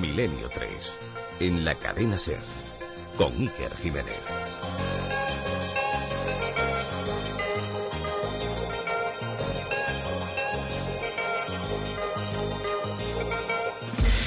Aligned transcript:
Milenio 0.00 0.48
3, 0.48 0.70
en 1.40 1.64
la 1.64 1.74
cadena 1.74 2.16
Ser, 2.18 2.40
con 3.16 3.32
Iker 3.36 3.76
Jiménez. 3.76 4.16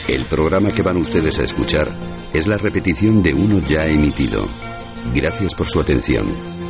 El 0.09 0.25
programa 0.25 0.73
que 0.73 0.81
van 0.81 0.97
ustedes 0.97 1.39
a 1.39 1.43
escuchar 1.43 1.97
es 2.33 2.47
la 2.47 2.57
repetición 2.57 3.23
de 3.23 3.33
uno 3.33 3.59
ya 3.65 3.87
emitido. 3.87 4.45
Gracias 5.13 5.55
por 5.55 5.69
su 5.69 5.79
atención. 5.79 6.60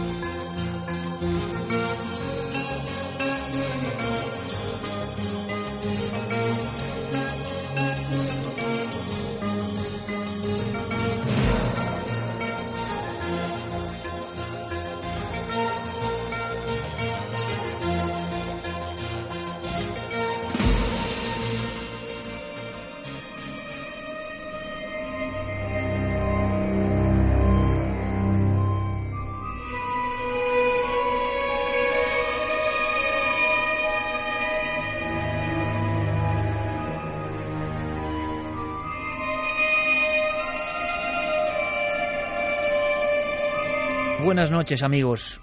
Noches 44.61 44.83
amigos. 44.83 45.41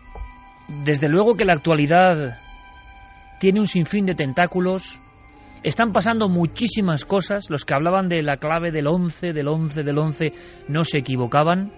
Desde 0.84 1.08
luego 1.08 1.34
que 1.34 1.44
la 1.44 1.54
actualidad 1.54 2.38
tiene 3.40 3.58
un 3.58 3.66
sinfín 3.66 4.06
de 4.06 4.14
tentáculos. 4.14 5.02
Están 5.64 5.92
pasando 5.92 6.28
muchísimas 6.28 7.04
cosas. 7.04 7.50
Los 7.50 7.64
que 7.64 7.74
hablaban 7.74 8.08
de 8.08 8.22
la 8.22 8.36
clave 8.36 8.70
del 8.70 8.86
11, 8.86 9.32
del 9.32 9.48
11, 9.48 9.82
del 9.82 9.98
11, 9.98 10.32
no 10.68 10.84
se 10.84 10.98
equivocaban. 10.98 11.72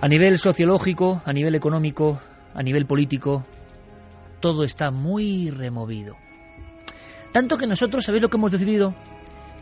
A 0.00 0.08
nivel 0.08 0.38
sociológico, 0.38 1.20
a 1.26 1.32
nivel 1.34 1.54
económico, 1.54 2.18
a 2.54 2.62
nivel 2.62 2.86
político, 2.86 3.44
todo 4.40 4.64
está 4.64 4.90
muy 4.90 5.50
removido. 5.50 6.16
Tanto 7.32 7.58
que 7.58 7.66
nosotros, 7.66 8.02
¿sabéis 8.02 8.22
lo 8.22 8.30
que 8.30 8.38
hemos 8.38 8.52
decidido? 8.52 8.94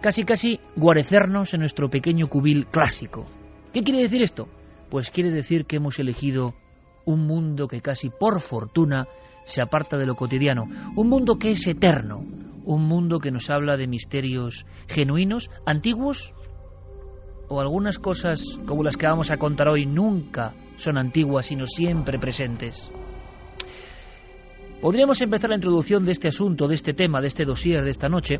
Casi, 0.00 0.22
casi 0.22 0.60
guarecernos 0.76 1.54
en 1.54 1.60
nuestro 1.60 1.90
pequeño 1.90 2.28
cubil 2.28 2.66
clásico. 2.66 3.26
¿Qué 3.72 3.80
quiere 3.80 4.00
decir 4.00 4.22
esto? 4.22 4.46
Pues 4.90 5.10
quiere 5.10 5.32
decir 5.32 5.64
que 5.64 5.76
hemos 5.76 5.98
elegido 5.98 6.54
un 7.04 7.26
mundo 7.26 7.68
que 7.68 7.80
casi 7.80 8.10
por 8.10 8.40
fortuna 8.40 9.06
se 9.44 9.62
aparta 9.62 9.96
de 9.96 10.06
lo 10.06 10.14
cotidiano, 10.14 10.64
un 10.96 11.08
mundo 11.08 11.36
que 11.36 11.50
es 11.50 11.66
eterno, 11.66 12.24
un 12.64 12.86
mundo 12.86 13.18
que 13.18 13.30
nos 13.30 13.50
habla 13.50 13.76
de 13.76 13.86
misterios 13.86 14.66
genuinos, 14.88 15.50
antiguos, 15.66 16.32
o 17.48 17.60
algunas 17.60 17.98
cosas 17.98 18.58
como 18.66 18.82
las 18.82 18.96
que 18.96 19.06
vamos 19.06 19.30
a 19.30 19.36
contar 19.36 19.68
hoy 19.68 19.84
nunca 19.84 20.54
son 20.76 20.96
antiguas, 20.96 21.46
sino 21.46 21.66
siempre 21.66 22.18
presentes. 22.18 22.90
Podríamos 24.80 25.20
empezar 25.20 25.50
la 25.50 25.56
introducción 25.56 26.04
de 26.04 26.12
este 26.12 26.28
asunto, 26.28 26.68
de 26.68 26.74
este 26.74 26.94
tema, 26.94 27.20
de 27.20 27.28
este 27.28 27.44
dossier 27.44 27.84
de 27.84 27.90
esta 27.90 28.08
noche, 28.08 28.36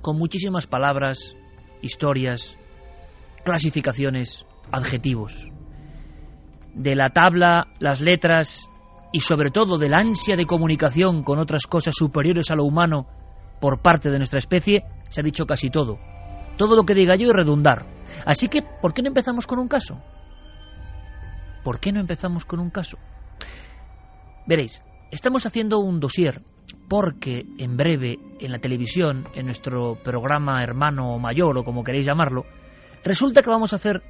con 0.00 0.16
muchísimas 0.16 0.66
palabras, 0.66 1.36
historias, 1.82 2.56
clasificaciones, 3.44 4.46
adjetivos 4.70 5.50
de 6.78 6.94
la 6.94 7.10
tabla, 7.10 7.66
las 7.80 8.00
letras 8.00 8.70
y 9.12 9.20
sobre 9.20 9.50
todo 9.50 9.78
de 9.78 9.88
la 9.88 9.98
ansia 9.98 10.36
de 10.36 10.46
comunicación 10.46 11.24
con 11.24 11.38
otras 11.38 11.66
cosas 11.66 11.94
superiores 11.96 12.50
a 12.50 12.56
lo 12.56 12.64
humano 12.64 13.06
por 13.60 13.82
parte 13.82 14.10
de 14.10 14.18
nuestra 14.18 14.38
especie, 14.38 14.84
se 15.08 15.20
ha 15.20 15.24
dicho 15.24 15.44
casi 15.44 15.70
todo. 15.70 15.98
Todo 16.56 16.76
lo 16.76 16.84
que 16.84 16.94
diga 16.94 17.16
yo 17.16 17.28
es 17.28 17.34
redundar. 17.34 17.86
Así 18.24 18.48
que, 18.48 18.62
¿por 18.62 18.94
qué 18.94 19.02
no 19.02 19.08
empezamos 19.08 19.46
con 19.46 19.58
un 19.58 19.68
caso? 19.68 20.00
¿Por 21.64 21.80
qué 21.80 21.92
no 21.92 22.00
empezamos 22.00 22.44
con 22.44 22.60
un 22.60 22.70
caso? 22.70 22.96
Veréis, 24.46 24.82
estamos 25.10 25.46
haciendo 25.46 25.80
un 25.80 25.98
dossier 25.98 26.42
porque 26.88 27.44
en 27.58 27.76
breve 27.76 28.18
en 28.38 28.52
la 28.52 28.58
televisión, 28.58 29.24
en 29.34 29.46
nuestro 29.46 29.96
programa 29.96 30.62
hermano 30.62 31.18
mayor 31.18 31.58
o 31.58 31.64
como 31.64 31.82
queréis 31.82 32.06
llamarlo, 32.06 32.44
resulta 33.04 33.42
que 33.42 33.50
vamos 33.50 33.72
a 33.72 33.76
hacer 33.76 34.02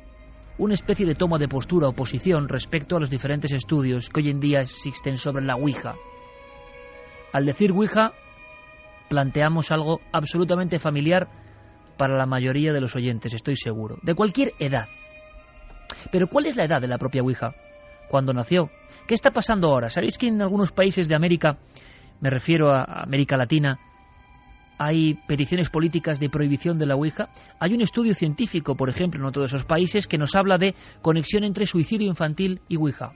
una 0.58 0.74
especie 0.74 1.06
de 1.06 1.14
toma 1.14 1.38
de 1.38 1.48
postura 1.48 1.88
o 1.88 1.92
posición 1.92 2.48
respecto 2.48 2.96
a 2.96 3.00
los 3.00 3.10
diferentes 3.10 3.52
estudios 3.52 4.08
que 4.10 4.20
hoy 4.20 4.30
en 4.30 4.40
día 4.40 4.60
existen 4.60 5.16
sobre 5.16 5.44
la 5.44 5.54
Ouija. 5.54 5.94
Al 7.32 7.46
decir 7.46 7.72
Ouija, 7.72 8.12
planteamos 9.08 9.70
algo 9.70 10.00
absolutamente 10.12 10.78
familiar 10.78 11.28
para 11.96 12.16
la 12.16 12.26
mayoría 12.26 12.72
de 12.72 12.80
los 12.80 12.96
oyentes, 12.96 13.34
estoy 13.34 13.56
seguro, 13.56 13.98
de 14.02 14.14
cualquier 14.14 14.52
edad. 14.58 14.88
Pero 16.10 16.28
¿cuál 16.28 16.46
es 16.46 16.56
la 16.56 16.64
edad 16.64 16.80
de 16.80 16.88
la 16.88 16.98
propia 16.98 17.22
Ouija? 17.22 17.54
¿Cuándo 18.08 18.32
nació? 18.32 18.70
¿Qué 19.06 19.14
está 19.14 19.30
pasando 19.32 19.68
ahora? 19.68 19.90
¿Sabéis 19.90 20.18
que 20.18 20.28
en 20.28 20.42
algunos 20.42 20.72
países 20.72 21.08
de 21.08 21.14
América, 21.14 21.58
me 22.20 22.30
refiero 22.30 22.72
a 22.72 23.02
América 23.02 23.36
Latina, 23.36 23.78
hay 24.78 25.14
peticiones 25.26 25.70
políticas 25.70 26.20
de 26.20 26.30
prohibición 26.30 26.78
de 26.78 26.86
la 26.86 26.94
Ouija. 26.94 27.30
Hay 27.58 27.74
un 27.74 27.80
estudio 27.80 28.14
científico, 28.14 28.76
por 28.76 28.88
ejemplo, 28.88 29.20
en 29.20 29.26
otro 29.26 29.42
de 29.42 29.46
esos 29.46 29.64
países 29.64 30.06
que 30.06 30.18
nos 30.18 30.34
habla 30.36 30.56
de 30.56 30.74
conexión 31.02 31.44
entre 31.44 31.66
suicidio 31.66 32.06
infantil 32.06 32.60
y 32.68 32.76
Ouija. 32.76 33.12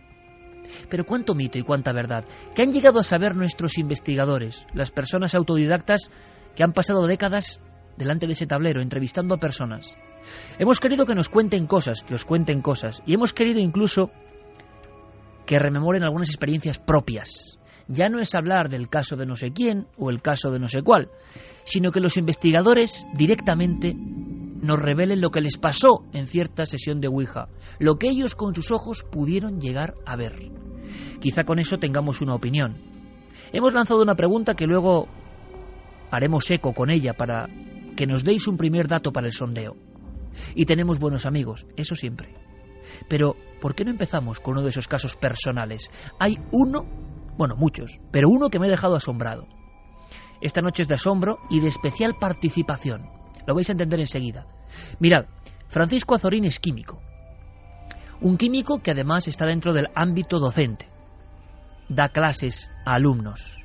Pero 0.89 1.05
cuánto 1.05 1.35
mito 1.35 1.59
y 1.59 1.63
cuánta 1.63 1.93
verdad. 1.93 2.25
¿Qué 2.55 2.63
han 2.63 2.73
llegado 2.73 2.99
a 2.99 3.05
saber 3.05 3.37
nuestros 3.37 3.79
investigadores, 3.79 4.67
las 4.75 4.91
personas 4.91 5.35
autodidactas 5.35 6.11
que 6.57 6.65
han 6.65 6.73
pasado 6.73 7.07
décadas 7.07 7.61
delante 7.97 8.27
de 8.27 8.33
ese 8.33 8.47
tablero, 8.47 8.83
entrevistando 8.83 9.35
a 9.35 9.41
personas? 9.41 9.97
Hemos 10.59 10.81
querido 10.81 11.07
que 11.07 11.15
nos 11.15 11.29
cuenten 11.29 11.67
cosas, 11.67 12.03
que 12.03 12.15
os 12.15 12.25
cuenten 12.25 12.61
cosas, 12.61 13.03
y 13.07 13.15
hemos 13.15 13.33
querido 13.33 13.61
incluso 13.61 14.11
que 15.47 15.59
rememoren 15.59 16.05
algunas 16.05 16.29
experiencias 16.29 16.79
propias, 16.79 17.59
ya 17.93 18.09
no 18.09 18.21
es 18.21 18.35
hablar 18.35 18.69
del 18.69 18.89
caso 18.89 19.17
de 19.17 19.27
no 19.27 19.37
sé 19.37 19.53
quién 19.53 19.87
o 19.97 20.11
el 20.11 20.23
caso 20.23 20.51
de 20.51 20.59
no 20.59 20.69
sé 20.69 20.83
cuál, 20.83 21.11
sino 21.65 21.93
que 21.93 22.01
los 22.01 22.17
investigadores 22.17 23.07
directamente 23.15 23.95
nos 23.95 24.81
revelen 24.81 25.21
lo 25.21 25.31
que 25.31 25.41
les 25.41 25.59
pasó 25.59 26.05
en 26.13 26.27
cierta 26.27 26.67
sesión 26.67 27.01
de 27.01 27.09
Ouija, 27.09 27.49
lo 27.79 27.97
que 27.97 28.09
ellos 28.09 28.35
con 28.35 28.55
sus 28.55 28.71
ojos 28.71 29.05
pudieron 29.11 29.61
llegar 29.61 29.95
a 30.07 30.17
ver. 30.17 30.51
Quizá 31.21 31.45
con 31.45 31.59
eso 31.59 31.79
tengamos 31.79 32.21
una 32.21 32.35
opinión. 32.35 32.77
Hemos 33.53 33.75
lanzado 33.75 34.03
una 34.03 34.15
pregunta 34.15 34.55
que 34.55 34.67
luego 34.67 35.09
haremos 36.11 36.51
eco 36.51 36.73
con 36.73 36.91
ella 36.91 37.15
para 37.15 37.49
que 37.97 38.07
nos 38.07 38.25
deis 38.25 38.47
un 38.49 38.57
primer 38.57 38.89
dato 38.89 39.13
para 39.13 39.27
el 39.27 39.33
sondeo. 39.33 39.77
Y 40.55 40.65
tenemos 40.65 40.99
buenos 40.99 41.27
amigos, 41.27 41.67
eso 41.77 41.95
siempre. 41.95 42.35
Pero, 43.09 43.37
¿por 43.61 43.75
qué 43.75 43.85
no 43.85 43.91
empezamos 43.91 44.41
con 44.41 44.55
uno 44.55 44.63
de 44.63 44.71
esos 44.71 44.89
casos 44.89 45.17
personales? 45.17 45.91
Hay 46.19 46.39
uno 46.53 46.87
bueno, 47.37 47.57
muchos, 47.57 48.01
pero 48.11 48.29
uno 48.29 48.51
que 48.51 48.59
me 48.59 48.67
ha 48.67 48.71
dejado 48.71 48.95
asombrado. 48.95 49.47
Esta 50.41 50.61
noche 50.61 50.83
es 50.83 50.89
de 50.89 50.95
asombro 50.95 51.39
y 51.51 51.61
de 51.61 51.69
especial 51.69 52.17
participación. 52.19 53.09
Lo 53.47 53.55
vais 53.55 53.69
a 53.69 53.73
entender 53.73 54.01
enseguida. 54.01 54.47
Mirad, 54.99 55.27
Francisco 55.69 56.15
Azorín 56.15 56.45
es 56.45 56.59
químico. 56.59 57.01
Un 58.21 58.37
químico 58.37 58.81
que 58.83 58.91
además 58.91 59.29
está 59.29 59.47
dentro 59.47 59.73
del 59.73 59.89
ámbito 59.95 60.39
docente. 60.39 60.89
Da 61.89 62.09
clases 62.09 62.71
a 62.85 62.95
alumnos. 62.95 63.65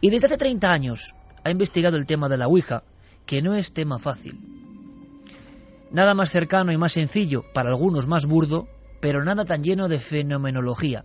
Y 0.00 0.10
desde 0.10 0.26
hace 0.26 0.36
30 0.36 0.68
años 0.68 1.14
ha 1.44 1.50
investigado 1.50 1.96
el 1.96 2.06
tema 2.06 2.28
de 2.28 2.36
la 2.36 2.48
Ouija, 2.48 2.82
que 3.24 3.42
no 3.42 3.54
es 3.54 3.72
tema 3.72 3.98
fácil. 3.98 4.40
Nada 5.90 6.14
más 6.14 6.30
cercano 6.30 6.72
y 6.72 6.76
más 6.76 6.92
sencillo, 6.92 7.44
para 7.54 7.70
algunos 7.70 8.08
más 8.08 8.26
burdo, 8.26 8.68
pero 9.00 9.24
nada 9.24 9.44
tan 9.44 9.62
lleno 9.62 9.88
de 9.88 9.98
fenomenología 10.00 11.04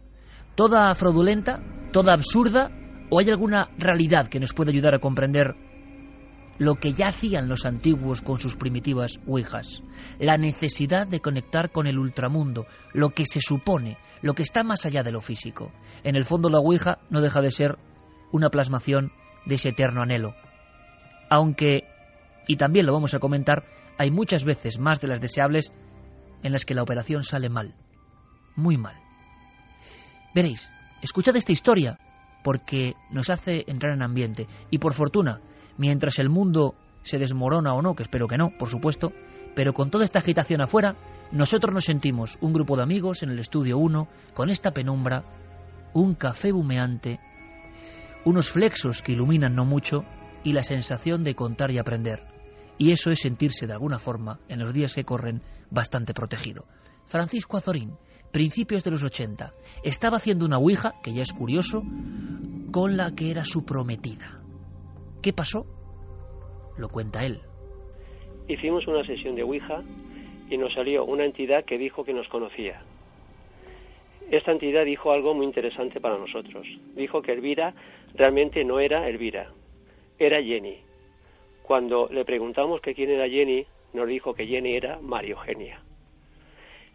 toda 0.56 0.94
fraudulenta, 0.96 1.62
toda 1.92 2.14
absurda, 2.14 2.72
o 3.10 3.20
hay 3.20 3.30
alguna 3.30 3.70
realidad 3.78 4.28
que 4.28 4.40
nos 4.40 4.54
puede 4.54 4.72
ayudar 4.72 4.96
a 4.96 5.00
comprender 5.00 5.56
lo 6.62 6.76
que 6.76 6.94
ya 6.94 7.08
hacían 7.08 7.50
los 7.50 7.66
antiguos 7.66 8.22
con 8.22 8.38
sus 8.38 8.56
primitivas 8.56 9.20
ouijas, 9.26 9.82
la 10.20 10.38
necesidad 10.38 11.08
de 11.08 11.20
conectar 11.20 11.72
con 11.72 11.88
el 11.88 11.98
ultramundo, 11.98 12.68
lo 12.94 13.10
que 13.10 13.26
se 13.26 13.42
supone, 13.42 13.98
lo 14.22 14.36
que 14.36 14.44
está 14.44 14.64
más 14.64 14.86
allá 14.86 15.02
de 15.02 15.12
lo 15.12 15.22
físico. 15.22 15.72
En 16.04 16.16
el 16.16 16.24
fondo 16.24 16.50
la 16.50 16.60
ouija 16.60 17.00
no 17.10 17.20
deja 17.20 17.42
de 17.42 17.52
ser 17.52 17.80
una 18.32 18.52
plasmación 18.52 19.12
de 19.48 19.56
ese 19.56 19.70
eterno 19.70 20.04
anhelo. 20.04 20.36
Aunque, 21.32 21.86
y 22.48 22.58
también 22.58 22.86
lo 22.86 22.94
vamos 22.94 23.16
a 23.16 23.20
comentar, 23.20 23.64
hay 23.98 24.12
muchas 24.12 24.44
veces 24.44 24.78
más 24.78 25.02
de 25.02 25.08
las 25.08 25.20
deseables 25.20 25.74
en 26.44 26.52
las 26.52 26.66
que 26.66 26.76
la 26.76 26.84
operación 26.84 27.24
sale 27.24 27.50
mal, 27.50 27.74
muy 28.56 28.78
mal. 28.78 29.01
Veréis, 30.34 30.70
escuchad 31.02 31.36
esta 31.36 31.52
historia 31.52 32.00
porque 32.44 32.96
nos 33.12 33.30
hace 33.30 33.66
entrar 33.68 33.94
en 33.94 34.04
ambiente. 34.04 34.48
Y 34.70 34.80
por 34.80 34.94
fortuna, 34.94 35.42
mientras 35.78 36.20
el 36.20 36.30
mundo 36.30 36.76
se 37.04 37.20
desmorona 37.20 37.74
o 37.74 37.82
no, 37.82 37.96
que 37.96 38.04
espero 38.04 38.28
que 38.28 38.38
no, 38.38 38.52
por 38.58 38.70
supuesto, 38.70 39.12
Pero 39.54 39.74
con 39.74 39.90
toda 39.90 40.06
esta 40.06 40.20
agitación 40.20 40.62
afuera, 40.62 40.96
nosotros 41.32 41.74
nos 41.74 41.84
sentimos 41.84 42.38
un 42.40 42.54
grupo 42.54 42.78
de 42.78 42.84
amigos 42.84 43.22
en 43.22 43.32
el 43.32 43.40
estudio 43.40 43.78
1, 43.78 44.08
con 44.34 44.50
esta 44.50 44.72
penumbra, 44.72 45.26
un 45.94 46.16
café 46.16 46.54
humeante, 46.54 47.20
unos 48.24 48.50
flexos 48.50 49.02
que 49.02 49.12
iluminan 49.12 49.54
no 49.54 49.66
mucho 49.66 50.06
y 50.46 50.54
la 50.54 50.64
sensación 50.64 51.26
de 51.26 51.36
contar 51.36 51.70
y 51.72 51.80
aprender. 51.80 52.26
Y 52.78 52.92
eso 52.92 53.12
es 53.12 53.20
sentirse 53.20 53.68
de 53.68 53.74
alguna 53.74 54.00
forma, 54.00 54.40
en 54.48 54.60
los 54.60 54.74
días 54.74 54.94
que 54.94 55.04
corren, 55.04 55.42
bastante 55.70 56.14
protegido. 56.14 56.66
Francisco 57.06 57.58
Azorín, 57.58 57.98
principios 58.32 58.84
de 58.84 58.92
los 58.92 59.04
80, 59.04 59.54
estaba 59.84 60.18
haciendo 60.18 60.46
una 60.46 60.58
ouija, 60.58 60.94
que 61.04 61.14
ya 61.14 61.22
es 61.22 61.34
curioso, 61.34 61.84
con 62.72 62.98
la 62.98 63.14
que 63.16 63.32
era 63.32 63.44
su 63.44 63.66
prometida. 63.66 64.42
¿Qué 65.22 65.34
pasó? 65.34 65.66
Lo 66.78 66.90
cuenta 66.90 67.26
él. 67.26 67.40
Hicimos 68.48 68.88
una 68.88 69.06
sesión 69.06 69.36
de 69.36 69.44
ouija 69.44 69.84
y 70.50 70.58
nos 70.58 70.74
salió 70.74 71.06
una 71.06 71.26
entidad 71.26 71.64
que 71.66 71.78
dijo 71.78 72.04
que 72.04 72.14
nos 72.14 72.28
conocía. 72.28 72.82
Esta 74.32 74.52
entidad 74.52 74.86
dijo 74.86 75.12
algo 75.12 75.34
muy 75.34 75.46
interesante 75.46 76.00
para 76.00 76.18
nosotros. 76.18 76.66
Dijo 76.96 77.22
que 77.22 77.34
Elvira 77.34 77.74
realmente 78.14 78.64
no 78.64 78.80
era 78.80 79.08
Elvira, 79.08 79.52
era 80.18 80.42
Jenny. 80.42 80.78
Cuando 81.64 82.08
le 82.10 82.26
preguntamos 82.26 82.82
que 82.82 82.94
quién 82.94 83.10
era 83.12 83.28
Jenny, 83.28 83.66
nos 83.94 84.08
dijo 84.08 84.34
que 84.34 84.48
Jenny 84.48 84.76
era 84.76 85.00
María 85.02 85.32
Eugenia. 85.32 85.82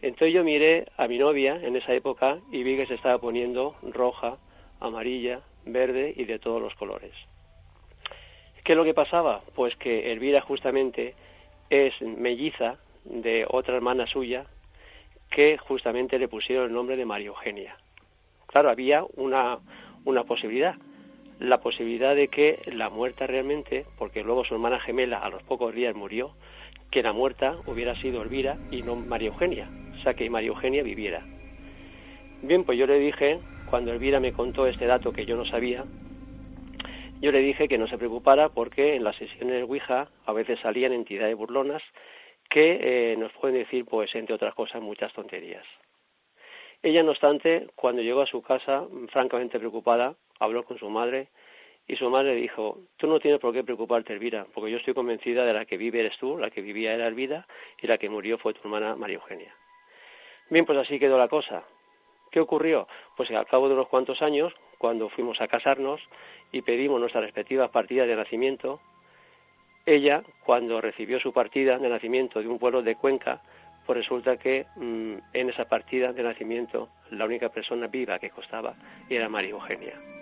Entonces 0.02 0.34
yo 0.34 0.44
miré 0.44 0.87
a 0.96 1.08
mi 1.08 1.19
novia 1.19 1.56
en 1.62 1.76
esa 1.76 1.94
época 1.94 2.38
y 2.52 2.62
vi 2.62 2.76
que 2.76 2.87
se 2.87 2.94
estaba 2.94 3.19
poniendo 3.19 3.76
roja, 3.82 4.37
amarilla, 4.81 5.40
verde 5.64 6.12
y 6.16 6.25
de 6.25 6.38
todos 6.38 6.60
los 6.60 6.75
colores. 6.75 7.12
¿Qué 8.64 8.72
es 8.72 8.76
lo 8.76 8.84
que 8.84 8.94
pasaba? 8.94 9.43
Pues 9.54 9.76
que 9.76 10.12
Elvira 10.12 10.40
justamente 10.40 11.14
es 11.70 12.00
melliza 12.02 12.78
de 13.04 13.46
otra 13.48 13.76
hermana 13.76 14.06
suya 14.06 14.46
que 15.31 15.56
justamente 15.58 16.19
le 16.19 16.28
pusieron 16.28 16.66
el 16.66 16.72
nombre 16.72 16.96
de 16.96 17.04
María 17.04 17.28
Eugenia. 17.28 17.76
Claro, 18.46 18.70
había 18.70 19.04
una, 19.16 19.58
una 20.04 20.25
posibilidad, 20.25 20.75
la 21.40 21.58
posibilidad 21.58 22.14
de 22.14 22.28
que 22.28 22.60
la 22.66 22.90
muerta 22.90 23.26
realmente, 23.26 23.87
porque 23.99 24.22
luego 24.22 24.44
su 24.44 24.54
hermana 24.54 24.81
gemela 24.81 25.19
a 25.19 25.31
los 25.31 25.42
pocos 25.42 25.75
días 25.75 25.94
murió, 25.94 26.32
que 26.90 27.02
la 27.02 27.12
muerta 27.12 27.56
hubiera 27.66 27.94
sido 28.00 28.22
Elvira 28.22 28.56
y 28.70 28.82
no 28.82 28.96
María 28.96 29.28
Eugenia, 29.28 29.69
que 30.14 30.28
María 30.30 30.48
Eugenia 30.48 30.82
viviera. 30.82 31.22
Bien, 32.42 32.64
pues 32.64 32.78
yo 32.78 32.86
le 32.86 32.98
dije, 32.98 33.38
cuando 33.70 33.92
Elvira 33.92 34.20
me 34.20 34.32
contó 34.32 34.66
este 34.66 34.86
dato 34.86 35.12
que 35.12 35.26
yo 35.26 35.36
no 35.36 35.44
sabía, 35.46 35.84
yo 37.20 37.32
le 37.32 37.40
dije 37.40 37.66
que 37.66 37.78
no 37.78 37.88
se 37.88 37.96
preocupara 37.96 38.50
porque 38.50 38.94
en 38.94 39.04
las 39.04 39.16
sesiones 39.16 39.62
Ouija 39.62 40.08
a 40.26 40.32
veces 40.32 40.60
salían 40.60 40.92
entidades 40.92 41.34
burlonas 41.36 41.82
que 42.50 43.12
eh, 43.12 43.16
nos 43.16 43.32
pueden 43.32 43.56
decir, 43.56 43.84
pues, 43.86 44.14
entre 44.14 44.34
otras 44.34 44.54
cosas, 44.54 44.82
muchas 44.82 45.12
tonterías. 45.14 45.64
Ella, 46.82 47.02
no 47.02 47.12
obstante, 47.12 47.68
cuando 47.74 48.02
llegó 48.02 48.20
a 48.20 48.26
su 48.26 48.42
casa, 48.42 48.86
francamente 49.10 49.58
preocupada, 49.58 50.14
habló 50.38 50.62
con 50.64 50.78
su 50.78 50.88
madre 50.90 51.28
y 51.88 51.96
su 51.96 52.08
madre 52.10 52.34
dijo, 52.34 52.80
tú 52.96 53.06
no 53.06 53.18
tienes 53.18 53.40
por 53.40 53.54
qué 53.54 53.64
preocuparte, 53.64 54.12
Elvira, 54.12 54.46
porque 54.52 54.70
yo 54.70 54.76
estoy 54.76 54.94
convencida 54.94 55.44
de 55.44 55.52
la 55.52 55.64
que 55.64 55.76
vive 55.76 56.00
eres 56.00 56.16
tú, 56.18 56.36
la 56.36 56.50
que 56.50 56.60
vivía 56.60 56.94
era 56.94 57.06
Elvira 57.06 57.46
y 57.80 57.86
la 57.86 57.98
que 57.98 58.10
murió 58.10 58.38
fue 58.38 58.54
tu 58.54 58.60
hermana 58.60 58.94
María 58.94 59.16
Eugenia. 59.16 59.54
Bien, 60.50 60.64
pues 60.64 60.78
así 60.78 60.98
quedó 60.98 61.19
la 61.19 61.28
cosa. 61.28 61.62
¿Qué 62.31 62.40
ocurrió? 62.40 62.87
Pues 63.16 63.31
al 63.31 63.46
cabo 63.46 63.69
de 63.69 63.75
unos 63.75 63.88
cuantos 63.88 64.20
años, 64.22 64.52
cuando 64.78 65.08
fuimos 65.08 65.40
a 65.40 65.48
casarnos 65.48 66.00
y 66.52 66.62
pedimos 66.62 67.00
nuestras 67.00 67.25
respectivas 67.25 67.70
partidas 67.70 68.06
de 68.06 68.16
nacimiento, 68.16 68.81
ella, 69.87 70.22
cuando 70.44 70.81
recibió 70.81 71.20
su 71.20 71.32
partida 71.32 71.78
de 71.78 71.88
nacimiento 71.88 72.40
de 72.40 72.48
un 72.48 72.58
pueblo 72.58 72.82
de 72.82 72.96
Cuenca, 72.96 73.40
pues 73.87 73.98
resulta 73.98 74.37
que 74.37 74.66
mm, 74.76 75.14
en 75.32 75.50
esa 75.50 75.64
partida 75.66 76.12
de 76.12 76.22
nacimiento 76.22 76.88
la 77.10 77.25
única 77.25 77.49
persona 77.49 77.87
viva 77.87 78.19
que 78.19 78.31
costaba 78.31 78.75
era 79.08 79.28
María 79.28 79.50
Eugenia. 79.50 80.15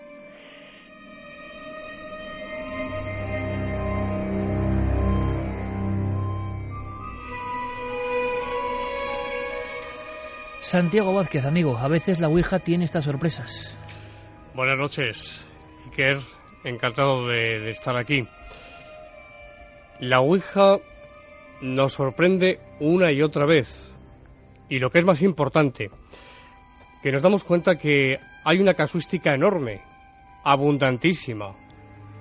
Santiago 10.65 11.13
Vázquez, 11.13 11.45
amigo, 11.45 11.77
a 11.77 11.89
veces 11.89 12.23
la 12.23 12.29
Ouija 12.29 12.59
tiene 12.59 12.85
estas 12.85 13.05
sorpresas. 13.05 13.79
Buenas 14.55 14.79
noches, 14.79 15.47
Iker, 15.85 16.17
encantado 16.65 17.29
de 17.29 17.69
estar 17.69 17.95
aquí. 17.99 18.27
La 20.01 20.21
Ouija 20.21 20.79
nos 21.61 21.93
sorprende 21.93 22.61
una 22.81 23.13
y 23.13 23.21
otra 23.21 23.45
vez. 23.45 23.93
Y 24.71 24.79
lo 24.79 24.89
que 24.89 25.01
es 25.01 25.05
más 25.05 25.21
importante, 25.21 25.91
que 27.03 27.13
nos 27.13 27.21
damos 27.21 27.45
cuenta 27.45 27.77
que 27.77 28.19
hay 28.43 28.59
una 28.59 28.73
casuística 28.73 29.35
enorme, 29.35 29.83
abundantísima, 30.45 31.55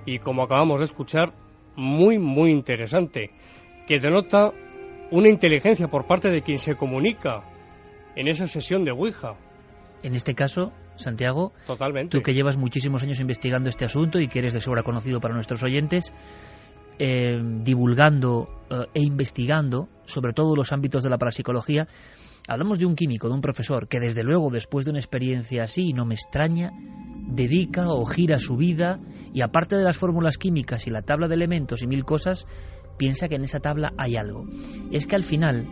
y 0.06 0.20
como 0.20 0.44
acabamos 0.44 0.80
de 0.80 0.86
escuchar, 0.86 1.32
muy, 1.78 2.20
muy 2.20 2.52
interesante, 2.52 3.32
que 3.88 4.00
denota 4.00 4.52
una 5.12 5.30
inteligencia 5.30 5.88
por 5.88 6.06
parte 6.06 6.30
de 6.30 6.42
quien 6.42 6.60
se 6.60 6.76
comunica 6.76 7.53
en 8.16 8.28
esa 8.28 8.48
sesión 8.48 8.86
de 8.86 8.92
Ouija. 8.92 9.36
En 10.04 10.16
este 10.16 10.36
caso, 10.36 10.74
Santiago, 10.96 11.54
Totalmente. 11.66 12.18
tú 12.18 12.22
que 12.22 12.34
llevas 12.34 12.58
muchísimos 12.58 13.04
años 13.04 13.20
investigando 13.20 13.70
este 13.70 13.86
asunto 13.86 14.20
y 14.20 14.28
que 14.28 14.40
eres 14.40 14.54
de 14.54 14.60
sobra 14.60 14.84
conocido 14.84 15.20
para 15.20 15.34
nuestros 15.34 15.64
oyentes, 15.64 16.14
eh, 17.00 17.42
divulgando 17.62 18.66
eh, 18.70 18.86
e 18.94 19.02
investigando 19.02 19.88
sobre 20.06 20.34
todos 20.34 20.58
los 20.58 20.72
ámbitos 20.74 21.04
de 21.04 21.10
la 21.10 21.18
parapsicología, 21.18 21.88
hablamos 22.48 22.80
de 22.80 22.86
un 22.86 22.96
químico, 22.96 23.30
de 23.30 23.34
un 23.34 23.42
profesor, 23.42 23.88
que 23.88 24.00
desde 24.00 24.24
luego 24.24 24.52
después 24.52 24.86
de 24.86 24.92
una 24.92 25.00
experiencia 25.00 25.64
así, 25.64 25.94
no 25.94 26.06
me 26.06 26.16
extraña, 26.16 26.72
dedica 27.28 27.88
o 27.90 28.06
gira 28.06 28.38
su 28.38 28.58
vida 28.58 29.00
y 29.34 29.42
aparte 29.42 29.78
de 29.78 29.84
las 29.84 29.98
fórmulas 29.98 30.38
químicas 30.38 30.86
y 30.86 30.92
la 30.92 31.02
tabla 31.02 31.28
de 31.28 31.36
elementos 31.36 31.82
y 31.82 31.88
mil 31.88 32.04
cosas, 32.04 32.46
piensa 32.98 33.28
que 33.28 33.36
en 33.36 33.44
esa 33.44 33.60
tabla 33.60 33.94
hay 33.98 34.18
algo. 34.18 34.46
Es 34.92 35.08
que 35.08 35.16
al 35.16 35.24
final 35.24 35.66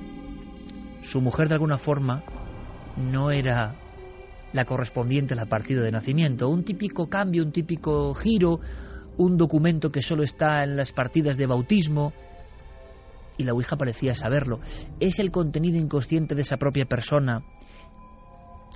su 1.01 1.21
mujer 1.21 1.47
de 1.47 1.55
alguna 1.55 1.77
forma 1.77 2.23
no 2.97 3.31
era 3.31 3.75
la 4.53 4.65
correspondiente 4.65 5.33
a 5.33 5.37
la 5.37 5.45
partida 5.45 5.81
de 5.81 5.91
nacimiento, 5.91 6.49
un 6.49 6.63
típico 6.63 7.07
cambio, 7.07 7.43
un 7.43 7.51
típico 7.51 8.13
giro, 8.13 8.59
un 9.17 9.37
documento 9.37 9.91
que 9.91 10.01
solo 10.01 10.23
está 10.23 10.63
en 10.63 10.75
las 10.75 10.91
partidas 10.91 11.37
de 11.37 11.47
bautismo, 11.47 12.13
y 13.37 13.43
la 13.43 13.53
Ouija 13.53 13.77
parecía 13.77 14.13
saberlo. 14.13 14.59
Es 14.99 15.19
el 15.19 15.31
contenido 15.31 15.77
inconsciente 15.77 16.35
de 16.35 16.41
esa 16.41 16.57
propia 16.57 16.85
persona, 16.85 17.43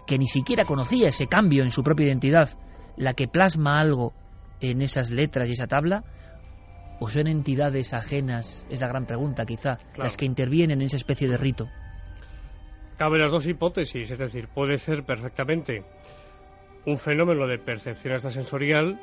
que 0.08 0.18
ni 0.18 0.28
siquiera 0.28 0.66
conocía 0.66 1.10
ese 1.10 1.28
cambio 1.28 1.64
en 1.64 1.72
su 1.72 1.84
propia 1.84 2.08
identidad, 2.08 2.50
la 2.98 3.14
que 3.14 3.28
plasma 3.28 3.80
algo 3.80 4.14
en 4.62 4.82
esas 4.82 5.12
letras 5.12 5.50
y 5.50 5.54
esa 5.54 5.68
tabla, 5.68 6.04
o 7.00 7.10
son 7.10 7.28
entidades 7.28 7.94
ajenas, 7.94 8.66
es 8.70 8.80
la 8.80 8.88
gran 8.88 9.06
pregunta 9.06 9.46
quizá, 9.46 9.78
las 9.98 10.16
que 10.16 10.26
intervienen 10.26 10.80
en 10.80 10.88
esa 10.88 10.98
especie 10.98 11.28
de 11.28 11.38
rito. 11.38 11.68
Cabe 12.98 13.20
las 13.20 13.32
dos 13.32 13.46
hipótesis, 13.46 14.10
es 14.10 14.20
decir, 14.20 14.48
puede 14.48 14.78
ser 14.78 15.04
perfectamente 15.04 15.84
un 16.86 16.98
fenómeno 16.98 17.48
de 17.48 17.58
percepción 17.58 18.14
extrasensorial 18.14 19.00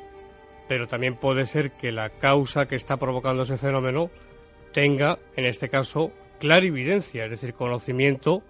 pero 0.67 0.87
también 0.87 1.15
puede 1.15 1.45
ser 1.45 1.71
que 1.71 1.91
la 1.91 2.09
causa 2.09 2.65
que 2.65 2.75
está 2.75 2.97
provocando 2.97 3.43
ese 3.43 3.57
fenómeno 3.57 4.09
tenga, 4.73 5.19
en 5.35 5.45
este 5.45 5.69
caso, 5.69 6.11
clarividencia, 6.39 7.25
es 7.25 7.31
decir, 7.31 7.53
conocimiento 7.53 8.43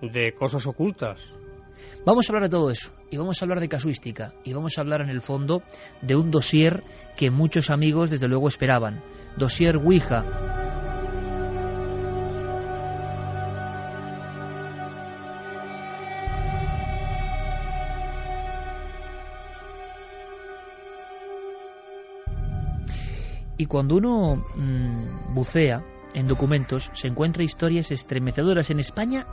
de 0.00 0.32
cosas 0.32 0.66
ocultas. 0.66 1.20
Vamos 2.04 2.28
a 2.28 2.32
hablar 2.32 2.48
de 2.48 2.56
todo 2.56 2.70
eso, 2.70 2.92
y 3.10 3.16
vamos 3.16 3.40
a 3.40 3.44
hablar 3.44 3.60
de 3.60 3.68
casuística, 3.68 4.34
y 4.44 4.52
vamos 4.52 4.76
a 4.76 4.80
hablar 4.80 5.02
en 5.02 5.08
el 5.08 5.20
fondo 5.20 5.62
de 6.00 6.16
un 6.16 6.30
dossier 6.30 6.82
que 7.16 7.30
muchos 7.30 7.70
amigos 7.70 8.10
desde 8.10 8.28
luego 8.28 8.48
esperaban, 8.48 9.02
dossier 9.36 9.76
Ouija, 9.76 10.61
Y 23.62 23.66
cuando 23.66 23.94
uno 23.94 24.42
mmm, 24.56 25.34
bucea 25.34 25.84
en 26.14 26.26
documentos, 26.26 26.90
se 26.94 27.06
encuentra 27.06 27.44
historias 27.44 27.92
estremecedoras. 27.92 28.72
En 28.72 28.80
España 28.80 29.24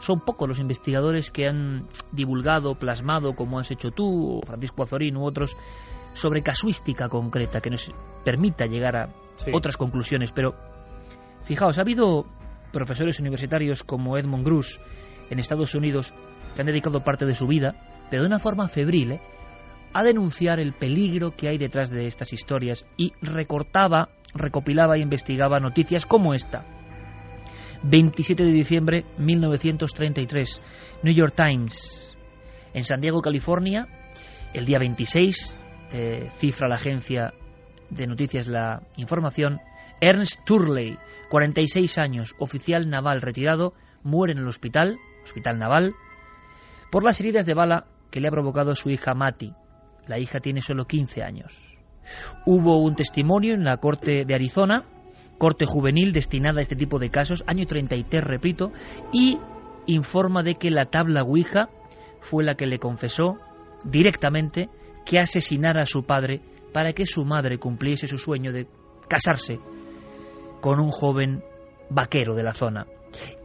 son 0.00 0.20
pocos 0.20 0.48
los 0.48 0.58
investigadores 0.60 1.30
que 1.30 1.46
han 1.46 1.86
divulgado, 2.10 2.76
plasmado, 2.76 3.34
como 3.34 3.58
has 3.58 3.70
hecho 3.70 3.90
tú, 3.90 4.38
o 4.38 4.40
Francisco 4.46 4.82
Azorín 4.82 5.18
u 5.18 5.26
otros, 5.26 5.58
sobre 6.14 6.42
casuística 6.42 7.10
concreta 7.10 7.60
que 7.60 7.68
nos 7.68 7.92
permita 8.24 8.64
llegar 8.64 8.96
a 8.96 9.14
sí. 9.36 9.50
otras 9.52 9.76
conclusiones. 9.76 10.32
Pero 10.32 10.54
fijaos, 11.42 11.76
ha 11.76 11.82
habido 11.82 12.24
profesores 12.72 13.20
universitarios 13.20 13.84
como 13.84 14.16
Edmund 14.16 14.46
Gruss 14.46 14.80
en 15.28 15.38
Estados 15.38 15.74
Unidos 15.74 16.14
que 16.54 16.62
han 16.62 16.66
dedicado 16.66 17.04
parte 17.04 17.26
de 17.26 17.34
su 17.34 17.46
vida, 17.46 18.06
pero 18.08 18.22
de 18.22 18.28
una 18.28 18.38
forma 18.38 18.68
febril, 18.68 19.12
¿eh? 19.12 19.20
A 19.96 20.02
denunciar 20.02 20.60
el 20.60 20.74
peligro 20.74 21.34
que 21.34 21.48
hay 21.48 21.56
detrás 21.56 21.88
de 21.88 22.06
estas 22.06 22.34
historias 22.34 22.84
y 22.98 23.14
recortaba, 23.22 24.10
recopilaba 24.34 24.96
e 24.96 25.00
investigaba 25.00 25.58
noticias 25.58 26.04
como 26.04 26.34
esta. 26.34 26.66
27 27.82 28.44
de 28.44 28.52
diciembre 28.52 29.06
1933. 29.16 30.60
New 31.02 31.14
York 31.14 31.34
Times. 31.34 32.14
En 32.74 32.84
San 32.84 33.00
Diego, 33.00 33.22
California, 33.22 33.86
el 34.52 34.66
día 34.66 34.78
26, 34.78 35.56
eh, 35.92 36.28
cifra 36.30 36.68
la 36.68 36.74
agencia 36.74 37.32
de 37.88 38.06
noticias 38.06 38.48
la 38.48 38.82
información, 38.98 39.60
Ernst 40.02 40.44
Turley, 40.44 40.98
46 41.30 41.96
años, 41.96 42.34
oficial 42.38 42.90
naval 42.90 43.22
retirado, 43.22 43.72
muere 44.02 44.34
en 44.34 44.40
el 44.40 44.48
hospital, 44.48 44.98
hospital 45.24 45.58
naval, 45.58 45.94
por 46.90 47.02
las 47.02 47.18
heridas 47.18 47.46
de 47.46 47.54
bala 47.54 47.86
que 48.10 48.20
le 48.20 48.28
ha 48.28 48.30
provocado 48.30 48.74
su 48.74 48.90
hija 48.90 49.14
Mati. 49.14 49.54
La 50.06 50.18
hija 50.18 50.40
tiene 50.40 50.60
solo 50.62 50.86
15 50.86 51.22
años. 51.22 51.78
Hubo 52.44 52.82
un 52.82 52.94
testimonio 52.94 53.54
en 53.54 53.64
la 53.64 53.78
Corte 53.78 54.24
de 54.24 54.34
Arizona, 54.34 54.84
Corte 55.38 55.66
Juvenil 55.66 56.12
destinada 56.12 56.60
a 56.60 56.62
este 56.62 56.76
tipo 56.76 56.98
de 56.98 57.10
casos, 57.10 57.44
año 57.46 57.66
33, 57.66 58.22
repito, 58.22 58.72
y 59.12 59.38
informa 59.86 60.42
de 60.42 60.54
que 60.54 60.70
la 60.70 60.86
tabla 60.86 61.22
Ouija 61.22 61.68
fue 62.20 62.44
la 62.44 62.54
que 62.54 62.66
le 62.66 62.78
confesó 62.78 63.38
directamente 63.84 64.68
que 65.04 65.18
asesinara 65.18 65.82
a 65.82 65.86
su 65.86 66.04
padre 66.04 66.40
para 66.72 66.92
que 66.92 67.06
su 67.06 67.24
madre 67.24 67.58
cumpliese 67.58 68.06
su 68.06 68.18
sueño 68.18 68.52
de 68.52 68.66
casarse 69.08 69.60
con 70.60 70.80
un 70.80 70.90
joven 70.90 71.42
vaquero 71.90 72.34
de 72.34 72.42
la 72.42 72.52
zona. 72.52 72.86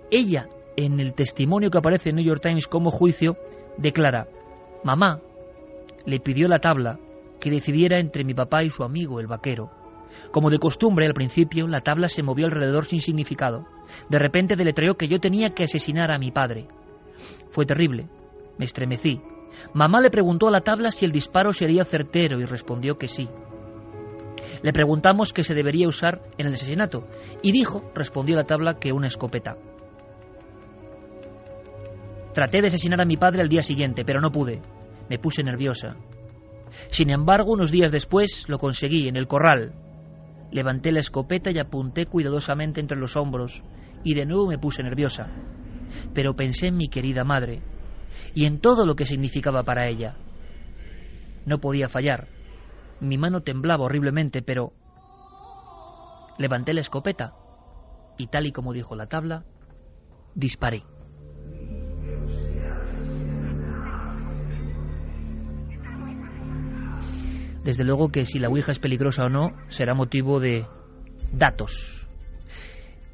Ella, 0.09 0.47
en 0.75 0.99
el 0.99 1.13
testimonio 1.13 1.69
que 1.69 1.77
aparece 1.77 2.09
en 2.09 2.15
New 2.17 2.25
York 2.25 2.41
Times 2.41 2.67
como 2.67 2.89
juicio, 2.89 3.37
declara, 3.77 4.27
mamá 4.83 5.21
le 6.05 6.19
pidió 6.19 6.47
la 6.47 6.59
tabla 6.59 6.99
que 7.39 7.49
decidiera 7.49 7.99
entre 7.99 8.23
mi 8.23 8.33
papá 8.33 8.63
y 8.63 8.69
su 8.69 8.83
amigo, 8.83 9.19
el 9.19 9.27
vaquero. 9.27 9.71
Como 10.31 10.49
de 10.49 10.59
costumbre, 10.59 11.05
al 11.07 11.13
principio, 11.13 11.67
la 11.67 11.81
tabla 11.81 12.07
se 12.07 12.23
movió 12.23 12.45
alrededor 12.45 12.85
sin 12.85 12.99
significado. 12.99 13.65
De 14.09 14.19
repente 14.19 14.55
deletreó 14.55 14.95
que 14.95 15.07
yo 15.07 15.19
tenía 15.19 15.51
que 15.51 15.63
asesinar 15.63 16.11
a 16.11 16.19
mi 16.19 16.31
padre. 16.31 16.67
Fue 17.49 17.65
terrible. 17.65 18.07
Me 18.57 18.65
estremecí. 18.65 19.21
Mamá 19.73 20.01
le 20.01 20.09
preguntó 20.09 20.47
a 20.47 20.51
la 20.51 20.61
tabla 20.61 20.91
si 20.91 21.05
el 21.05 21.11
disparo 21.11 21.51
sería 21.51 21.83
certero 21.83 22.39
y 22.39 22.45
respondió 22.45 22.97
que 22.97 23.07
sí. 23.07 23.27
Le 24.61 24.73
preguntamos 24.73 25.33
qué 25.33 25.43
se 25.43 25.53
debería 25.53 25.87
usar 25.87 26.21
en 26.37 26.47
el 26.47 26.53
asesinato 26.53 27.07
y 27.41 27.51
dijo, 27.51 27.91
respondió 27.93 28.35
la 28.35 28.45
tabla, 28.45 28.79
que 28.79 28.91
una 28.91 29.07
escopeta. 29.07 29.57
Traté 32.33 32.61
de 32.61 32.67
asesinar 32.67 33.01
a 33.01 33.05
mi 33.05 33.17
padre 33.17 33.41
al 33.41 33.49
día 33.49 33.61
siguiente, 33.61 34.05
pero 34.05 34.21
no 34.21 34.31
pude. 34.31 34.61
Me 35.11 35.19
puse 35.19 35.43
nerviosa. 35.43 35.97
Sin 36.89 37.09
embargo, 37.09 37.51
unos 37.51 37.69
días 37.69 37.91
después 37.91 38.45
lo 38.47 38.57
conseguí 38.57 39.09
en 39.09 39.17
el 39.17 39.27
corral. 39.27 39.73
Levanté 40.53 40.93
la 40.93 41.01
escopeta 41.01 41.51
y 41.51 41.59
apunté 41.59 42.05
cuidadosamente 42.05 42.79
entre 42.79 42.97
los 42.97 43.17
hombros, 43.17 43.61
y 44.05 44.13
de 44.13 44.25
nuevo 44.25 44.47
me 44.47 44.57
puse 44.57 44.81
nerviosa. 44.83 45.27
Pero 46.13 46.37
pensé 46.37 46.67
en 46.67 46.77
mi 46.77 46.87
querida 46.87 47.25
madre, 47.25 47.61
y 48.33 48.45
en 48.45 48.61
todo 48.61 48.85
lo 48.85 48.95
que 48.95 49.03
significaba 49.03 49.63
para 49.63 49.89
ella. 49.89 50.15
No 51.45 51.57
podía 51.57 51.89
fallar. 51.89 52.29
Mi 53.01 53.17
mano 53.17 53.41
temblaba 53.41 53.83
horriblemente, 53.83 54.41
pero 54.41 54.71
levanté 56.37 56.73
la 56.73 56.79
escopeta 56.79 57.33
y 58.17 58.27
tal 58.27 58.45
y 58.45 58.53
como 58.53 58.71
dijo 58.71 58.95
la 58.95 59.07
tabla, 59.07 59.43
disparé. 60.35 60.85
Desde 67.63 67.83
luego 67.83 68.09
que 68.09 68.25
si 68.25 68.39
la 68.39 68.49
Ouija 68.49 68.71
es 68.71 68.79
peligrosa 68.79 69.25
o 69.25 69.29
no, 69.29 69.51
será 69.69 69.93
motivo 69.93 70.39
de 70.39 70.65
datos. 71.31 72.07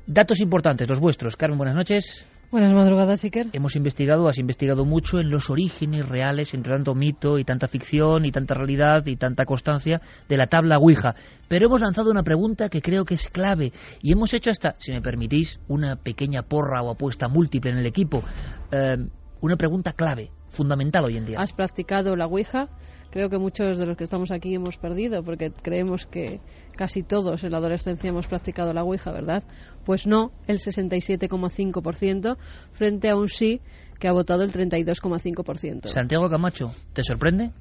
Datos 0.05 0.39
importantes, 0.39 0.87
los 0.87 1.01
vuestros. 1.01 1.35
Carmen, 1.35 1.57
buenas 1.57 1.75
noches. 1.75 2.25
Buenas 2.49 2.73
madrugadas, 2.73 3.25
Iker. 3.25 3.47
Hemos 3.51 3.75
investigado, 3.75 4.29
has 4.29 4.37
investigado 4.37 4.85
mucho 4.85 5.19
en 5.19 5.29
los 5.29 5.49
orígenes 5.49 6.07
reales, 6.07 6.53
entre 6.53 6.73
tanto 6.73 6.95
mito 6.95 7.39
y 7.39 7.43
tanta 7.43 7.67
ficción 7.67 8.23
y 8.23 8.31
tanta 8.31 8.53
realidad 8.53 9.05
y 9.05 9.17
tanta 9.17 9.43
constancia 9.43 9.99
de 10.29 10.37
la 10.37 10.47
tabla 10.47 10.77
Ouija. 10.77 11.13
Pero 11.49 11.67
hemos 11.67 11.81
lanzado 11.81 12.09
una 12.09 12.23
pregunta 12.23 12.69
que 12.69 12.81
creo 12.81 13.03
que 13.03 13.15
es 13.15 13.27
clave 13.27 13.73
y 14.01 14.13
hemos 14.13 14.33
hecho 14.33 14.49
hasta, 14.49 14.75
si 14.77 14.93
me 14.93 15.01
permitís, 15.01 15.59
una 15.67 15.97
pequeña 15.97 16.41
porra 16.41 16.81
o 16.83 16.91
apuesta 16.91 17.27
múltiple 17.27 17.71
en 17.71 17.79
el 17.79 17.85
equipo. 17.85 18.23
Eh, 18.71 18.95
una 19.41 19.57
pregunta 19.57 19.91
clave, 19.91 20.31
fundamental 20.47 21.03
hoy 21.03 21.17
en 21.17 21.25
día. 21.25 21.39
¿Has 21.41 21.51
practicado 21.51 22.15
la 22.15 22.27
Ouija? 22.27 22.69
Creo 23.11 23.29
que 23.29 23.37
muchos 23.37 23.77
de 23.77 23.85
los 23.85 23.97
que 23.97 24.03
estamos 24.03 24.31
aquí 24.31 24.55
hemos 24.55 24.77
perdido 24.77 25.23
porque 25.23 25.51
creemos 25.51 26.05
que 26.05 26.39
casi 26.75 27.03
todos 27.03 27.43
en 27.43 27.51
la 27.51 27.57
adolescencia 27.57 28.09
hemos 28.09 28.27
practicado 28.27 28.73
la 28.73 28.83
Ouija, 28.83 29.11
¿verdad? 29.11 29.43
Pues 29.85 30.07
no, 30.07 30.31
el 30.47 30.59
67,5% 30.59 32.37
frente 32.73 33.09
a 33.09 33.15
un 33.15 33.27
sí 33.29 33.61
que 33.99 34.07
ha 34.07 34.11
votado 34.11 34.43
el 34.43 34.51
32,5%. 34.51 35.87
Santiago 35.87 36.29
Camacho, 36.29 36.71
¿te 36.93 37.03
sorprende? 37.03 37.51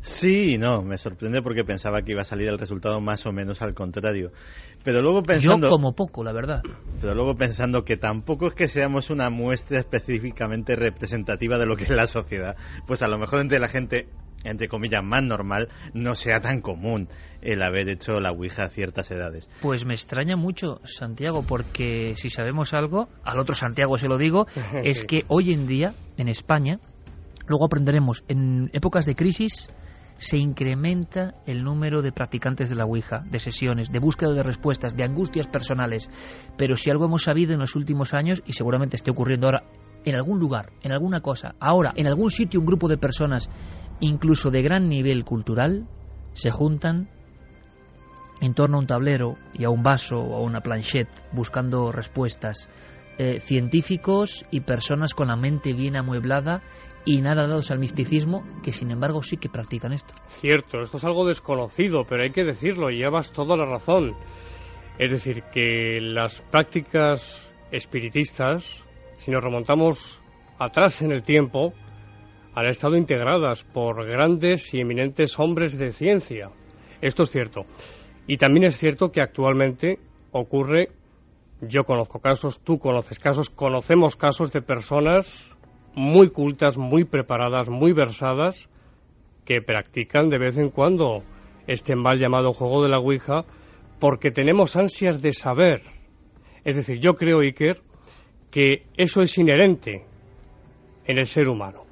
Sí 0.00 0.56
no, 0.56 0.82
me 0.82 0.98
sorprende 0.98 1.42
porque 1.42 1.64
pensaba 1.64 2.02
que 2.02 2.12
iba 2.12 2.22
a 2.22 2.24
salir 2.24 2.46
el 2.46 2.58
resultado 2.58 3.00
más 3.00 3.26
o 3.26 3.32
menos 3.32 3.60
al 3.60 3.74
contrario. 3.74 4.30
Pero 4.84 5.02
luego 5.02 5.24
pensando... 5.24 5.66
Yo 5.66 5.70
como 5.72 5.94
poco, 5.94 6.22
la 6.22 6.32
verdad. 6.32 6.62
Pero 7.00 7.14
luego 7.16 7.34
pensando 7.34 7.84
que 7.84 7.96
tampoco 7.96 8.46
es 8.46 8.54
que 8.54 8.68
seamos 8.68 9.10
una 9.10 9.30
muestra 9.30 9.80
específicamente 9.80 10.76
representativa 10.76 11.58
de 11.58 11.66
lo 11.66 11.76
que 11.76 11.84
es 11.84 11.90
la 11.90 12.06
sociedad. 12.06 12.56
Pues 12.86 13.02
a 13.02 13.08
lo 13.08 13.18
mejor 13.18 13.40
entre 13.40 13.58
la 13.58 13.66
gente 13.66 14.06
entre 14.50 14.68
comillas, 14.68 15.02
más 15.04 15.22
normal, 15.22 15.68
no 15.94 16.14
sea 16.14 16.40
tan 16.40 16.60
común 16.60 17.08
el 17.42 17.62
haber 17.62 17.88
hecho 17.88 18.20
la 18.20 18.32
Ouija 18.32 18.64
a 18.64 18.68
ciertas 18.68 19.10
edades. 19.10 19.48
Pues 19.60 19.84
me 19.84 19.94
extraña 19.94 20.36
mucho, 20.36 20.80
Santiago, 20.84 21.44
porque 21.46 22.14
si 22.16 22.30
sabemos 22.30 22.74
algo, 22.74 23.08
al 23.24 23.38
otro 23.38 23.54
Santiago 23.54 23.96
se 23.98 24.08
lo 24.08 24.18
digo, 24.18 24.46
es 24.84 25.04
que 25.04 25.24
hoy 25.28 25.52
en 25.52 25.66
día, 25.66 25.94
en 26.16 26.28
España, 26.28 26.78
luego 27.46 27.66
aprenderemos, 27.66 28.24
en 28.28 28.70
épocas 28.72 29.06
de 29.06 29.14
crisis, 29.14 29.70
se 30.18 30.38
incrementa 30.38 31.34
el 31.46 31.62
número 31.62 32.02
de 32.02 32.12
practicantes 32.12 32.70
de 32.70 32.76
la 32.76 32.84
Ouija, 32.84 33.22
de 33.30 33.38
sesiones, 33.38 33.90
de 33.90 33.98
búsqueda 33.98 34.32
de 34.32 34.42
respuestas, 34.42 34.96
de 34.96 35.04
angustias 35.04 35.46
personales. 35.46 36.08
Pero 36.56 36.76
si 36.76 36.90
algo 36.90 37.04
hemos 37.04 37.24
sabido 37.24 37.52
en 37.52 37.60
los 37.60 37.76
últimos 37.76 38.14
años, 38.14 38.42
y 38.46 38.54
seguramente 38.54 38.96
esté 38.96 39.10
ocurriendo 39.10 39.46
ahora, 39.46 39.64
en 40.06 40.14
algún 40.14 40.38
lugar, 40.38 40.72
en 40.82 40.92
alguna 40.92 41.20
cosa, 41.20 41.56
ahora, 41.60 41.92
en 41.96 42.06
algún 42.06 42.30
sitio, 42.30 42.60
un 42.60 42.66
grupo 42.66 42.88
de 42.88 42.96
personas 42.96 43.50
incluso 44.00 44.50
de 44.50 44.62
gran 44.62 44.88
nivel 44.88 45.24
cultural, 45.24 45.86
se 46.32 46.50
juntan 46.50 47.08
en 48.40 48.54
torno 48.54 48.76
a 48.76 48.80
un 48.80 48.86
tablero 48.86 49.36
y 49.52 49.64
a 49.64 49.70
un 49.70 49.82
vaso 49.82 50.16
o 50.16 50.36
a 50.36 50.42
una 50.42 50.60
planchette 50.60 51.08
buscando 51.32 51.92
respuestas. 51.92 52.68
Eh, 53.18 53.40
científicos 53.40 54.44
y 54.50 54.60
personas 54.60 55.14
con 55.14 55.28
la 55.28 55.36
mente 55.36 55.72
bien 55.72 55.96
amueblada 55.96 56.62
y 57.06 57.22
nada 57.22 57.46
dados 57.46 57.70
al 57.70 57.78
misticismo, 57.78 58.44
que 58.62 58.72
sin 58.72 58.90
embargo 58.90 59.22
sí 59.22 59.38
que 59.38 59.48
practican 59.48 59.94
esto. 59.94 60.14
Cierto, 60.28 60.82
esto 60.82 60.98
es 60.98 61.04
algo 61.04 61.26
desconocido, 61.26 62.04
pero 62.06 62.24
hay 62.24 62.32
que 62.32 62.44
decirlo, 62.44 62.90
y 62.90 62.98
llevas 62.98 63.32
toda 63.32 63.56
la 63.56 63.64
razón. 63.64 64.14
Es 64.98 65.10
decir, 65.10 65.44
que 65.44 65.98
las 66.00 66.42
prácticas 66.42 67.54
espiritistas, 67.70 68.85
si 69.16 69.30
nos 69.30 69.42
remontamos 69.42 70.20
atrás 70.58 71.02
en 71.02 71.12
el 71.12 71.22
tiempo, 71.22 71.72
han 72.54 72.66
estado 72.66 72.96
integradas 72.96 73.64
por 73.64 74.06
grandes 74.06 74.72
y 74.72 74.80
eminentes 74.80 75.38
hombres 75.38 75.78
de 75.78 75.92
ciencia. 75.92 76.50
Esto 77.00 77.24
es 77.24 77.30
cierto. 77.30 77.66
Y 78.26 78.38
también 78.38 78.66
es 78.66 78.76
cierto 78.76 79.10
que 79.10 79.20
actualmente 79.20 79.98
ocurre, 80.32 80.88
yo 81.60 81.84
conozco 81.84 82.20
casos, 82.20 82.60
tú 82.60 82.78
conoces 82.78 83.18
casos, 83.18 83.50
conocemos 83.50 84.16
casos 84.16 84.50
de 84.52 84.62
personas 84.62 85.56
muy 85.94 86.30
cultas, 86.30 86.76
muy 86.76 87.04
preparadas, 87.04 87.68
muy 87.68 87.92
versadas, 87.92 88.68
que 89.44 89.62
practican 89.62 90.28
de 90.28 90.38
vez 90.38 90.58
en 90.58 90.70
cuando 90.70 91.22
este 91.66 91.94
mal 91.94 92.18
llamado 92.18 92.52
juego 92.52 92.82
de 92.82 92.88
la 92.88 92.98
Ouija 92.98 93.44
porque 94.00 94.30
tenemos 94.30 94.76
ansias 94.76 95.22
de 95.22 95.32
saber. 95.32 95.82
Es 96.64 96.76
decir, 96.76 96.98
yo 96.98 97.14
creo, 97.14 97.40
Iker, 97.40 97.80
que 98.56 98.84
eso 98.96 99.20
es 99.20 99.36
inherente 99.36 100.06
en 101.04 101.18
el 101.18 101.26
ser 101.26 101.46
humano. 101.46 101.82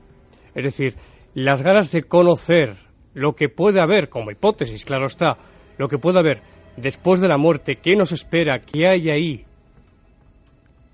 Es 0.55 0.65
decir, 0.65 0.95
las 1.35 1.61
ganas 1.61 1.93
de 1.93 2.05
conocer 2.05 2.75
lo 3.13 3.35
que 3.35 3.51
puede 3.51 3.83
haber, 3.83 4.09
como 4.09 4.31
hipótesis, 4.31 4.87
claro 4.87 5.05
está, 5.05 5.37
lo 5.77 5.89
que 5.89 5.99
puede 5.99 6.21
haber 6.21 6.41
después 6.79 7.21
de 7.21 7.29
la 7.29 7.37
muerte, 7.37 7.77
qué 7.83 7.95
nos 7.97 8.13
espera, 8.13 8.61
qué 8.61 8.89
hay 8.89 9.11
ahí, 9.11 9.45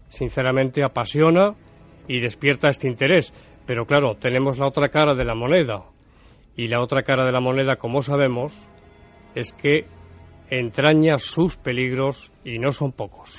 sinceramente 0.09 0.83
apasiona 0.83 1.55
y 2.09 2.19
despierta 2.19 2.69
este 2.69 2.89
interés. 2.89 3.33
Pero 3.65 3.87
claro, 3.87 4.17
tenemos 4.17 4.59
la 4.59 4.67
otra 4.67 4.89
cara 4.89 5.15
de 5.15 5.25
la 5.25 5.37
moneda. 5.37 5.85
Y 6.57 6.67
la 6.67 6.81
otra 6.81 7.05
cara 7.05 7.25
de 7.25 7.31
la 7.31 7.39
moneda, 7.39 7.77
como 7.77 8.03
sabemos, 8.03 8.53
es 9.37 9.53
que 9.53 9.85
entraña 10.51 11.19
sus 11.19 11.57
peligros 11.57 12.33
y 12.45 12.59
no 12.59 12.73
son 12.73 12.91
pocos. 12.91 13.39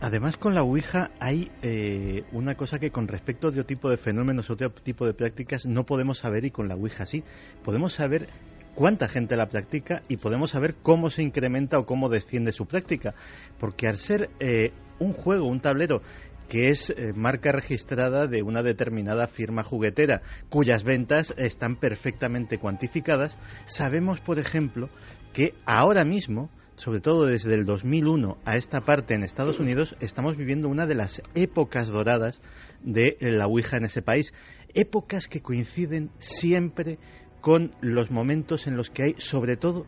Además, 0.00 0.36
con 0.36 0.54
la 0.54 0.62
Ouija 0.62 1.10
hay 1.18 1.50
eh, 1.62 2.24
una 2.30 2.54
cosa 2.54 2.78
que 2.78 2.92
con 2.92 3.08
respecto 3.08 3.46
a 3.46 3.50
otro 3.50 3.66
tipo 3.66 3.90
de 3.90 3.96
fenómenos, 3.96 4.48
otro 4.48 4.70
tipo 4.70 5.04
de 5.06 5.12
prácticas, 5.12 5.66
no 5.66 5.84
podemos 5.84 6.18
saber 6.18 6.44
y 6.44 6.52
con 6.52 6.68
la 6.68 6.76
Ouija 6.76 7.04
sí. 7.04 7.24
Podemos 7.64 7.94
saber 7.94 8.28
cuánta 8.76 9.08
gente 9.08 9.36
la 9.36 9.48
practica 9.48 10.02
y 10.08 10.18
podemos 10.18 10.50
saber 10.50 10.76
cómo 10.82 11.10
se 11.10 11.22
incrementa 11.22 11.80
o 11.80 11.86
cómo 11.86 12.08
desciende 12.08 12.52
su 12.52 12.66
práctica. 12.66 13.14
Porque 13.58 13.88
al 13.88 13.98
ser 13.98 14.30
eh, 14.38 14.72
un 15.00 15.12
juego, 15.14 15.46
un 15.46 15.60
tablero 15.60 16.00
que 16.48 16.68
es 16.68 16.90
eh, 16.90 17.12
marca 17.14 17.50
registrada 17.50 18.28
de 18.28 18.42
una 18.42 18.62
determinada 18.62 19.26
firma 19.26 19.64
juguetera, 19.64 20.22
cuyas 20.48 20.84
ventas 20.84 21.34
están 21.36 21.76
perfectamente 21.76 22.58
cuantificadas, 22.58 23.36
sabemos, 23.66 24.20
por 24.20 24.38
ejemplo, 24.38 24.88
que 25.32 25.54
ahora 25.66 26.04
mismo, 26.04 26.50
sobre 26.78 27.00
todo 27.00 27.26
desde 27.26 27.54
el 27.54 27.66
2001 27.66 28.38
a 28.44 28.56
esta 28.56 28.84
parte 28.84 29.14
en 29.14 29.24
Estados 29.24 29.58
Unidos, 29.58 29.96
estamos 30.00 30.36
viviendo 30.36 30.68
una 30.68 30.86
de 30.86 30.94
las 30.94 31.22
épocas 31.34 31.88
doradas 31.88 32.40
de 32.82 33.16
la 33.20 33.46
Ouija 33.46 33.76
en 33.76 33.84
ese 33.84 34.00
país. 34.00 34.32
Épocas 34.74 35.28
que 35.28 35.42
coinciden 35.42 36.10
siempre 36.18 36.98
con 37.40 37.74
los 37.80 38.10
momentos 38.10 38.66
en 38.66 38.76
los 38.76 38.90
que 38.90 39.02
hay, 39.02 39.14
sobre 39.18 39.56
todo, 39.56 39.86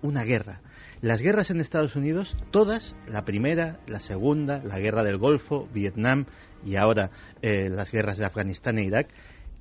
una 0.00 0.22
guerra. 0.22 0.62
Las 1.00 1.20
guerras 1.20 1.50
en 1.50 1.60
Estados 1.60 1.96
Unidos, 1.96 2.36
todas, 2.52 2.94
la 3.08 3.24
primera, 3.24 3.80
la 3.88 3.98
segunda, 3.98 4.62
la 4.64 4.78
guerra 4.78 5.02
del 5.02 5.18
Golfo, 5.18 5.68
Vietnam 5.72 6.26
y 6.64 6.76
ahora 6.76 7.10
eh, 7.42 7.68
las 7.68 7.90
guerras 7.90 8.16
de 8.16 8.24
Afganistán 8.24 8.78
e 8.78 8.84
Irak, 8.84 9.08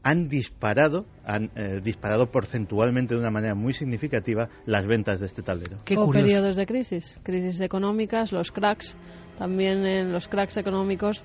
han 0.07 0.29
disparado, 0.29 1.05
han 1.25 1.51
eh, 1.55 1.81
disparado 1.83 2.31
porcentualmente 2.31 3.13
de 3.13 3.19
una 3.19 3.29
manera 3.29 3.55
muy 3.55 3.73
significativa 3.73 4.47
las 4.65 4.87
ventas 4.87 5.19
de 5.19 5.25
este 5.25 5.41
tablero. 5.41 5.79
o 5.97 6.09
periodos 6.09 6.55
de 6.55 6.65
crisis, 6.65 7.19
crisis 7.23 7.59
económicas, 7.59 8.31
los 8.31 8.53
cracks, 8.53 8.95
también 9.37 9.85
en 9.85 10.13
los 10.13 10.29
cracks 10.29 10.55
económicos 10.55 11.23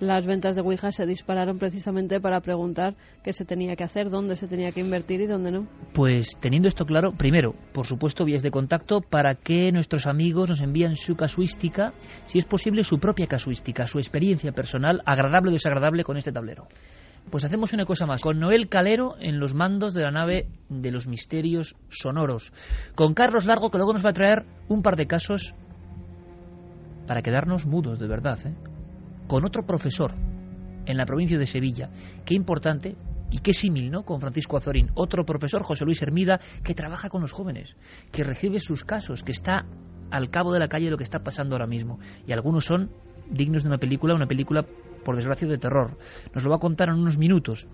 las 0.00 0.26
ventas 0.26 0.56
de 0.56 0.62
Ouija 0.62 0.90
se 0.90 1.06
dispararon 1.06 1.58
precisamente 1.58 2.18
para 2.18 2.40
preguntar 2.40 2.94
qué 3.22 3.32
se 3.32 3.44
tenía 3.44 3.76
que 3.76 3.84
hacer, 3.84 4.10
dónde 4.10 4.36
se 4.36 4.48
tenía 4.48 4.72
que 4.72 4.80
invertir 4.80 5.20
y 5.20 5.26
dónde 5.26 5.52
no. 5.52 5.68
Pues 5.92 6.36
teniendo 6.40 6.68
esto 6.68 6.84
claro, 6.84 7.12
primero, 7.12 7.54
por 7.72 7.86
supuesto, 7.86 8.24
vías 8.24 8.42
de 8.42 8.50
contacto 8.50 9.02
para 9.02 9.34
que 9.34 9.70
nuestros 9.70 10.06
amigos 10.06 10.48
nos 10.48 10.60
envíen 10.62 10.96
su 10.96 11.14
casuística, 11.14 11.92
si 12.26 12.38
es 12.38 12.44
posible 12.44 12.84
su 12.84 12.98
propia 12.98 13.26
casuística, 13.26 13.86
su 13.86 13.98
experiencia 13.98 14.52
personal, 14.52 15.02
agradable 15.04 15.50
o 15.50 15.52
desagradable 15.52 16.04
con 16.04 16.16
este 16.16 16.32
tablero. 16.32 16.66
Pues 17.30 17.44
hacemos 17.44 17.72
una 17.72 17.84
cosa 17.84 18.06
más, 18.06 18.22
con 18.22 18.38
Noel 18.38 18.68
Calero 18.68 19.16
en 19.18 19.40
los 19.40 19.54
mandos 19.54 19.94
de 19.94 20.02
la 20.02 20.10
nave 20.10 20.48
de 20.68 20.92
los 20.92 21.06
misterios 21.06 21.74
sonoros, 21.88 22.52
con 22.94 23.14
Carlos 23.14 23.44
Largo 23.44 23.70
que 23.70 23.78
luego 23.78 23.92
nos 23.92 24.04
va 24.04 24.10
a 24.10 24.14
traer 24.14 24.44
un 24.68 24.82
par 24.82 24.96
de 24.96 25.06
casos 25.06 25.54
para 27.06 27.22
quedarnos 27.22 27.66
mudos 27.66 27.98
de 27.98 28.08
verdad, 28.08 28.38
¿eh? 28.46 28.54
con 29.26 29.44
otro 29.44 29.66
profesor 29.66 30.12
en 30.86 30.96
la 30.96 31.06
provincia 31.06 31.38
de 31.38 31.46
Sevilla. 31.46 31.90
Qué 32.24 32.34
importante 32.34 32.96
y 33.30 33.38
qué 33.38 33.52
símil, 33.52 33.90
¿no? 33.90 34.04
Con 34.04 34.20
Francisco 34.20 34.56
Azorín, 34.56 34.90
otro 34.94 35.24
profesor, 35.24 35.62
José 35.62 35.84
Luis 35.84 36.02
Hermida, 36.02 36.40
que 36.62 36.74
trabaja 36.74 37.08
con 37.08 37.22
los 37.22 37.32
jóvenes, 37.32 37.76
que 38.12 38.22
recibe 38.22 38.60
sus 38.60 38.84
casos, 38.84 39.22
que 39.22 39.32
está 39.32 39.66
al 40.10 40.28
cabo 40.28 40.52
de 40.52 40.60
la 40.60 40.68
calle 40.68 40.90
lo 40.90 40.96
que 40.96 41.04
está 41.04 41.24
pasando 41.24 41.56
ahora 41.56 41.66
mismo. 41.66 41.98
Y 42.26 42.32
algunos 42.32 42.64
son 42.64 42.90
dignos 43.28 43.64
de 43.64 43.70
una 43.70 43.78
película, 43.78 44.14
una 44.14 44.26
película, 44.26 44.66
por 45.04 45.16
desgracia, 45.16 45.46
de 45.46 45.58
terror. 45.58 45.96
Nos 46.34 46.42
lo 46.42 46.50
va 46.50 46.56
a 46.56 46.60
contar 46.60 46.88
en 46.88 46.96
unos 46.96 47.18
minutos. 47.18 47.66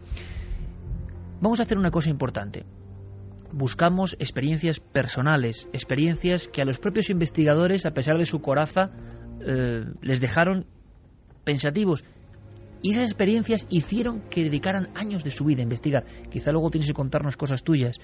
Vamos 1.41 1.61
a 1.61 1.63
hacer 1.63 1.79
una 1.79 1.91
cosa 1.91 2.11
importante. 2.11 2.65
Buscamos 3.53 4.15
experiencias 4.19 4.81
personales, 4.81 5.69
experiencias 5.73 6.49
que 6.49 6.63
a 6.63 6.65
los 6.65 6.79
propios 6.79 7.11
investigadores, 7.11 7.87
a 7.87 7.93
pesar 7.93 8.19
de 8.19 8.27
su 8.27 8.41
coraza, 8.41 8.91
eh, 9.41 9.85
les 10.03 10.21
dejaron 10.21 10.67
pensativos. 11.45 12.05
Y 12.83 12.91
esas 12.91 13.05
experiencias 13.05 13.67
hicieron 13.69 14.23
que 14.31 14.45
dedicaran 14.45 14.89
años 14.95 15.25
de 15.25 15.31
su 15.31 15.45
vida 15.45 15.61
a 15.61 15.65
investigar. 15.65 16.05
Quizá 16.31 16.53
luego 16.53 16.71
tienes 16.71 16.89
que 16.89 16.95
contarnos 16.95 17.37
cosas 17.37 17.63
tuyas, 17.63 17.99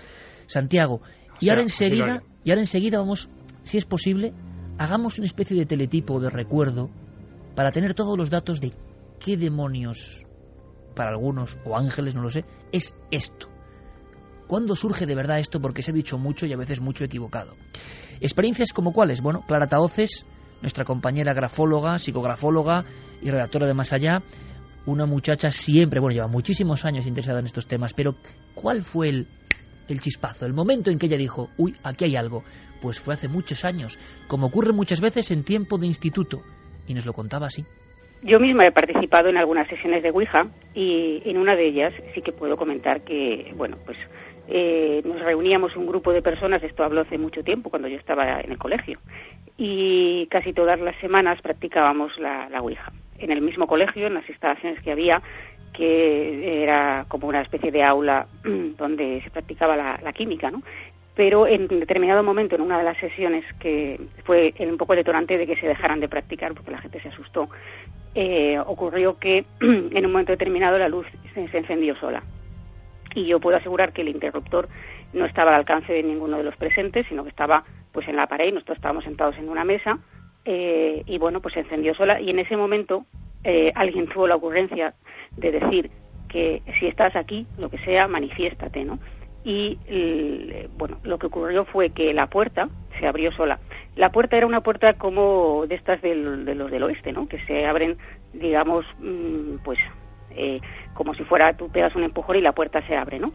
Santiago. 0.47 1.01
Y 1.41 1.49
ahora 1.51 1.63
enseguida, 1.63 2.23
y 2.45 2.51
ahora 2.51 2.63
enseguida 2.63 2.99
vamos, 2.99 3.29
si 3.63 3.79
es 3.79 3.85
posible, 3.85 4.33
hagamos 4.79 5.19
una 5.19 5.27
especie 5.27 5.57
de 5.57 5.67
teletipo 5.67 6.21
de 6.21 6.31
recuerdo 6.31 6.91
para 7.55 7.73
tener 7.73 7.95
todos 7.95 8.19
los 8.19 8.31
datos 8.31 8.61
de 8.61 8.73
qué 9.19 9.37
demonios, 9.37 10.25
para 10.95 11.11
algunos, 11.11 11.59
o 11.65 11.77
ángeles, 11.77 12.15
no 12.15 12.23
lo 12.23 12.31
sé, 12.31 12.45
es 12.73 12.95
esto. 13.11 13.49
¿Cuándo 14.47 14.77
surge 14.77 15.07
de 15.07 15.15
verdad 15.15 15.39
esto? 15.39 15.61
Porque 15.61 15.83
se 15.83 15.91
ha 15.91 15.95
dicho 15.95 16.19
mucho 16.19 16.47
y 16.47 16.53
a 16.53 16.57
veces 16.57 16.81
mucho 16.81 17.05
equivocado. 17.05 17.57
Experiencias 18.21 18.73
como 18.73 18.93
cuáles? 18.93 19.21
Bueno, 19.21 19.45
Clara 19.47 19.67
Taoces 19.67 20.25
nuestra 20.61 20.85
compañera 20.85 21.35
grafóloga, 21.35 21.99
psicografóloga 21.99 22.85
y 23.23 23.31
redactora 23.31 23.67
de 23.67 23.75
Más 23.75 23.93
Allá, 23.93 24.23
una 24.87 25.07
muchacha 25.07 25.51
siempre, 25.51 26.01
bueno, 26.01 26.15
lleva 26.15 26.29
muchísimos 26.29 26.85
años 26.85 27.07
interesada 27.07 27.41
en 27.41 27.47
estos 27.47 27.67
temas, 27.67 27.93
pero 27.93 28.17
¿cuál 28.55 28.83
fue 28.83 29.09
el, 29.09 29.29
el 29.89 30.01
chispazo, 30.01 30.47
el 30.47 30.55
momento 30.55 30.91
en 30.91 30.99
que 30.99 31.07
ella 31.07 31.17
dijo, 31.17 31.51
uy, 31.59 31.75
aquí 31.83 32.05
hay 32.05 32.17
algo? 32.17 32.45
Pues 32.81 33.01
fue 33.01 33.15
hace 33.15 33.29
muchos 33.29 33.65
años, 33.65 33.99
como 34.29 34.47
ocurre 34.47 34.73
muchas 34.73 35.01
veces 35.01 35.31
en 35.31 35.45
tiempo 35.45 35.79
de 35.79 35.87
instituto, 35.87 36.43
y 36.87 36.95
nos 36.95 37.07
lo 37.07 37.13
contaba 37.13 37.49
así. 37.49 37.65
Yo 38.23 38.41
misma 38.41 38.67
he 38.67 38.73
participado 38.73 39.29
en 39.29 39.37
algunas 39.37 39.69
sesiones 39.69 40.03
de 40.03 40.11
Ouija 40.11 40.47
y 40.75 41.23
en 41.25 41.39
una 41.39 41.55
de 41.55 41.67
ellas 41.67 41.95
sí 42.15 42.23
que 42.23 42.33
puedo 42.33 42.57
comentar 42.57 43.03
que, 43.03 43.53
bueno, 43.57 43.77
pues 43.85 43.99
eh, 44.49 45.03
nos 45.05 45.21
reuníamos 45.21 45.77
un 45.77 45.87
grupo 45.87 46.13
de 46.13 46.23
personas, 46.23 46.63
esto 46.63 46.85
habló 46.85 47.03
hace 47.03 47.19
mucho 47.19 47.43
tiempo, 47.43 47.71
cuando 47.71 47.89
yo 47.89 47.97
estaba 47.97 48.41
en 48.41 48.53
el 48.53 48.59
colegio, 48.59 48.99
y 49.57 50.27
casi 50.29 50.53
todas 50.53 50.81
las 50.81 50.97
semanas 50.97 51.41
practicábamos 51.43 52.17
la, 52.19 52.49
la 52.49 52.61
Ouija. 52.61 52.93
En 53.19 53.33
el 53.33 53.41
mismo 53.41 53.67
colegio, 53.67 54.07
en 54.07 54.15
las 54.15 54.29
instalaciones 54.29 54.81
que 54.83 54.93
había, 54.93 55.23
que 55.73 56.63
era 56.63 57.05
como 57.09 57.29
una 57.29 57.43
especie 57.43 57.71
de 57.71 57.83
aula 57.83 58.27
donde 58.45 59.21
se 59.23 59.31
practicaba 59.31 59.77
la, 59.77 60.13
química, 60.13 60.51
¿no? 60.51 60.63
pero 61.15 61.47
en 61.47 61.67
determinado 61.67 62.23
momento, 62.23 62.57
en 62.57 62.61
una 62.61 62.77
de 62.77 62.85
las 62.85 62.99
sesiones 62.99 63.43
que 63.59 63.99
fue 64.25 64.53
un 64.59 64.77
poco 64.77 64.95
detonante 64.95 65.39
de 65.39 65.47
que 65.47 65.57
se 65.57 65.67
dejaran 65.67 65.99
de 65.99 66.09
practicar 66.09 66.53
porque 66.53 66.71
la 66.71 66.81
gente 66.83 67.01
se 67.01 67.09
asustó, 67.09 67.49
eh, 68.19 68.59
ocurrió 68.59 69.19
que 69.19 69.45
en 69.61 70.07
un 70.07 70.11
momento 70.11 70.33
determinado 70.33 70.79
la 70.79 70.89
luz 70.89 71.07
se 71.35 71.59
encendió 71.59 71.95
sola 71.97 72.23
y 73.15 73.27
yo 73.27 73.41
puedo 73.41 73.59
asegurar 73.59 73.93
que 73.93 74.01
el 74.01 74.09
interruptor 74.09 74.71
no 75.13 75.27
estaba 75.27 75.51
al 75.51 75.59
alcance 75.59 75.93
de 75.93 76.03
ninguno 76.03 76.39
de 76.39 76.45
los 76.45 76.57
presentes, 76.57 77.07
sino 77.09 77.25
que 77.25 77.29
estaba 77.29 77.65
pues 77.93 78.09
en 78.09 78.17
la 78.17 78.27
pared, 78.27 78.55
nosotros 78.55 78.79
estábamos 78.79 79.05
sentados 79.05 79.37
en 79.37 79.51
una 79.51 79.65
mesa 79.65 79.99
eh, 80.47 81.03
y 81.05 81.19
bueno, 81.19 81.43
pues 81.43 81.53
se 81.53 81.61
encendió 81.61 81.95
sola 81.95 82.19
y 82.19 82.31
en 82.31 82.39
ese 82.39 82.57
momento 82.57 83.05
eh, 83.45 83.71
alguien 83.75 84.07
tuvo 84.09 84.27
la 84.27 84.37
ocurrencia 84.37 84.95
de 85.37 85.53
decir 85.53 85.91
que 86.31 86.63
si 86.81 86.87
estás 86.87 87.17
aquí, 87.17 87.47
lo 87.59 87.69
que 87.69 87.79
sea, 87.85 88.09
manifiéstate, 88.09 88.83
¿no? 88.83 88.99
Y 89.45 89.79
bueno, 90.77 90.97
lo 91.05 91.19
que 91.19 91.27
ocurrió 91.27 91.67
fue 91.67 91.91
que 91.91 92.13
la 92.13 92.27
puerta 92.27 92.69
se 92.99 93.07
abrió 93.07 93.31
sola. 93.31 93.61
La 93.97 94.11
puerta 94.11 94.37
era 94.37 94.47
una 94.47 94.61
puerta 94.61 94.95
como 94.95 95.67
de 95.67 95.75
estas 95.75 96.01
del, 96.03 96.45
de 96.45 96.55
los 96.55 96.71
del 96.71 96.83
oeste, 96.83 97.13
¿no? 97.13 97.29
Que 97.29 97.39
se 97.47 97.67
abren, 97.67 97.97
digamos, 98.33 98.85
mm, 99.01 99.57
pues 99.65 99.79
eh, 100.31 100.61
como 100.95 101.15
si 101.15 101.25
fuera 101.25 101.57
tú 101.57 101.71
pegas 101.71 101.97
un 101.97 102.03
empujón 102.03 102.37
y 102.37 102.43
la 102.43 102.53
puerta 102.53 102.87
se 102.87 102.95
abre, 102.95 103.19
¿no? 103.19 103.33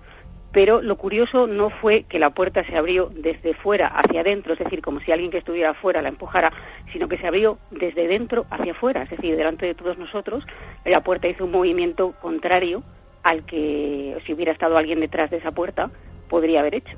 Pero 0.51 0.81
lo 0.81 0.97
curioso 0.97 1.47
no 1.47 1.69
fue 1.69 2.03
que 2.03 2.19
la 2.19 2.31
puerta 2.31 2.63
se 2.65 2.77
abrió 2.77 3.09
desde 3.13 3.53
fuera 3.53 3.87
hacia 3.87 4.21
adentro, 4.21 4.53
es 4.53 4.59
decir, 4.59 4.81
como 4.81 4.99
si 4.99 5.11
alguien 5.11 5.31
que 5.31 5.37
estuviera 5.37 5.71
afuera 5.71 6.01
la 6.01 6.09
empujara, 6.09 6.51
sino 6.91 7.07
que 7.07 7.17
se 7.17 7.25
abrió 7.25 7.57
desde 7.71 8.07
dentro 8.07 8.45
hacia 8.49 8.73
afuera, 8.73 9.03
es 9.03 9.09
decir, 9.09 9.35
delante 9.37 9.65
de 9.65 9.75
todos 9.75 9.97
nosotros, 9.97 10.45
la 10.83 11.01
puerta 11.01 11.29
hizo 11.29 11.45
un 11.45 11.51
movimiento 11.51 12.13
contrario 12.21 12.83
al 13.23 13.45
que 13.45 14.17
si 14.25 14.33
hubiera 14.33 14.51
estado 14.51 14.77
alguien 14.77 14.99
detrás 14.99 15.29
de 15.31 15.37
esa 15.37 15.51
puerta 15.51 15.89
podría 16.29 16.59
haber 16.59 16.75
hecho. 16.75 16.97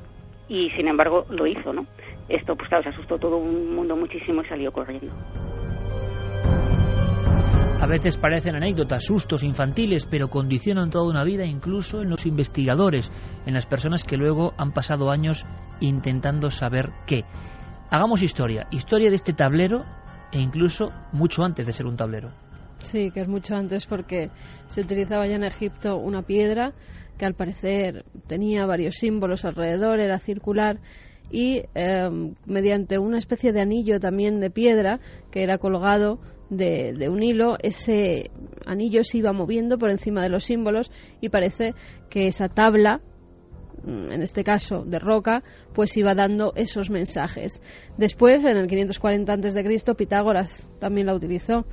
Y 0.50 0.72
sin 0.72 0.88
embargo 0.88 1.26
lo 1.30 1.46
hizo, 1.46 1.74
¿no? 1.74 1.86
Esto, 2.30 2.56
pues 2.56 2.70
claro, 2.70 2.84
se 2.84 2.90
asustó 2.90 3.18
todo 3.18 3.38
un 3.38 3.76
mundo 3.76 3.96
muchísimo 3.96 4.42
y 4.42 4.48
salió 4.48 4.72
corriendo. 4.72 5.14
A 7.84 7.86
veces 7.86 8.18
parecen 8.18 8.56
anécdotas, 8.56 9.04
sustos 9.04 9.44
infantiles, 9.44 10.06
pero 10.06 10.30
condicionan 10.30 10.90
toda 10.90 11.10
una 11.10 11.26
vida, 11.26 11.46
incluso 11.46 12.02
en 12.02 12.10
los 12.10 12.26
investigadores, 12.26 13.12
en 13.46 13.54
las 13.54 13.66
personas 13.66 14.06
que 14.06 14.16
luego 14.16 14.54
han 14.58 14.72
pasado 14.72 15.12
años 15.12 15.46
intentando 15.82 16.50
saber 16.50 16.92
qué. 17.06 17.26
Hagamos 17.90 18.24
historia, 18.24 18.68
historia 18.72 19.10
de 19.10 19.16
este 19.16 19.34
tablero 19.34 19.84
e 20.32 20.40
incluso 20.40 20.92
mucho 21.12 21.44
antes 21.44 21.66
de 21.66 21.74
ser 21.74 21.86
un 21.86 21.98
tablero. 21.98 22.30
Sí, 22.78 23.12
que 23.12 23.20
es 23.20 23.28
mucho 23.28 23.54
antes 23.54 23.86
porque 23.86 24.30
se 24.68 24.80
utilizaba 24.80 25.28
ya 25.28 25.36
en 25.36 25.44
Egipto 25.44 25.98
una 25.98 26.22
piedra 26.22 26.72
que 27.18 27.26
al 27.26 27.34
parecer 27.34 28.06
tenía 28.28 28.66
varios 28.66 28.96
símbolos 28.96 29.44
alrededor, 29.44 30.00
era 30.00 30.20
circular 30.20 30.80
y 31.32 31.64
em, 31.74 32.36
mediante 32.46 33.00
una 33.00 33.18
especie 33.18 33.52
de 33.52 33.62
anillo 33.62 34.00
también 34.00 34.40
de 34.40 34.50
piedra 34.50 35.00
que 35.32 35.44
era 35.44 35.58
colgado 35.58 36.20
de, 36.50 37.10
un 37.10 37.24
hilo, 37.24 37.58
ese 37.62 38.30
anillo 38.66 39.04
se 39.04 39.18
iba 39.18 39.34
moviendo 39.34 39.78
por 39.78 39.90
encima 39.90 40.22
de 40.22 40.30
los 40.30 40.44
símbolos 40.44 40.92
y 41.22 41.30
parece 41.30 41.74
que 42.10 42.28
esa 42.28 42.48
tabla 42.50 43.02
mm, 43.84 44.12
en 44.12 44.22
este 44.22 44.44
caso 44.44 44.86
de 44.86 45.00
roca, 45.00 45.44
pues 45.74 45.98
iba 45.98 46.14
dando 46.14 46.54
esos 46.56 46.90
mensajes. 46.90 47.62
Después, 47.98 48.44
en 48.44 48.58
el 48.58 48.68
540 48.68 49.34
a.C., 49.34 49.96
Pitágoras 49.98 50.68
también 50.80 51.08
la 51.08 51.16
utilizó. 51.16 51.66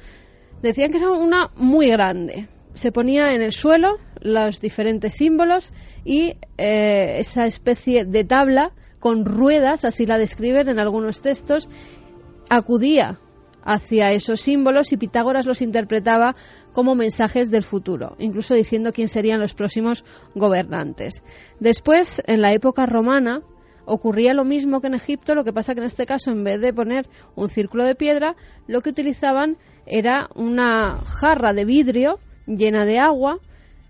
Decían 0.62 0.90
que 0.90 0.98
era 0.98 1.10
una 1.10 1.50
muy 1.56 1.88
grande. 1.90 2.48
Se 2.74 2.92
ponía 2.92 3.34
en 3.34 3.42
el 3.42 3.52
suelo 3.52 3.98
los 4.20 4.60
diferentes 4.60 5.14
símbolos 5.14 5.72
y 6.04 6.36
eh, 6.56 7.16
esa 7.18 7.46
especie 7.46 8.04
de 8.04 8.24
tabla 8.24 8.72
con 9.00 9.24
ruedas, 9.24 9.84
así 9.84 10.06
la 10.06 10.18
describen 10.18 10.68
en 10.68 10.78
algunos 10.78 11.20
textos, 11.20 11.68
acudía 12.48 13.18
hacia 13.62 14.12
esos 14.12 14.40
símbolos 14.40 14.92
y 14.92 14.96
Pitágoras 14.96 15.46
los 15.46 15.62
interpretaba 15.62 16.34
como 16.72 16.94
mensajes 16.94 17.50
del 17.50 17.62
futuro, 17.62 18.16
incluso 18.18 18.54
diciendo 18.54 18.92
quién 18.92 19.08
serían 19.08 19.40
los 19.40 19.54
próximos 19.54 20.04
gobernantes. 20.34 21.22
Después, 21.58 22.22
en 22.26 22.40
la 22.40 22.52
época 22.52 22.86
romana, 22.86 23.42
ocurría 23.84 24.34
lo 24.34 24.44
mismo 24.44 24.80
que 24.80 24.86
en 24.86 24.94
Egipto, 24.94 25.34
lo 25.34 25.44
que 25.44 25.52
pasa 25.52 25.74
que 25.74 25.80
en 25.80 25.86
este 25.86 26.06
caso, 26.06 26.30
en 26.30 26.44
vez 26.44 26.60
de 26.60 26.72
poner 26.72 27.08
un 27.34 27.48
círculo 27.48 27.84
de 27.84 27.94
piedra, 27.94 28.36
lo 28.66 28.80
que 28.82 28.90
utilizaban 28.90 29.56
era 29.86 30.28
una 30.34 30.98
jarra 31.04 31.52
de 31.52 31.64
vidrio 31.64 32.18
llena 32.46 32.84
de 32.84 32.98
agua, 32.98 33.38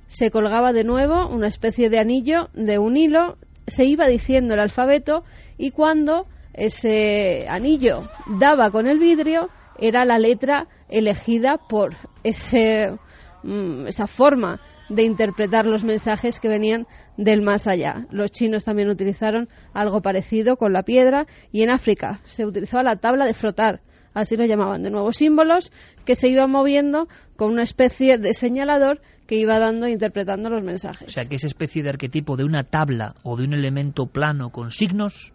se 0.07 0.31
colgaba 0.31 0.73
de 0.73 0.85
nuevo 0.85 1.29
una 1.29 1.46
especie 1.46 1.88
de 1.90 1.99
anillo 1.99 2.49
de 2.55 2.79
un 2.79 2.96
hilo, 2.96 3.37
se 3.70 3.85
iba 3.85 4.06
diciendo 4.09 4.54
el 4.54 4.61
alfabeto 4.61 5.24
y 5.56 5.70
cuando 5.70 6.26
ese 6.52 7.46
anillo 7.48 8.11
daba 8.38 8.70
con 8.70 8.87
el 8.87 8.98
vidrio, 8.98 9.48
era 9.78 10.04
la 10.04 10.18
letra 10.18 10.68
elegida 10.88 11.56
por 11.56 11.94
ese, 12.22 12.98
mm, 13.42 13.87
esa 13.87 14.06
forma 14.06 14.61
de 14.90 15.04
interpretar 15.04 15.66
los 15.66 15.85
mensajes 15.85 16.40
que 16.40 16.48
venían 16.48 16.87
del 17.16 17.42
más 17.42 17.66
allá. 17.66 18.06
Los 18.11 18.30
chinos 18.33 18.64
también 18.64 18.90
utilizaron 18.90 19.48
algo 19.72 20.02
parecido 20.02 20.56
con 20.56 20.72
la 20.72 20.83
piedra 20.83 21.26
y 21.52 21.62
en 21.62 21.70
África 21.70 22.20
se 22.24 22.44
utilizaba 22.44 22.83
la 22.83 22.96
tabla 22.96 23.24
de 23.24 23.35
frotar, 23.35 23.80
así 24.12 24.37
lo 24.37 24.44
llamaban, 24.44 24.83
de 24.83 24.90
nuevos 24.90 25.16
símbolos 25.16 25.72
que 26.04 26.16
se 26.16 26.28
iban 26.28 26.50
moviendo 26.50 27.09
con 27.37 27.52
una 27.52 27.62
especie 27.62 28.18
de 28.18 28.35
señalador 28.35 29.00
que 29.31 29.37
iba 29.37 29.61
dando 29.61 29.87
e 29.87 29.93
interpretando 29.93 30.51
los 30.51 30.64
mensajes. 30.64 31.07
O 31.07 31.11
sea, 31.12 31.25
que 31.25 31.37
esa 31.37 31.47
especie 31.47 31.85
de 31.85 31.88
arquetipo 31.88 32.37
de 32.37 32.43
una 32.43 32.64
tabla 32.64 33.14
o 33.23 33.37
de 33.37 33.45
un 33.45 33.55
elemento 33.55 34.07
plano 34.07 34.51
con 34.51 34.73
signos 34.73 35.33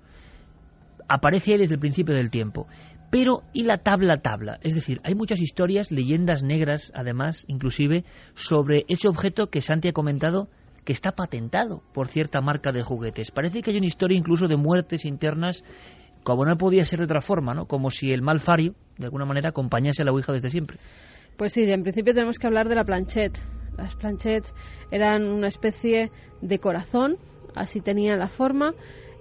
aparece 1.08 1.54
ahí 1.54 1.60
desde 1.60 1.76
el 1.76 1.80
principio 1.80 2.14
del 2.14 2.30
tiempo. 2.30 2.68
Pero, 3.10 3.44
¿y 3.54 3.64
la 3.64 3.78
tabla 3.78 4.18
tabla? 4.18 4.60
Es 4.64 4.76
decir, 4.76 5.00
hay 5.06 5.16
muchas 5.16 5.40
historias, 5.40 5.94
leyendas 5.94 6.44
negras, 6.44 6.92
además, 6.94 7.46
inclusive, 7.48 8.04
sobre 8.34 8.84
ese 8.90 9.08
objeto 9.08 9.48
que 9.50 9.62
Santi 9.62 9.88
ha 9.88 9.94
comentado 9.94 10.50
que 10.84 10.92
está 10.92 11.14
patentado 11.14 11.82
por 11.94 12.10
cierta 12.10 12.42
marca 12.42 12.74
de 12.74 12.84
juguetes. 12.84 13.32
Parece 13.32 13.62
que 13.62 13.72
hay 13.72 13.78
una 13.78 13.86
historia 13.86 14.18
incluso 14.18 14.48
de 14.48 14.58
muertes 14.58 15.06
internas, 15.06 15.64
como 16.24 16.44
no 16.44 16.58
podía 16.58 16.86
ser 16.86 17.00
de 17.00 17.06
otra 17.06 17.22
forma, 17.22 17.54
¿no? 17.54 17.66
Como 17.66 17.92
si 17.92 18.12
el 18.12 18.22
malfario, 18.22 18.76
de 18.98 19.06
alguna 19.06 19.24
manera, 19.24 19.52
acompañase 19.52 20.02
a 20.02 20.06
la 20.06 20.12
Ouija 20.12 20.34
desde 20.34 20.50
siempre. 20.50 20.80
Pues 21.38 21.54
sí, 21.54 21.64
en 21.64 21.84
principio 21.84 22.14
tenemos 22.14 22.38
que 22.38 22.48
hablar 22.48 22.68
de 22.68 22.76
la 22.76 22.84
planchette. 22.84 23.40
Las 23.78 23.96
planchettes 23.96 24.54
eran 24.92 25.28
una 25.28 25.48
especie 25.48 26.12
de 26.42 26.60
corazón, 26.60 27.18
así 27.56 27.82
tenían 27.82 28.20
la 28.20 28.28
forma, 28.28 28.74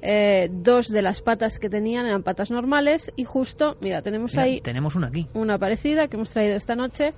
eh, 0.07 0.51
dos 0.51 0.89
de 0.89 1.01
las 1.01 1.23
patas 1.23 1.59
que 1.59 1.71
tenían 1.71 2.05
eran 2.05 2.23
patas 2.23 2.51
normales 2.51 3.11
y 3.17 3.25
justo, 3.25 3.77
mira, 3.81 4.03
tenemos 4.03 4.37
ahí... 4.37 4.61
Tenemos 4.61 4.97
una 4.97 5.09
aquí. 5.09 5.29
Una 5.33 5.59
parecida 5.59 6.09
que 6.09 6.17
hemos 6.17 6.29
traído 6.29 6.57
esta 6.57 6.75
noche. 6.75 7.15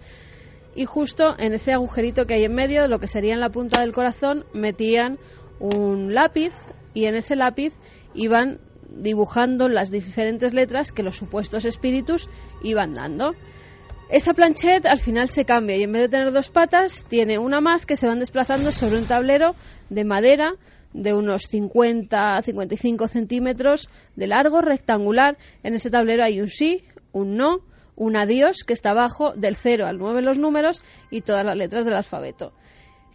Y 0.76 0.84
justo 0.84 1.34
en 1.36 1.52
ese 1.52 1.72
agujerito 1.72 2.26
que 2.26 2.34
hay 2.34 2.44
en 2.44 2.54
medio, 2.54 2.86
lo 2.86 3.00
que 3.00 3.08
sería 3.08 3.34
en 3.34 3.40
la 3.40 3.50
punta 3.50 3.80
del 3.80 3.92
corazón, 3.92 4.44
metían 4.52 5.18
un 5.58 6.14
lápiz 6.14 6.52
y 6.94 7.06
en 7.06 7.16
ese 7.16 7.34
lápiz 7.34 7.74
iban 8.14 8.60
dibujando 8.88 9.68
las 9.68 9.90
diferentes 9.90 10.54
letras 10.54 10.92
que 10.92 11.02
los 11.02 11.16
supuestos 11.16 11.64
espíritus 11.64 12.28
iban 12.62 12.92
dando. 12.92 13.32
Esa 14.08 14.34
planchette 14.34 14.86
al 14.86 15.00
final 15.00 15.28
se 15.28 15.44
cambia 15.44 15.76
y 15.76 15.82
en 15.82 15.90
vez 15.90 16.02
de 16.02 16.08
tener 16.08 16.32
dos 16.32 16.48
patas, 16.48 17.04
tiene 17.08 17.40
una 17.40 17.60
más 17.60 17.86
que 17.86 17.96
se 17.96 18.06
van 18.06 18.20
desplazando 18.20 18.70
sobre 18.70 18.98
un 18.98 19.06
tablero 19.06 19.56
de 19.90 20.04
madera 20.04 20.54
de 20.92 21.12
unos 21.12 21.48
50 21.48 22.36
a 22.36 22.40
55 22.42 23.08
centímetros 23.08 23.88
de 24.14 24.28
largo, 24.28 24.60
rectangular. 24.60 25.36
En 25.64 25.74
ese 25.74 25.90
tablero 25.90 26.22
hay 26.22 26.40
un 26.40 26.48
sí, 26.48 26.84
un 27.10 27.36
no, 27.36 27.62
un 27.96 28.16
adiós 28.16 28.62
que 28.64 28.74
está 28.74 28.90
abajo 28.90 29.32
del 29.34 29.56
0 29.56 29.86
al 29.86 29.98
9 29.98 30.22
los 30.22 30.38
números 30.38 30.82
y 31.10 31.22
todas 31.22 31.44
las 31.44 31.56
letras 31.56 31.84
del 31.84 31.94
alfabeto. 31.94 32.52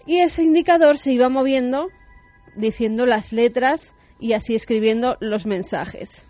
Y 0.05 0.19
ese 0.19 0.43
indicador 0.43 0.97
se 0.97 1.13
iba 1.13 1.29
moviendo 1.29 1.87
diciendo 2.57 3.05
las 3.05 3.31
letras 3.31 3.95
y 4.19 4.33
así 4.33 4.55
escribiendo 4.55 5.15
los 5.21 5.45
mensajes. 5.45 6.25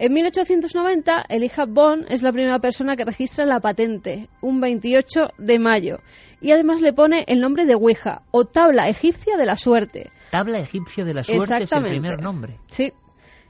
En 0.00 0.12
1890, 0.12 1.24
Elijah 1.28 1.66
Bond 1.66 2.06
es 2.08 2.22
la 2.22 2.30
primera 2.30 2.60
persona 2.60 2.94
que 2.94 3.04
registra 3.04 3.44
la 3.44 3.58
patente, 3.58 4.28
un 4.40 4.60
28 4.60 5.30
de 5.38 5.58
mayo, 5.58 5.98
y 6.40 6.52
además 6.52 6.80
le 6.80 6.92
pone 6.92 7.24
el 7.26 7.40
nombre 7.40 7.66
de 7.66 7.74
Ouija, 7.74 8.22
o 8.30 8.44
tabla 8.44 8.88
egipcia 8.88 9.36
de 9.36 9.44
la 9.44 9.56
suerte. 9.56 10.08
Tabla 10.30 10.60
egipcia 10.60 11.04
de 11.04 11.14
la 11.14 11.24
suerte 11.24 11.64
es 11.64 11.72
el 11.72 11.82
primer 11.82 12.22
nombre. 12.22 12.60
Sí. 12.68 12.92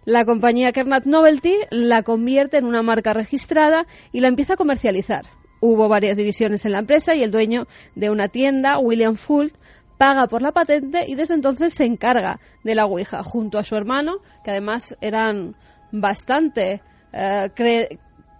La 0.07 0.25
compañía 0.25 0.73
Kernat 0.73 1.05
Novelty 1.05 1.55
la 1.71 2.03
convierte 2.03 2.57
en 2.57 2.65
una 2.65 2.81
marca 2.81 3.13
registrada 3.13 3.85
y 4.11 4.21
la 4.21 4.29
empieza 4.29 4.55
a 4.55 4.57
comercializar. 4.57 5.27
Hubo 5.61 5.87
varias 5.91 6.17
divisiones 6.17 6.65
en 6.65 6.73
la 6.73 6.79
empresa 6.79 7.15
y 7.15 7.23
el 7.23 7.31
dueño 7.31 7.67
de 7.95 8.09
una 8.09 8.29
tienda, 8.29 8.79
William 8.79 9.17
Fult, 9.17 9.55
paga 9.99 10.29
por 10.29 10.41
la 10.41 10.53
patente 10.53 11.05
y 11.07 11.15
desde 11.15 11.35
entonces 11.35 11.75
se 11.75 11.85
encarga 11.85 12.41
de 12.65 12.75
la 12.75 12.87
Ouija 12.87 13.23
junto 13.23 13.59
a 13.59 13.65
su 13.65 13.77
hermano, 13.77 14.21
que 14.45 14.53
además 14.53 14.97
eran 15.03 15.57
bastante 15.93 16.83
eh, 17.13 17.51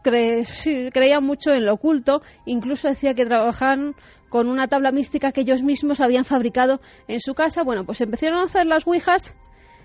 creían 0.03 1.25
mucho 1.25 1.53
en 1.53 1.67
lo 1.67 1.75
oculto, 1.75 2.23
incluso 2.47 2.89
decía 2.89 3.15
que 3.15 3.27
trabajaban 3.27 3.95
con 4.29 4.49
una 4.49 4.69
tabla 4.69 4.93
mística 4.93 5.33
que 5.33 5.43
ellos 5.43 5.63
mismos 5.63 6.01
habían 6.01 6.25
fabricado 6.25 6.81
en 7.09 7.21
su 7.21 7.35
casa. 7.35 7.63
Bueno, 7.63 7.85
pues 7.85 8.01
empezaron 8.01 8.41
a 8.41 8.45
hacer 8.45 8.67
las 8.67 8.87
ouijas 8.87 9.37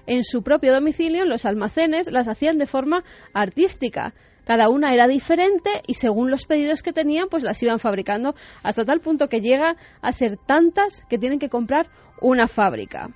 en 0.06 0.23
su 0.23 0.43
propio 0.43 0.73
domicilio, 0.73 1.23
en 1.23 1.30
los 1.30 1.45
almacenes, 1.45 2.12
las 2.12 2.28
hacían 2.28 2.58
de 2.58 2.65
forma 2.65 3.04
artística. 3.34 4.13
Cada 4.45 4.69
una 4.69 4.93
era 4.93 5.08
diferente 5.08 5.82
y 5.88 5.93
según 5.93 6.30
los 6.30 6.45
pedidos 6.45 6.82
que 6.82 6.91
tenían, 6.91 7.30
pues 7.30 7.43
las 7.43 7.63
iban 7.63 7.80
fabricando 7.80 8.36
hasta 8.62 8.84
tal 8.84 8.99
punto 8.99 9.30
que 9.30 9.39
llegan 9.39 9.78
a 10.02 10.12
ser 10.12 10.38
tantas 10.38 11.06
que 11.10 11.17
tienen 11.17 11.39
que 11.39 11.47
comprar 11.47 11.88
una 12.19 12.49
fábrica. 12.49 13.10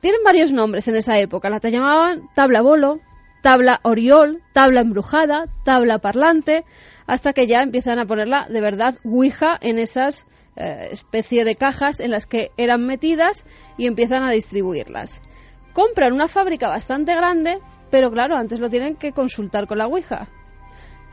Tienen 0.00 0.20
varios 0.22 0.52
nombres 0.52 0.86
en 0.88 0.96
esa 0.96 1.18
época. 1.18 1.48
La 1.48 1.58
llamaban 1.58 2.28
tabla 2.34 2.60
bolo, 2.60 3.00
tabla 3.46 3.78
oriol, 3.84 4.42
tabla 4.52 4.80
embrujada, 4.80 5.44
tabla 5.64 6.00
parlante, 6.00 6.64
hasta 7.06 7.32
que 7.32 7.46
ya 7.46 7.62
empiezan 7.62 8.00
a 8.00 8.04
ponerla 8.04 8.48
de 8.48 8.60
verdad 8.60 8.96
Ouija 9.04 9.56
en 9.60 9.78
esas 9.78 10.26
eh, 10.56 10.88
especie 10.90 11.44
de 11.44 11.54
cajas 11.54 12.00
en 12.00 12.10
las 12.10 12.26
que 12.26 12.50
eran 12.56 12.84
metidas 12.84 13.46
y 13.78 13.86
empiezan 13.86 14.24
a 14.24 14.32
distribuirlas. 14.32 15.22
Compran 15.74 16.12
una 16.12 16.26
fábrica 16.26 16.66
bastante 16.66 17.14
grande, 17.14 17.60
pero 17.88 18.10
claro, 18.10 18.34
antes 18.36 18.58
lo 18.58 18.68
tienen 18.68 18.96
que 18.96 19.12
consultar 19.12 19.68
con 19.68 19.78
la 19.78 19.86
Ouija. 19.86 20.26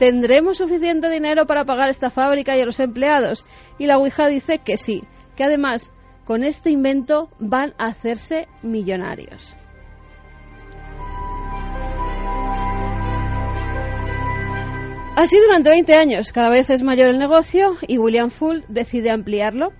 ¿Tendremos 0.00 0.58
suficiente 0.58 1.08
dinero 1.08 1.46
para 1.46 1.64
pagar 1.64 1.88
esta 1.88 2.10
fábrica 2.10 2.56
y 2.56 2.62
a 2.62 2.66
los 2.66 2.80
empleados? 2.80 3.44
Y 3.78 3.86
la 3.86 3.96
Ouija 3.96 4.26
dice 4.26 4.58
que 4.58 4.76
sí, 4.76 5.04
que 5.36 5.44
además 5.44 5.92
con 6.24 6.42
este 6.42 6.70
invento 6.70 7.28
van 7.38 7.74
a 7.78 7.86
hacerse 7.86 8.48
millonarios. 8.60 9.56
Así 15.16 15.36
durante 15.38 15.70
20 15.70 15.94
años, 15.94 16.32
cada 16.32 16.50
vez 16.50 16.70
es 16.70 16.82
mayor 16.82 17.08
el 17.10 17.20
negocio 17.20 17.76
y 17.86 17.98
William 17.98 18.30
Full 18.30 18.62
decide 18.68 19.12
ampliarlo. 19.12 19.72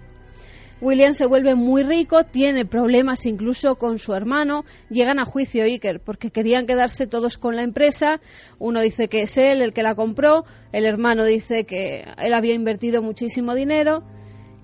William 0.80 1.12
se 1.12 1.26
vuelve 1.26 1.56
muy 1.56 1.82
rico, 1.82 2.22
tiene 2.22 2.64
problemas 2.64 3.26
incluso 3.26 3.74
con 3.74 3.98
su 3.98 4.14
hermano, 4.14 4.64
llegan 4.90 5.18
a 5.18 5.24
juicio 5.24 5.64
Iker 5.64 6.00
porque 6.00 6.30
querían 6.30 6.66
quedarse 6.66 7.08
todos 7.08 7.36
con 7.36 7.56
la 7.56 7.64
empresa. 7.64 8.20
Uno 8.60 8.80
dice 8.80 9.08
que 9.08 9.22
es 9.22 9.36
él 9.36 9.60
el 9.60 9.72
que 9.72 9.82
la 9.82 9.96
compró, 9.96 10.44
el 10.70 10.86
hermano 10.86 11.24
dice 11.24 11.64
que 11.64 12.04
él 12.16 12.32
había 12.32 12.54
invertido 12.54 13.02
muchísimo 13.02 13.56
dinero 13.56 14.04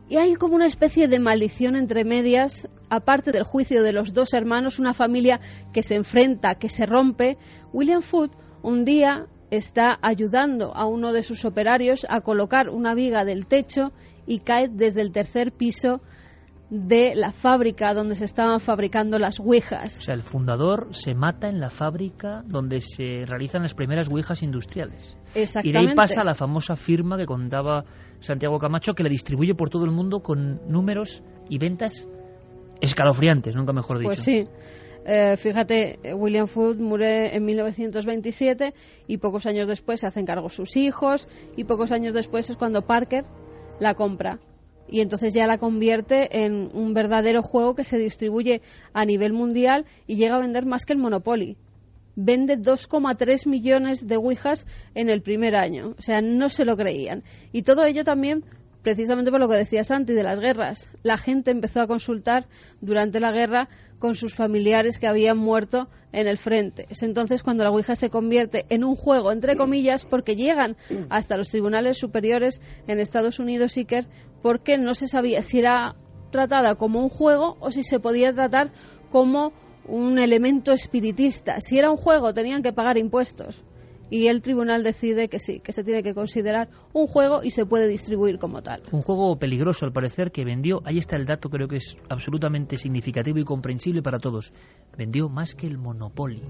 y 0.09 0.19
hay 0.19 0.35
como 0.35 0.55
una 0.55 0.67
especie 0.67 1.09
de 1.09 1.19
maldición 1.19 1.75
entre 1.75 2.05
medias, 2.05 2.69
aparte 2.91 3.33
del 3.33 3.43
juicio 3.43 3.83
de 3.83 3.93
los 3.93 4.13
dos 4.13 4.35
hermanos, 4.35 4.79
una 4.79 4.95
familia 4.95 5.41
que 5.73 5.83
se 5.83 5.97
enfrenta, 5.97 6.55
que 6.55 6.69
se 6.69 6.87
rompe. 6.87 7.39
William 7.73 8.03
Foot 8.03 8.37
un 8.63 8.85
día 8.85 9.27
está 9.51 9.99
ayudando 10.03 10.75
a 10.75 10.87
uno 10.87 11.13
de 11.13 11.23
sus 11.23 11.45
operarios 11.45 12.07
a 12.09 12.21
colocar 12.21 12.69
una 12.71 12.95
viga 12.95 13.25
del 13.25 13.47
techo 13.47 13.93
y 14.27 14.41
cae 14.41 14.69
desde 14.69 15.03
el 15.03 15.13
tercer 15.13 15.53
piso 15.53 16.01
de 16.71 17.17
la 17.17 17.33
fábrica 17.33 17.93
donde 17.95 18.15
se 18.15 18.25
estaban 18.25 18.61
fabricando 18.61 19.19
las 19.19 19.41
ouijas. 19.41 19.99
O 19.99 20.03
sea, 20.03 20.15
el 20.15 20.23
fundador 20.23 20.89
se 20.93 21.15
mata 21.15 21.49
en 21.49 21.59
la 21.59 21.69
fábrica 21.69 22.45
donde 22.47 22.81
se 22.81 23.27
realizan 23.27 23.63
las 23.63 23.75
primeras 23.75 24.09
ouijas 24.09 24.43
industriales. 24.45 25.17
Exactamente. 25.35 25.69
Y 25.69 25.73
de 25.73 25.91
ahí 25.91 25.95
pasa 25.97 26.23
la 26.23 26.35
famosa 26.35 26.77
firma 26.77 27.17
que 27.17 27.27
contaba 27.27 27.85
Santiago 28.21 28.59
Camacho 28.59 28.95
que 28.95 29.03
la 29.03 29.09
distribuye 29.09 29.55
por 29.55 29.69
todo 29.69 29.85
el 29.85 29.91
mundo 29.91 30.21
con 30.21 30.61
números 30.71 31.25
y 31.49 31.59
ventas 31.59 32.09
escalofriantes, 32.81 33.57
nunca 33.57 33.73
mejor 33.73 33.99
dicho. 33.99 34.09
Pues 34.09 34.21
sí. 34.21 34.41
Eh, 35.13 35.37
fíjate, 35.37 35.99
William 36.15 36.47
Food 36.47 36.79
muere 36.79 37.35
en 37.35 37.45
1927 37.45 38.75
y 39.09 39.19
pocos 39.19 39.45
años 39.45 39.67
después 39.67 39.99
se 39.99 40.07
hacen 40.07 40.25
cargo 40.25 40.49
sus 40.51 40.77
hijos 40.77 41.27
y 41.57 41.65
pocos 41.65 41.91
años 41.91 42.15
después 42.15 42.49
es 42.49 42.57
cuando 42.57 42.87
Parker 42.87 43.25
la 43.81 43.95
compra 43.95 44.39
y 44.89 45.01
entonces 45.01 45.35
ya 45.35 45.49
la 45.49 45.59
convierte 45.59 46.45
en 46.45 46.71
un 46.75 46.95
verdadero 46.95 47.43
juego 47.43 47.75
que 47.75 47.83
se 47.83 47.99
distribuye 47.99 48.63
a 48.93 49.05
nivel 49.05 49.33
mundial 49.33 49.85
y 50.07 50.15
llega 50.15 50.37
a 50.37 50.41
vender 50.41 50.65
más 50.65 50.87
que 50.87 50.93
el 50.93 51.01
Monopoly. 51.01 51.57
vende 52.15 52.57
2,3 52.57 53.49
millones 53.49 54.07
de 54.07 54.17
Ouijas 54.17 54.65
en 54.95 55.09
el 55.09 55.23
primer 55.23 55.57
año. 55.57 55.97
O 55.99 56.03
sea, 56.03 56.21
no 56.21 56.51
se 56.51 56.65
lo 56.65 56.77
creían. 56.77 57.25
Y 57.51 57.63
todo 57.63 57.85
ello 57.85 58.05
también 58.05 58.45
precisamente 58.83 59.31
por 59.31 59.41
lo 59.41 59.49
que 59.49 59.57
decía 59.57 59.85
Santi 59.85 60.13
de 60.13 60.23
las 60.23 60.41
guerras. 60.41 60.91
La 61.03 61.19
gente 61.19 61.51
empezó 61.51 61.81
a 61.81 61.87
consultar 61.87 62.47
durante 62.81 63.21
la 63.21 63.33
guerra 63.33 63.69
con 63.99 64.15
sus 64.15 64.35
familiares 64.35 64.99
que 64.99 65.07
habían 65.07 65.39
muerto 65.39 65.89
en 66.13 66.27
el 66.27 66.39
frente. 66.39 66.87
Es 66.89 67.03
entonces 67.03 67.43
cuando 67.43 67.65
la 67.65 67.71
Ouija 67.71 67.95
se 67.95 68.11
convierte 68.11 68.67
en 68.69 68.85
un 68.85 68.97
juego, 68.97 69.33
entre 69.33 69.57
comillas, 69.57 70.05
porque 70.05 70.35
llegan 70.35 70.77
hasta 71.09 71.37
los 71.37 71.51
tribunales 71.51 71.99
superiores 71.99 72.61
en 72.87 72.99
Estados 72.99 73.39
Unidos, 73.39 73.77
Iker, 73.77 74.07
porque 74.43 74.79
no 74.79 74.95
se 74.95 75.09
sabía 75.09 75.43
si 75.43 75.59
era 75.59 75.95
tratada 76.31 76.77
como 76.77 77.03
un 77.03 77.09
juego 77.09 77.57
o 77.61 77.71
si 77.71 77.83
se 77.83 78.01
podía 78.01 78.33
tratar 78.33 78.73
como 79.11 79.53
un 79.87 80.19
elemento 80.19 80.73
espiritista. 80.73 81.61
Si 81.61 81.79
era 81.79 81.91
un 81.91 81.97
juego, 81.97 82.33
tenían 82.33 82.63
que 82.63 82.73
pagar 82.73 82.97
impuestos 82.97 83.63
y 84.11 84.27
el 84.27 84.43
tribunal 84.43 84.83
decide 84.83 85.29
que 85.29 85.39
sí, 85.39 85.61
que 85.61 85.73
se 85.73 85.85
tiene 85.85 86.03
que 86.03 86.15
considerar 86.15 86.69
un 86.93 87.07
juego 87.07 87.43
y 87.43 87.51
se 87.51 87.65
puede 87.65 87.89
distribuir 87.89 88.39
como 88.39 88.63
tal. 88.63 88.83
Un 88.91 89.03
juego 89.03 89.39
peligroso, 89.39 89.87
al 89.87 89.93
parecer, 89.93 90.33
que 90.33 90.45
vendió, 90.45 90.83
ahí 90.85 90.99
está 90.99 91.17
el 91.17 91.27
dato, 91.27 91.49
creo 91.49 91.69
que 91.69 91.77
es 91.77 91.97
absolutamente 92.09 92.77
significativo 92.77 93.39
y 93.39 93.45
comprensible 93.45 94.03
para 94.03 94.19
todos, 94.19 94.53
vendió 94.99 95.29
más 95.29 95.55
que 95.55 95.67
el 95.67 95.79
Monopoly. 95.79 96.43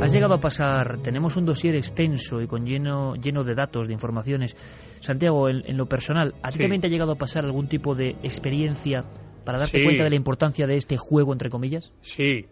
Has 0.00 0.12
llegado 0.12 0.34
a 0.34 0.40
pasar, 0.40 1.00
tenemos 1.02 1.36
un 1.36 1.44
dossier 1.44 1.74
extenso 1.74 2.40
y 2.40 2.46
con 2.46 2.66
lleno, 2.66 3.14
lleno 3.14 3.44
de 3.44 3.54
datos, 3.54 3.86
de 3.86 3.92
informaciones. 3.92 4.54
Santiago, 5.00 5.48
en, 5.48 5.76
lo 5.76 5.86
personal, 5.86 6.34
¿a 6.42 6.50
ti 6.50 6.58
también 6.58 6.80
te 6.80 6.88
ha 6.88 6.90
llegado 6.90 7.12
a 7.12 7.16
pasar 7.16 7.44
algún 7.44 7.68
tipo 7.68 7.94
de 7.94 8.10
experiencia 8.22 9.04
para 9.44 9.58
darte 9.58 9.82
cuenta 9.82 10.04
de 10.04 10.10
la 10.10 10.16
importancia 10.16 10.66
de 10.66 10.76
este 10.76 10.96
juego, 10.96 11.32
entre 11.32 11.50
comillas? 11.50 11.92
Sí, 12.00 12.46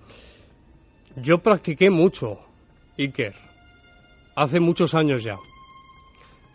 yo 1.22 1.38
practiqué 1.38 1.90
mucho 1.90 2.38
Iker, 2.98 3.34
hace 4.36 4.60
muchos 4.60 4.94
años 4.94 5.22
ya. 5.22 5.38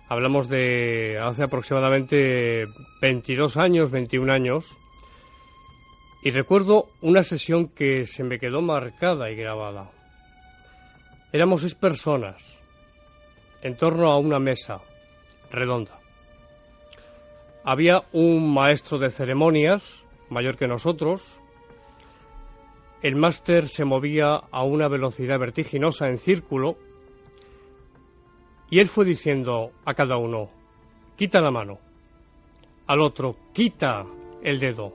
Hablamos 0.08 0.48
de 0.50 1.18
hace 1.20 1.44
aproximadamente 1.44 2.66
22 3.02 3.58
años, 3.58 3.92
21 3.92 4.32
años. 4.32 4.78
Y 6.24 6.32
recuerdo 6.32 6.86
una 7.02 7.24
sesión 7.24 7.70
que 7.70 8.06
se 8.06 8.24
me 8.24 8.40
quedó 8.40 8.62
marcada 8.62 9.32
y 9.32 9.36
grabada. 9.36 9.92
Éramos 11.32 11.62
seis 11.62 11.76
personas 11.76 12.38
en 13.62 13.76
torno 13.78 14.12
a 14.12 14.18
una 14.18 14.40
mesa 14.40 14.82
redonda. 15.52 16.00
Había 17.64 18.04
un 18.14 18.54
maestro 18.54 19.00
de 19.00 19.10
ceremonias, 19.10 20.04
mayor 20.30 20.56
que 20.56 20.68
nosotros, 20.68 21.40
el 23.06 23.16
máster 23.16 23.68
se 23.68 23.86
movía 23.86 24.34
a 24.34 24.64
una 24.64 24.88
velocidad 24.88 25.38
vertiginosa 25.38 26.08
en 26.08 26.18
círculo 26.18 26.76
y 28.68 28.80
él 28.80 28.88
fue 28.88 29.06
diciendo 29.06 29.74
a 29.86 29.94
cada 29.94 30.18
uno, 30.18 30.50
quita 31.16 31.40
la 31.40 31.52
mano, 31.52 31.78
al 32.88 33.02
otro, 33.02 33.36
quita 33.54 34.08
el 34.42 34.60
dedo, 34.60 34.92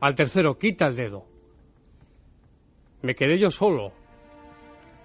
al 0.00 0.16
tercero, 0.16 0.58
quita 0.58 0.88
el 0.88 0.96
dedo. 0.96 1.24
Me 3.02 3.14
quedé 3.14 3.38
yo 3.38 3.50
solo, 3.50 3.92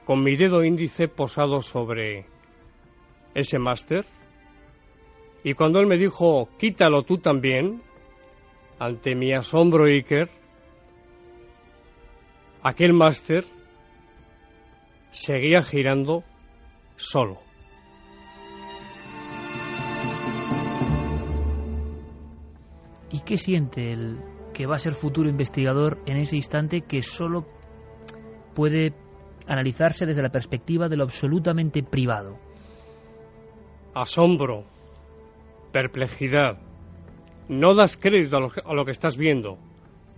con 0.03 0.23
mi 0.23 0.35
dedo 0.35 0.63
índice 0.63 1.09
posado 1.09 1.61
sobre 1.61 2.25
ese 3.35 3.59
máster, 3.59 4.03
y 5.43 5.53
cuando 5.53 5.79
él 5.79 5.85
me 5.85 5.99
dijo, 5.99 6.49
quítalo 6.57 7.03
tú 7.03 7.19
también, 7.19 7.83
ante 8.79 9.13
mi 9.13 9.31
asombro 9.31 9.85
Iker, 9.85 10.38
aquel 12.63 12.93
máster 12.93 13.43
seguía 15.11 15.61
girando 15.61 16.23
solo. 16.95 17.39
¿Y 23.11 23.21
qué 23.21 23.37
siente 23.37 23.91
el 23.91 24.19
que 24.53 24.67
va 24.67 24.75
a 24.75 24.79
ser 24.79 24.93
futuro 24.93 25.29
investigador 25.29 25.99
en 26.05 26.17
ese 26.17 26.35
instante 26.35 26.81
que 26.81 27.01
solo 27.01 27.45
puede 28.53 28.93
analizarse 29.47 30.05
desde 30.05 30.21
la 30.21 30.29
perspectiva 30.29 30.89
de 30.89 30.97
lo 30.97 31.05
absolutamente 31.05 31.81
privado? 31.81 32.37
Asombro, 33.95 34.65
perplejidad. 35.71 36.59
No 37.47 37.73
das 37.73 37.97
crédito 37.97 38.37
a 38.37 38.41
lo, 38.41 38.49
que, 38.49 38.61
a 38.63 38.73
lo 38.73 38.85
que 38.85 38.91
estás 38.91 39.17
viendo. 39.17 39.57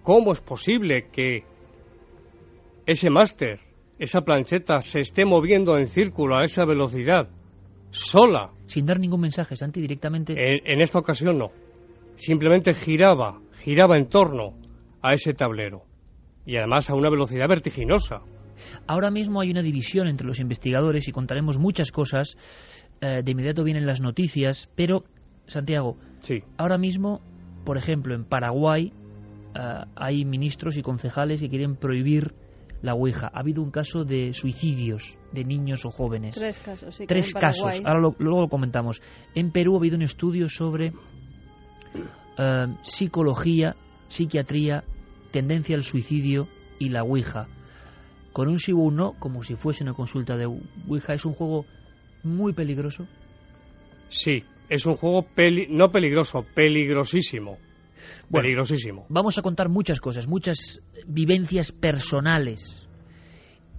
¿Cómo 0.04 0.34
es 0.34 0.42
posible 0.42 1.08
que 1.12 1.46
ese 2.92 3.10
máster, 3.10 3.60
esa 4.00 4.22
plancheta 4.22 4.82
se 4.82 5.00
esté 5.00 5.26
moviendo 5.26 5.78
en 5.78 5.88
círculo 5.88 6.38
a 6.38 6.44
esa 6.44 6.66
velocidad, 6.66 7.30
sola. 7.92 8.52
Sin 8.66 8.86
dar 8.86 9.00
ningún 9.00 9.22
mensaje, 9.22 9.56
Santi, 9.56 9.82
directamente. 9.82 10.34
En, 10.38 10.82
esta 10.82 11.00
ocasión 11.00 11.38
no. 11.38 11.52
Simplemente 12.16 12.74
giraba, 12.74 13.40
giraba 13.64 13.98
en 13.98 14.08
torno 14.08 14.56
a 15.02 15.14
ese 15.14 15.34
tablero. 15.34 15.84
Y 16.46 16.58
además 16.58 16.90
a 16.90 16.96
una 16.96 17.10
velocidad 17.10 17.48
vertiginosa. 17.48 18.22
Ahora 18.88 19.12
mismo 19.12 19.42
hay 19.42 19.52
una 19.52 19.62
división 19.62 20.08
entre 20.08 20.28
los 20.28 20.40
investigadores 20.40 21.08
y 21.08 21.12
contaremos 21.12 21.58
muchas 21.58 21.92
cosas. 21.92 22.38
Eh, 23.02 23.22
de 23.24 23.32
inmediato 23.32 23.64
vienen 23.64 23.86
las 23.86 24.02
noticias, 24.02 24.70
pero, 24.76 25.04
Santiago, 25.48 25.98
sí. 26.22 26.44
ahora 26.58 26.78
mismo, 26.78 27.22
por 27.66 27.78
ejemplo, 27.78 28.14
en 28.14 28.26
Paraguay 28.26 28.94
eh, 29.56 29.84
hay 29.96 30.26
ministros 30.26 30.78
y 30.78 30.82
concejales 30.82 31.42
que 31.42 31.50
quieren 31.50 31.76
prohibir 31.76 32.34
la 32.82 32.94
Ouija. 32.94 33.32
Ha 33.34 33.39
habido 33.39 33.62
un 33.62 33.72
caso 33.72 34.04
de 34.04 34.34
suicidios 34.34 35.17
de 35.32 35.44
niños 35.44 35.86
o 35.86 35.91
jóvenes. 35.91 36.36
Tres 36.36 36.60
casos, 36.60 36.96
sí. 36.96 37.06
Tres 37.06 37.34
casos. 37.34 37.82
Ahora 37.86 38.00
luego 38.17 38.41
lo 38.41 38.50
comentamos. 38.50 39.02
En 39.36 39.52
Perú 39.52 39.76
ha 39.76 39.80
habido 39.80 39.96
un 39.96 40.02
estudio 40.02 40.50
sobre 40.50 40.94
eh, 42.38 42.67
psicología, 42.84 43.76
psiquiatría, 44.08 44.84
tendencia 45.32 45.76
al 45.76 45.84
suicidio 45.84 46.48
y 46.80 46.89
la 46.89 47.04
Ouija. 47.04 47.48
Con 48.34 48.48
un 48.48 48.60
sí 48.60 48.72
o 48.72 48.78
un 48.78 48.96
no, 48.96 49.13
como 49.20 49.44
si 49.44 49.56
fuese 49.56 49.84
una 49.84 49.94
consulta 49.94 50.38
de 50.38 50.46
Ouija, 50.46 51.13
es 51.13 51.26
un 51.26 51.34
juego 51.34 51.65
muy 52.24 52.54
peligroso. 52.54 53.08
Sí, 54.10 54.44
es 54.70 54.86
un 54.86 54.96
juego 54.96 55.26
no 55.70 55.91
peligroso, 55.91 56.46
peligrosísimo. 56.56 57.58
Peligrosísimo. 58.32 59.06
Vamos 59.10 59.38
a 59.38 59.41
contar 59.41 59.69
muchas 59.69 60.00
cosas, 60.00 60.28
muchas 60.28 60.82
vivencias 61.08 61.71
personales. 61.71 62.88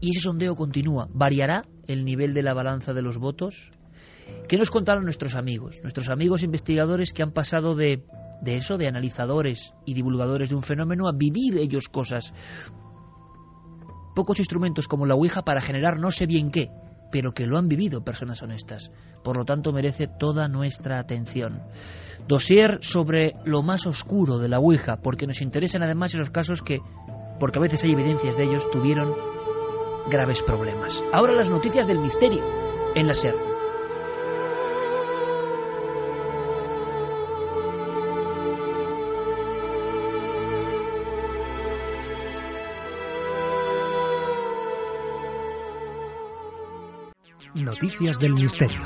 Y 0.01 0.11
ese 0.11 0.21
sondeo 0.21 0.55
continúa. 0.57 1.09
¿Variará 1.13 1.65
el 1.87 2.05
nivel 2.05 2.35
de 2.35 2.43
la 2.43 2.55
balanza 2.55 2.93
de 2.93 3.03
los 3.03 3.19
votos? 3.19 3.73
¿Qué 4.49 4.57
nos 4.57 4.71
contaron 4.71 5.05
nuestros 5.05 5.35
amigos? 5.35 5.81
Nuestros 5.83 6.09
amigos 6.09 6.43
investigadores 6.43 7.13
que 7.13 7.23
han 7.23 7.33
pasado 7.33 7.75
de, 7.75 8.05
de 8.43 8.57
eso, 8.57 8.77
de 8.77 8.89
analizadores 8.89 9.75
y 9.87 9.95
divulgadores 9.95 10.51
de 10.51 10.57
un 10.57 10.63
fenómeno, 10.63 11.09
a 11.09 11.13
vivir 11.13 11.59
ellos 11.59 11.89
cosas. 11.89 12.35
Pocos 14.15 14.39
instrumentos 14.39 14.89
como 14.89 15.07
la 15.07 15.15
Ouija 15.15 15.43
para 15.43 15.61
generar 15.61 15.99
no 15.99 16.11
sé 16.11 16.27
bien 16.27 16.51
qué, 16.51 16.71
pero 17.13 17.33
que 17.33 17.47
lo 17.47 17.59
han 17.59 17.69
vivido 17.69 18.03
personas 18.03 18.43
honestas. 18.43 18.91
Por 19.23 19.37
lo 19.37 19.45
tanto, 19.45 19.73
merece 19.73 20.09
toda 20.09 20.49
nuestra 20.49 20.99
atención. 20.99 21.63
Dosier 22.27 22.79
sobre 22.81 23.35
lo 23.45 23.63
más 23.63 23.87
oscuro 23.87 24.39
de 24.39 24.49
la 24.49 24.59
Ouija, 24.59 24.97
porque 24.97 25.27
nos 25.27 25.43
interesan 25.43 25.83
además 25.83 26.15
esos 26.15 26.31
casos 26.31 26.63
que, 26.63 26.81
porque 27.39 27.59
a 27.59 27.63
veces 27.63 27.85
hay 27.85 27.93
evidencias 27.93 28.37
de 28.37 28.45
ellos, 28.45 28.69
tuvieron 28.71 29.15
graves 30.11 30.43
problemas. 30.43 31.05
Ahora 31.13 31.35
las 31.35 31.51
noticias 31.51 31.87
del 31.87 32.01
misterio 32.01 32.43
en 32.95 33.07
la 33.07 33.15
SER. 33.15 33.52
Noticias 47.73 48.19
del 48.19 48.35
Misterio. 48.35 48.83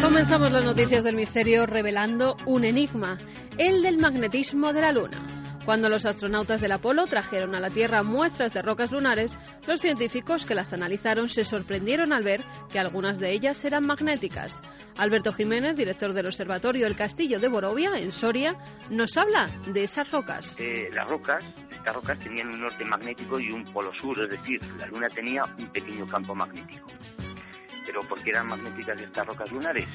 Comenzamos 0.00 0.52
las 0.52 0.64
noticias 0.64 1.04
del 1.04 1.14
misterio 1.16 1.66
revelando 1.66 2.34
un 2.46 2.64
enigma, 2.64 3.18
el 3.58 3.82
del 3.82 3.98
magnetismo 3.98 4.72
de 4.72 4.80
la 4.80 4.92
Luna. 4.92 5.41
Cuando 5.64 5.88
los 5.88 6.06
astronautas 6.06 6.60
del 6.60 6.72
Apolo 6.72 7.06
trajeron 7.06 7.54
a 7.54 7.60
la 7.60 7.70
Tierra 7.70 8.02
muestras 8.02 8.52
de 8.52 8.62
rocas 8.62 8.90
lunares, 8.90 9.38
los 9.66 9.80
científicos 9.80 10.44
que 10.44 10.56
las 10.56 10.72
analizaron 10.72 11.28
se 11.28 11.44
sorprendieron 11.44 12.12
al 12.12 12.24
ver 12.24 12.40
que 12.68 12.80
algunas 12.80 13.20
de 13.20 13.32
ellas 13.32 13.64
eran 13.64 13.86
magnéticas. 13.86 14.60
Alberto 14.98 15.32
Jiménez, 15.32 15.76
director 15.76 16.14
del 16.14 16.26
Observatorio 16.26 16.86
El 16.86 16.96
Castillo 16.96 17.38
de 17.38 17.46
Borovia, 17.46 17.92
en 17.96 18.10
Soria, 18.10 18.56
nos 18.90 19.16
habla 19.16 19.46
de 19.66 19.84
esas 19.84 20.10
rocas. 20.10 20.56
Eh, 20.58 20.90
las 20.92 21.08
rocas, 21.08 21.46
estas 21.70 21.94
rocas 21.94 22.18
tenían 22.18 22.48
un 22.48 22.60
norte 22.60 22.84
magnético 22.84 23.38
y 23.38 23.52
un 23.52 23.62
polo 23.64 23.92
sur, 23.94 24.20
es 24.20 24.30
decir, 24.30 24.60
la 24.78 24.86
Luna 24.86 25.06
tenía 25.08 25.44
un 25.58 25.68
pequeño 25.68 26.06
campo 26.08 26.34
magnético. 26.34 26.88
Pero 27.86 28.00
¿por 28.00 28.20
qué 28.22 28.30
eran 28.30 28.48
magnéticas 28.48 29.00
estas 29.00 29.26
rocas 29.26 29.50
lunares? 29.52 29.88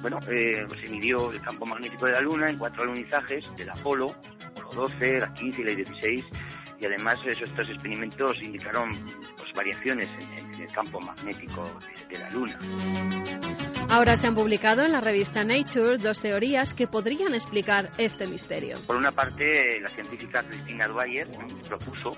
Bueno, 0.00 0.18
eh, 0.28 0.66
se 0.82 0.92
midió 0.92 1.32
el 1.32 1.40
campo 1.40 1.66
magnético 1.66 2.06
de 2.06 2.12
la 2.12 2.20
Luna 2.20 2.48
en 2.48 2.58
cuatro 2.58 2.82
alunizajes 2.82 3.48
del 3.56 3.70
Apolo, 3.70 4.14
Apolo 4.46 4.88
12, 4.88 5.20
la 5.20 5.32
15 5.32 5.60
y 5.60 5.64
la 5.64 5.74
16, 5.74 6.24
y 6.80 6.86
además 6.86 7.18
estos 7.26 7.68
experimentos 7.68 8.36
indicaron 8.42 8.88
pues, 9.36 9.43
variaciones 9.54 10.08
en, 10.20 10.44
el 10.60 10.72
campo 10.72 11.00
magnético 11.00 11.68
de 12.08 12.18
la 12.18 12.30
Luna. 12.30 12.58
Ahora 13.90 14.16
se 14.16 14.26
han 14.26 14.34
publicado 14.34 14.82
en 14.82 14.92
la 14.92 15.00
revista 15.00 15.44
Nature 15.44 15.98
dos 15.98 16.20
teorías 16.20 16.72
que 16.74 16.86
podrían 16.86 17.34
explicar 17.34 17.90
este 17.98 18.26
misterio. 18.26 18.76
Por 18.86 18.96
una 18.96 19.12
parte, 19.12 19.78
la 19.80 19.88
científica 19.88 20.42
Christina 20.42 20.88
Dwyer 20.88 21.28
propuso 21.68 22.16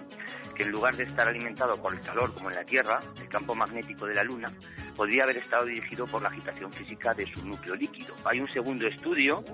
que 0.57 0.63
en 0.63 0.71
lugar 0.71 0.97
de 0.97 1.05
estar 1.05 1.29
alimentado 1.29 1.81
por 1.81 1.95
el 1.95 2.01
calor 2.01 2.33
como 2.35 2.51
en 2.51 2.57
la 2.57 2.65
Tierra, 2.65 3.01
el 3.21 3.29
campo 3.29 3.55
magnético 3.55 4.07
de 4.07 4.15
la 4.15 4.25
Luna 4.25 4.51
podría 4.97 5.25
haber 5.25 5.37
estado 5.37 5.67
dirigido 5.67 6.07
por 6.07 6.23
la 6.23 6.29
agitación 6.29 6.73
física 6.73 7.13
de 7.15 7.27
su 7.35 7.47
núcleo 7.47 7.75
líquido. 7.75 8.15
Hay 8.25 8.41
un 8.41 8.49
segundo 8.49 8.87
estudio. 8.87 9.45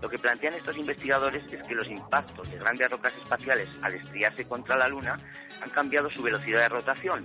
Lo 0.00 0.08
que 0.08 0.18
plantean 0.18 0.54
estos 0.54 0.76
investigadores 0.76 1.44
es 1.52 1.66
que 1.66 1.74
los 1.74 1.86
impactos 1.88 2.50
de 2.50 2.56
grandes 2.58 2.88
rocas 2.90 3.12
espaciales 3.16 3.78
al 3.82 3.94
estrellarse 3.94 4.46
contra 4.46 4.76
la 4.76 4.88
Luna 4.88 5.18
han 5.60 5.70
cambiado 5.70 6.08
su 6.08 6.22
velocidad 6.22 6.60
de 6.60 6.68
rotación, 6.68 7.17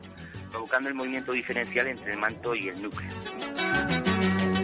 provocando 0.51 0.89
el 0.89 0.95
movimiento 0.95 1.31
diferencial 1.31 1.87
entre 1.87 2.13
el 2.13 2.19
manto 2.19 2.55
y 2.55 2.69
el 2.69 2.81
núcleo. 2.81 3.09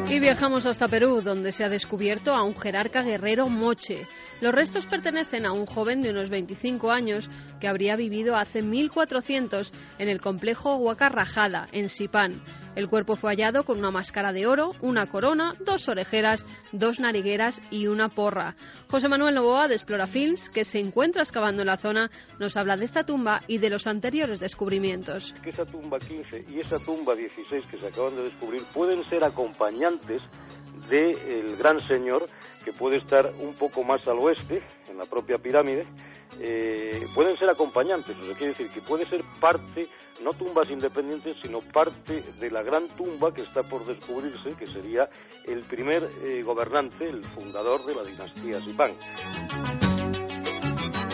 Y 0.09 0.19
viajamos 0.19 0.65
hasta 0.65 0.87
Perú, 0.87 1.21
donde 1.21 1.51
se 1.51 1.63
ha 1.63 1.69
descubierto 1.69 2.33
a 2.33 2.43
un 2.43 2.57
jerarca 2.57 3.03
guerrero 3.03 3.47
moche. 3.47 4.07
Los 4.41 4.53
restos 4.53 4.87
pertenecen 4.87 5.45
a 5.45 5.51
un 5.51 5.67
joven 5.67 6.01
de 6.01 6.09
unos 6.09 6.31
25 6.31 6.91
años 6.91 7.29
que 7.59 7.67
habría 7.67 7.95
vivido 7.95 8.35
hace 8.35 8.63
1400 8.63 9.71
en 9.99 10.09
el 10.09 10.19
complejo 10.19 10.77
Huacarrajada, 10.77 11.67
en 11.73 11.89
Sipán. 11.89 12.41
El 12.79 12.87
cuerpo 12.87 13.17
fue 13.17 13.31
hallado 13.31 13.65
con 13.65 13.77
una 13.77 13.91
máscara 13.91 14.31
de 14.31 14.47
oro, 14.47 14.71
una 14.79 15.05
corona, 15.05 15.53
dos 15.59 15.89
orejeras, 15.89 16.45
dos 16.71 17.01
narigueras 17.01 17.59
y 17.69 17.87
una 17.87 18.07
porra. 18.07 18.55
José 18.89 19.09
Manuel 19.09 19.35
Novoa 19.35 19.67
de 19.67 19.75
Explora 19.75 20.07
Films, 20.07 20.47
que 20.47 20.63
se 20.63 20.79
encuentra 20.79 21.21
excavando 21.21 21.61
en 21.61 21.67
la 21.67 21.75
zona, 21.75 22.09
nos 22.39 22.55
habla 22.55 22.77
de 22.77 22.85
esta 22.85 23.03
tumba 23.03 23.41
y 23.47 23.57
de 23.57 23.69
los 23.69 23.85
anteriores 23.85 24.39
descubrimientos. 24.39 25.35
esa 25.43 25.65
tumba 25.65 25.99
15 25.99 26.45
y 26.47 26.61
esa 26.61 26.79
tumba 26.79 27.15
16 27.15 27.65
que 27.65 27.75
se 27.75 27.87
acaban 27.87 28.15
de 28.15 28.23
descubrir 28.23 28.63
pueden 28.73 29.03
ser 29.09 29.25
acompañantes 29.25 30.21
del 30.89 31.57
gran 31.57 31.81
señor 31.81 32.29
que 32.63 32.71
puede 32.71 32.99
estar 32.99 33.33
un 33.39 33.55
poco 33.55 33.83
más 33.83 34.07
al 34.07 34.19
oeste, 34.19 34.63
en 34.89 34.97
la 34.97 35.03
propia 35.03 35.37
pirámide, 35.37 35.85
eh, 36.41 37.05
pueden 37.13 37.37
ser 37.37 37.49
acompañantes, 37.49 38.17
o 38.17 38.23
sea, 38.23 38.33
quiere 38.35 38.53
decir 38.53 38.69
que 38.69 38.81
puede 38.81 39.05
ser 39.05 39.23
parte, 39.41 39.89
no 40.23 40.33
tumbas 40.33 40.69
independientes, 40.69 41.35
sino 41.41 41.59
parte 41.59 42.23
de 42.39 42.51
la 42.51 42.63
gran 42.63 42.87
tumba 42.89 43.33
que 43.33 43.41
está 43.41 43.63
por 43.63 43.85
descubrirse, 43.85 44.53
que 44.57 44.65
sería 44.65 45.09
el 45.45 45.63
primer 45.63 46.09
eh, 46.23 46.41
gobernante, 46.43 47.05
el 47.05 47.23
fundador 47.23 47.85
de 47.85 47.95
la 47.95 48.03
dinastía 48.03 48.61
Zipán. 48.61 48.93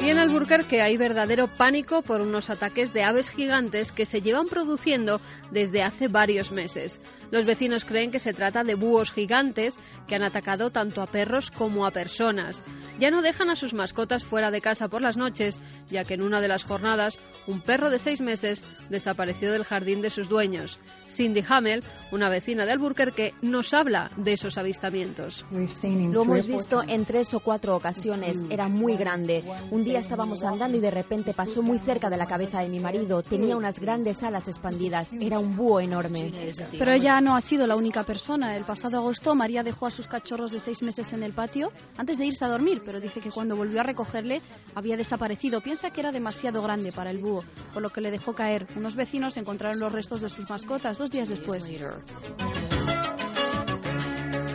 Y 0.05 0.09
en 0.09 0.19
Alburquerque 0.19 0.83
hay 0.83 0.97
verdadero 0.97 1.47
pánico 1.47 2.03
por 2.03 2.21
unos 2.21 2.51
ataques 2.51 2.93
de 2.93 3.03
aves 3.03 3.29
gigantes 3.29 3.91
que 3.91 4.05
se 4.05 4.21
llevan 4.21 4.45
produciendo 4.45 5.19
desde 5.49 5.81
hace 5.81 6.07
varios 6.07 6.51
meses. 6.51 7.01
Los 7.35 7.43
vecinos 7.43 7.83
creen 7.83 8.11
que 8.11 8.19
se 8.19 8.31
trata 8.31 8.63
de 8.63 8.75
búhos 8.75 9.11
gigantes 9.11 9.77
que 10.07 10.15
han 10.15 10.23
atacado 10.23 10.69
tanto 10.69 11.01
a 11.01 11.07
perros 11.07 11.51
como 11.51 11.85
a 11.85 11.91
personas. 11.91 12.63
Ya 12.97 13.11
no 13.11 13.21
dejan 13.21 13.49
a 13.49 13.57
sus 13.57 13.73
mascotas 13.73 14.23
fuera 14.23 14.51
de 14.51 14.61
casa 14.61 14.87
por 14.87 15.01
las 15.01 15.17
noches, 15.17 15.59
ya 15.89 16.05
que 16.05 16.13
en 16.13 16.21
una 16.21 16.39
de 16.39 16.47
las 16.47 16.63
jornadas 16.63 17.19
un 17.45 17.59
perro 17.59 17.89
de 17.89 17.99
seis 17.99 18.21
meses 18.21 18.63
desapareció 18.89 19.51
del 19.51 19.65
jardín 19.65 20.01
de 20.01 20.11
sus 20.11 20.29
dueños. 20.29 20.79
Cindy 21.09 21.43
Hamel, 21.45 21.83
una 22.13 22.29
vecina 22.29 22.65
de 22.65 22.71
Alburquerque, 22.71 23.33
nos 23.41 23.73
habla 23.73 24.09
de 24.15 24.31
esos 24.31 24.57
avistamientos. 24.57 25.45
Lo 25.51 26.21
hemos 26.21 26.47
visto 26.47 26.83
en 26.87 27.03
tres 27.03 27.33
o 27.33 27.41
cuatro 27.41 27.75
ocasiones. 27.75 28.45
Era 28.49 28.69
muy 28.69 28.95
grande. 28.95 29.43
Un 29.71 29.83
día 29.83 29.99
estábamos 29.99 30.45
andando 30.45 30.77
y 30.77 30.81
de 30.81 30.91
repente 30.91 31.33
pasó 31.33 31.61
muy 31.61 31.79
cerca 31.79 32.09
de 32.09 32.15
la 32.15 32.27
cabeza 32.27 32.61
de 32.61 32.69
mi 32.69 32.79
marido. 32.79 33.21
Tenía 33.23 33.57
unas 33.57 33.81
grandes 33.81 34.23
alas 34.23 34.47
expandidas. 34.47 35.11
Era 35.19 35.37
un 35.37 35.57
búho 35.57 35.81
enorme. 35.81 36.31
Pero 36.79 36.93
ella 36.93 37.19
no 37.25 37.35
ha 37.35 37.41
sido 37.41 37.65
la 37.65 37.75
única 37.75 38.03
persona. 38.03 38.55
El 38.55 38.65
pasado 38.65 38.99
agosto 38.99 39.33
María 39.33 39.63
dejó 39.63 39.87
a 39.87 39.91
sus 39.91 40.07
cachorros 40.07 40.51
de 40.51 40.59
seis 40.59 40.83
meses 40.83 41.11
en 41.11 41.23
el 41.23 41.33
patio 41.33 41.71
antes 41.97 42.19
de 42.19 42.27
irse 42.27 42.45
a 42.45 42.49
dormir, 42.49 42.83
pero 42.85 42.99
dice 42.99 43.19
que 43.19 43.31
cuando 43.31 43.55
volvió 43.55 43.79
a 43.79 43.83
recogerle 43.83 44.43
había 44.75 44.95
desaparecido. 44.95 45.59
Piensa 45.59 45.89
que 45.89 46.01
era 46.01 46.11
demasiado 46.11 46.61
grande 46.61 46.91
para 46.91 47.09
el 47.09 47.17
búho, 47.17 47.43
por 47.73 47.81
lo 47.81 47.89
que 47.89 48.01
le 48.01 48.11
dejó 48.11 48.35
caer. 48.35 48.67
Unos 48.77 48.95
vecinos 48.95 49.37
encontraron 49.37 49.79
los 49.79 49.91
restos 49.91 50.21
de 50.21 50.29
sus 50.29 50.47
mascotas 50.47 50.99
dos 50.99 51.09
días 51.09 51.27
después. 51.27 51.67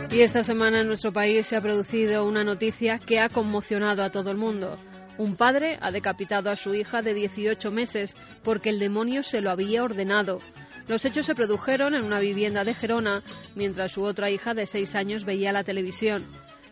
Y 0.09 0.21
esta 0.21 0.41
semana 0.41 0.79
en 0.79 0.87
nuestro 0.87 1.11
país 1.11 1.47
se 1.47 1.57
ha 1.57 1.61
producido 1.61 2.25
una 2.25 2.45
noticia 2.45 2.99
que 2.99 3.19
ha 3.19 3.27
conmocionado 3.27 4.01
a 4.01 4.11
todo 4.11 4.31
el 4.31 4.37
mundo. 4.37 4.77
Un 5.17 5.35
padre 5.35 5.77
ha 5.81 5.91
decapitado 5.91 6.49
a 6.49 6.55
su 6.55 6.73
hija 6.73 7.01
de 7.01 7.13
18 7.13 7.69
meses 7.69 8.15
porque 8.43 8.69
el 8.69 8.79
demonio 8.79 9.23
se 9.23 9.41
lo 9.41 9.51
había 9.51 9.83
ordenado. 9.83 10.37
Los 10.87 11.05
hechos 11.05 11.25
se 11.25 11.35
produjeron 11.35 11.95
en 11.95 12.03
una 12.03 12.19
vivienda 12.19 12.63
de 12.63 12.73
Gerona 12.73 13.21
mientras 13.55 13.91
su 13.91 14.03
otra 14.03 14.29
hija 14.29 14.53
de 14.53 14.65
seis 14.65 14.95
años 14.95 15.25
veía 15.25 15.51
la 15.51 15.63
televisión. 15.63 16.23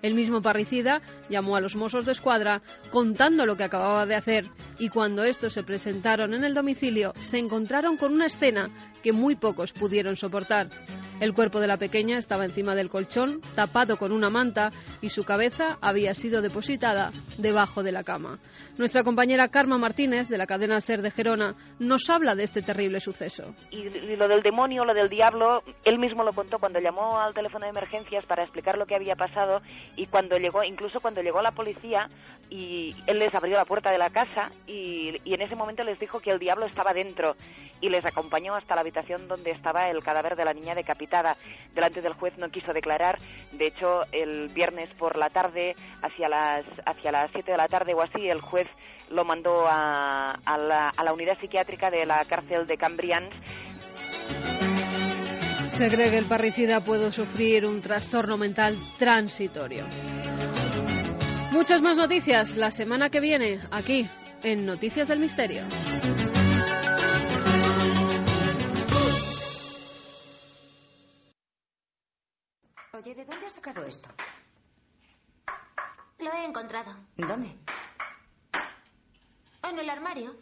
El 0.02 0.16
mismo 0.16 0.42
parricida 0.42 1.02
llamó 1.30 1.56
a 1.56 1.62
los 1.62 1.76
mozos 1.76 2.06
de 2.06 2.12
escuadra 2.12 2.62
contando 2.92 3.46
lo 3.46 3.58
que 3.58 3.64
acababa 3.64 4.06
de 4.06 4.16
hacer 4.16 4.46
y 4.78 4.90
cuando 4.90 5.24
estos 5.24 5.54
se 5.54 5.64
presentaron 5.64 6.34
en 6.34 6.44
el 6.44 6.54
domicilio 6.54 7.12
se 7.16 7.38
encontraron 7.38 7.98
con 7.98 8.14
una 8.14 8.28
escena 8.28 8.70
que 9.04 9.14
muy 9.14 9.36
pocos 9.36 9.72
pudieron 9.72 10.16
soportar. 10.16 10.70
El 11.20 11.34
cuerpo 11.34 11.60
de 11.60 11.68
la 11.68 11.78
pequeña 11.78 12.18
estaba 12.18 12.46
encima 12.46 12.76
del 12.76 12.90
colchón, 12.90 13.42
tapado 13.56 13.98
con 13.98 14.14
una 14.14 14.30
manta 14.30 14.70
y 15.02 15.10
su 15.10 15.26
cabeza 15.26 15.78
había 15.82 16.14
sido 16.14 16.42
depositada 16.42 17.12
debajo 17.38 17.84
de 17.84 17.92
la 17.92 18.04
cama. 18.04 18.40
Nuestra 18.78 19.04
compañera 19.04 19.50
Karma 19.50 19.78
Martínez, 19.78 20.30
de 20.30 20.38
la 20.38 20.48
cadena 20.48 20.80
Ser 20.80 21.02
de 21.02 21.12
Gerona, 21.12 21.56
nos 21.80 22.10
habla 22.10 22.36
de 22.36 22.44
este 22.44 22.62
terrible 22.62 23.02
suceso. 23.02 23.54
Y, 23.72 24.16
lo 24.16 24.30
del 24.30 24.42
demonio, 24.42 24.86
lo 24.86 24.94
del 24.94 25.10
diablo, 25.10 25.62
él 25.84 26.00
mismo 26.00 26.24
lo 26.24 26.32
contó 26.32 26.58
cuando 26.60 26.80
llamó 26.80 27.20
al 27.20 27.34
teléfono 27.34 27.66
de 27.66 27.72
emergencias 27.72 28.26
para 28.26 28.44
explicar 28.44 28.78
lo 28.78 28.86
que 28.86 28.96
había 28.96 29.16
pasado 29.16 29.62
y 29.96 30.08
cuando 30.08 30.38
llegó, 30.38 30.64
incluso 30.64 31.00
cuando 31.00 31.22
llegó 31.22 31.42
la 31.42 31.52
policía 31.52 32.10
y 32.50 32.96
él 33.08 33.20
les 33.20 33.34
abrió 33.36 33.56
la 33.56 33.66
puerta 33.66 33.92
de 33.92 33.98
la 33.98 34.10
casa 34.10 34.52
y, 34.66 35.20
y 35.24 35.34
en 35.34 35.42
ese 35.42 35.56
momento 35.56 35.84
les 35.84 36.00
dijo 36.00 36.20
que 36.20 36.32
el 36.32 36.40
diablo 36.40 36.66
estaba 36.66 36.94
dentro 36.94 37.36
y 37.82 37.90
les 37.90 38.06
acompañó 38.06 38.56
hasta 38.56 38.76
la 38.76 38.82
habitación 38.82 39.28
donde 39.28 39.52
estaba 39.52 39.90
el 39.90 40.04
cadáver 40.04 40.36
de 40.36 40.46
la 40.46 40.54
niña 40.54 40.76
decapitada. 40.76 41.36
Delante 41.74 42.02
del 42.02 42.14
juez 42.14 42.38
no 42.38 42.50
quiso 42.50 42.74
declarar, 42.74 43.18
de 43.52 43.68
hecho 43.68 44.04
el 44.12 44.48
viernes 44.50 44.90
por 44.98 45.18
la 45.18 45.30
tarde, 45.30 45.76
hacia 46.02 46.30
las 46.30 46.66
hacia 46.86 47.12
las 47.12 47.32
7 47.32 47.52
de 47.52 47.58
la 47.58 47.68
tarde 47.68 47.94
o 47.94 48.02
así, 48.02 48.30
el 48.30 48.42
juez 48.42 48.68
lo 49.10 49.26
mandó 49.26 49.64
a, 49.68 50.38
la, 50.46 51.14
unidad 51.14 51.38
psiquiátrica 51.38 51.90
de 51.90 52.06
la 52.06 52.20
cárcel 52.26 52.68
de 52.68 52.78
Cambrians 52.78 53.34
se 55.80 55.90
cree 55.90 56.12
que 56.12 56.18
el 56.18 56.26
parricida 56.26 56.84
puede 56.84 57.10
sufrir 57.10 57.66
un 57.66 57.82
trastorno 57.82 58.38
mental 58.38 58.76
transitorio. 58.98 59.86
Muchas 61.54 61.82
más 61.82 61.96
noticias 61.96 62.58
la 62.58 62.70
semana 62.70 63.10
que 63.10 63.22
viene 63.22 63.62
aquí 63.72 64.06
en 64.44 64.66
Noticias 64.66 65.08
del 65.08 65.20
Misterio. 65.20 65.64
Oye, 72.92 73.16
¿de 73.16 73.24
dónde 73.24 73.46
has 73.46 73.54
sacado 73.54 73.86
esto? 73.86 74.10
Lo 76.18 76.34
he 76.34 76.44
encontrado. 76.44 76.94
¿Dónde? 77.16 77.56
En 79.64 79.80
el 79.80 79.90
armario. 79.90 80.36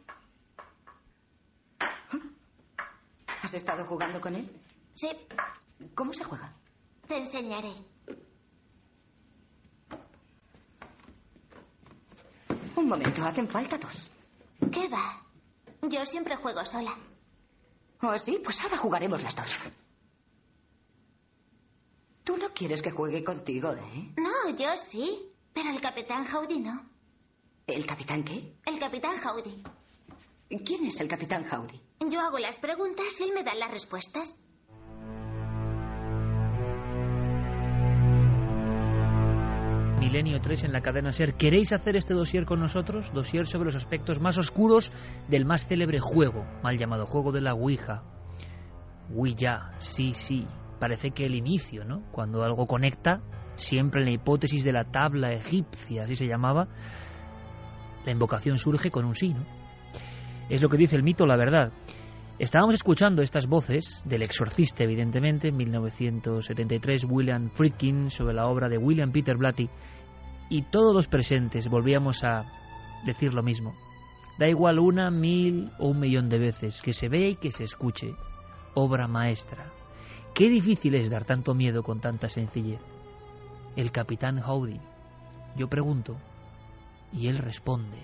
¿Has 3.43 3.53
estado 3.53 3.85
jugando 3.85 4.19
con 4.19 4.33
él? 4.33 4.49
Sí. 4.97 5.09
¿Cómo 5.93 6.11
se 6.11 6.23
juega? 6.23 6.51
Te 7.07 7.17
enseñaré. 7.17 7.71
Un 12.75 12.87
momento, 12.87 13.23
hacen 13.23 13.47
falta 13.47 13.77
dos. 13.77 14.09
¿Qué 14.71 14.87
va? 14.87 15.23
Yo 15.83 16.03
siempre 16.03 16.35
juego 16.35 16.65
sola. 16.65 16.97
¿Oh, 18.01 18.17
sí? 18.17 18.39
Pues 18.43 18.59
ahora 18.63 18.77
jugaremos 18.77 19.21
las 19.21 19.35
dos. 19.35 19.55
Tú 22.23 22.35
no 22.35 22.49
quieres 22.49 22.81
que 22.81 22.89
juegue 22.89 23.23
contigo, 23.23 23.73
¿eh? 23.73 24.13
No, 24.17 24.49
yo 24.57 24.75
sí. 24.77 25.31
Pero 25.53 25.69
el 25.69 25.79
capitán 25.79 26.25
Howdy 26.25 26.59
no. 26.59 26.89
¿El 27.67 27.85
capitán 27.85 28.23
qué? 28.23 28.55
El 28.65 28.79
capitán 28.79 29.15
Howdy. 29.23 29.63
¿Quién 30.65 30.85
es 30.85 30.99
el 31.01 31.07
capitán 31.07 31.45
Howdy? 31.51 31.79
Yo 32.09 32.19
hago 32.19 32.39
las 32.39 32.57
preguntas 32.57 33.19
y 33.19 33.25
él 33.25 33.33
me 33.35 33.43
da 33.43 33.53
las 33.53 33.69
respuestas. 33.69 34.35
Milenio 40.07 40.39
3 40.39 40.63
en 40.63 40.71
la 40.71 40.79
cadena 40.79 41.11
Ser. 41.11 41.33
¿Queréis 41.33 41.73
hacer 41.73 41.97
este 41.97 42.13
dossier 42.13 42.45
con 42.45 42.61
nosotros? 42.61 43.11
Dossier 43.13 43.45
sobre 43.45 43.65
los 43.65 43.75
aspectos 43.75 44.21
más 44.21 44.37
oscuros 44.37 44.93
del 45.27 45.43
más 45.43 45.67
célebre 45.67 45.99
juego, 45.99 46.45
mal 46.63 46.77
llamado 46.77 47.05
juego 47.05 47.33
de 47.33 47.41
la 47.41 47.53
Ouija. 47.53 48.03
Ouija, 49.13 49.73
sí, 49.79 50.13
sí, 50.13 50.47
parece 50.79 51.11
que 51.11 51.25
el 51.25 51.35
inicio, 51.35 51.83
¿no? 51.83 52.03
Cuando 52.13 52.41
algo 52.43 52.67
conecta, 52.67 53.19
siempre 53.55 53.99
en 53.99 54.05
la 54.05 54.13
hipótesis 54.13 54.63
de 54.63 54.71
la 54.71 54.85
tabla 54.85 55.33
egipcia, 55.33 56.03
así 56.03 56.15
se 56.15 56.25
llamaba, 56.25 56.69
la 58.05 58.11
invocación 58.13 58.57
surge 58.57 58.89
con 58.89 59.03
un 59.03 59.13
sí, 59.13 59.33
¿no? 59.33 59.45
Es 60.47 60.63
lo 60.63 60.69
que 60.69 60.77
dice 60.77 60.95
el 60.95 61.03
mito, 61.03 61.25
la 61.25 61.35
verdad. 61.35 61.73
Estábamos 62.39 62.75
escuchando 62.75 63.23
estas 63.23 63.47
voces 63.47 64.03
del 64.05 64.21
exorcista, 64.21 64.83
evidentemente, 64.83 65.47
en 65.47 65.57
1973, 65.57 67.05
William 67.09 67.49
Friedkin, 67.49 68.11
sobre 68.11 68.35
la 68.35 68.45
obra 68.45 68.69
de 68.69 68.77
William 68.77 69.11
Peter 69.11 69.35
Blatty, 69.35 69.67
y 70.49 70.63
todos 70.63 70.93
los 70.93 71.07
presentes 71.07 71.69
volvíamos 71.69 72.23
a 72.23 72.45
decir 73.05 73.33
lo 73.33 73.43
mismo. 73.43 73.75
Da 74.37 74.47
igual 74.47 74.79
una, 74.79 75.09
mil 75.09 75.71
o 75.79 75.87
un 75.89 75.99
millón 75.99 76.29
de 76.29 76.37
veces, 76.37 76.81
que 76.81 76.93
se 76.93 77.09
vea 77.09 77.29
y 77.29 77.35
que 77.35 77.51
se 77.51 77.63
escuche. 77.63 78.15
Obra 78.75 79.07
maestra. 79.07 79.71
Qué 80.33 80.49
difícil 80.49 80.93
es 80.95 81.09
dar 81.09 81.25
tanto 81.25 81.55
miedo 81.55 81.81
con 81.81 81.99
tanta 81.99 82.29
sencillez. 82.29 82.79
El 83.75 83.91
capitán 83.91 84.39
Howdy. 84.43 84.79
Yo 85.55 85.67
pregunto, 85.67 86.17
y 87.11 87.27
él 87.27 87.39
responde. 87.39 87.97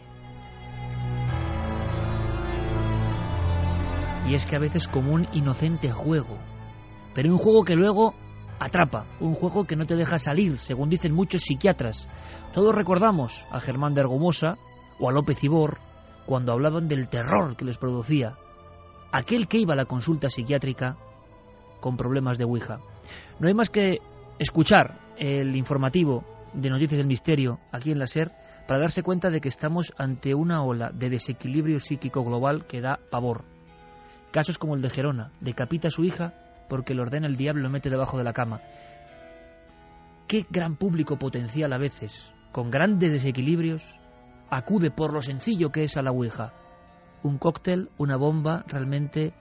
Y 4.28 4.34
es 4.34 4.46
que 4.46 4.56
a 4.56 4.60
veces 4.60 4.88
como 4.88 5.14
un 5.14 5.28
inocente 5.34 5.92
juego, 5.92 6.38
pero 7.14 7.32
un 7.32 7.38
juego 7.38 7.64
que 7.64 7.76
luego 7.76 8.16
atrapa, 8.60 9.06
un 9.20 9.34
juego 9.34 9.66
que 9.66 9.76
no 9.76 9.86
te 9.86 9.96
deja 9.96 10.20
salir, 10.20 10.60
según 10.60 10.90
dicen 10.90 11.14
muchos 11.14 11.44
psiquiatras. 11.44 12.08
Todos 12.54 12.74
recordamos 12.74 13.46
a 13.52 13.60
Germán 13.60 13.94
de 13.94 14.02
Argomosa 14.02 14.58
o 15.00 15.10
a 15.10 15.14
López 15.14 15.44
Ibor 15.44 15.80
cuando 16.26 16.54
hablaban 16.54 16.88
del 16.88 17.10
terror 17.10 17.56
que 17.56 17.66
les 17.66 17.78
producía 17.78 18.38
aquel 19.12 19.48
que 19.48 19.60
iba 19.60 19.74
a 19.74 19.78
la 19.78 19.86
consulta 19.86 20.30
psiquiátrica 20.30 20.98
con 21.80 21.98
problemas 21.98 22.38
de 22.38 22.46
Ouija. 22.46 22.80
No 23.40 23.48
hay 23.48 23.54
más 23.54 23.70
que 23.70 24.00
escuchar 24.40 25.00
el 25.18 25.56
informativo 25.56 26.24
de 26.54 26.70
Noticias 26.70 26.98
del 26.98 27.08
Misterio 27.08 27.60
aquí 27.72 27.92
en 27.92 28.00
la 28.00 28.08
SER 28.08 28.32
para 28.68 28.80
darse 28.80 29.04
cuenta 29.04 29.30
de 29.30 29.42
que 29.42 29.50
estamos 29.50 29.94
ante 29.98 30.34
una 30.34 30.64
ola 30.64 30.92
de 30.92 31.10
desequilibrio 31.10 31.80
psíquico 31.80 32.24
global 32.24 32.66
que 32.66 32.82
da 32.82 33.00
pavor. 33.12 33.44
Casos 34.32 34.58
como 34.58 34.76
el 34.76 34.82
de 34.82 34.90
Gerona, 34.90 35.32
decapita 35.42 35.90
a 35.90 35.92
su 35.92 36.04
hija 36.04 36.34
porque 36.70 36.94
le 36.94 37.02
ordena 37.02 37.28
el 37.28 37.38
diablo 37.38 37.64
lo 37.64 37.70
mete 37.70 37.90
debajo 37.90 38.18
de 38.18 38.24
la 38.24 38.34
cama. 38.34 38.62
Qué 40.28 40.46
gran 40.50 40.78
público 40.78 41.18
potencial 41.18 41.74
a 41.74 41.78
veces, 41.78 42.34
con 42.52 42.72
grandes 42.72 43.12
desequilibrios, 43.12 43.96
acude 44.50 44.92
por 44.92 45.14
lo 45.14 45.22
sencillo 45.22 45.72
que 45.72 45.84
es 45.84 45.98
a 45.98 46.02
la 46.02 46.12
Ouija. 46.12 46.54
Un 47.24 47.38
cóctel, 47.38 47.90
una 47.98 48.18
bomba 48.18 48.64
realmente 48.68 49.34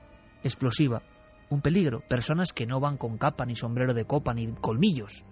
explosiva, 0.42 1.02
un 1.50 1.60
peligro. 1.60 2.00
Personas 2.08 2.52
que 2.52 2.66
no 2.66 2.80
van 2.80 2.96
con 2.96 3.18
capa, 3.18 3.44
ni 3.44 3.56
sombrero 3.56 3.94
de 3.94 4.04
copa, 4.04 4.34
ni 4.34 4.52
colmillos. 4.54 5.24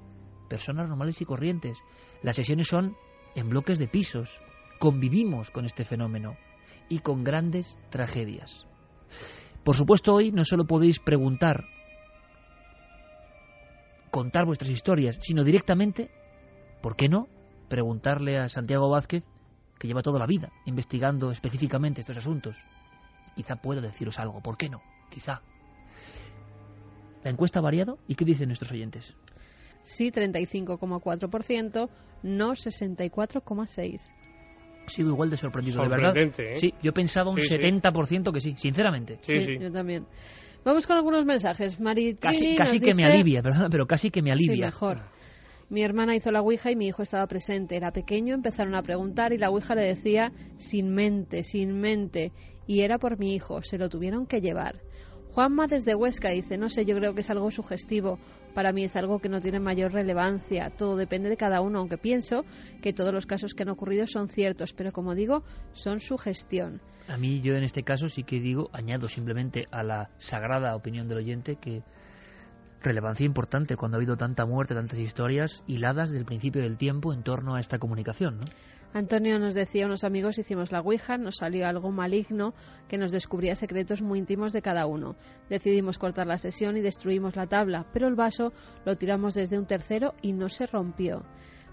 Personas 0.49 0.89
normales 0.89 1.21
y 1.21 1.25
corrientes. 1.25 1.79
Las 2.23 2.37
sesiones 2.37 2.67
son 2.67 2.97
en 3.35 3.49
bloques 3.49 3.79
de 3.79 3.89
pisos. 3.89 4.41
Convivimos 4.79 5.51
con 5.51 5.65
este 5.65 5.85
fenómeno 5.85 6.37
y 6.89 6.99
con 6.99 7.25
grandes 7.25 7.79
tragedias. 7.91 8.67
Por 9.65 9.77
supuesto, 9.77 10.15
hoy 10.15 10.33
no 10.33 10.45
solo 10.45 10.67
podéis 10.67 10.99
preguntar, 10.99 11.65
contar 14.11 14.45
vuestras 14.45 14.71
historias, 14.71 15.19
sino 15.21 15.45
directamente, 15.45 16.11
¿por 16.83 16.97
qué 16.97 17.09
no? 17.09 17.29
Preguntarle 17.69 18.39
a 18.39 18.49
Santiago 18.49 18.89
Vázquez, 18.91 19.25
que 19.79 19.89
lleva 19.89 20.03
toda 20.03 20.19
la 20.19 20.27
vida 20.27 20.53
investigando 20.67 21.31
específicamente 21.31 22.01
estos 22.01 22.17
asuntos. 22.17 22.65
Quizá 23.35 23.57
pueda 23.57 23.81
deciros 23.81 24.19
algo, 24.19 24.41
¿por 24.41 24.57
qué 24.57 24.69
no? 24.69 24.83
Quizá. 25.09 25.43
¿La 27.23 27.31
encuesta 27.31 27.61
ha 27.61 27.63
variado? 27.63 27.99
¿Y 28.07 28.15
qué 28.15 28.25
dicen 28.25 28.49
nuestros 28.49 28.73
oyentes? 28.73 29.15
Sí, 29.83 30.11
35,4%, 30.11 31.89
no 32.23 32.53
64,6%. 32.53 34.01
Sigo 34.87 35.11
igual 35.11 35.31
de 35.31 35.37
sorprendido, 35.37 35.83
de 35.83 35.89
verdad. 35.89 36.17
¿eh? 36.17 36.57
Sí, 36.57 36.75
yo 36.83 36.93
pensaba 36.93 37.31
un 37.31 37.41
Sí, 37.41 37.47
sí. 37.47 37.55
70% 37.55 38.33
que 38.33 38.41
sí, 38.41 38.55
sinceramente. 38.57 39.19
Sí, 39.23 39.59
yo 39.61 39.71
también. 39.71 40.07
Vamos 40.65 40.87
con 40.87 40.97
algunos 40.97 41.25
mensajes. 41.25 41.81
Maritrini 41.81 42.19
Casi, 42.21 42.55
casi 42.57 42.79
nos 42.79 42.89
que 42.89 42.95
me 42.95 43.05
alivia, 43.05 43.43
perdón, 43.43 43.69
pero 43.71 43.87
casi 43.87 44.11
que 44.11 44.23
me 44.23 44.29
Sí, 44.37 44.45
alivia. 44.45 44.67
mejor. 44.67 44.99
Mi 45.71 45.83
hermana 45.83 46.17
hizo 46.17 46.33
la 46.33 46.41
Ouija 46.43 46.71
y 46.71 46.77
mi 46.77 46.89
hijo 46.89 47.03
estaba 47.03 47.27
presente. 47.27 47.77
Era 47.77 47.93
pequeño, 47.93 48.35
empezaron 48.35 48.75
a 48.75 48.83
preguntar 48.83 49.33
y 49.33 49.39
la 49.39 49.51
Ouija 49.51 49.75
le 49.75 49.83
decía 49.83 50.33
sin 50.59 50.93
mente, 50.93 51.45
sin 51.45 51.79
mente. 51.81 52.33
Y 52.67 52.81
era 52.81 52.99
por 52.99 53.19
mi 53.19 53.35
hijo, 53.35 53.63
se 53.63 53.79
lo 53.79 53.89
tuvieron 53.89 54.27
que 54.27 54.41
llevar. 54.41 54.81
Juanma 55.33 55.67
desde 55.69 55.95
Huesca 55.95 56.31
dice, 56.31 56.59
no 56.59 56.69
sé, 56.69 56.85
yo 56.85 56.97
creo 56.97 57.15
que 57.15 57.21
es 57.21 57.31
algo 57.31 57.51
sugestivo. 57.53 58.19
Para 58.55 58.73
mí 58.73 58.85
es 58.85 58.97
algo 58.97 59.21
que 59.21 59.29
no 59.29 59.41
tiene 59.41 59.61
mayor 59.61 59.93
relevancia. 59.93 60.69
Todo 60.71 60.97
depende 60.97 61.29
de 61.29 61.37
cada 61.37 61.61
uno, 61.61 61.79
aunque 61.79 61.99
pienso 61.99 62.45
que 62.83 62.93
todos 62.93 63.13
los 63.13 63.27
casos 63.27 63.55
que 63.55 63.63
han 63.63 63.69
ocurrido 63.69 64.07
son 64.07 64.29
ciertos, 64.29 64.73
pero 64.73 64.93
como 64.93 65.15
digo, 65.15 65.45
son 65.73 66.01
sugestión. 66.01 66.81
A 67.09 67.17
mí 67.17 67.41
yo 67.41 67.55
en 67.55 67.65
este 67.65 67.83
caso 67.83 68.09
sí 68.09 68.25
que 68.25 68.41
digo, 68.41 68.71
añado 68.73 69.09
simplemente 69.09 69.67
a 69.71 69.83
la 69.83 70.11
sagrada 70.19 70.77
opinión 70.77 71.09
del 71.09 71.19
oyente 71.19 71.57
que 71.57 71.83
relevancia 72.83 73.27
importante 73.27 73.77
cuando 73.77 73.97
ha 73.97 73.99
habido 73.99 74.17
tanta 74.17 74.47
muerte, 74.47 74.75
tantas 74.75 74.99
historias 74.99 75.63
hiladas 75.67 76.09
desde 76.09 76.21
el 76.21 76.27
principio 76.27 76.63
del 76.63 76.77
tiempo 76.77 77.13
en 77.13 77.23
torno 77.23 77.55
a 77.55 77.61
esta 77.61 77.79
comunicación, 77.79 78.39
¿no? 78.39 78.45
Antonio 78.93 79.39
nos 79.39 79.55
decía, 79.55 79.87
unos 79.87 80.03
amigos 80.03 80.39
hicimos 80.39 80.73
la 80.73 80.81
Ouija, 80.81 81.17
nos 81.17 81.37
salió 81.37 81.67
algo 81.67 81.93
maligno 81.93 82.55
que 82.89 82.99
nos 82.99 83.13
descubría 83.13 83.55
secretos 83.55 84.03
muy 84.03 84.19
íntimos 84.19 84.53
de 84.53 84.63
cada 84.63 84.87
uno. 84.87 85.15
Decidimos 85.49 85.99
cortar 85.99 86.27
la 86.27 86.39
sesión 86.39 86.77
y 86.77 86.81
destruimos 86.81 87.37
la 87.37 87.47
tabla, 87.47 87.87
pero 87.93 88.09
el 88.09 88.17
vaso 88.17 88.53
lo 88.85 88.97
tiramos 88.97 89.35
desde 89.35 89.59
un 89.59 89.67
tercero 89.67 90.15
y 90.23 90.33
no 90.33 90.49
se 90.49 90.67
rompió. 90.67 91.25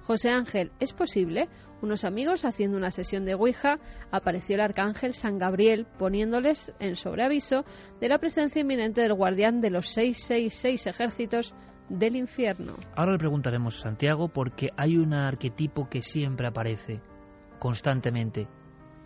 José 0.04 0.30
Ángel, 0.30 0.72
¿es 0.80 0.94
posible? 0.94 1.50
Unos 1.82 2.06
amigos 2.06 2.46
haciendo 2.46 2.78
una 2.78 2.92
sesión 2.92 3.26
de 3.26 3.34
Ouija, 3.34 3.80
apareció 4.10 4.56
el 4.56 4.62
arcángel 4.62 5.14
San 5.14 5.38
Gabriel 5.38 5.86
poniéndoles 5.98 6.72
en 6.80 6.96
sobreaviso 6.96 7.66
de 8.00 8.08
la 8.08 8.20
presencia 8.20 8.62
inminente 8.62 9.02
del 9.02 9.16
guardián 9.16 9.60
de 9.60 9.72
los 9.72 9.90
666 9.90 10.86
ejércitos 10.88 11.56
del 11.90 12.16
infierno. 12.16 12.74
Ahora 12.96 13.14
le 13.14 13.18
preguntaremos 13.18 13.78
a 13.78 13.82
Santiago 13.84 14.28
porque 14.28 14.70
hay 14.78 14.98
un 14.98 15.14
arquetipo 15.14 15.88
que 15.90 16.02
siempre 16.02 16.48
aparece 16.48 17.02
constantemente. 17.60 18.48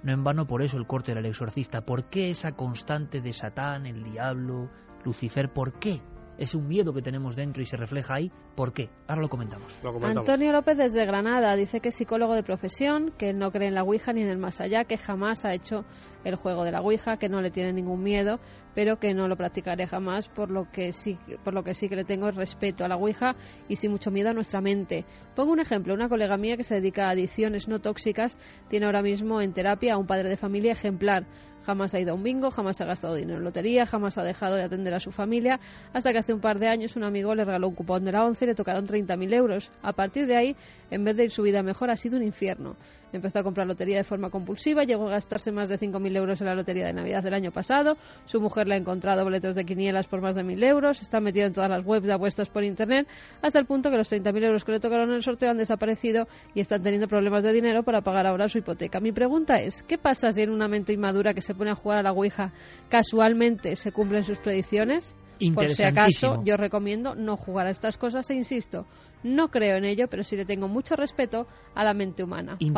No 0.04 0.14
en 0.14 0.24
vano 0.24 0.48
por 0.48 0.64
eso 0.64 0.78
el 0.78 0.88
corte 0.88 1.14
del 1.14 1.26
exorcista. 1.26 1.82
¿Por 1.82 2.10
qué 2.10 2.30
esa 2.30 2.54
constante 2.54 3.22
de 3.22 3.34
Satán, 3.34 3.86
el 3.86 4.04
diablo, 4.04 4.70
Lucifer? 5.04 5.52
¿Por 5.54 5.78
qué? 5.78 6.02
Es 6.38 6.56
un 6.56 6.68
miedo 6.68 6.94
que 6.94 7.04
tenemos 7.04 7.36
dentro 7.36 7.62
y 7.62 7.66
se 7.66 7.78
refleja 7.78 8.16
ahí. 8.16 8.32
¿Por 8.62 8.74
qué? 8.74 8.90
Ahora 9.08 9.24
lo 9.24 9.30
comentamos. 9.30 9.80
Antonio 10.04 10.52
López 10.52 10.78
desde 10.78 11.04
Granada 11.08 11.56
dice 11.56 11.80
que 11.80 11.90
es 11.90 11.96
psicólogo 11.96 12.36
de 12.36 12.44
profesión, 12.44 13.12
que 13.18 13.34
no 13.34 13.52
cree 13.52 13.70
en 13.70 13.74
la 13.74 13.82
Ouija 13.82 14.14
ni 14.14 14.22
en 14.22 14.30
el 14.30 14.38
más 14.38 14.62
allá, 14.62 14.84
que 14.84 14.98
jamás 14.98 15.46
ha 15.46 15.54
hecho 15.56 15.84
el 16.24 16.36
juego 16.36 16.64
de 16.64 16.72
la 16.72 16.82
Ouija, 16.82 17.18
que 17.18 17.28
no 17.28 17.42
le 17.42 17.50
tiene 17.50 17.74
ningún 17.74 18.04
miedo, 18.04 18.40
pero 18.76 19.00
que 19.00 19.16
no 19.16 19.28
lo 19.28 19.36
practicaré 19.36 19.88
jamás, 19.88 20.30
por 20.30 20.52
lo 20.52 20.70
que 20.72 20.94
sí, 20.94 21.18
por 21.44 21.56
lo 21.56 21.64
que 21.64 21.74
sí 21.74 21.90
que 21.90 21.96
le 21.96 22.04
tengo 22.04 22.30
es 22.30 22.36
respeto 22.36 22.86
a 22.86 22.88
la 22.88 22.98
Ouija 22.98 23.36
y 23.68 23.78
sí 23.78 23.90
mucho 23.90 24.12
miedo 24.12 24.30
a 24.30 24.34
nuestra 24.34 24.62
mente. 24.62 25.06
Pongo 25.36 25.52
un 25.52 25.60
ejemplo, 25.60 25.96
una 25.96 26.08
colega 26.08 26.38
mía 26.38 26.56
que 26.56 26.64
se 26.64 26.76
dedica 26.76 27.08
a 27.08 27.12
adicciones 27.12 27.68
no 27.68 27.80
tóxicas 27.80 28.38
tiene 28.70 28.86
ahora 28.86 29.02
mismo 29.02 29.42
en 29.42 29.54
terapia 29.54 29.96
a 29.96 29.98
un 29.98 30.06
padre 30.06 30.30
de 30.30 30.38
familia 30.38 30.74
ejemplar. 30.74 31.26
Jamás 31.64 31.94
ha 31.94 32.00
ido 32.00 32.14
a 32.14 32.16
un 32.16 32.24
bingo, 32.24 32.50
jamás 32.50 32.82
ha 32.82 32.86
gastado 32.86 33.14
dinero 33.14 33.38
en 33.38 33.44
lotería, 33.44 33.86
jamás 33.86 34.18
ha 34.18 34.24
dejado 34.24 34.56
de 34.56 34.64
atender 34.64 34.96
a 34.96 35.00
su 35.00 35.12
familia, 35.12 35.60
hasta 35.94 36.12
que 36.12 36.18
hace 36.18 36.34
un 36.34 36.40
par 36.40 36.58
de 36.58 36.68
años 36.68 36.96
un 36.96 37.04
amigo 37.04 37.36
le 37.36 37.46
regaló 37.46 37.68
un 37.68 37.76
cupón 37.76 38.04
de 38.04 38.12
la 38.12 38.26
ONCE 38.26 38.46
y 38.46 38.51
le 38.52 38.56
tocaron 38.56 38.86
30.000 38.86 39.34
euros. 39.34 39.72
A 39.82 39.94
partir 39.94 40.28
de 40.28 40.36
ahí, 40.36 40.56
en 40.90 41.04
vez 41.04 41.18
de 41.18 41.26
ir 41.26 41.32
su 41.32 41.42
vida 41.42 41.64
mejor, 41.64 41.90
ha 41.90 41.98
sido 41.98 42.18
un 42.18 42.24
infierno. 42.24 42.76
Empezó 43.14 43.40
a 43.40 43.44
comprar 43.44 43.68
lotería 43.68 43.98
de 43.98 44.04
forma 44.04 44.30
compulsiva, 44.30 44.84
llegó 44.84 45.08
a 45.08 45.12
gastarse 45.12 45.52
más 45.52 45.68
de 45.68 45.78
5.000 45.78 46.16
euros 46.16 46.40
en 46.42 46.48
la 46.48 46.56
lotería 46.56 46.86
de 46.86 46.94
Navidad 46.94 47.24
del 47.24 47.34
año 47.34 47.52
pasado, 47.52 47.98
su 48.26 48.40
mujer 48.40 48.68
le 48.68 48.76
ha 48.76 48.78
encontrado 48.78 49.24
boletos 49.24 49.54
de 49.54 49.66
quinielas 49.66 50.08
por 50.08 50.22
más 50.22 50.36
de 50.36 50.44
1.000 50.44 50.64
euros, 50.64 51.02
está 51.02 51.20
metido 51.20 51.46
en 51.46 51.54
todas 51.54 51.70
las 51.70 51.86
webs 51.86 52.08
de 52.08 52.14
apuestas 52.14 52.50
por 52.50 52.64
Internet, 52.64 53.08
hasta 53.42 53.60
el 53.60 53.66
punto 53.66 53.90
que 53.90 53.98
los 53.98 54.10
30.000 54.10 54.44
euros 54.46 54.64
que 54.64 54.72
le 54.72 54.80
tocaron 54.80 55.10
en 55.10 55.16
el 55.16 55.24
sorteo 55.24 55.52
han 55.52 55.58
desaparecido 55.58 56.28
y 56.54 56.62
están 56.62 56.84
teniendo 56.84 57.08
problemas 57.08 57.44
de 57.44 57.52
dinero 57.52 57.84
para 57.84 58.02
pagar 58.02 58.28
ahora 58.28 58.48
su 58.48 58.60
hipoteca. 58.60 59.02
Mi 59.02 59.12
pregunta 59.12 59.56
es, 59.56 59.84
¿qué 59.84 59.98
pasa 59.98 60.32
si 60.32 60.42
en 60.42 60.50
una 60.50 60.70
mente 60.70 60.94
inmadura 60.94 61.34
que 61.34 61.42
se 61.42 61.54
pone 61.54 61.72
a 61.72 61.76
jugar 61.76 61.98
a 61.98 62.04
la 62.04 62.14
Ouija 62.14 62.54
casualmente 62.90 63.76
se 63.76 63.92
cumplen 63.92 64.24
sus 64.24 64.40
predicciones? 64.40 65.16
Por 65.54 65.70
si 65.70 65.86
acaso, 65.86 66.44
yo 66.46 66.58
recomiendo 66.58 67.16
no 67.16 67.36
jugar 67.38 67.68
a 67.68 67.70
estas 67.72 67.98
cosas 67.98 68.30
e 68.30 68.36
insisto, 68.36 68.86
no 69.24 69.50
creo 69.50 69.78
en 69.78 69.86
ello, 69.86 70.08
pero 70.10 70.24
sí 70.24 70.36
le 70.36 70.46
tengo 70.46 70.68
mucho 70.68 70.96
respeto 70.96 71.48
a 71.76 71.84
la 71.84 71.94
mente 71.94 72.24
humana. 72.24 72.58
In- 72.60 72.74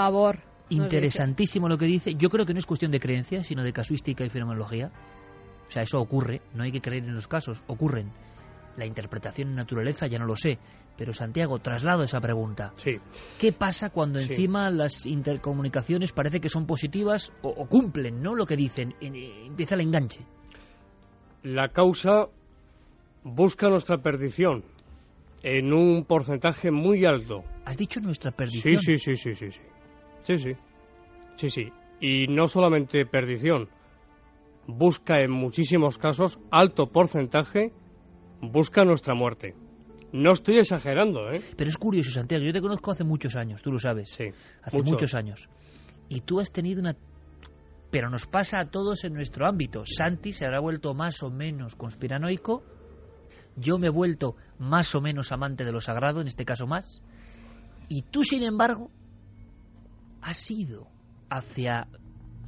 dice. 0.69 0.83
Interesantísimo 0.83 1.67
lo 1.67 1.77
que 1.77 1.85
dice. 1.85 2.15
Yo 2.15 2.29
creo 2.29 2.45
que 2.45 2.53
no 2.53 2.59
es 2.59 2.65
cuestión 2.65 2.91
de 2.91 2.99
creencia, 2.99 3.43
sino 3.43 3.63
de 3.63 3.73
casuística 3.73 4.23
y 4.25 4.29
fenomenología. 4.29 4.91
O 5.67 5.71
sea, 5.71 5.83
eso 5.83 5.99
ocurre, 5.99 6.41
no 6.53 6.63
hay 6.63 6.71
que 6.71 6.81
creer 6.81 7.03
en 7.03 7.13
los 7.15 7.27
casos, 7.27 7.61
ocurren. 7.67 8.11
La 8.75 8.85
interpretación 8.87 9.49
en 9.49 9.55
naturaleza 9.55 10.07
ya 10.07 10.17
no 10.17 10.25
lo 10.25 10.35
sé, 10.35 10.57
pero 10.97 11.13
Santiago, 11.13 11.59
traslado 11.59 12.01
esa 12.03 12.19
pregunta. 12.19 12.73
Sí. 12.77 12.91
¿Qué 13.39 13.51
pasa 13.51 13.91
cuando 13.91 14.19
Sí. 14.19 14.25
encima 14.31 14.69
las 14.71 15.05
intercomunicaciones 15.05 16.11
parece 16.11 16.39
que 16.41 16.49
son 16.49 16.65
positivas 16.65 17.31
o, 17.43 17.49
o 17.49 17.67
cumplen, 17.67 18.21
¿no? 18.23 18.33
Lo 18.33 18.47
que 18.47 18.55
dicen, 18.55 18.95
En- 18.99 19.15
eh, 19.15 19.45
empieza 19.45 19.75
el 19.75 19.81
enganche. 19.81 20.21
La 21.43 21.69
causa 21.69 22.27
busca 23.23 23.69
nuestra 23.69 23.97
perdición 23.97 24.63
en 25.43 25.73
un 25.73 26.05
porcentaje 26.05 26.71
muy 26.71 27.05
alto. 27.05 27.43
¿Has 27.65 27.77
dicho 27.77 27.99
nuestra 27.99 28.31
perdición? 28.31 28.77
Sí, 28.77 28.97
sí, 28.97 29.15
sí, 29.15 29.15
sí, 29.15 29.35
sí, 29.35 29.51
sí. 29.51 29.61
Sí, 30.23 30.37
sí. 31.35 31.49
Sí. 31.49 31.71
Y 31.99 32.27
no 32.27 32.47
solamente 32.47 33.05
perdición. 33.05 33.67
Busca 34.67 35.19
en 35.21 35.31
muchísimos 35.31 35.97
casos, 35.97 36.39
alto 36.49 36.87
porcentaje, 36.87 37.73
busca 38.41 38.85
nuestra 38.85 39.13
muerte. 39.13 39.55
No 40.13 40.31
estoy 40.31 40.59
exagerando, 40.59 41.31
¿eh? 41.31 41.41
Pero 41.57 41.69
es 41.69 41.77
curioso, 41.77 42.11
Santiago. 42.11 42.43
Yo 42.45 42.53
te 42.53 42.61
conozco 42.61 42.91
hace 42.91 43.03
muchos 43.03 43.35
años, 43.35 43.61
tú 43.61 43.71
lo 43.71 43.79
sabes. 43.79 44.09
Sí. 44.11 44.25
Hace 44.61 44.77
mucho. 44.77 44.91
muchos 44.91 45.15
años. 45.15 45.49
Y 46.07 46.21
tú 46.21 46.39
has 46.39 46.51
tenido 46.51 46.79
una... 46.79 46.95
Pero 47.89 48.09
nos 48.09 48.27
pasa 48.27 48.59
a 48.59 48.69
todos 48.69 49.03
en 49.03 49.13
nuestro 49.13 49.47
ámbito. 49.47 49.83
Santi 49.85 50.31
se 50.31 50.45
habrá 50.45 50.59
vuelto 50.59 50.93
más 50.93 51.21
o 51.23 51.29
menos 51.29 51.75
conspiranoico. 51.75 52.63
Yo 53.55 53.77
me 53.77 53.87
he 53.87 53.91
vuelto 53.91 54.35
más 54.59 54.95
o 54.95 55.01
menos 55.01 55.31
amante 55.31 55.63
de 55.65 55.71
lo 55.71 55.81
sagrado, 55.81 56.21
en 56.21 56.27
este 56.27 56.45
caso 56.45 56.65
más. 56.67 57.01
Y 57.87 58.03
tú, 58.03 58.23
sin 58.23 58.43
embargo, 58.43 58.89
has 60.21 60.49
ido 60.49 60.87
hacia 61.29 61.87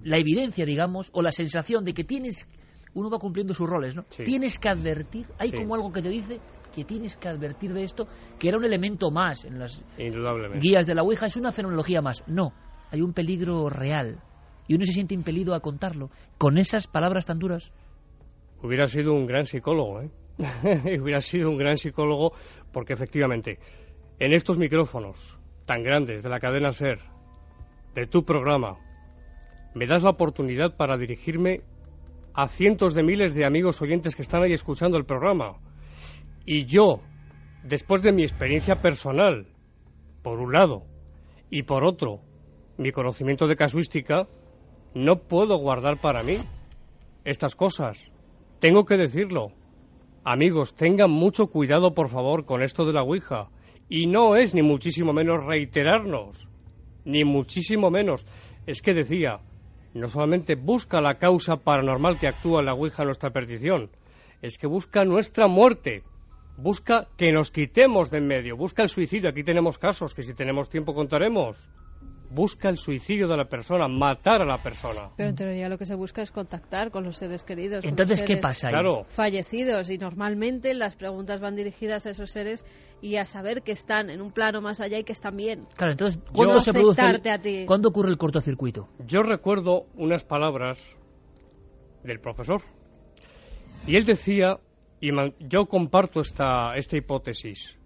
la 0.04 0.18
evidencia, 0.18 0.66
digamos, 0.66 1.10
o 1.14 1.22
la 1.22 1.32
sensación 1.32 1.84
de 1.84 1.94
que 1.94 2.04
tienes... 2.04 2.48
Uno 2.94 3.10
va 3.10 3.20
cumpliendo 3.20 3.54
sus 3.54 3.70
roles, 3.70 3.94
¿no? 3.96 4.06
Sí. 4.10 4.24
Tienes 4.24 4.58
que 4.58 4.70
advertir, 4.70 5.28
hay 5.38 5.50
Sí. 5.50 5.58
como 5.58 5.76
algo 5.76 5.92
que 5.92 6.02
te 6.02 6.08
dice 6.10 6.40
que 6.74 6.86
tienes 6.86 7.18
que 7.18 7.28
advertir 7.28 7.74
de 7.74 7.84
esto, 7.84 8.08
que 8.40 8.50
era 8.50 8.58
un 8.58 8.66
elemento 8.66 9.12
más 9.12 9.46
en 9.46 9.60
las 9.60 9.84
guías 10.60 10.86
de 10.86 10.96
la 10.96 11.04
Ouija, 11.04 11.26
es 11.26 11.38
una 11.38 11.52
fenomenología 11.52 12.02
más. 12.02 12.24
No, 12.28 12.54
hay 12.92 13.02
un 13.02 13.14
peligro 13.14 13.70
real. 13.70 14.20
Y 14.68 14.76
uno 14.76 14.86
se 14.86 14.94
siente 14.94 15.14
impelido 15.14 15.54
a 15.54 15.60
contarlo. 15.60 16.10
Con 16.38 16.58
esas 16.58 16.88
palabras 16.88 17.26
tan 17.26 17.38
duras. 17.38 17.72
Hubiera 18.64 18.88
sido 18.88 19.14
un 19.14 19.26
gran 19.26 19.46
psicólogo, 19.46 20.02
¿eh? 20.02 20.10
Hubiera 21.02 21.22
sido 21.22 21.50
un 21.50 21.58
gran 21.58 21.78
psicólogo 21.78 22.34
porque 22.72 22.94
efectivamente, 22.94 23.60
en 24.20 24.34
estos 24.34 24.58
micrófonos 24.58 25.38
tan 25.66 25.84
grandes 25.84 26.24
de 26.24 26.30
la 26.30 26.40
cadena 26.40 26.72
SER, 26.72 27.00
de 27.94 28.08
tu 28.08 28.24
programa, 28.24 28.78
me 29.74 29.88
das 29.88 30.04
la 30.04 30.12
oportunidad 30.12 30.76
para 30.76 30.98
dirigirme 30.98 31.62
a 32.34 32.48
cientos 32.48 32.94
de 32.94 33.04
miles 33.04 33.34
de 33.34 33.46
amigos 33.46 33.82
oyentes 33.82 34.16
que 34.16 34.22
están 34.22 34.44
ahí 34.44 34.54
escuchando 34.54 34.98
el 34.98 35.06
programa. 35.06 35.58
Y 36.46 36.66
yo, 36.66 37.02
después 37.64 38.02
de 38.02 38.12
mi 38.12 38.24
experiencia 38.24 38.82
personal, 38.82 39.48
por 40.22 40.40
un 40.40 40.52
lado, 40.52 40.84
y 41.50 41.64
por 41.64 41.86
otro, 41.86 42.20
mi 42.78 42.92
conocimiento 42.92 43.48
de 43.48 43.56
casuística, 43.56 44.28
no 44.94 45.20
puedo 45.20 45.58
guardar 45.58 46.00
para 46.02 46.24
mí 46.24 46.36
estas 47.24 47.56
cosas. 47.56 48.12
Tengo 48.60 48.86
que 48.86 48.98
decirlo. 48.98 49.52
Amigos, 50.28 50.74
tengan 50.74 51.12
mucho 51.12 51.46
cuidado, 51.46 51.94
por 51.94 52.10
favor, 52.10 52.46
con 52.46 52.64
esto 52.64 52.84
de 52.84 52.94
la 52.94 53.04
Ouija. 53.04 53.50
Y 53.88 54.08
no 54.08 54.36
es 54.36 54.56
ni 54.56 54.64
muchísimo 54.64 55.14
menos 55.14 55.46
reiterarnos, 55.46 56.50
ni 57.06 57.24
muchísimo 57.24 57.92
menos. 57.92 58.26
Es 58.66 58.82
que 58.82 58.96
decía, 58.96 59.38
no 59.94 60.08
solamente 60.08 60.56
busca 60.56 61.00
la 61.00 61.20
causa 61.20 61.58
paranormal 61.58 62.18
que 62.18 62.28
actúa 62.28 62.62
en 62.62 62.66
la 62.66 62.74
Ouija 62.74 63.04
a 63.04 63.06
nuestra 63.06 63.30
perdición, 63.30 63.92
es 64.42 64.58
que 64.58 64.66
busca 64.66 65.06
nuestra 65.06 65.48
muerte. 65.48 66.02
Busca 66.58 67.08
que 67.18 67.32
nos 67.32 67.52
quitemos 67.52 68.10
de 68.10 68.18
en 68.18 68.26
medio, 68.26 68.58
busca 68.58 68.82
el 68.82 68.90
suicidio. 68.90 69.30
Aquí 69.30 69.44
tenemos 69.44 69.78
casos 69.78 70.16
que 70.16 70.24
si 70.24 70.34
tenemos 70.34 70.70
tiempo 70.72 70.96
contaremos. 70.96 71.70
Busca 72.36 72.68
el 72.68 72.78
suicidio 72.78 73.30
de 73.30 73.38
la 73.38 73.46
persona, 73.46 73.88
matar 73.88 74.42
a 74.42 74.46
la 74.46 74.62
persona. 74.62 75.10
Pero 75.16 75.30
en 75.30 75.36
teoría 75.36 75.70
lo 75.70 75.78
que 75.78 75.86
se 75.86 75.96
busca 75.96 76.22
es 76.22 76.32
contactar 76.32 76.92
con 76.92 77.06
los 77.06 77.16
seres 77.16 77.44
queridos. 77.44 77.80
con 77.82 77.92
los 77.92 78.00
Entonces, 78.00 78.24
¿qué 78.24 78.38
pasa 78.38 78.68
ahí? 78.68 78.74
Claro. 78.74 79.06
Fallecidos 79.06 79.90
y 79.90 79.98
normalmente 79.98 80.74
las 80.74 80.98
preguntas 80.98 81.40
van 81.40 81.56
dirigidas 81.56 82.06
a 82.06 82.10
esos 82.10 82.32
seres 82.32 82.66
y 83.02 83.16
a 83.16 83.26
saber 83.26 83.62
que 83.62 83.72
están 83.72 84.10
en 84.10 84.22
un 84.22 84.32
plano 84.34 84.62
más 84.62 84.82
allá 84.82 85.00
y 85.00 85.06
que 85.06 85.14
están 85.14 85.38
bien. 85.38 85.66
Claro, 85.78 85.94
entonces, 85.94 86.22
¿cuándo 86.34 86.60
se 86.60 86.74
produce 86.74 87.02
el- 87.02 87.08
afectarte 87.08 87.32
a 87.32 87.42
ti. 87.42 87.66
¿Cuándo 87.66 87.90
ocurre 87.90 88.10
el 88.10 88.18
cortocircuito? 88.18 88.90
Yo 89.08 89.24
recuerdo 89.24 89.86
unas 89.96 90.26
palabras 90.26 90.78
del 92.04 92.20
profesor. 92.20 92.62
Y 93.88 93.96
él 93.96 94.06
decía, 94.06 94.58
y 95.00 95.10
yo 95.40 95.68
comparto 95.68 96.20
esta, 96.22 96.76
esta 96.76 96.98
hipótesis, 96.98 97.78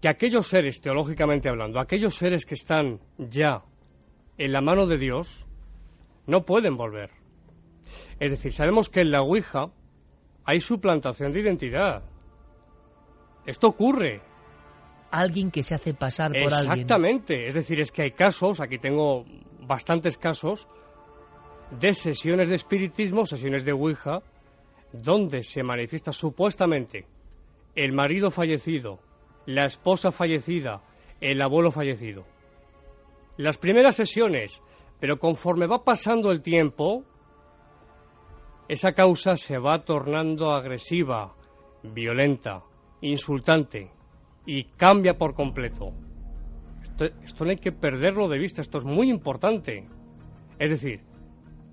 que 0.00 0.08
aquellos 0.08 0.46
seres, 0.46 0.80
teológicamente 0.80 1.48
hablando, 1.48 1.80
aquellos 1.80 2.14
seres 2.14 2.46
que 2.46 2.54
están 2.54 3.00
ya 3.18 3.62
en 4.36 4.52
la 4.52 4.60
mano 4.60 4.86
de 4.86 4.96
Dios, 4.96 5.46
no 6.26 6.44
pueden 6.44 6.76
volver. 6.76 7.10
Es 8.20 8.30
decir, 8.30 8.52
sabemos 8.52 8.88
que 8.88 9.00
en 9.00 9.10
la 9.10 9.22
Ouija 9.22 9.70
hay 10.44 10.60
suplantación 10.60 11.32
de 11.32 11.40
identidad. 11.40 12.02
Esto 13.46 13.68
ocurre. 13.68 14.20
Alguien 15.10 15.50
que 15.50 15.62
se 15.62 15.74
hace 15.74 15.94
pasar 15.94 16.32
por 16.32 16.52
alguien. 16.52 16.72
Exactamente. 16.72 17.46
Es 17.46 17.54
decir, 17.54 17.80
es 17.80 17.90
que 17.90 18.02
hay 18.02 18.10
casos, 18.12 18.60
aquí 18.60 18.78
tengo 18.78 19.24
bastantes 19.66 20.16
casos, 20.18 20.68
de 21.70 21.92
sesiones 21.92 22.48
de 22.48 22.54
espiritismo, 22.54 23.26
sesiones 23.26 23.64
de 23.64 23.72
Ouija, 23.72 24.20
donde 24.92 25.42
se 25.42 25.62
manifiesta 25.62 26.12
supuestamente 26.12 27.06
el 27.74 27.92
marido 27.92 28.30
fallecido, 28.30 29.00
la 29.48 29.64
esposa 29.64 30.12
fallecida, 30.12 30.82
el 31.22 31.40
abuelo 31.40 31.70
fallecido. 31.70 32.26
Las 33.38 33.56
primeras 33.56 33.96
sesiones, 33.96 34.60
pero 35.00 35.18
conforme 35.18 35.66
va 35.66 35.84
pasando 35.84 36.30
el 36.30 36.42
tiempo, 36.42 37.02
esa 38.68 38.92
causa 38.92 39.36
se 39.36 39.56
va 39.56 39.86
tornando 39.86 40.52
agresiva, 40.52 41.34
violenta, 41.82 42.62
insultante 43.00 43.90
y 44.44 44.64
cambia 44.64 45.14
por 45.14 45.32
completo. 45.32 45.94
Esto, 47.22 47.46
no 47.46 47.50
hay 47.50 47.56
que 47.56 47.72
perderlo 47.72 48.28
de 48.28 48.38
vista, 48.38 48.60
esto 48.60 48.76
es 48.76 48.84
muy 48.84 49.08
importante. 49.08 49.88
Es 50.58 50.70
decir, 50.70 51.00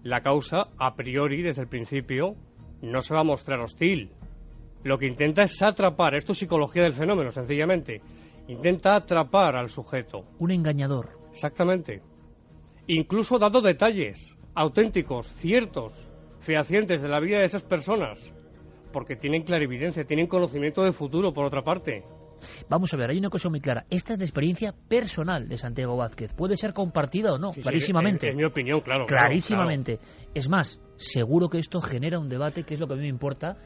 la 0.02 0.22
causa, 0.22 0.70
a 0.78 0.96
priori, 0.96 1.42
desde 1.42 1.64
el 1.64 1.68
principio, 1.68 2.36
no 2.82 3.02
se 3.02 3.14
va 3.14 3.20
a 3.20 3.26
mostrar 3.26 3.60
hostil. 3.60 4.14
Lo 4.86 5.00
que 5.00 5.08
intenta 5.08 5.42
es 5.42 5.60
atrapar, 5.64 6.14
esto 6.14 6.34
es 6.34 6.38
psicología 6.38 6.84
del 6.84 6.94
fenómeno, 6.94 7.32
sencillamente. 7.32 8.04
Intenta 8.48 8.96
atrapar 8.96 9.56
al 9.56 9.70
sujeto. 9.70 10.26
Un 10.38 10.52
engañador. 10.52 11.10
Exactamente. 11.32 12.04
Incluso 12.86 13.40
dando 13.40 13.62
detalles 13.62 14.38
auténticos, 14.54 15.26
ciertos, 15.38 15.92
fehacientes 16.40 17.02
de 17.02 17.10
la 17.10 17.20
vida 17.20 17.40
de 17.40 17.46
esas 17.46 17.64
personas. 17.64 18.32
Porque 18.94 19.16
tienen 19.16 19.42
clarividencia, 19.42 20.06
tienen 20.06 20.28
conocimiento 20.28 20.84
de 20.84 20.92
futuro, 20.92 21.34
por 21.34 21.46
otra 21.46 21.64
parte. 21.64 22.04
Vamos 22.70 22.94
a 22.94 22.98
ver, 22.98 23.10
hay 23.10 23.18
una 23.18 23.30
cosa 23.30 23.50
muy 23.50 23.62
clara. 23.62 23.86
Esta 23.90 24.14
es 24.14 24.20
la 24.20 24.26
experiencia 24.26 24.74
personal 24.88 25.48
de 25.48 25.58
Santiago 25.58 25.98
Vázquez. 25.98 26.34
Puede 26.34 26.58
ser 26.58 26.74
compartida 26.74 27.34
o 27.34 27.40
no, 27.40 27.54
Sí, 27.54 27.56
sí, 27.56 27.62
clarísimamente. 27.64 28.28
Es, 28.28 28.32
es 28.32 28.38
mi 28.38 28.44
opinión, 28.44 28.82
claro. 28.82 29.06
claro, 29.06 29.22
clarísimamente. 29.24 30.00
Es 30.34 30.50
más, 30.50 30.80
seguro 30.98 31.50
que 31.50 31.58
esto 31.58 31.82
genera 31.82 32.20
un 32.20 32.30
debate, 32.30 32.64
que 32.64 32.74
es 32.74 32.80
lo 32.80 32.88
que 32.88 32.94
a 32.94 32.98
mí 32.98 33.04
me 33.04 33.10
importa, 33.10 33.58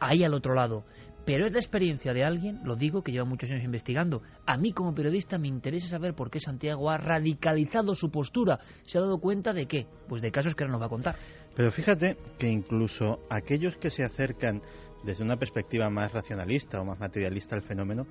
ahí 0.00 0.24
al 0.24 0.34
otro 0.34 0.54
lado. 0.54 0.84
Pero 1.24 1.46
es 1.46 1.52
la 1.52 1.58
experiencia 1.58 2.12
de 2.12 2.24
alguien, 2.24 2.60
lo 2.64 2.76
digo, 2.76 3.02
que 3.02 3.12
lleva 3.12 3.24
muchos 3.24 3.50
años 3.50 3.62
investigando. 3.62 4.22
A 4.46 4.56
mí 4.56 4.72
como 4.72 4.94
periodista 4.94 5.38
me 5.38 5.48
interesa 5.48 5.86
saber 5.86 6.14
por 6.14 6.30
qué 6.30 6.40
Santiago 6.40 6.90
ha 6.90 6.96
radicalizado 6.96 7.94
su 7.94 8.10
postura. 8.10 8.58
¿Se 8.82 8.98
ha 8.98 9.02
dado 9.02 9.18
cuenta 9.18 9.52
de 9.52 9.66
qué? 9.66 9.86
Pues 10.08 10.22
de 10.22 10.32
casos 10.32 10.54
que 10.54 10.64
ahora 10.64 10.72
nos 10.72 10.82
va 10.82 10.86
a 10.86 10.90
contar. 10.90 11.16
Pero 11.54 11.70
fíjate 11.70 12.16
que 12.38 12.48
incluso 12.48 13.20
aquellos 13.28 13.76
que 13.76 13.90
se 13.90 14.02
acercan 14.02 14.62
desde 15.04 15.24
una 15.24 15.36
perspectiva 15.36 15.90
más 15.90 16.12
racionalista 16.12 16.80
o 16.80 16.84
más 16.84 16.98
materialista 16.98 17.54
al 17.54 17.62
fenómeno, 17.62 18.06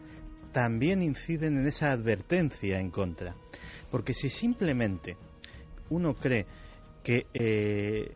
también 0.51 1.01
inciden 1.01 1.57
en 1.57 1.67
esa 1.67 1.91
advertencia 1.91 2.79
en 2.79 2.89
contra. 2.89 3.35
Porque 3.91 4.13
si 4.13 4.29
simplemente 4.29 5.17
uno 5.89 6.13
cree 6.15 6.45
que 7.03 7.27
eh, 7.33 8.13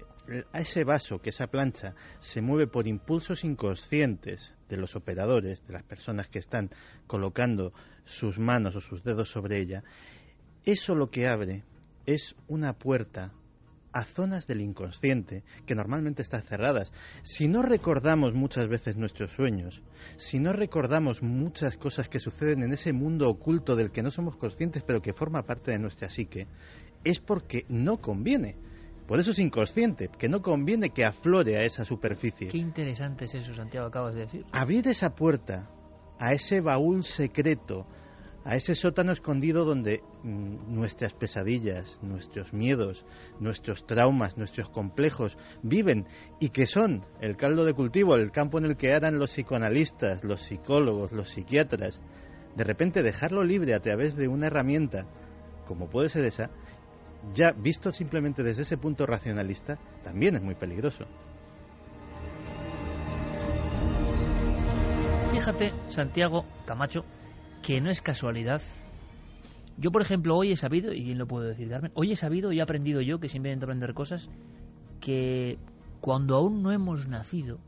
a 0.51 0.59
ese 0.59 0.83
vaso, 0.83 1.19
que 1.19 1.29
esa 1.29 1.47
plancha, 1.47 1.95
se 2.19 2.41
mueve 2.41 2.67
por 2.67 2.87
impulsos 2.87 3.43
inconscientes 3.43 4.53
de 4.69 4.77
los 4.77 4.95
operadores, 4.95 5.65
de 5.67 5.73
las 5.73 5.83
personas 5.83 6.27
que 6.29 6.39
están 6.39 6.69
colocando 7.07 7.73
sus 8.05 8.39
manos 8.39 8.75
o 8.75 8.81
sus 8.81 9.03
dedos 9.03 9.29
sobre 9.29 9.59
ella, 9.59 9.83
eso 10.65 10.95
lo 10.95 11.09
que 11.09 11.27
abre 11.27 11.63
es 12.05 12.35
una 12.47 12.73
puerta 12.73 13.33
a 13.91 14.05
zonas 14.05 14.47
del 14.47 14.61
inconsciente 14.61 15.43
que 15.65 15.75
normalmente 15.75 16.23
están 16.23 16.41
cerradas. 16.41 16.91
Si 17.21 17.47
no 17.47 17.61
recordamos 17.61 18.33
muchas 18.33 18.67
veces 18.67 18.97
nuestros 18.97 19.31
sueños, 19.31 19.83
si 20.17 20.39
no 20.39 20.51
recordamos 20.51 21.21
muchas 21.21 21.77
cosas 21.77 22.09
que 22.09 22.19
suceden 22.19 22.63
en 22.63 22.73
ese 22.73 22.91
mundo 22.91 23.29
oculto 23.29 23.75
del 23.75 23.91
que 23.91 24.01
no 24.01 24.09
somos 24.09 24.35
conscientes 24.35 24.83
pero 24.83 25.01
que 25.01 25.13
forma 25.13 25.43
parte 25.43 25.71
de 25.71 25.79
nuestra 25.79 26.09
psique, 26.09 26.47
es 27.03 27.19
porque 27.19 27.65
no 27.69 27.97
conviene. 27.97 28.55
Por 29.07 29.19
eso 29.19 29.31
es 29.31 29.39
inconsciente, 29.39 30.09
que 30.17 30.29
no 30.29 30.41
conviene 30.41 30.91
que 30.91 31.03
aflore 31.03 31.57
a 31.57 31.63
esa 31.63 31.85
superficie. 31.85 32.47
Qué 32.47 32.57
interesante 32.57 33.25
es 33.25 33.35
eso, 33.35 33.53
Santiago, 33.53 33.87
acabas 33.87 34.15
de 34.15 34.21
decir. 34.21 34.45
Abrir 34.51 34.87
esa 34.87 35.13
puerta 35.13 35.69
a 36.19 36.33
ese 36.33 36.61
baúl 36.61 37.03
secreto 37.03 37.85
a 38.45 38.55
ese 38.55 38.75
sótano 38.75 39.11
escondido 39.11 39.63
donde 39.65 40.03
mm, 40.23 40.73
nuestras 40.73 41.13
pesadillas, 41.13 41.99
nuestros 42.01 42.53
miedos, 42.53 43.05
nuestros 43.39 43.87
traumas, 43.87 44.37
nuestros 44.37 44.69
complejos 44.69 45.37
viven 45.61 46.07
y 46.39 46.49
que 46.49 46.65
son 46.65 47.05
el 47.21 47.37
caldo 47.37 47.65
de 47.65 47.73
cultivo, 47.73 48.15
el 48.15 48.31
campo 48.31 48.57
en 48.57 48.65
el 48.65 48.77
que 48.77 48.93
harán 48.93 49.17
los 49.17 49.31
psicoanalistas, 49.31 50.23
los 50.23 50.41
psicólogos, 50.41 51.11
los 51.13 51.29
psiquiatras. 51.29 52.01
De 52.55 52.63
repente 52.63 53.01
dejarlo 53.01 53.43
libre 53.43 53.73
a 53.73 53.79
través 53.79 54.15
de 54.15 54.27
una 54.27 54.47
herramienta 54.47 55.07
como 55.65 55.89
puede 55.89 56.09
ser 56.09 56.25
esa, 56.25 56.51
ya 57.33 57.51
visto 57.51 57.91
simplemente 57.91 58.43
desde 58.43 58.63
ese 58.63 58.77
punto 58.77 59.05
racionalista, 59.05 59.77
también 60.03 60.35
es 60.35 60.41
muy 60.41 60.55
peligroso. 60.55 61.05
Fíjate, 65.31 65.73
Santiago 65.87 66.45
Camacho, 66.65 67.05
que 67.61 67.81
no 67.81 67.89
es 67.89 68.01
casualidad. 68.01 68.61
Yo, 69.77 69.91
por 69.91 70.01
ejemplo, 70.01 70.37
hoy 70.37 70.51
he 70.51 70.55
sabido, 70.55 70.93
y 70.93 71.03
bien 71.03 71.17
lo 71.17 71.27
puedo 71.27 71.45
decir, 71.45 71.69
Carmen, 71.69 71.91
hoy 71.95 72.11
he 72.11 72.15
sabido 72.15 72.51
y 72.51 72.59
he 72.59 72.61
aprendido 72.61 73.01
yo, 73.01 73.19
que 73.19 73.29
siempre 73.29 73.51
intento 73.51 73.65
aprender 73.65 73.93
cosas, 73.93 74.29
que 74.99 75.57
cuando 75.99 76.35
aún 76.35 76.61
no 76.61 76.71
hemos 76.71 77.07
nacido, 77.07 77.59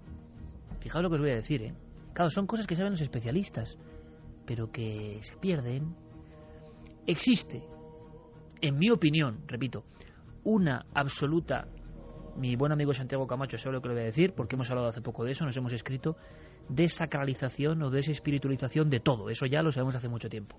fijaos 0.80 1.04
lo 1.04 1.10
que 1.10 1.16
os 1.16 1.22
voy 1.22 1.32
a 1.32 1.36
decir, 1.36 1.64
¿eh? 1.64 1.74
Claro, 2.14 2.30
son 2.30 2.48
cosas 2.48 2.68
que 2.68 2.76
saben 2.76 2.92
los 2.92 3.02
especialistas, 3.02 3.78
pero 4.46 4.72
que 4.72 5.18
se 5.22 5.36
pierden. 5.36 5.96
Existe 7.08 7.64
en 8.68 8.78
mi 8.78 8.90
opinión, 8.90 9.42
repito, 9.48 9.86
una 10.44 10.86
absoluta, 10.94 11.68
mi 12.38 12.56
buen 12.56 12.72
amigo 12.72 12.94
Santiago 12.94 13.28
Camacho 13.28 13.58
sabe 13.58 13.74
lo 13.74 13.82
que 13.82 13.90
le 13.90 13.94
voy 13.94 14.04
a 14.04 14.08
decir, 14.08 14.34
porque 14.34 14.56
hemos 14.56 14.70
hablado 14.70 14.88
hace 14.88 15.02
poco 15.02 15.24
de 15.24 15.32
eso, 15.32 15.46
nos 15.46 15.58
hemos 15.58 15.74
escrito, 15.74 16.18
desacralización 16.70 17.82
o 17.84 17.90
desespiritualización 17.90 18.90
de 18.90 19.00
todo, 19.00 19.30
eso 19.30 19.46
ya 19.46 19.62
lo 19.62 19.72
sabemos 19.72 19.96
hace 19.96 20.10
mucho 20.10 20.30
tiempo. 20.30 20.58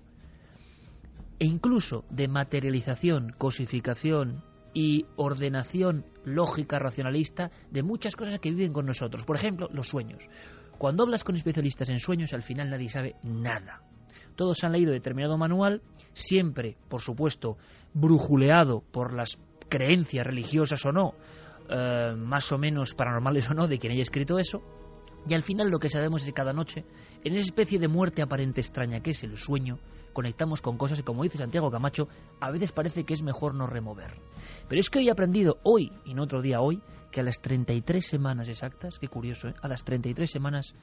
E 1.39 1.45
incluso 1.45 2.05
de 2.09 2.27
materialización, 2.27 3.33
cosificación 3.37 4.43
y 4.73 5.05
ordenación 5.15 6.05
lógica, 6.23 6.79
racionalista 6.79 7.51
de 7.71 7.83
muchas 7.83 8.15
cosas 8.15 8.39
que 8.39 8.51
viven 8.51 8.73
con 8.73 8.85
nosotros. 8.85 9.25
Por 9.25 9.35
ejemplo, 9.35 9.69
los 9.71 9.87
sueños. 9.87 10.29
Cuando 10.77 11.03
hablas 11.03 11.23
con 11.23 11.35
especialistas 11.35 11.89
en 11.89 11.99
sueños, 11.99 12.33
al 12.33 12.43
final 12.43 12.69
nadie 12.69 12.89
sabe 12.89 13.15
nada. 13.23 13.81
Todos 14.37 14.63
han 14.63 14.71
leído 14.71 14.91
determinado 14.93 15.35
manual, 15.35 15.81
siempre, 16.13 16.77
por 16.87 17.01
supuesto, 17.01 17.57
brujuleado 17.93 18.83
por 18.91 19.13
las 19.13 19.39
creencias 19.67 20.25
religiosas 20.25 20.85
o 20.85 20.91
no, 20.91 21.15
eh, 21.69 22.13
más 22.15 22.51
o 22.51 22.59
menos 22.59 22.93
paranormales 22.93 23.49
o 23.49 23.55
no, 23.55 23.67
de 23.67 23.79
quien 23.79 23.93
haya 23.93 24.03
escrito 24.03 24.37
eso. 24.37 24.61
Y 25.27 25.33
al 25.33 25.41
final 25.41 25.71
lo 25.71 25.79
que 25.79 25.89
sabemos 25.89 26.21
es 26.21 26.27
que 26.27 26.33
cada 26.33 26.53
noche, 26.53 26.85
en 27.23 27.33
esa 27.33 27.47
especie 27.47 27.79
de 27.79 27.87
muerte 27.87 28.21
aparente 28.21 28.61
extraña 28.61 29.01
que 29.01 29.11
es 29.11 29.23
el 29.23 29.37
sueño, 29.37 29.79
conectamos 30.13 30.61
con 30.61 30.77
cosas 30.77 30.99
que, 30.99 31.03
como 31.03 31.23
dice 31.23 31.39
Santiago 31.39 31.71
Camacho, 31.71 32.07
a 32.39 32.51
veces 32.51 32.71
parece 32.71 33.05
que 33.05 33.15
es 33.15 33.23
mejor 33.23 33.55
no 33.55 33.65
remover. 33.65 34.21
Pero 34.69 34.79
es 34.79 34.91
que 34.91 34.99
hoy 34.99 35.07
he 35.07 35.11
aprendido, 35.11 35.57
hoy 35.63 35.91
y 36.05 36.13
no 36.13 36.23
otro 36.23 36.43
día 36.43 36.61
hoy, 36.61 36.79
que 37.11 37.21
a 37.21 37.23
las 37.23 37.41
33 37.41 38.05
semanas 38.05 38.47
exactas, 38.49 38.99
qué 38.99 39.07
curioso, 39.07 39.47
¿eh? 39.47 39.55
a 39.63 39.67
las 39.67 39.83
33 39.83 40.29
semanas 40.29 40.75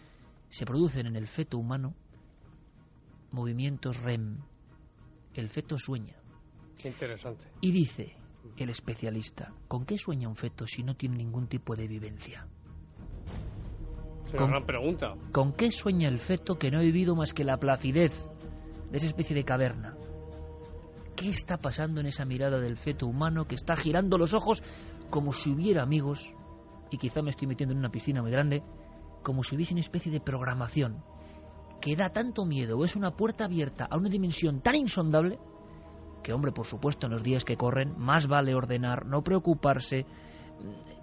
se 0.48 0.66
producen 0.66 1.06
en 1.06 1.14
el 1.14 1.28
feto 1.28 1.56
humano 1.56 1.94
movimientos 3.34 4.00
REM. 4.02 4.38
El 5.34 5.48
feto 5.48 5.76
sueña. 5.76 6.14
Qué 6.78 6.88
interesante. 6.88 7.44
Y 7.60 7.72
dice 7.72 8.16
el 8.56 8.70
especialista, 8.70 9.52
¿con 9.68 9.84
qué 9.84 9.98
sueña 9.98 10.28
un 10.28 10.36
feto 10.36 10.66
si 10.66 10.82
no 10.82 10.94
tiene 10.94 11.16
ningún 11.16 11.48
tipo 11.48 11.74
de 11.74 11.88
vivencia? 11.88 12.46
Es 14.26 14.34
una 14.34 14.46
gran 14.46 14.66
pregunta. 14.66 15.14
¿Con 15.32 15.52
qué 15.52 15.70
sueña 15.70 16.08
el 16.08 16.18
feto 16.18 16.58
que 16.58 16.70
no 16.70 16.78
ha 16.78 16.82
vivido 16.82 17.14
más 17.16 17.32
que 17.32 17.44
la 17.44 17.58
placidez 17.58 18.30
de 18.90 18.98
esa 18.98 19.08
especie 19.08 19.34
de 19.34 19.44
caverna? 19.44 19.96
¿Qué 21.16 21.28
está 21.28 21.58
pasando 21.58 22.00
en 22.00 22.06
esa 22.06 22.24
mirada 22.24 22.58
del 22.58 22.76
feto 22.76 23.06
humano 23.06 23.46
que 23.46 23.54
está 23.54 23.76
girando 23.76 24.18
los 24.18 24.34
ojos 24.34 24.62
como 25.10 25.32
si 25.32 25.50
hubiera 25.50 25.82
amigos? 25.82 26.32
Y 26.90 26.98
quizá 26.98 27.22
me 27.22 27.30
estoy 27.30 27.48
metiendo 27.48 27.72
en 27.72 27.78
una 27.78 27.90
piscina 27.90 28.22
muy 28.22 28.30
grande, 28.30 28.62
como 29.22 29.42
si 29.42 29.56
hubiese 29.56 29.74
una 29.74 29.80
especie 29.80 30.12
de 30.12 30.20
programación 30.20 31.02
que 31.84 31.96
da 31.96 32.08
tanto 32.08 32.46
miedo 32.46 32.78
o 32.78 32.84
es 32.86 32.96
una 32.96 33.10
puerta 33.10 33.44
abierta 33.44 33.84
a 33.84 33.98
una 33.98 34.08
dimensión 34.08 34.62
tan 34.62 34.74
insondable 34.74 35.38
que, 36.22 36.32
hombre, 36.32 36.50
por 36.50 36.64
supuesto, 36.64 37.04
en 37.04 37.12
los 37.12 37.22
días 37.22 37.44
que 37.44 37.58
corren, 37.58 37.92
más 37.98 38.26
vale 38.26 38.54
ordenar, 38.54 39.04
no 39.04 39.22
preocuparse, 39.22 40.06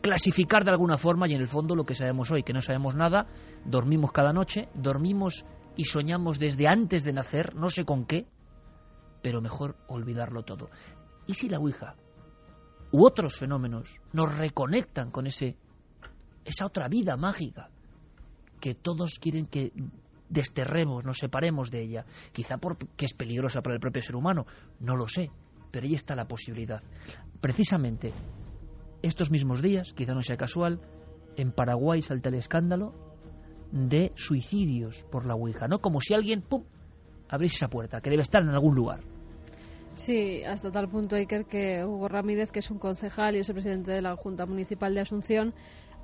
clasificar 0.01 0.65
de 0.65 0.71
alguna 0.71 0.97
forma 0.97 1.27
y 1.27 1.36
en 1.36 1.41
el 1.41 1.47
fondo 1.47 1.75
lo 1.75 1.84
que 1.84 1.93
sabemos 1.93 2.32
hoy, 2.32 2.41
que 2.41 2.53
no 2.53 2.63
sabemos 2.63 2.95
nada, 2.95 3.27
dormimos 3.63 4.11
cada 4.11 4.34
noche, 4.34 4.69
dormimos 4.73 5.45
y 5.75 5.86
soñamos 5.86 6.39
desde 6.39 6.67
antes 6.67 7.03
de 7.03 7.13
nacer, 7.13 7.53
no 7.53 7.69
sé 7.69 7.86
con 7.86 8.05
qué, 8.05 8.25
pero 9.21 9.39
mejor 9.39 9.77
olvidarlo 9.88 10.41
todo. 10.41 10.71
¿Y 11.27 11.36
si 11.36 11.47
la 11.47 11.59
Ouija 11.59 11.93
u 12.91 13.05
otros 13.05 13.38
fenómenos 13.38 14.01
nos 14.13 14.36
reconectan 14.36 15.11
con 15.11 15.27
ese 15.27 15.57
esa 16.43 16.65
otra 16.65 16.88
vida 16.88 17.17
mágica 17.17 17.69
que 18.59 18.73
todos 18.73 19.19
quieren 19.19 19.45
que 19.45 19.71
desterremos, 20.32 21.05
nos 21.05 21.19
separemos 21.19 21.69
de 21.69 21.82
ella. 21.82 22.05
Quizá 22.32 22.57
porque 22.57 23.05
es 23.05 23.13
peligrosa 23.13 23.61
para 23.61 23.75
el 23.75 23.82
propio 23.82 24.01
ser 24.01 24.15
humano, 24.15 24.45
no 24.79 24.95
lo 24.95 25.07
sé, 25.07 25.29
pero 25.69 25.86
ahí 25.86 25.93
está 25.93 26.15
la 26.15 26.27
posibilidad. 26.27 26.82
Precisamente 27.39 28.13
estos 29.01 29.29
mismos 29.29 29.61
días, 29.61 29.93
quizá 29.93 30.13
no 30.13 30.21
sea 30.21 30.38
casual, 30.38 30.79
en 31.36 31.51
Paraguay 31.51 32.01
salta 32.01 32.29
el 32.29 32.36
escándalo 32.36 32.93
de 33.71 34.11
suicidios 34.15 35.05
por 35.11 35.25
la 35.25 35.36
Ouija, 35.36 35.67
¿no? 35.67 35.79
Como 35.79 36.01
si 36.01 36.13
alguien, 36.13 36.41
¡pum!, 36.41 36.63
abriese 37.29 37.55
esa 37.55 37.69
puerta, 37.69 38.01
que 38.01 38.09
debe 38.09 38.21
estar 38.21 38.41
en 38.41 38.49
algún 38.49 38.75
lugar. 38.75 39.01
Sí, 39.93 40.43
hasta 40.43 40.71
tal 40.71 40.88
punto, 40.88 41.15
Iker, 41.15 41.45
que 41.45 41.84
Hugo 41.84 42.07
Ramírez, 42.07 42.51
que 42.51 42.59
es 42.59 42.71
un 42.71 42.79
concejal 42.79 43.36
y 43.36 43.39
es 43.39 43.49
el 43.49 43.55
presidente 43.55 43.91
de 43.91 44.01
la 44.01 44.15
Junta 44.15 44.45
Municipal 44.45 44.93
de 44.93 45.01
Asunción, 45.01 45.53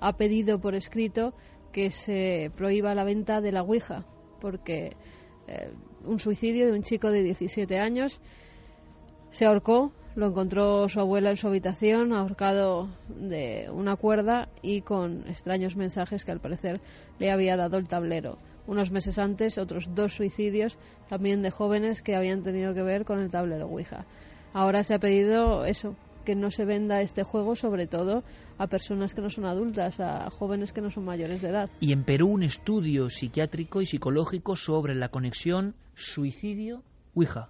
ha 0.01 0.17
pedido 0.17 0.59
por 0.59 0.75
escrito 0.75 1.34
que 1.71 1.91
se 1.91 2.51
prohíba 2.55 2.95
la 2.95 3.03
venta 3.03 3.41
de 3.41 3.51
la 3.51 3.63
Ouija 3.63 4.05
porque 4.39 4.95
eh, 5.47 5.71
un 6.05 6.19
suicidio 6.19 6.67
de 6.67 6.73
un 6.73 6.83
chico 6.83 7.11
de 7.11 7.23
17 7.23 7.79
años 7.79 8.21
se 9.29 9.45
ahorcó, 9.45 9.91
lo 10.15 10.27
encontró 10.27 10.89
su 10.89 10.99
abuela 10.99 11.29
en 11.29 11.38
su 11.38 11.47
habitación, 11.47 12.11
ahorcado 12.11 12.89
de 13.07 13.69
una 13.71 13.95
cuerda 13.95 14.49
y 14.61 14.81
con 14.81 15.27
extraños 15.27 15.75
mensajes 15.75 16.25
que 16.25 16.31
al 16.31 16.39
parecer 16.39 16.81
le 17.19 17.31
había 17.31 17.55
dado 17.55 17.77
el 17.77 17.88
tablero. 17.88 18.39
Unos 18.65 18.91
meses 18.91 19.19
antes, 19.19 19.57
otros 19.57 19.89
dos 19.93 20.15
suicidios 20.15 20.77
también 21.07 21.41
de 21.41 21.51
jóvenes 21.51 22.01
que 22.01 22.15
habían 22.15 22.41
tenido 22.41 22.73
que 22.73 22.81
ver 22.81 23.05
con 23.05 23.19
el 23.19 23.29
tablero 23.29 23.67
Ouija. 23.67 24.05
Ahora 24.53 24.83
se 24.83 24.95
ha 24.95 24.99
pedido 24.99 25.65
eso, 25.65 25.95
que 26.28 26.36
no 26.36 26.51
se 26.51 26.65
venda 26.65 26.99
este 26.99 27.23
juego, 27.23 27.55
sobre 27.55 27.88
todo 27.88 28.25
a 28.57 28.67
personas 28.67 29.13
que 29.13 29.21
no 29.21 29.30
son 29.30 29.45
adultas, 29.45 30.01
a 30.01 30.30
jóvenes 30.30 30.73
que 30.73 30.82
no 30.82 30.91
son 30.91 31.05
mayores 31.05 31.41
de 31.41 31.47
edad. 31.47 31.69
Y 31.80 31.93
en 31.93 32.03
Perú 32.03 32.28
un 32.28 32.43
estudio 32.43 33.09
psiquiátrico 33.09 33.82
y 33.82 33.86
psicológico 33.86 34.57
sobre 34.57 34.93
la 34.93 35.07
conexión 35.07 35.73
suicidio-Ouija. 35.95 37.47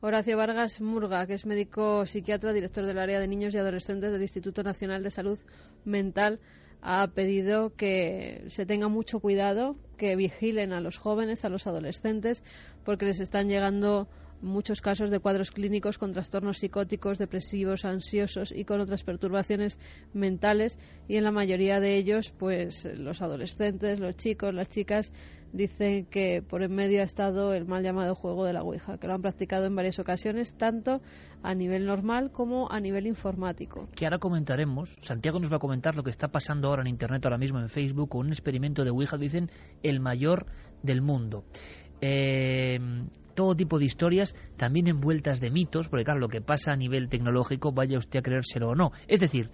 Horacio 0.00 0.36
Vargas 0.36 0.80
Murga, 0.80 1.28
que 1.28 1.34
es 1.34 1.46
médico 1.46 2.06
psiquiatra, 2.06 2.52
director 2.52 2.86
del 2.86 2.98
área 2.98 3.20
de 3.20 3.28
niños 3.28 3.54
y 3.54 3.58
adolescentes 3.58 4.10
del 4.10 4.22
Instituto 4.22 4.64
Nacional 4.64 5.04
de 5.04 5.10
Salud 5.12 5.38
Mental, 5.84 6.40
ha 6.82 7.06
pedido 7.14 7.76
que 7.76 8.46
se 8.48 8.66
tenga 8.66 8.88
mucho 8.88 9.20
cuidado, 9.20 9.76
que 9.96 10.16
vigilen 10.16 10.72
a 10.72 10.80
los 10.80 10.96
jóvenes, 10.96 11.44
a 11.44 11.50
los 11.50 11.68
adolescentes, 11.68 12.42
porque 12.84 13.06
les 13.06 13.20
están 13.20 13.46
llegando 13.46 14.08
muchos 14.40 14.80
casos 14.80 15.10
de 15.10 15.20
cuadros 15.20 15.50
clínicos 15.50 15.98
con 15.98 16.12
trastornos 16.12 16.58
psicóticos, 16.58 17.18
depresivos, 17.18 17.84
ansiosos 17.84 18.52
y 18.52 18.64
con 18.64 18.80
otras 18.80 19.02
perturbaciones 19.02 19.78
mentales 20.12 20.78
y 21.08 21.16
en 21.16 21.24
la 21.24 21.32
mayoría 21.32 21.80
de 21.80 21.96
ellos 21.96 22.32
pues 22.38 22.86
los 22.96 23.22
adolescentes, 23.22 24.00
los 24.00 24.16
chicos, 24.16 24.54
las 24.54 24.68
chicas 24.68 25.12
dicen 25.52 26.06
que 26.06 26.42
por 26.42 26.62
en 26.62 26.74
medio 26.74 27.00
ha 27.00 27.04
estado 27.04 27.52
el 27.54 27.66
mal 27.66 27.82
llamado 27.82 28.14
juego 28.14 28.44
de 28.44 28.52
la 28.52 28.62
Ouija, 28.62 28.98
que 28.98 29.06
lo 29.06 29.14
han 29.14 29.22
practicado 29.22 29.66
en 29.66 29.74
varias 29.74 29.98
ocasiones, 29.98 30.54
tanto 30.54 31.00
a 31.42 31.54
nivel 31.54 31.86
normal 31.86 32.30
como 32.30 32.70
a 32.70 32.80
nivel 32.80 33.06
informático. 33.06 33.88
Que 33.94 34.04
ahora 34.04 34.18
comentaremos, 34.18 34.96
Santiago 35.00 35.38
nos 35.38 35.50
va 35.50 35.56
a 35.56 35.60
comentar 35.60 35.96
lo 35.96 36.02
que 36.02 36.10
está 36.10 36.28
pasando 36.28 36.68
ahora 36.68 36.82
en 36.82 36.88
Internet, 36.88 37.24
ahora 37.24 37.38
mismo 37.38 37.58
en 37.60 37.68
Facebook, 37.68 38.10
con 38.10 38.26
un 38.26 38.32
experimento 38.32 38.84
de 38.84 38.90
Ouija, 38.90 39.16
dicen, 39.16 39.50
el 39.82 40.00
mayor 40.00 40.46
del 40.82 41.02
mundo. 41.02 41.44
Eh, 42.00 42.78
todo 43.34 43.54
tipo 43.54 43.78
de 43.78 43.84
historias, 43.84 44.34
también 44.56 44.88
envueltas 44.88 45.38
de 45.40 45.52
mitos, 45.52 45.88
porque 45.88 46.04
claro, 46.04 46.18
lo 46.18 46.28
que 46.28 46.40
pasa 46.40 46.72
a 46.72 46.76
nivel 46.76 47.08
tecnológico, 47.08 47.70
vaya 47.70 47.98
usted 47.98 48.18
a 48.18 48.22
creérselo 48.22 48.70
o 48.70 48.74
no. 48.74 48.90
Es 49.06 49.20
decir, 49.20 49.50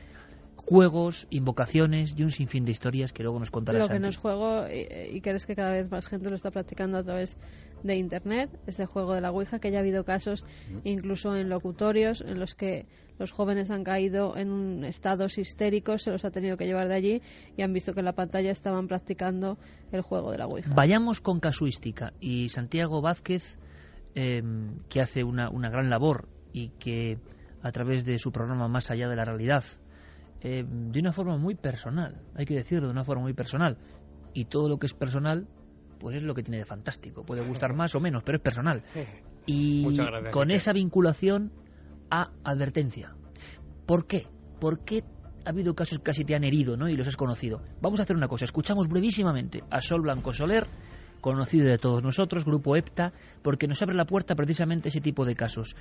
juegos, 0.65 1.27
invocaciones 1.31 2.15
y 2.17 2.23
un 2.23 2.31
sinfín 2.31 2.65
de 2.65 2.73
historias 2.73 3.13
que 3.13 3.23
luego 3.23 3.39
nos 3.39 3.51
contará 3.51 3.79
Lo 3.79 3.89
que 3.89 3.99
no 3.99 4.09
es 4.09 4.17
juego 4.17 4.67
y, 4.69 5.21
crees 5.21 5.47
que 5.47 5.55
cada 5.55 5.73
vez 5.73 5.91
más 5.91 6.07
gente 6.07 6.31
lo 6.31 6.37
está 6.37 6.51
practicando 6.51 6.99
a 6.99 7.03
través 7.03 7.37
de 7.83 7.97
Internet, 7.97 8.51
este 8.67 8.87
juego 8.87 9.13
de 9.15 9.21
la 9.21 9.31
Ouija, 9.31 9.59
que 9.59 9.71
ya 9.71 9.79
ha 9.79 9.81
habido 9.81 10.05
casos 10.05 10.45
incluso 10.85 11.37
en 11.37 11.51
locutorios 11.51 12.23
en 12.23 12.41
los 12.41 12.55
que 12.55 12.87
los 13.19 13.31
jóvenes 13.31 13.71
han 13.71 13.85
caído 13.85 14.37
en 14.37 14.51
un 14.51 14.85
estados 14.85 15.39
histéricos, 15.39 16.03
se 16.03 16.11
los 16.11 16.25
ha 16.25 16.31
tenido 16.31 16.57
que 16.57 16.67
llevar 16.67 16.89
de 16.89 16.95
allí 16.95 17.23
y 17.57 17.63
han 17.63 17.73
visto 17.73 17.93
que 17.93 18.01
en 18.01 18.07
la 18.07 18.15
pantalla 18.15 18.51
estaban 18.51 18.89
practicando 18.89 19.59
el 19.93 20.01
juego 20.01 20.33
de 20.33 20.39
la 20.39 20.47
Ouija. 20.47 20.75
Vayamos 20.75 21.21
con 21.21 21.41
casuística. 21.41 22.13
Y 22.21 22.49
Santiago 22.49 23.03
Vázquez 23.03 23.59
em, 24.15 24.79
que 24.89 25.01
hace 25.01 25.23
una, 25.23 25.51
una, 25.51 25.71
gran 25.71 25.91
labor 25.91 26.29
y 26.53 26.71
que 26.71 27.19
a 27.63 27.73
través 27.73 28.05
de 28.05 28.19
su 28.19 28.31
programa 28.31 28.69
Más 28.69 28.91
allá 28.91 29.09
de 29.09 29.17
la 29.17 29.25
realidad, 29.25 29.65
em, 30.45 30.93
de 30.93 31.01
una 31.01 31.13
forma 31.13 31.37
muy 31.37 31.57
personal, 31.57 32.21
hay 32.37 32.45
que 32.45 32.55
decirlo, 32.55 32.87
de 32.87 32.93
una 32.93 33.05
forma 33.05 33.23
muy 33.23 33.33
personal, 33.33 33.77
y 34.33 34.45
todo 34.45 34.69
lo 34.69 34.79
que 34.79 34.87
es 34.87 34.95
personal, 34.95 35.49
pues 35.99 36.17
es 36.17 36.23
lo 36.23 36.35
que 36.35 36.43
tiene 36.43 36.59
de 36.59 36.65
fantástico. 36.65 37.25
Puede 37.25 37.43
gustar 37.43 37.75
más 37.75 37.95
o 37.95 38.01
menos, 38.01 38.23
pero 38.23 38.37
es 38.37 38.43
personal. 38.43 38.83
Y 39.47 39.97
con 40.31 40.51
esa 40.51 40.73
vinculación 40.73 41.51
a 42.11 42.31
advertencia. 42.45 43.15
¿Por 43.87 44.07
qué? 44.07 44.27
¿Por 44.61 44.85
qué 44.85 45.03
ha 45.45 45.51
habido 45.51 45.75
casos 45.75 45.99
que 45.99 46.05
casi 46.05 46.25
te 46.25 46.35
han 46.35 46.45
herido 46.45 46.77
¿no? 46.77 46.89
y 46.89 46.97
los 46.97 47.09
has 47.09 47.17
conocido? 47.17 47.63
Vamos 47.81 48.01
a 48.01 48.03
hacer 48.05 48.17
una 48.17 48.29
cosa. 48.29 48.45
Escuchamos 48.45 48.89
brevísimamente 48.89 49.63
a 49.71 49.81
Sol 49.81 50.03
Blanco 50.03 50.33
Soler, 50.33 50.67
conocido 51.25 51.67
de 51.71 51.79
todos 51.79 52.03
nosotros, 52.03 52.45
Grupo 52.45 52.77
EPTA, 52.77 53.15
porque 53.43 53.67
nos 53.67 53.81
abre 53.81 53.95
la 53.95 54.05
puerta 54.05 54.35
precisamente 54.35 54.91
ese 54.91 55.01
tipo 55.01 55.25
de 55.25 55.35
casos. 55.35 55.75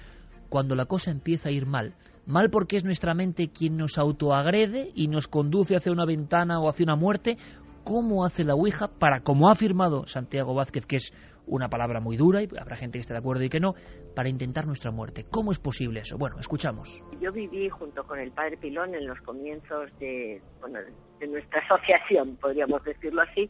Cuando 0.47 0.73
la 0.73 0.85
cosa 0.85 1.11
empieza 1.11 1.49
a 1.49 1.51
ir 1.51 1.65
mal. 1.65 1.95
Mal 2.25 2.49
porque 2.49 2.77
es 2.77 2.85
nuestra 2.85 3.13
mente 3.13 3.49
quien 3.49 3.75
nos 3.75 3.97
autoagrede 3.97 4.89
y 4.95 5.09
nos 5.09 5.27
conduce 5.27 5.75
hacia 5.75 5.91
una 5.91 6.05
ventana 6.05 6.61
o 6.61 6.69
hacia 6.69 6.85
una 6.85 6.95
muerte. 6.95 7.35
¿Cómo 7.83 8.23
hace 8.23 8.45
la 8.45 8.53
Ouija 8.53 8.87
para, 8.87 9.19
como 9.19 9.49
ha 9.49 9.51
afirmado 9.51 10.07
Santiago 10.07 10.53
Vázquez, 10.53 10.85
que 10.85 10.95
es 10.95 11.13
una 11.45 11.67
palabra 11.67 11.99
muy 11.99 12.15
dura 12.15 12.41
y 12.41 12.47
habrá 12.57 12.77
gente 12.77 12.97
que 12.97 13.01
esté 13.01 13.13
de 13.13 13.19
acuerdo 13.19 13.43
y 13.43 13.49
que 13.49 13.59
no, 13.59 13.73
para 14.15 14.29
intentar 14.29 14.65
nuestra 14.65 14.91
muerte. 14.91 15.25
¿Cómo 15.29 15.51
es 15.51 15.59
posible 15.59 15.99
eso? 15.99 16.17
Bueno, 16.17 16.37
escuchamos. 16.39 17.03
Yo 17.19 17.33
viví 17.33 17.67
junto 17.67 18.05
con 18.05 18.17
el 18.17 18.31
padre 18.31 18.55
Pilón 18.55 18.95
en 18.95 19.07
los 19.07 19.19
comienzos 19.19 19.91
de, 19.99 20.41
bueno, 20.61 20.79
de 21.19 21.27
nuestra 21.27 21.59
asociación, 21.69 22.37
podríamos 22.37 22.81
decirlo 22.85 23.23
así, 23.23 23.49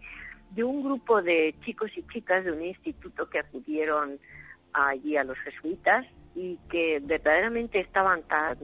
de 0.56 0.64
un 0.64 0.84
grupo 0.84 1.22
de 1.22 1.56
chicos 1.66 1.92
y 1.96 2.04
chicas 2.08 2.46
de 2.46 2.52
un 2.52 2.64
instituto 2.64 3.30
que 3.30 3.40
acudieron 3.40 4.20
allí 4.74 5.18
a 5.18 5.24
los 5.24 5.38
jesuitas 5.40 6.06
y 6.36 6.58
que 6.70 7.00
verdaderamente 7.02 7.80
estaban 7.80 8.24
tan, 8.24 8.58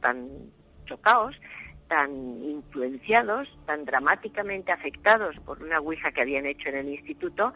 tan 0.00 0.28
chocados, 0.86 1.36
tan 1.88 2.10
influenciados, 2.42 3.48
tan 3.66 3.84
dramáticamente 3.84 4.72
afectados 4.72 5.36
por 5.44 5.62
una 5.62 5.80
ouija 5.80 6.12
que 6.12 6.22
habían 6.22 6.46
hecho 6.46 6.68
en 6.68 6.76
el 6.76 6.88
instituto, 6.88 7.54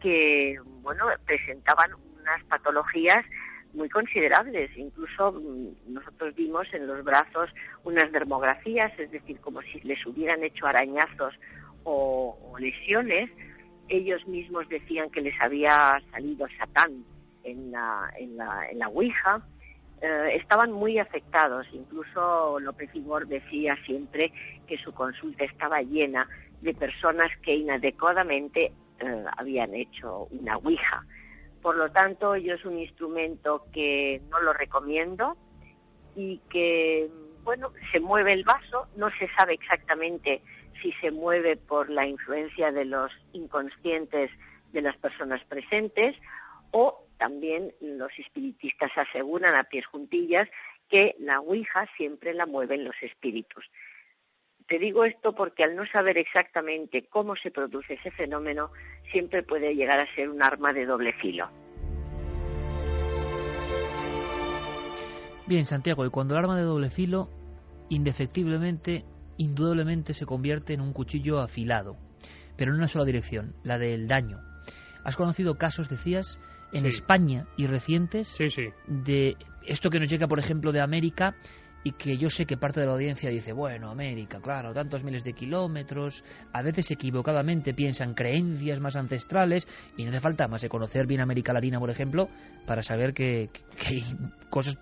que 0.00 0.58
bueno 0.82 1.06
presentaban 1.26 1.92
unas 2.20 2.42
patologías 2.44 3.24
muy 3.72 3.88
considerables. 3.88 4.76
Incluso 4.76 5.32
mm, 5.32 5.92
nosotros 5.94 6.34
vimos 6.34 6.66
en 6.72 6.86
los 6.86 7.04
brazos 7.04 7.50
unas 7.84 8.10
dermografías, 8.12 8.92
es 8.98 9.10
decir, 9.10 9.38
como 9.40 9.62
si 9.62 9.80
les 9.80 10.04
hubieran 10.06 10.42
hecho 10.42 10.66
arañazos 10.66 11.34
o, 11.84 12.36
lesiones. 12.58 13.30
Ellos 13.88 14.26
mismos 14.26 14.68
decían 14.68 15.10
que 15.10 15.20
les 15.20 15.38
había 15.40 16.00
salido 16.12 16.46
Satán 16.58 17.04
en 17.42 17.72
la, 17.72 18.10
en 18.18 18.36
la, 18.36 18.68
en 18.70 18.78
la 18.78 18.88
Ouija. 18.88 19.42
Eh, 20.00 20.36
estaban 20.40 20.72
muy 20.72 20.98
afectados. 20.98 21.66
Incluso 21.72 22.60
López 22.60 22.90
Igor 22.94 23.26
decía 23.26 23.76
siempre 23.84 24.32
que 24.66 24.78
su 24.78 24.92
consulta 24.92 25.44
estaba 25.44 25.82
llena 25.82 26.28
de 26.60 26.74
personas 26.74 27.30
que 27.42 27.54
inadecuadamente 27.54 28.72
eh, 29.00 29.24
habían 29.36 29.74
hecho 29.74 30.28
una 30.30 30.56
Ouija. 30.58 31.04
Por 31.62 31.76
lo 31.76 31.90
tanto, 31.90 32.36
yo 32.36 32.54
es 32.54 32.64
un 32.64 32.78
instrumento 32.78 33.66
que 33.72 34.22
no 34.30 34.40
lo 34.40 34.52
recomiendo 34.52 35.36
y 36.16 36.38
que, 36.50 37.08
bueno, 37.44 37.72
se 37.92 38.00
mueve 38.00 38.32
el 38.32 38.44
vaso, 38.44 38.86
no 38.96 39.10
se 39.18 39.28
sabe 39.34 39.54
exactamente 39.54 40.42
si 40.82 40.92
se 41.00 41.10
mueve 41.10 41.56
por 41.56 41.90
la 41.90 42.06
influencia 42.06 42.72
de 42.72 42.84
los 42.84 43.10
inconscientes 43.32 44.30
de 44.72 44.82
las 44.82 44.96
personas 44.98 45.42
presentes 45.44 46.16
o 46.70 47.04
también 47.18 47.72
los 47.80 48.10
espiritistas 48.18 48.90
aseguran 48.96 49.54
a 49.54 49.64
pies 49.64 49.86
juntillas 49.86 50.48
que 50.88 51.14
la 51.18 51.40
Ouija 51.40 51.86
siempre 51.96 52.34
la 52.34 52.46
mueven 52.46 52.84
los 52.84 52.96
espíritus. 53.02 53.64
Te 54.66 54.78
digo 54.78 55.04
esto 55.04 55.34
porque 55.34 55.64
al 55.64 55.76
no 55.76 55.84
saber 55.86 56.16
exactamente 56.16 57.06
cómo 57.08 57.36
se 57.36 57.50
produce 57.50 57.94
ese 57.94 58.10
fenómeno, 58.12 58.70
siempre 59.10 59.42
puede 59.42 59.74
llegar 59.74 60.00
a 60.00 60.14
ser 60.14 60.30
un 60.30 60.42
arma 60.42 60.72
de 60.72 60.86
doble 60.86 61.12
filo. 61.14 61.48
Bien, 65.46 65.64
Santiago, 65.64 66.06
y 66.06 66.10
cuando 66.10 66.34
el 66.34 66.44
arma 66.44 66.56
de 66.56 66.62
doble 66.62 66.90
filo, 66.90 67.28
indefectiblemente, 67.88 69.04
indudablemente 69.40 70.12
se 70.12 70.26
convierte 70.26 70.74
en 70.74 70.82
un 70.82 70.92
cuchillo 70.92 71.40
afilado, 71.40 71.96
pero 72.56 72.72
en 72.72 72.78
una 72.78 72.88
sola 72.88 73.06
dirección, 73.06 73.54
la 73.62 73.78
del 73.78 74.06
daño. 74.06 74.40
¿Has 75.02 75.16
conocido 75.16 75.56
casos, 75.56 75.88
decías, 75.88 76.38
en 76.72 76.84
España 76.84 77.46
y 77.56 77.66
recientes 77.66 78.36
de 78.86 79.36
esto 79.66 79.88
que 79.88 79.98
nos 79.98 80.10
llega, 80.10 80.28
por 80.28 80.38
ejemplo, 80.38 80.72
de 80.72 80.82
América 80.82 81.36
y 81.82 81.92
que 81.92 82.18
yo 82.18 82.28
sé 82.28 82.44
que 82.44 82.58
parte 82.58 82.80
de 82.80 82.86
la 82.86 82.92
audiencia 82.92 83.30
dice, 83.30 83.54
bueno, 83.54 83.90
América, 83.90 84.40
claro, 84.42 84.74
tantos 84.74 85.04
miles 85.04 85.24
de 85.24 85.32
kilómetros, 85.32 86.22
a 86.52 86.60
veces 86.60 86.90
equivocadamente 86.90 87.72
piensan 87.72 88.12
creencias 88.12 88.78
más 88.78 88.96
ancestrales 88.96 89.66
y 89.96 90.04
no 90.04 90.10
hace 90.10 90.20
falta 90.20 90.48
más 90.48 90.60
de 90.60 90.68
conocer 90.68 91.06
bien 91.06 91.22
América 91.22 91.54
Latina, 91.54 91.80
por 91.80 91.88
ejemplo, 91.88 92.28
para 92.66 92.82
saber 92.82 93.14
que, 93.14 93.48
que 93.78 93.94
hay 93.94 94.04
cosas 94.50 94.76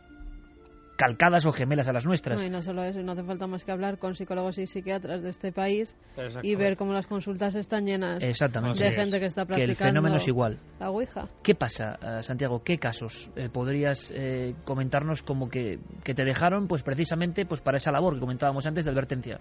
calcadas 0.99 1.47
o 1.47 1.53
gemelas 1.53 1.89
a 1.89 1.93
las 1.93 2.05
nuestras. 2.05 2.41
No, 2.41 2.47
y 2.47 2.51
no 2.51 2.61
solo 2.61 2.83
eso, 2.83 3.01
no 3.03 3.13
hace 3.13 3.23
falta 3.23 3.47
más 3.47 3.65
que 3.65 3.71
hablar 3.71 3.99
con 3.99 4.17
psicólogos 4.17 4.59
y 4.59 4.67
psiquiatras 4.67 5.23
de 5.23 5.31
este 5.31 5.53
país 5.53 5.97
y 6.43 6.57
ver 6.57 6.77
cómo 6.77 6.93
las 6.93 7.07
consultas 7.07 7.55
están 7.55 7.87
llenas 7.87 8.19
de 8.19 8.93
gente 8.93 9.21
que 9.21 9.27
está 9.27 9.47
practicando 9.47 9.55
que 9.55 9.63
el 9.65 9.77
fenómeno 9.77 10.17
es 10.17 10.27
igual. 10.27 10.59
la 10.81 10.91
Ouija. 10.91 11.29
¿Qué 11.41 11.55
pasa, 11.55 11.99
eh, 12.03 12.23
Santiago? 12.25 12.65
¿Qué 12.65 12.79
casos 12.79 13.31
eh, 13.37 13.49
podrías 13.49 14.13
eh, 14.13 14.57
comentarnos 14.65 15.23
como 15.23 15.49
que, 15.49 15.79
que, 16.03 16.15
te 16.15 16.25
dejaron 16.25 16.67
pues 16.67 16.83
precisamente 16.83 17.47
pues 17.47 17.61
para 17.61 17.77
esa 17.77 17.93
labor 17.93 18.15
que 18.15 18.21
comentábamos 18.21 18.67
antes 18.67 18.85
de 18.85 18.91
advertencia? 18.91 19.39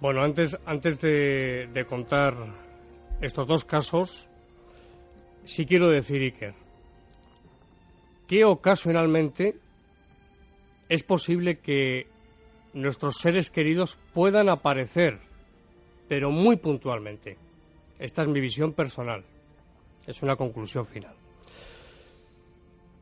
Bueno, 0.00 0.24
antes, 0.24 0.58
antes 0.66 1.00
de, 1.00 1.68
de 1.72 1.84
contar 1.86 2.34
estos 3.20 3.46
dos 3.46 3.64
casos, 3.64 4.28
sí 5.44 5.66
quiero 5.66 5.88
decir, 5.88 6.20
Iker, 6.20 6.54
que 8.26 8.44
ocasionalmente 8.44 9.54
es 10.92 11.02
posible 11.04 11.56
que 11.56 12.06
nuestros 12.74 13.16
seres 13.16 13.50
queridos 13.50 13.98
puedan 14.12 14.50
aparecer, 14.50 15.20
pero 16.06 16.30
muy 16.30 16.56
puntualmente. 16.56 17.38
Esta 17.98 18.20
es 18.20 18.28
mi 18.28 18.40
visión 18.40 18.74
personal. 18.74 19.24
Es 20.06 20.22
una 20.22 20.36
conclusión 20.36 20.84
final. 20.84 21.14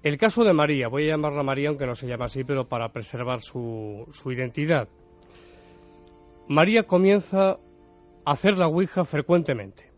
El 0.04 0.18
caso 0.18 0.44
de 0.44 0.52
María, 0.52 0.86
voy 0.86 1.06
a 1.06 1.16
llamarla 1.16 1.42
María 1.42 1.68
aunque 1.68 1.84
no 1.84 1.96
se 1.96 2.06
llama 2.06 2.26
así, 2.26 2.44
pero 2.44 2.68
para 2.68 2.90
preservar 2.90 3.40
su, 3.40 4.06
identidad. 4.26 4.88
María 6.46 6.84
comienza 6.84 7.54
a 7.54 7.58
hacer 8.24 8.56
la 8.56 8.68
Ouija 8.68 9.04
frecuentemente. 9.04 9.90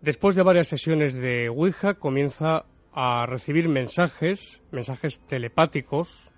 Después 0.00 0.36
de 0.36 0.42
varias 0.42 0.68
sesiones 0.68 1.12
de 1.12 1.50
Ouija, 1.50 1.94
comienza 1.94 2.64
a 2.92 3.26
recibir 3.26 3.68
mensajes, 3.68 4.60
mensajes 4.70 5.20
telepáticos. 5.26 6.32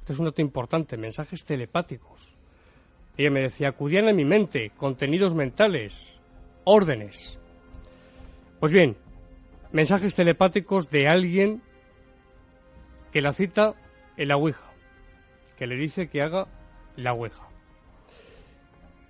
Este 0.00 0.12
es 0.12 0.18
un 0.18 0.26
dato 0.26 0.42
importante, 0.42 0.96
mensajes 0.96 1.44
telepáticos. 1.44 2.34
Ella 3.16 3.30
me 3.30 3.42
decía, 3.42 3.68
acudían 3.68 4.08
a 4.08 4.12
mi 4.12 4.24
mente, 4.24 4.70
contenidos 4.76 5.34
mentales, 5.34 6.18
órdenes. 6.64 7.38
Pues 8.58 8.72
bien, 8.72 8.96
mensajes 9.72 10.14
telepáticos 10.14 10.90
de 10.90 11.08
alguien 11.08 11.62
que 13.12 13.20
la 13.20 13.32
cita 13.32 13.74
en 14.16 14.28
la 14.28 14.36
Ouija, 14.36 14.70
que 15.56 15.66
le 15.66 15.76
dice 15.76 16.08
que 16.08 16.22
haga 16.22 16.46
la 16.96 17.12
Ouija. 17.12 17.48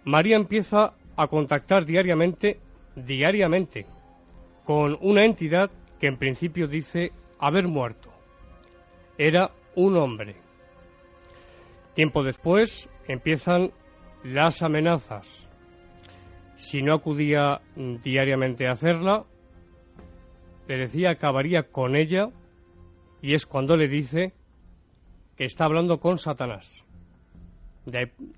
María 0.05 0.37
empieza 0.37 0.95
a 1.17 1.27
contactar 1.27 1.85
diariamente, 1.85 2.59
diariamente, 2.97 3.87
con 4.65 4.97
una 5.01 5.25
entidad 5.25 5.71
que 6.01 6.07
en 6.07 6.17
principio 6.17 6.67
dice 6.67 7.13
haber 7.39 7.69
muerto. 7.69 8.11
Era 9.19 9.51
un 9.77 9.97
hombre. 9.97 10.37
Tiempo 11.95 12.25
después 12.25 12.89
empiezan 13.07 13.71
las 14.25 14.63
amenazas. 14.63 15.49
Si 16.55 16.83
no 16.83 16.95
acudía 16.95 17.61
diariamente 18.03 18.67
a 18.67 18.73
hacerla, 18.73 19.25
le 20.67 20.77
decía 20.79 21.11
acabaría 21.11 21.65
con 21.65 21.97
ella 21.97 22.29
y 23.23 23.35
es 23.35 23.45
cuando 23.47 23.77
le 23.77 23.89
dice 23.89 24.33
que 25.37 25.45
está 25.45 25.65
hablando 25.65 25.99
con 25.99 26.19
Satanás. 26.19 26.85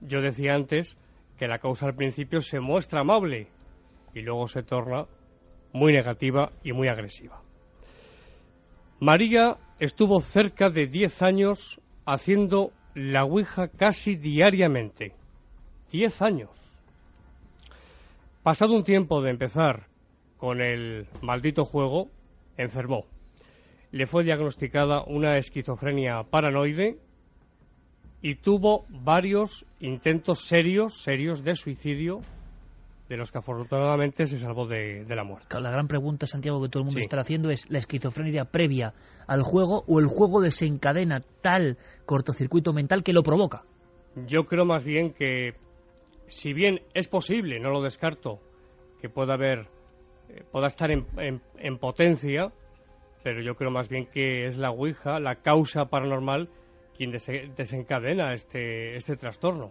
Yo 0.00 0.20
decía 0.20 0.54
antes 0.54 0.96
que 1.38 1.46
la 1.46 1.58
causa 1.58 1.86
al 1.86 1.94
principio 1.94 2.40
se 2.40 2.60
muestra 2.60 3.00
amable 3.00 3.48
y 4.14 4.22
luego 4.22 4.46
se 4.46 4.62
torna 4.62 5.06
muy 5.72 5.92
negativa 5.92 6.52
y 6.62 6.72
muy 6.72 6.88
agresiva. 6.88 7.41
María 9.02 9.56
estuvo 9.80 10.20
cerca 10.20 10.70
de 10.70 10.86
10 10.86 11.22
años 11.22 11.80
haciendo 12.06 12.70
la 12.94 13.24
Ouija 13.24 13.66
casi 13.66 14.14
diariamente. 14.14 15.12
10 15.90 16.22
años. 16.22 16.50
Pasado 18.44 18.74
un 18.76 18.84
tiempo 18.84 19.20
de 19.20 19.30
empezar 19.30 19.88
con 20.36 20.60
el 20.60 21.08
maldito 21.20 21.64
juego, 21.64 22.10
enfermó. 22.56 23.06
Le 23.90 24.06
fue 24.06 24.22
diagnosticada 24.22 25.02
una 25.02 25.36
esquizofrenia 25.36 26.22
paranoide 26.22 26.96
y 28.22 28.36
tuvo 28.36 28.86
varios 28.88 29.66
intentos 29.80 30.44
serios, 30.44 31.02
serios 31.02 31.42
de 31.42 31.56
suicidio, 31.56 32.20
de 33.12 33.18
los 33.18 33.30
que 33.30 33.36
afortunadamente 33.36 34.26
se 34.26 34.38
salvó 34.38 34.66
de, 34.66 35.04
la 35.06 35.22
muerte. 35.22 35.60
La 35.60 35.70
gran 35.70 35.86
pregunta, 35.86 36.26
Santiago, 36.26 36.62
que 36.62 36.70
todo 36.70 36.80
el 36.80 36.86
mundo 36.86 36.98
está 36.98 37.20
haciendo 37.20 37.50
es, 37.50 37.68
¿la 37.68 37.76
esquizofrenia 37.76 38.46
previa 38.46 38.94
al 39.26 39.42
juego 39.42 39.84
o 39.86 40.00
el 40.00 40.06
juego 40.06 40.40
desencadena 40.40 41.22
tal 41.42 41.76
cortocircuito 42.06 42.72
mental 42.72 43.02
que 43.02 43.12
lo 43.12 43.22
provoca? 43.22 43.64
Yo 44.26 44.44
creo 44.44 44.64
más 44.64 44.82
bien 44.82 45.12
que, 45.12 45.52
si 46.26 46.54
bien 46.54 46.80
es 46.94 47.06
posible, 47.06 47.60
no 47.60 47.68
lo 47.68 47.82
descarto, 47.82 48.40
que 49.02 49.10
pueda 49.10 49.34
haber, 49.34 49.68
eh, 50.30 50.42
pueda 50.50 50.68
estar 50.68 50.90
en, 50.90 51.04
en 51.58 51.78
potencia, 51.78 52.50
pero 53.22 53.42
yo 53.42 53.56
creo 53.56 53.70
más 53.70 53.90
bien 53.90 54.06
que 54.06 54.46
es 54.46 54.56
la 54.56 54.70
Ouija, 54.70 55.20
la 55.20 55.34
causa 55.42 55.84
paranormal, 55.84 56.48
quien 56.96 57.10
desencadena 57.10 58.32
este, 58.32 58.96
este 58.96 59.16
trastorno. 59.16 59.70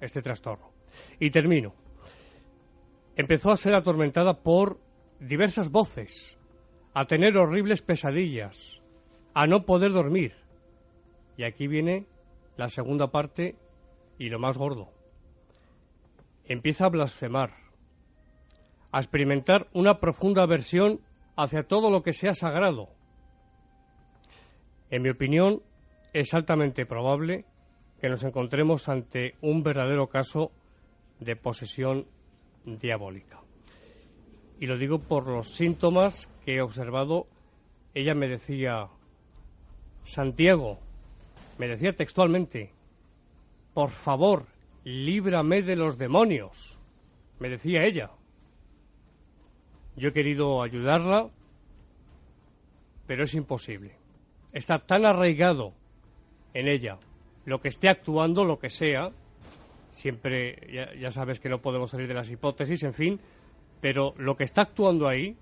Este 0.00 0.22
trastorno. 0.22 0.70
Y 1.18 1.32
termino. 1.32 1.81
Empezó 3.16 3.50
a 3.50 3.56
ser 3.56 3.74
atormentada 3.74 4.42
por 4.42 4.78
diversas 5.20 5.70
voces, 5.70 6.38
a 6.94 7.04
tener 7.04 7.36
horribles 7.36 7.82
pesadillas, 7.82 8.80
a 9.34 9.46
no 9.46 9.64
poder 9.64 9.92
dormir. 9.92 10.32
Y 11.36 11.44
aquí 11.44 11.66
viene 11.66 12.06
la 12.56 12.68
segunda 12.68 13.08
parte 13.08 13.56
y 14.18 14.30
lo 14.30 14.38
más 14.38 14.56
gordo. 14.56 14.88
Empieza 16.46 16.86
a 16.86 16.90
blasfemar, 16.90 17.52
a 18.92 18.98
experimentar 18.98 19.68
una 19.74 20.00
profunda 20.00 20.42
aversión 20.42 21.00
hacia 21.36 21.64
todo 21.64 21.90
lo 21.90 22.02
que 22.02 22.12
sea 22.14 22.34
sagrado. 22.34 22.88
En 24.90 25.02
mi 25.02 25.10
opinión, 25.10 25.62
es 26.12 26.34
altamente 26.34 26.86
probable 26.86 27.44
que 28.00 28.08
nos 28.08 28.24
encontremos 28.24 28.88
ante 28.88 29.34
un 29.40 29.62
verdadero 29.62 30.08
caso 30.08 30.50
de 31.20 31.36
posesión 31.36 32.06
diabólica. 32.64 33.40
Y 34.60 34.66
lo 34.66 34.78
digo 34.78 34.98
por 34.98 35.26
los 35.26 35.54
síntomas 35.54 36.28
que 36.44 36.56
he 36.56 36.62
observado. 36.62 37.26
Ella 37.94 38.14
me 38.14 38.28
decía, 38.28 38.88
Santiago, 40.04 40.78
me 41.58 41.68
decía 41.68 41.92
textualmente, 41.94 42.72
por 43.74 43.90
favor, 43.90 44.46
líbrame 44.84 45.62
de 45.62 45.76
los 45.76 45.98
demonios. 45.98 46.78
Me 47.38 47.48
decía 47.48 47.84
ella. 47.84 48.10
Yo 49.96 50.08
he 50.08 50.12
querido 50.12 50.62
ayudarla, 50.62 51.28
pero 53.06 53.24
es 53.24 53.34
imposible. 53.34 53.96
Está 54.52 54.78
tan 54.78 55.04
arraigado 55.04 55.74
en 56.54 56.68
ella 56.68 56.98
lo 57.44 57.60
que 57.60 57.68
esté 57.68 57.88
actuando, 57.88 58.44
lo 58.44 58.58
que 58.58 58.70
sea, 58.70 59.10
siempre 59.92 60.56
ya, 60.98 61.10
sabes 61.10 61.38
que 61.38 61.48
no 61.48 61.60
podemos 61.60 61.90
salir 61.90 62.08
de 62.08 62.14
las 62.14 62.30
hipótesis, 62.30 62.82
en 62.82 62.94
fin, 62.94 63.20
pero 63.80 64.14
lo 64.16 64.36
que 64.36 64.44
está 64.44 64.62
actuando 64.62 65.06
ahí 65.06 65.36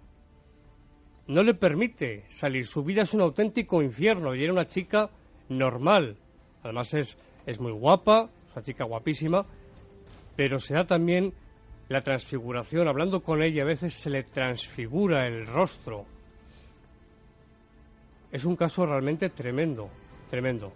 no 1.29 1.43
le 1.43 1.55
permite 1.55 2.25
salir. 2.29 2.67
Su 2.67 2.83
vida 2.83 3.03
es 3.03 3.15
un 3.15 3.21
auténtico 3.23 3.81
infierno 3.81 4.35
y 4.35 4.43
era 4.43 4.53
una 4.53 4.67
chica 4.67 5.09
normal. 5.49 6.17
Además 6.63 6.93
es, 6.95 7.17
es 7.47 7.61
muy 7.61 7.73
guapa, 7.73 8.29
es 8.49 8.57
una 8.57 8.63
chica 8.65 8.85
guapísima, 8.85 9.47
pero 10.37 10.59
se 10.59 10.75
da 10.75 10.85
también 10.85 11.33
la 11.89 12.03
transfiguración. 12.03 12.89
Hablando 12.89 13.21
con 13.21 13.43
ella 13.43 13.63
a 13.63 13.67
veces 13.67 13.95
se 13.95 14.11
le 14.11 14.25
transfigura 14.25 15.27
el 15.29 15.47
rostro. 15.47 16.05
Es 18.33 18.45
un 18.45 18.57
caso 18.57 18.85
realmente 18.85 19.31
tremendo, 19.31 19.89
tremendo. 20.29 20.73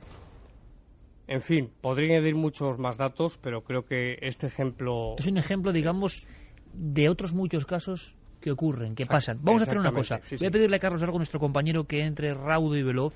En 1.27 1.41
fin, 1.41 1.71
podría 1.81 2.17
añadir 2.17 2.35
muchos 2.35 2.79
más 2.79 2.97
datos, 2.99 3.39
pero 3.39 3.63
creo 3.63 3.85
que 3.85 4.19
este 4.21 4.47
ejemplo... 4.47 5.15
Es 5.19 5.27
un 5.27 5.39
ejemplo, 5.39 5.73
digamos, 5.73 6.27
de 6.75 7.09
otros 7.09 7.33
muchos 7.33 7.65
casos 7.65 8.17
que 8.41 8.51
ocurren, 8.51 8.95
que 8.95 9.07
pasan. 9.07 9.39
Vamos 9.41 9.63
a 9.63 9.65
hacer 9.65 9.79
una 9.79 9.93
cosa. 9.93 10.21
Voy 10.39 10.47
a 10.47 10.51
pedirle 10.51 10.77
a 10.77 10.79
Carlos 10.79 11.03
algo, 11.03 11.17
nuestro 11.17 11.41
compañero, 11.41 11.85
que 11.85 12.05
entre 12.05 12.35
raudo 12.35 12.77
y 12.77 12.83
veloz. 12.83 13.15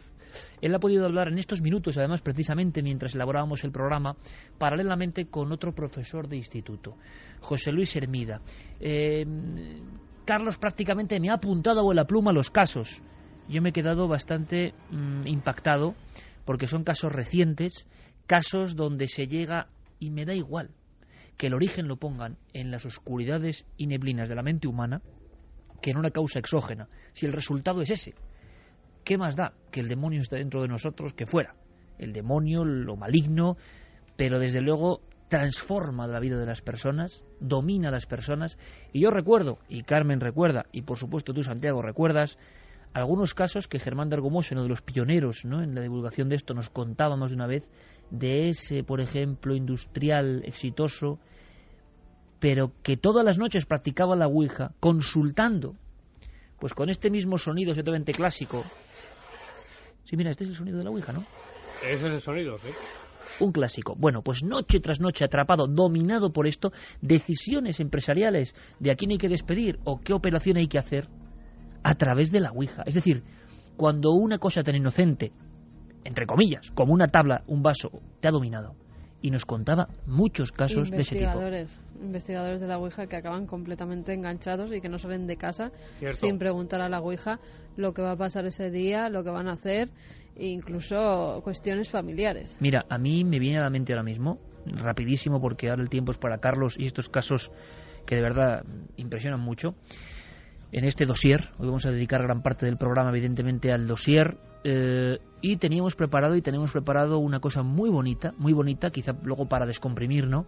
Él 0.62 0.74
ha 0.74 0.78
podido 0.78 1.04
hablar 1.04 1.28
en 1.28 1.38
estos 1.38 1.60
minutos, 1.60 1.98
además, 1.98 2.22
precisamente 2.22 2.82
mientras 2.82 3.14
elaborábamos 3.14 3.62
el 3.64 3.70
programa, 3.70 4.16
paralelamente 4.56 5.26
con 5.26 5.52
otro 5.52 5.74
profesor 5.74 6.28
de 6.28 6.36
instituto, 6.36 6.96
José 7.40 7.72
Luis 7.72 7.94
Hermida. 7.94 8.40
Eh, 8.80 9.26
Carlos 10.24 10.56
prácticamente 10.56 11.20
me 11.20 11.30
ha 11.30 11.34
apuntado 11.34 11.90
a 11.90 11.94
la 11.94 12.04
pluma 12.04 12.32
los 12.32 12.50
casos. 12.50 13.02
Yo 13.48 13.62
me 13.62 13.70
he 13.70 13.72
quedado 13.72 14.08
bastante 14.08 14.74
mm, 14.90 15.26
impactado 15.26 15.94
porque 16.48 16.66
son 16.66 16.82
casos 16.82 17.12
recientes, 17.12 17.86
casos 18.26 18.74
donde 18.74 19.06
se 19.06 19.26
llega, 19.26 19.68
y 19.98 20.08
me 20.10 20.24
da 20.24 20.32
igual, 20.32 20.70
que 21.36 21.48
el 21.48 21.52
origen 21.52 21.88
lo 21.88 21.96
pongan 21.98 22.38
en 22.54 22.70
las 22.70 22.86
oscuridades 22.86 23.66
y 23.76 23.86
neblinas 23.86 24.30
de 24.30 24.34
la 24.34 24.42
mente 24.42 24.66
humana, 24.66 25.02
que 25.82 25.90
en 25.90 25.98
una 25.98 26.10
causa 26.10 26.38
exógena, 26.38 26.88
si 27.12 27.26
el 27.26 27.34
resultado 27.34 27.82
es 27.82 27.90
ese. 27.90 28.14
¿Qué 29.04 29.18
más 29.18 29.36
da 29.36 29.52
que 29.70 29.80
el 29.80 29.88
demonio 29.88 30.22
esté 30.22 30.36
dentro 30.36 30.62
de 30.62 30.68
nosotros 30.68 31.12
que 31.12 31.26
fuera? 31.26 31.54
El 31.98 32.14
demonio, 32.14 32.64
lo 32.64 32.96
maligno, 32.96 33.58
pero 34.16 34.38
desde 34.38 34.62
luego 34.62 35.02
transforma 35.28 36.06
la 36.06 36.18
vida 36.18 36.38
de 36.38 36.46
las 36.46 36.62
personas, 36.62 37.24
domina 37.40 37.88
a 37.88 37.92
las 37.92 38.06
personas. 38.06 38.56
Y 38.94 39.02
yo 39.02 39.10
recuerdo, 39.10 39.58
y 39.68 39.82
Carmen 39.82 40.20
recuerda, 40.20 40.64
y 40.72 40.80
por 40.80 40.96
supuesto 40.96 41.34
tú, 41.34 41.42
Santiago, 41.42 41.82
recuerdas, 41.82 42.38
algunos 42.92 43.34
casos 43.34 43.68
que 43.68 43.78
Germán 43.78 44.08
de 44.08 44.16
Argomoso, 44.16 44.54
uno 44.54 44.62
de 44.62 44.68
los 44.68 44.82
pioneros 44.82 45.44
¿no? 45.44 45.62
en 45.62 45.74
la 45.74 45.82
divulgación 45.82 46.28
de 46.28 46.36
esto, 46.36 46.54
nos 46.54 46.70
contábamos 46.70 47.30
de 47.30 47.36
una 47.36 47.46
vez, 47.46 47.64
de 48.10 48.48
ese, 48.48 48.82
por 48.82 49.00
ejemplo, 49.00 49.54
industrial 49.54 50.42
exitoso, 50.44 51.18
pero 52.38 52.72
que 52.82 52.96
todas 52.96 53.24
las 53.24 53.38
noches 53.38 53.66
practicaba 53.66 54.16
la 54.16 54.26
Ouija, 54.26 54.72
consultando, 54.80 55.76
pues 56.58 56.74
con 56.74 56.88
este 56.88 57.10
mismo 57.10 57.38
sonido 57.38 57.74
ciertamente 57.74 58.12
clásico. 58.12 58.64
Sí, 60.04 60.16
mira, 60.16 60.30
este 60.30 60.44
es 60.44 60.50
el 60.50 60.56
sonido 60.56 60.78
de 60.78 60.84
la 60.84 60.90
Ouija, 60.90 61.12
¿no? 61.12 61.24
Ese 61.82 62.06
es 62.06 62.12
el 62.14 62.20
sonido, 62.20 62.58
sí. 62.58 62.70
Un 63.40 63.52
clásico. 63.52 63.94
Bueno, 63.94 64.22
pues 64.22 64.42
noche 64.42 64.80
tras 64.80 65.00
noche 65.00 65.24
atrapado, 65.24 65.66
dominado 65.68 66.32
por 66.32 66.46
esto, 66.46 66.72
decisiones 67.00 67.78
empresariales 67.78 68.54
de 68.80 68.90
a 68.90 68.96
quién 68.96 69.12
hay 69.12 69.18
que 69.18 69.28
despedir 69.28 69.78
o 69.84 70.00
qué 70.00 70.12
operación 70.12 70.56
hay 70.56 70.66
que 70.66 70.78
hacer, 70.78 71.08
a 71.82 71.94
través 71.94 72.30
de 72.30 72.40
la 72.40 72.52
Ouija. 72.52 72.82
Es 72.86 72.94
decir, 72.94 73.22
cuando 73.76 74.12
una 74.12 74.38
cosa 74.38 74.62
tan 74.62 74.76
inocente, 74.76 75.32
entre 76.04 76.26
comillas, 76.26 76.70
como 76.72 76.92
una 76.92 77.06
tabla, 77.08 77.42
un 77.46 77.62
vaso, 77.62 77.90
te 78.20 78.28
ha 78.28 78.30
dominado. 78.30 78.74
Y 79.20 79.32
nos 79.32 79.44
contaba 79.44 79.88
muchos 80.06 80.52
casos 80.52 80.90
de 80.92 80.98
ese 81.00 81.16
tipo. 81.16 81.40
Investigadores 82.00 82.60
de 82.60 82.68
la 82.68 82.78
Ouija 82.78 83.08
que 83.08 83.16
acaban 83.16 83.46
completamente 83.46 84.12
enganchados 84.12 84.72
y 84.72 84.80
que 84.80 84.88
no 84.88 84.98
salen 84.98 85.26
de 85.26 85.36
casa 85.36 85.72
sin 86.12 86.38
preguntar 86.38 86.80
a 86.80 86.88
la 86.88 87.00
Ouija 87.00 87.40
lo 87.76 87.92
que 87.94 88.02
va 88.02 88.12
a 88.12 88.16
pasar 88.16 88.46
ese 88.46 88.70
día, 88.70 89.08
lo 89.08 89.24
que 89.24 89.30
van 89.30 89.48
a 89.48 89.52
hacer, 89.52 89.90
e 90.36 90.46
incluso 90.46 91.40
cuestiones 91.42 91.90
familiares. 91.90 92.56
Mira, 92.60 92.86
a 92.88 92.96
mí 92.96 93.24
me 93.24 93.40
viene 93.40 93.58
a 93.58 93.62
la 93.62 93.70
mente 93.70 93.92
ahora 93.92 94.04
mismo, 94.04 94.38
rapidísimo 94.66 95.40
porque 95.40 95.68
ahora 95.68 95.82
el 95.82 95.88
tiempo 95.88 96.12
es 96.12 96.18
para 96.18 96.38
Carlos 96.38 96.76
y 96.78 96.86
estos 96.86 97.08
casos 97.08 97.50
que 98.06 98.14
de 98.14 98.22
verdad 98.22 98.64
impresionan 98.96 99.40
mucho 99.40 99.74
en 100.72 100.84
este 100.84 101.06
dossier. 101.06 101.50
Hoy 101.58 101.66
vamos 101.66 101.86
a 101.86 101.90
dedicar 101.90 102.22
gran 102.22 102.42
parte 102.42 102.66
del 102.66 102.76
programa, 102.76 103.10
evidentemente, 103.10 103.72
al 103.72 103.86
dossier. 103.86 104.36
Eh, 104.64 105.18
y 105.40 105.56
teníamos 105.56 105.94
preparado 105.94 106.36
y 106.36 106.42
tenemos 106.42 106.72
preparado 106.72 107.18
una 107.18 107.40
cosa 107.40 107.62
muy 107.62 107.90
bonita, 107.90 108.34
muy 108.38 108.52
bonita, 108.52 108.90
quizá 108.90 109.16
luego 109.22 109.48
para 109.48 109.66
descomprimir, 109.66 110.26
¿no? 110.26 110.46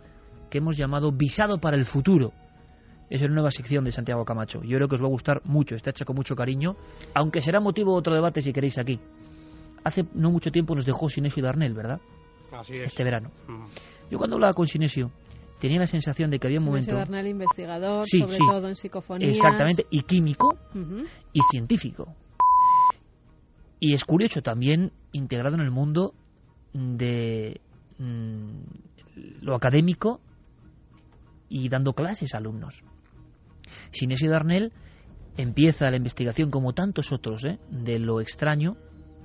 Que 0.51 0.59
hemos 0.59 0.77
llamado 0.77 1.13
Visado 1.13 1.61
para 1.61 1.77
el 1.77 1.85
Futuro. 1.85 2.33
Es 3.09 3.23
una 3.23 3.35
nueva 3.35 3.51
sección 3.51 3.85
de 3.85 3.93
Santiago 3.93 4.25
Camacho. 4.25 4.63
Yo 4.63 4.77
creo 4.77 4.89
que 4.89 4.97
os 4.97 5.03
va 5.03 5.07
a 5.07 5.11
gustar 5.11 5.43
mucho, 5.45 5.75
está 5.75 5.91
hecha 5.91 6.05
con 6.05 6.17
mucho 6.17 6.37
cariño, 6.37 6.77
aunque 7.15 7.41
será 7.41 7.61
motivo 7.61 7.93
de 7.93 7.99
otro 7.99 8.15
debate 8.15 8.43
si 8.43 8.53
queréis 8.53 8.79
aquí. 8.79 9.01
Hace 9.83 10.05
no 10.15 10.31
mucho 10.31 10.53
tiempo 10.53 10.75
nos 10.75 10.85
dejó 10.85 11.09
Sinesio 11.09 11.43
Darnell, 11.43 11.75
¿verdad? 11.75 12.01
Así 12.53 12.75
es. 12.75 12.83
Este 12.83 13.03
verano. 13.05 13.31
Mm. 13.49 13.65
Yo 14.11 14.19
cuando 14.19 14.37
hablaba 14.37 14.55
con 14.55 14.67
Sinesio, 14.67 15.11
tenía 15.61 15.79
la 15.79 15.87
sensación 15.87 16.31
de 16.31 16.39
que 16.39 16.49
había 16.49 16.59
un 16.59 16.65
momento... 16.65 16.95
Darnell, 16.95 17.29
investigador, 17.29 18.05
sobre 18.07 18.39
todo 18.39 18.69
en 18.69 18.77
psicofonías. 18.77 19.37
Exactamente, 19.37 19.87
y 19.91 20.03
químico 20.03 20.59
y 21.33 21.41
científico. 21.51 22.15
Y 23.79 23.95
es 23.95 24.05
curioso 24.05 24.43
también 24.43 24.93
integrado 25.13 25.55
en 25.55 25.63
el 25.63 25.71
mundo 25.71 26.15
de 26.73 27.61
mm, 27.99 28.61
lo 29.43 29.55
académico 29.55 30.21
y 31.49 31.69
dando 31.69 31.95
clases 31.95 32.35
a 32.35 32.39
alumnos. 32.39 32.83
Sinesio 33.91 34.31
Darnell 34.31 34.73
empieza 35.37 35.91
la 35.91 35.97
investigación, 35.97 36.51
como 36.51 36.73
tantos 36.73 37.13
otros, 37.13 37.45
¿eh? 37.45 37.59
de 37.71 37.99
lo 37.99 38.21
extraño, 38.21 38.77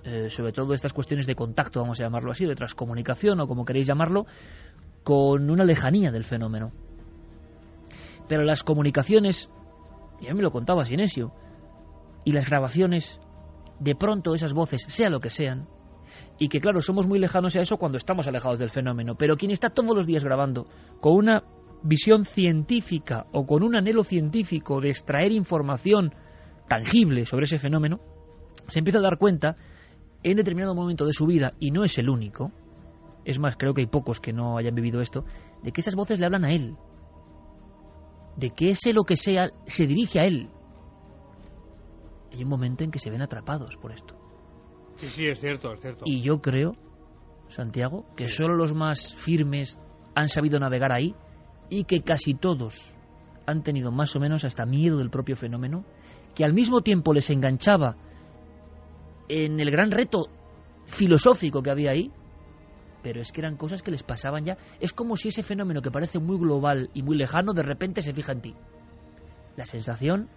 eh, 0.04 0.30
sobre 0.30 0.54
todo 0.54 0.74
estas 0.74 0.94
cuestiones 0.94 1.26
de 1.26 1.36
contacto, 1.36 1.82
vamos 1.82 2.00
a 2.00 2.04
llamarlo 2.04 2.32
así, 2.32 2.46
de 2.46 2.56
transcomunicación 2.56 3.40
o 3.40 3.48
como 3.48 3.66
queréis 3.66 3.88
llamarlo, 3.88 4.26
con 5.06 5.52
una 5.52 5.64
lejanía 5.64 6.12
del 6.12 6.24
fenómeno. 6.24 6.72
Pero 8.28 8.44
las 8.44 8.64
comunicaciones, 8.64 9.52
y 10.20 10.26
a 10.26 10.32
mí 10.32 10.38
me 10.38 10.42
lo 10.42 10.52
contaba 10.52 10.84
Sinesio, 10.84 11.32
y 12.26 12.32
las 12.32 12.50
grabaciones, 12.50 13.22
de 13.80 13.96
pronto 13.96 14.34
esas 14.34 14.54
voces, 14.54 14.82
sea 14.88 15.12
lo 15.12 15.20
que 15.20 15.30
sean, 15.30 15.68
y 16.40 16.50
que 16.50 16.60
claro, 16.60 16.82
somos 16.82 17.08
muy 17.08 17.20
lejanos 17.20 17.56
a 17.56 17.62
eso 17.62 17.78
cuando 17.78 18.00
estamos 18.00 18.28
alejados 18.28 18.58
del 18.58 18.72
fenómeno, 18.72 19.14
pero 19.16 19.38
quien 19.38 19.52
está 19.52 19.70
todos 19.70 19.96
los 19.96 20.08
días 20.08 20.24
grabando 20.24 20.66
con 21.00 21.14
una 21.14 21.44
visión 21.84 22.26
científica 22.26 23.28
o 23.32 23.46
con 23.46 23.62
un 23.62 23.76
anhelo 23.76 24.04
científico 24.04 24.82
de 24.82 24.90
extraer 24.90 25.32
información 25.32 26.16
tangible 26.68 27.28
sobre 27.28 27.46
ese 27.46 27.60
fenómeno, 27.60 28.00
se 28.68 28.80
empieza 28.80 28.98
a 28.98 29.04
dar 29.04 29.20
cuenta 29.20 29.56
en 30.24 30.38
determinado 30.38 30.74
momento 30.74 31.06
de 31.06 31.14
su 31.14 31.28
vida, 31.28 31.52
y 31.60 31.70
no 31.70 31.84
es 31.84 31.96
el 32.00 32.10
único, 32.10 32.52
es 33.26 33.40
más, 33.40 33.58
creo 33.58 33.74
que 33.74 33.82
hay 33.82 33.88
pocos 33.88 34.20
que 34.20 34.32
no 34.32 34.58
hayan 34.58 34.76
vivido 34.76 35.02
esto, 35.02 35.26
de 35.64 35.72
que 35.72 35.82
esas 35.82 35.96
voces 35.96 36.20
le 36.20 36.26
hablan 36.26 36.46
a 36.46 36.54
él, 36.54 36.78
de 38.38 38.52
que 38.52 38.70
ese 38.70 38.94
lo 38.94 39.04
que 39.04 39.18
sea 39.18 39.50
se 39.66 39.88
dirige 39.88 40.20
a 40.20 40.26
él. 40.26 40.50
Hay 42.32 42.44
un 42.44 42.50
momento 42.50 42.84
en 42.84 42.92
que 42.92 43.00
se 43.00 43.10
ven 43.10 43.22
atrapados 43.22 43.78
por 43.78 43.92
esto. 43.92 44.16
Sí, 44.98 45.08
sí, 45.08 45.28
es 45.28 45.40
cierto, 45.40 45.74
es 45.74 45.82
cierto. 45.82 46.06
Y 46.06 46.22
yo 46.22 46.42
creo, 46.42 46.76
Santiago, 47.48 48.06
que 48.16 48.30
solo 48.30 48.56
los 48.56 48.74
más 48.74 49.14
firmes 49.16 49.80
han 50.14 50.30
sabido 50.30 50.60
navegar 50.60 50.94
ahí 50.94 51.16
y 51.70 51.86
que 51.86 52.02
casi 52.02 52.36
todos 52.36 52.96
han 53.46 53.64
tenido 53.64 53.92
más 53.92 54.16
o 54.16 54.20
menos 54.20 54.46
hasta 54.46 54.66
miedo 54.66 54.98
del 54.98 55.10
propio 55.10 55.36
fenómeno, 55.36 55.86
que 56.34 56.46
al 56.46 56.54
mismo 56.54 56.82
tiempo 56.82 57.14
les 57.14 57.30
enganchaba 57.30 57.96
en 59.30 59.60
el 59.60 59.72
gran 59.72 59.92
reto 59.92 60.28
filosófico 60.86 61.62
que 61.62 61.72
había 61.72 61.92
ahí, 61.92 62.12
pero 63.06 63.22
es 63.22 63.32
que 63.32 63.40
eran 63.40 63.56
cosas 63.56 63.84
que 63.84 63.92
les 63.92 64.02
pasaban 64.02 64.46
ya. 64.46 64.58
Es 64.80 64.92
como 64.92 65.16
si 65.16 65.28
ese 65.28 65.44
fenómeno 65.44 65.84
que 65.84 65.92
parece 65.92 66.18
muy 66.18 66.40
global 66.40 66.90
y 66.96 67.04
muy 67.04 67.16
lejano 67.16 67.54
de 67.54 67.62
repente 67.62 68.02
se 68.02 68.16
fija 68.16 68.32
en 68.32 68.42
ti. 68.42 68.56
La 69.56 69.68
sensación 69.68 70.28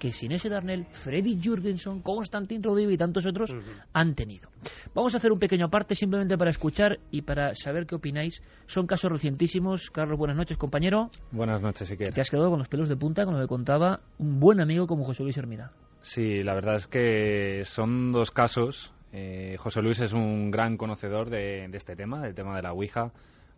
que 0.00 0.08
ese 0.08 0.48
Darnell, 0.48 0.86
Freddy 0.90 1.38
Jurgenson, 1.40 2.02
Constantin 2.02 2.64
Rodiv 2.64 2.90
y 2.90 2.96
tantos 2.96 3.26
otros 3.26 3.54
han 3.92 4.16
tenido. 4.16 4.50
Vamos 4.92 5.14
a 5.14 5.18
hacer 5.18 5.30
un 5.30 5.38
pequeño 5.38 5.66
aparte 5.66 5.94
simplemente 5.94 6.36
para 6.36 6.50
escuchar 6.50 6.98
y 7.12 7.22
para 7.22 7.54
saber 7.54 7.86
qué 7.86 7.94
opináis. 7.94 8.42
Son 8.66 8.88
casos 8.88 9.12
recientísimos. 9.12 9.92
Carlos, 9.92 10.18
buenas 10.18 10.36
noches, 10.36 10.58
compañero. 10.58 11.10
Buenas 11.30 11.62
noches, 11.62 11.88
si 11.88 11.96
Te 11.96 12.20
has 12.20 12.28
quedado 12.28 12.50
con 12.50 12.58
los 12.58 12.68
pelos 12.68 12.88
de 12.88 12.96
punta 12.96 13.24
con 13.24 13.34
lo 13.34 13.40
que 13.40 13.46
contaba 13.46 14.00
un 14.18 14.40
buen 14.40 14.60
amigo 14.60 14.88
como 14.88 15.04
José 15.04 15.22
Luis 15.22 15.36
Hermida. 15.36 15.70
Sí, 16.00 16.42
la 16.42 16.54
verdad 16.54 16.74
es 16.74 16.88
que 16.88 17.62
son 17.64 18.10
dos 18.10 18.32
casos. 18.32 18.92
Eh, 19.12 19.56
José 19.58 19.82
Luis 19.82 20.00
es 20.00 20.12
un 20.12 20.50
gran 20.50 20.76
conocedor 20.76 21.30
de, 21.30 21.64
este 21.72 21.96
tema, 21.96 22.22
del 22.22 22.34
tema 22.34 22.56
de 22.56 22.62
la 22.62 22.72
Ouija. 22.72 23.12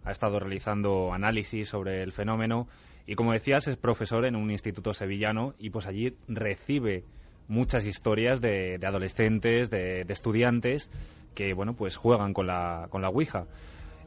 Ha 0.04 0.10
estado 0.10 0.38
realizando 0.38 1.12
análisis 1.12 1.68
sobre 1.68 2.02
el 2.02 2.12
fenómeno 2.12 2.68
y 3.06 3.14
como 3.14 3.32
decías, 3.32 3.66
es 3.68 3.76
profesor 3.76 4.26
en 4.26 4.36
un 4.36 4.50
instituto 4.50 4.92
sevillano 4.92 5.54
y 5.58 5.70
pues 5.70 5.86
allí 5.86 6.14
recibe 6.28 7.04
muchas 7.48 7.86
historias 7.86 8.40
de, 8.40 8.78
adolescentes, 8.86 9.70
de, 9.70 10.04
estudiantes 10.08 10.92
que, 11.34 11.54
bueno, 11.54 11.74
pues 11.74 11.96
juegan 11.96 12.34
con 12.34 12.46
la, 12.46 12.86
con 12.90 13.02
la 13.02 13.08
Ouija. 13.08 13.46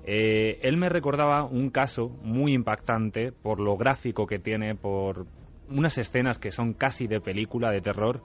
Eh, 0.03 0.59
él 0.63 0.77
me 0.77 0.89
recordaba 0.89 1.43
un 1.43 1.69
caso 1.69 2.09
muy 2.23 2.53
impactante 2.53 3.31
por 3.31 3.59
lo 3.59 3.77
gráfico 3.77 4.25
que 4.25 4.39
tiene, 4.39 4.75
por 4.75 5.27
unas 5.69 5.97
escenas 5.97 6.39
que 6.39 6.51
son 6.51 6.73
casi 6.73 7.07
de 7.07 7.19
película 7.19 7.71
de 7.71 7.81
terror, 7.81 8.21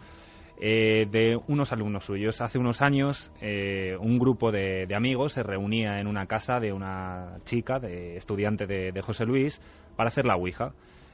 eh, 0.58 1.06
de 1.10 1.38
unos 1.48 1.72
alumnos 1.72 2.04
suyos. 2.04 2.40
Hace 2.40 2.58
unos 2.58 2.80
años 2.80 3.30
eh, 3.40 3.96
un 4.00 4.18
grupo 4.18 4.50
de, 4.50 4.86
amigos 4.94 5.32
se 5.32 5.42
reunía 5.42 6.00
en 6.00 6.06
una 6.06 6.26
casa 6.26 6.60
de 6.60 6.72
una 6.72 7.38
chica, 7.44 7.78
de 7.78 8.16
estudiante 8.16 8.66
de, 8.66 9.02
José 9.02 9.26
Luis, 9.26 9.60
para 9.96 10.08
hacer 10.08 10.24
la 10.24 10.36
Ouija. 10.36 10.72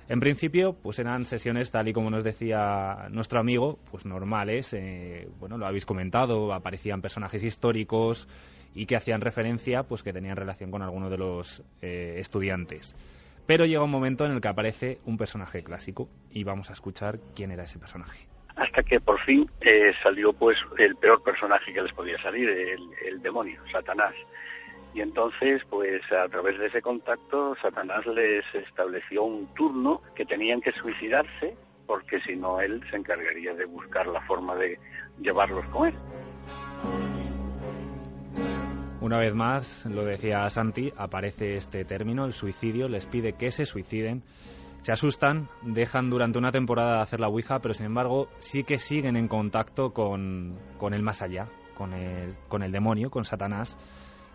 En 0.09 0.21
principio, 0.21 0.75
pues 0.75 0.99
eran 0.99 1.25
sesiones 1.25 1.71
tal 1.71 1.89
y 1.89 1.93
como 1.93 2.11
nos 2.11 2.23
decía 2.23 3.09
nuestro 3.11 3.41
amigo, 3.41 3.79
pues 3.91 4.07
normales. 4.07 4.73
Eh, 4.75 5.29
bueno, 5.41 5.59
lo 5.59 5.67
habéis 5.67 5.87
comentado, 5.87 6.53
aparecían 6.53 7.01
personajes 7.01 7.43
históricos 7.43 8.29
y 8.75 8.87
que 8.87 8.97
hacían 8.97 9.21
referencia, 9.21 9.83
pues 9.83 10.03
que 10.03 10.13
tenían 10.13 10.37
relación 10.37 10.71
con 10.71 10.83
alguno 10.83 11.11
de 11.11 11.19
los 11.19 11.63
estudiantes. 11.81 12.95
Pero 13.47 13.65
llega 13.65 13.83
un 13.83 13.91
momento 13.91 14.25
en 14.25 14.33
el 14.33 14.41
que 14.41 14.49
aparece 14.49 14.99
un 15.05 15.17
personaje 15.17 15.63
clásico 15.63 16.09
y 16.31 16.45
vamos 16.45 16.71
a 16.71 16.75
escuchar 16.75 17.19
quién 17.35 17.51
era 17.51 17.65
ese 17.65 17.79
personaje 17.79 18.29
hasta 18.57 18.83
que 18.83 19.01
por 19.01 19.21
fin 19.21 19.49
eh, 19.61 19.93
salió 20.03 20.33
pues 20.33 20.59
el 20.79 20.97
peor 20.97 21.23
personaje 21.23 21.73
que 21.73 21.83
les 21.83 21.93
podía 21.93 22.21
salir, 22.23 22.49
el, 22.49 23.23
demonio, 23.23 23.61
Satanás. 23.71 24.15
Y 24.95 25.01
entonces, 25.01 25.63
pues 25.71 26.03
a 26.13 26.29
través 26.29 26.59
de 26.59 26.67
ese 26.67 26.83
contacto, 26.83 27.55
Satanás 27.63 28.05
les 28.07 28.45
estableció 28.55 29.25
un 29.25 29.47
turno 29.55 30.03
que 30.15 30.27
tenían 30.27 30.61
que 30.61 30.73
suicidarse, 30.73 31.57
porque 31.87 32.21
si 32.21 32.37
no, 32.37 32.61
él 32.61 32.83
se 32.91 32.97
encargaría 32.97 33.55
de 33.55 33.65
buscar 33.65 34.07
la 34.07 34.21
forma 34.23 34.55
de 34.57 34.79
llevarlos 35.21 35.65
con 35.67 35.89
él. 35.89 35.95
Una 39.01 39.19
vez 39.19 39.35
más, 39.35 39.87
lo 39.87 40.05
decía 40.05 40.49
Santi, 40.49 40.93
aparece 40.97 41.55
este 41.55 41.85
término, 41.85 42.25
el 42.25 42.33
suicidio, 42.33 42.89
les 42.89 43.07
pide 43.07 43.33
que 43.33 43.51
se 43.51 43.65
suiciden 43.65 44.23
se 44.83 44.91
asustan, 44.91 45.49
dejan 45.63 46.11
durante 46.11 46.39
una 46.39 46.51
temporada 46.51 46.97
de 46.97 47.03
hacer 47.03 47.21
la 47.21 47.29
Ouija, 47.29 47.61
pero 47.61 47.73
sin 47.73 47.87
embargo 47.87 48.29
sí 48.39 48.65
que 48.65 48.79
siguen 48.79 49.17
en 49.17 49.29
contacto 49.29 49.93
con, 49.93 50.59
el 50.81 51.03
más 51.03 51.23
allá, 51.23 51.49
con 51.77 51.93
el, 51.93 52.37
con 52.49 52.65
el 52.65 52.73
demonio, 52.73 53.09
con 53.09 53.25
Satanás. 53.25 53.79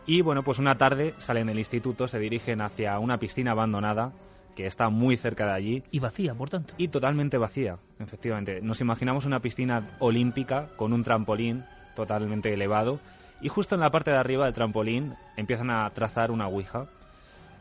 Y 0.06 0.22
bueno, 0.22 0.44
pues 0.44 0.58
una 0.58 0.76
tarde 0.76 1.16
salen 1.18 1.48
del 1.48 1.60
instituto, 1.60 2.08
se 2.08 2.18
dirigen 2.18 2.62
hacia 2.62 2.98
una 2.98 3.18
piscina 3.18 3.52
abandonada 3.52 4.14
que 4.56 4.66
está 4.66 4.90
muy 4.90 5.18
cerca 5.18 5.48
de 5.48 5.52
allí. 5.52 5.84
Y 5.92 6.00
vacía, 6.00 6.34
por 6.34 6.50
tanto. 6.50 6.74
Y 6.78 6.88
totalmente 6.88 7.38
vacía, 7.38 7.78
efectivamente. 8.00 8.62
Nos 8.62 8.80
imaginamos 8.80 9.26
una 9.26 9.42
piscina 9.42 9.98
olímpica 10.00 10.70
con 10.78 10.94
un 10.94 11.04
trampolín 11.04 11.66
totalmente 11.94 12.54
elevado 12.54 13.02
y 13.42 13.50
justo 13.50 13.76
en 13.76 13.82
la 13.82 13.90
parte 13.90 14.12
de 14.12 14.18
arriba 14.18 14.46
del 14.46 14.54
trampolín 14.54 15.14
empiezan 15.36 15.72
a 15.72 15.90
trazar 15.90 16.32
una 16.32 16.48
ouija. 16.48 16.88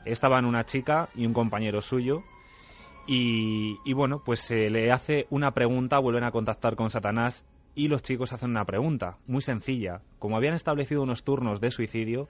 Estaban 0.05 0.45
una 0.45 0.65
chica 0.65 1.09
y 1.17 1.27
un 1.27 1.33
compañero 1.33 1.83
suyo 1.83 2.23
y, 3.07 3.93
bueno, 3.93 4.23
pues 4.25 4.41
se 4.41 4.69
le 4.69 4.91
hace 4.91 5.27
una 5.31 5.53
pregunta, 5.53 5.99
vuelven 5.99 6.25
a 6.25 6.33
contactar 6.33 6.75
con 6.77 6.91
Satanás 6.91 7.47
y 7.75 7.89
los 7.89 8.03
chicos 8.03 8.33
hacen 8.33 8.51
una 8.51 8.65
pregunta 8.65 9.19
muy 9.27 9.43
sencilla. 9.43 10.01
Como 10.19 10.37
habían 10.37 10.55
establecido 10.55 11.03
unos 11.03 11.23
turnos 11.23 11.61
de 11.61 11.71
suicidio, 11.71 12.29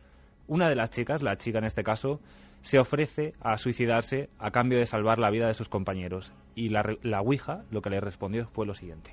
una 0.48 0.68
de 0.68 0.74
las 0.74 0.90
chicas, 0.90 1.22
la 1.22 1.36
chica 1.36 1.58
en 1.58 1.64
este 1.64 1.82
caso, 1.82 2.20
se 2.60 2.78
ofrece 2.78 3.32
a 3.40 3.56
suicidarse 3.56 4.28
a 4.38 4.50
cambio 4.50 4.78
de 4.78 4.86
salvar 4.86 5.18
la 5.18 5.30
vida 5.30 5.46
de 5.46 5.54
sus 5.54 5.68
compañeros. 5.68 6.32
Y 6.54 6.68
la, 6.68 6.84
la 7.02 7.20
Ouija 7.20 7.64
lo 7.70 7.80
que 7.80 7.90
le 7.90 8.00
respondió 8.00 8.46
fue 8.48 8.66
lo 8.66 8.74
siguiente. 8.74 9.12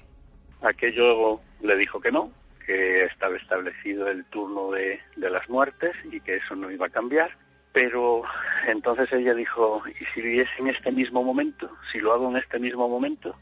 Aquello 0.61 1.39
le 1.61 1.77
dijo 1.77 1.99
que 1.99 2.11
no, 2.11 2.31
que 2.65 3.05
estaba 3.05 3.35
establecido 3.37 4.07
el 4.07 4.25
turno 4.25 4.71
de, 4.71 4.99
de 5.15 5.29
las 5.29 5.47
muertes 5.49 5.93
y 6.11 6.19
que 6.21 6.37
eso 6.37 6.55
no 6.55 6.71
iba 6.71 6.87
a 6.87 6.89
cambiar 6.89 7.31
pero 7.73 8.21
entonces 8.67 9.11
ella 9.11 9.33
dijo, 9.33 9.83
¿y 9.87 10.05
si 10.13 10.21
viviese 10.21 10.51
en 10.59 10.67
este 10.69 10.91
mismo 10.91 11.23
momento? 11.23 11.69
Si 11.91 11.99
lo 11.99 12.13
hago 12.13 12.29
en 12.29 12.37
este 12.37 12.59
mismo 12.59 12.87
momento, 12.87 13.35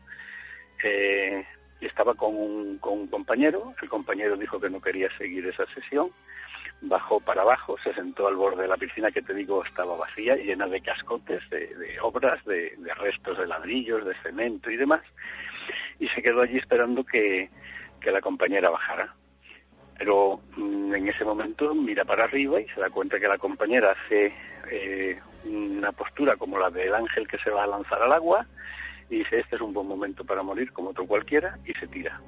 eh, 0.84 1.46
estaba 1.82 2.16
con 2.16 2.36
un, 2.36 2.78
con 2.78 2.94
un 2.94 3.08
compañero, 3.08 3.76
el 3.82 3.90
compañero 3.90 4.38
dijo 4.38 4.60
que 4.60 4.70
no 4.70 4.82
quería 4.82 5.10
seguir 5.18 5.46
esa 5.48 5.66
sesión, 5.74 6.12
bajó 6.80 7.20
para 7.20 7.42
abajo, 7.42 7.76
se 7.84 7.94
sentó 7.94 8.28
al 8.28 8.38
borde 8.38 8.64
de 8.64 8.68
la 8.70 8.78
piscina 8.78 9.12
que 9.12 9.22
te 9.22 9.34
digo 9.34 9.64
estaba 9.66 9.98
vacía, 9.98 10.36
llena 10.36 10.68
de 10.68 10.82
cascotes, 10.82 11.48
de, 11.50 12.00
obras, 12.02 12.44
de, 12.46 12.74
de, 12.78 12.94
restos 12.96 13.38
de 13.38 13.48
ladrillos, 13.48 14.06
de 14.06 14.16
cemento 14.24 14.72
y 14.72 14.78
demás, 14.78 15.02
y 16.00 16.08
se 16.08 16.24
quedó 16.24 16.42
allí 16.42 16.58
esperando 16.58 17.04
que 17.04 17.50
la 18.06 18.22
compañera 18.22 18.70
bajara 18.70 19.14
pero 20.02 20.40
mm, 20.58 20.96
en 20.96 21.10
ese 21.10 21.24
momento 21.24 21.76
mira 21.76 22.04
para 22.04 22.24
arriba 22.24 22.60
y 22.60 22.68
se 22.70 22.82
da 22.82 22.90
cuenta 22.90 23.20
que 23.20 23.28
la 23.28 23.38
compañera 23.38 23.92
hace 23.92 24.34
eh, 24.72 25.20
una 25.46 25.92
postura 25.92 26.38
como 26.38 26.58
la 26.58 26.72
del 26.72 26.96
ángel 26.96 27.28
que 27.28 27.38
se 27.38 27.52
va 27.52 27.66
a 27.66 27.68
lanzar 27.68 28.02
al 28.02 28.12
agua 28.12 28.48
y 29.12 29.20
dice 29.20 29.42
este 29.42 29.58
es 29.58 29.62
un 29.62 29.74
buen 29.74 29.88
momento 29.88 30.26
para 30.26 30.42
morir 30.42 30.74
como 30.74 30.90
otro 30.90 31.06
cualquiera 31.06 31.60
y 31.68 31.74
se 31.74 31.86
tira. 31.86 32.20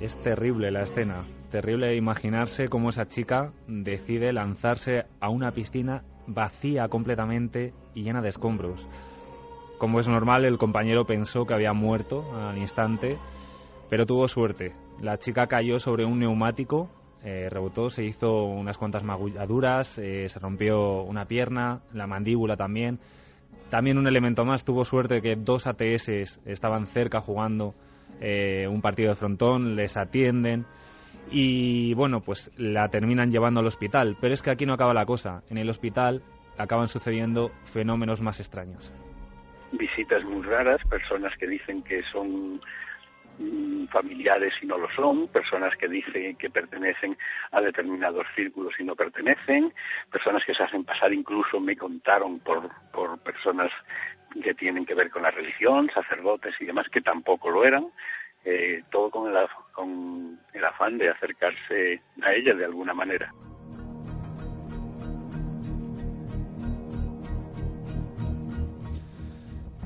Es 0.00 0.20
terrible 0.20 0.72
la 0.72 0.82
escena, 0.82 1.22
terrible 1.52 1.94
imaginarse 1.94 2.68
cómo 2.68 2.88
esa 2.88 3.06
chica 3.06 3.52
decide 3.68 4.32
lanzarse 4.32 5.04
a 5.20 5.28
una 5.28 5.52
piscina 5.52 6.02
vacía 6.26 6.88
completamente 6.88 7.72
y 7.94 8.02
llena 8.02 8.20
de 8.20 8.30
escombros. 8.30 8.88
Como 9.78 10.00
es 10.00 10.08
normal, 10.08 10.44
el 10.44 10.56
compañero 10.56 11.04
pensó 11.04 11.44
que 11.44 11.52
había 11.52 11.74
muerto 11.74 12.24
al 12.34 12.56
instante, 12.56 13.18
pero 13.90 14.06
tuvo 14.06 14.26
suerte. 14.26 14.74
La 15.00 15.18
chica 15.18 15.46
cayó 15.46 15.78
sobre 15.78 16.06
un 16.06 16.18
neumático, 16.18 16.88
eh, 17.22 17.48
rebotó, 17.50 17.90
se 17.90 18.04
hizo 18.04 18.44
unas 18.44 18.78
cuantas 18.78 19.04
magulladuras, 19.04 19.98
eh, 19.98 20.28
se 20.28 20.38
rompió 20.38 21.02
una 21.02 21.26
pierna, 21.26 21.82
la 21.92 22.06
mandíbula 22.06 22.56
también. 22.56 23.00
También 23.68 23.98
un 23.98 24.06
elemento 24.06 24.44
más, 24.44 24.64
tuvo 24.64 24.84
suerte 24.84 25.20
que 25.20 25.34
dos 25.36 25.66
ATS 25.66 26.40
estaban 26.46 26.86
cerca 26.86 27.20
jugando 27.20 27.74
eh, 28.20 28.66
un 28.68 28.80
partido 28.80 29.10
de 29.10 29.16
frontón, 29.16 29.76
les 29.76 29.96
atienden 29.96 30.64
y 31.30 31.92
bueno, 31.94 32.20
pues 32.20 32.50
la 32.56 32.88
terminan 32.88 33.30
llevando 33.30 33.60
al 33.60 33.66
hospital. 33.66 34.16
Pero 34.20 34.32
es 34.32 34.40
que 34.40 34.52
aquí 34.52 34.64
no 34.64 34.74
acaba 34.74 34.94
la 34.94 35.04
cosa. 35.04 35.42
En 35.50 35.58
el 35.58 35.68
hospital 35.68 36.22
acaban 36.56 36.86
sucediendo 36.86 37.50
fenómenos 37.64 38.22
más 38.22 38.40
extraños. 38.40 38.94
Visitas 39.76 40.24
muy 40.24 40.42
raras, 40.42 40.80
personas 40.88 41.36
que 41.38 41.46
dicen 41.46 41.82
que 41.82 42.02
son 42.04 42.60
mm, 43.38 43.86
familiares 43.86 44.54
y 44.62 44.66
no 44.66 44.78
lo 44.78 44.88
son, 44.90 45.28
personas 45.28 45.76
que 45.76 45.88
dicen 45.88 46.36
que 46.36 46.50
pertenecen 46.50 47.16
a 47.52 47.60
determinados 47.60 48.26
círculos 48.34 48.74
y 48.78 48.84
no 48.84 48.94
pertenecen, 48.94 49.72
personas 50.10 50.44
que 50.44 50.54
se 50.54 50.62
hacen 50.62 50.84
pasar 50.84 51.12
incluso, 51.12 51.60
me 51.60 51.76
contaron, 51.76 52.40
por, 52.40 52.70
por 52.92 53.18
personas 53.18 53.70
que 54.42 54.54
tienen 54.54 54.86
que 54.86 54.94
ver 54.94 55.10
con 55.10 55.22
la 55.22 55.30
religión, 55.30 55.90
sacerdotes 55.92 56.54
y 56.60 56.66
demás, 56.66 56.88
que 56.88 57.00
tampoco 57.00 57.50
lo 57.50 57.64
eran, 57.64 57.86
eh, 58.44 58.82
todo 58.90 59.10
con 59.10 59.30
el, 59.30 59.46
con 59.72 60.38
el 60.52 60.64
afán 60.64 60.98
de 60.98 61.10
acercarse 61.10 62.00
a 62.22 62.32
ella 62.32 62.54
de 62.54 62.64
alguna 62.64 62.94
manera. 62.94 63.32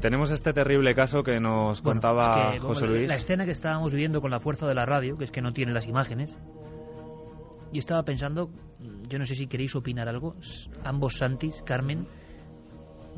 Tenemos 0.00 0.30
este 0.30 0.54
terrible 0.54 0.94
caso 0.94 1.22
que 1.22 1.38
nos 1.40 1.82
contaba 1.82 2.58
José 2.58 2.86
Luis. 2.86 3.08
La 3.08 3.16
escena 3.16 3.44
que 3.44 3.50
estábamos 3.50 3.92
viendo 3.92 4.22
con 4.22 4.30
la 4.30 4.40
fuerza 4.40 4.66
de 4.66 4.74
la 4.74 4.86
radio, 4.86 5.16
que 5.16 5.24
es 5.24 5.30
que 5.30 5.42
no 5.42 5.52
tiene 5.52 5.72
las 5.72 5.86
imágenes. 5.86 6.36
Yo 7.72 7.78
estaba 7.78 8.02
pensando, 8.02 8.50
yo 9.08 9.18
no 9.18 9.26
sé 9.26 9.34
si 9.34 9.46
queréis 9.46 9.76
opinar 9.76 10.08
algo, 10.08 10.36
ambos 10.84 11.18
Santis, 11.18 11.62
Carmen. 11.66 12.06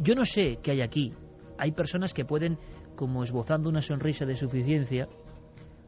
Yo 0.00 0.14
no 0.14 0.24
sé 0.24 0.58
qué 0.60 0.72
hay 0.72 0.82
aquí. 0.82 1.14
Hay 1.56 1.70
personas 1.70 2.12
que 2.12 2.24
pueden, 2.24 2.58
como 2.96 3.22
esbozando 3.22 3.68
una 3.68 3.80
sonrisa 3.80 4.26
de 4.26 4.36
suficiencia, 4.36 5.08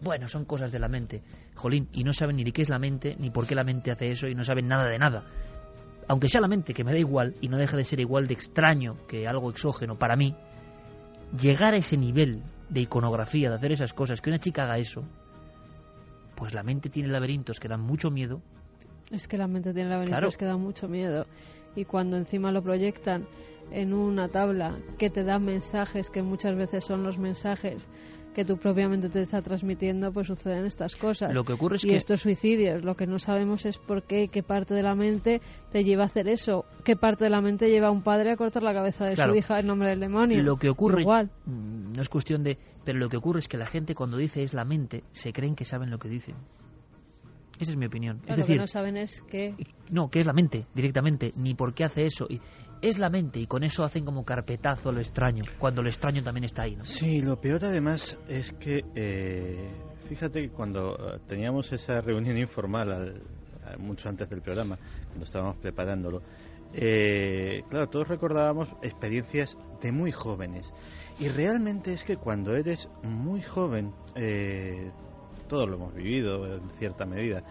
bueno, 0.01 0.29
son 0.29 0.45
cosas 0.45 0.71
de 0.71 0.79
la 0.79 0.89
mente. 0.89 1.23
Jolín, 1.57 1.89
y 1.93 2.05
no 2.05 2.13
saben 2.13 2.37
ni 2.37 2.45
de 2.45 2.53
qué 2.53 2.63
es 2.63 2.69
la 2.69 2.79
mente, 2.79 3.17
ni 3.19 3.31
por 3.31 3.49
qué 3.49 3.57
la 3.57 3.65
mente 3.65 3.91
hace 3.91 4.13
eso, 4.13 4.29
y 4.29 4.35
no 4.37 4.45
saben 4.45 4.69
nada 4.69 4.89
de 4.89 4.99
nada. 4.99 5.25
Aunque 6.07 6.29
sea 6.29 6.41
la 6.41 6.49
mente, 6.49 6.73
que 6.73 6.85
me 6.85 6.93
da 6.93 6.99
igual, 6.99 7.35
y 7.41 7.49
no 7.49 7.57
deja 7.57 7.77
de 7.77 7.85
ser 7.85 7.99
igual 7.99 8.29
de 8.29 8.35
extraño 8.35 8.97
que 9.09 9.27
algo 9.27 9.51
exógeno 9.51 9.99
para 9.99 10.15
mí, 10.15 10.37
llegar 11.39 11.75
a 11.75 11.79
ese 11.79 11.97
nivel 11.97 12.43
de 12.69 12.81
iconografía, 12.81 13.51
de 13.51 13.57
hacer 13.57 13.73
esas 13.73 13.93
cosas, 13.93 14.21
que 14.21 14.31
una 14.31 14.39
chica 14.39 14.65
haga 14.65 14.79
eso, 14.79 15.05
pues 16.37 16.55
la 16.55 16.63
mente 16.63 16.89
tiene 16.89 17.09
laberintos 17.09 17.61
que 17.61 17.69
dan 17.69 17.81
mucho 17.81 18.11
miedo. 18.11 18.41
Es 19.11 19.29
que 19.29 19.39
la 19.39 19.47
mente 19.47 19.73
tiene 19.73 19.91
laberintos 19.91 20.37
que 20.37 20.45
dan 20.45 20.61
mucho 20.61 20.89
miedo. 20.89 21.27
Y 21.77 21.85
cuando 21.85 22.17
encima 22.17 22.53
lo 22.53 22.63
proyectan 22.63 23.27
en 23.71 23.93
una 23.93 24.29
tabla 24.29 24.77
que 24.99 25.11
te 25.11 25.25
da 25.25 25.39
mensajes, 25.39 26.11
que 26.11 26.23
muchas 26.23 26.57
veces 26.57 26.85
son 26.85 27.03
los 27.03 27.19
mensajes 27.19 27.89
que 28.35 28.45
tú 28.45 28.59
propiamente 28.59 29.09
te 29.09 29.21
está 29.21 29.41
transmitiendo, 29.41 30.13
pues 30.13 30.27
suceden 30.27 30.67
estas 30.67 30.97
cosas. 30.97 31.33
Lo 31.33 31.45
que 31.45 31.55
ocurre 31.55 31.77
es 31.77 31.85
y 31.85 31.95
estos 31.95 32.21
suicidios, 32.21 32.85
lo 32.85 32.95
que 32.95 33.07
no 33.07 33.19
sabemos 33.19 33.65
es 33.65 33.79
por 33.79 34.03
qué, 34.03 34.29
qué 34.29 34.43
parte 34.43 34.75
de 34.75 34.83
la 34.83 34.95
mente 34.95 35.41
te 35.71 35.85
lleva 35.85 36.03
a 36.03 36.07
hacer 36.07 36.29
eso, 36.29 36.67
qué 36.85 36.97
parte 36.97 37.25
de 37.25 37.31
la 37.31 37.41
mente 37.41 37.71
lleva 37.71 37.89
a 37.89 37.91
un 37.91 38.03
padre 38.03 38.33
a 38.33 38.37
cortar 38.37 38.63
la 38.63 38.75
cabeza 38.75 39.07
de 39.07 39.17
su 39.17 39.35
hija 39.35 39.61
en 39.61 39.67
nombre 39.67 39.89
del 39.89 40.01
demonio. 40.01 40.43
Lo 40.43 40.57
que 40.57 40.69
ocurre, 40.69 41.03
Igual. 41.03 41.31
Mm, 41.47 41.93
no 41.95 42.03
es 42.03 42.09
cuestión 42.09 42.43
de, 42.43 42.59
pero 42.85 42.99
lo 42.99 43.09
que 43.09 43.17
ocurre 43.17 43.39
es 43.39 43.49
que 43.49 43.57
la 43.57 43.67
gente 43.67 43.95
cuando 43.95 44.17
dice 44.17 44.43
es 44.43 44.53
la 44.53 44.65
mente, 44.65 45.05
se 45.13 45.33
creen 45.33 45.55
que 45.55 45.65
saben 45.65 45.91
lo 45.91 45.99
que 45.99 46.09
dicen. 46.09 46.35
Esa 47.59 47.71
es 47.71 47.77
mi 47.77 47.87
opinión. 47.87 48.21
es 48.27 48.37
decir, 48.37 48.57
lo 48.57 48.63
que 48.63 48.63
no 48.63 48.67
saben 48.67 48.97
es 48.97 49.23
que... 49.23 49.55
No, 49.91 50.11
que 50.11 50.21
es 50.21 50.27
la 50.27 50.33
mente, 50.33 50.67
directamente, 50.75 51.33
ni 51.37 51.55
por 51.55 51.73
qué 51.73 51.85
hace 51.85 52.05
eso. 52.05 52.27
Es 52.85 52.99
la 52.99 53.09
mente 53.09 53.41
y 53.41 53.47
con 53.47 53.65
eso 53.65 53.83
hacen 53.83 54.05
como 54.05 54.27
carpetazo 54.27 54.93
lo 54.93 55.01
extraño, 55.01 55.45
cuando 55.59 55.83
lo 55.83 55.89
extraño 55.89 56.23
también 56.23 56.45
está 56.45 56.65
ahí. 56.65 56.77
¿no? 56.77 56.85
Sí, 56.85 57.23
lo 57.23 57.41
peor 57.41 57.65
además 57.65 58.19
es 58.29 58.53
que, 58.61 58.85
eh, 58.95 59.71
fíjate 60.07 60.43
que 60.43 60.51
cuando 60.51 60.95
eh, 60.95 61.19
teníamos 61.27 61.73
esa 61.73 62.03
reunión 62.03 62.37
informal, 62.37 63.23
mucho 63.79 64.11
antes 64.11 64.29
del 64.29 64.43
programa, 64.43 64.79
cuando 65.09 65.25
estábamos 65.25 65.57
preparándolo, 65.57 66.21
eh, 66.75 67.63
claro, 67.71 67.89
todos 67.89 68.07
recordábamos 68.07 68.69
experiencias 68.83 69.57
de 69.81 69.91
muy 69.91 70.13
jóvenes. 70.13 70.71
Y 71.19 71.29
realmente 71.29 71.95
es 71.95 72.05
que 72.05 72.19
cuando 72.19 72.55
eres 72.55 72.91
muy 73.03 73.41
joven, 73.41 73.95
eh, 74.15 74.91
todos 75.49 75.67
lo 75.71 75.77
hemos 75.77 75.95
vivido 75.95 76.55
en 76.55 76.69
cierta 76.79 77.07
medida. 77.07 77.43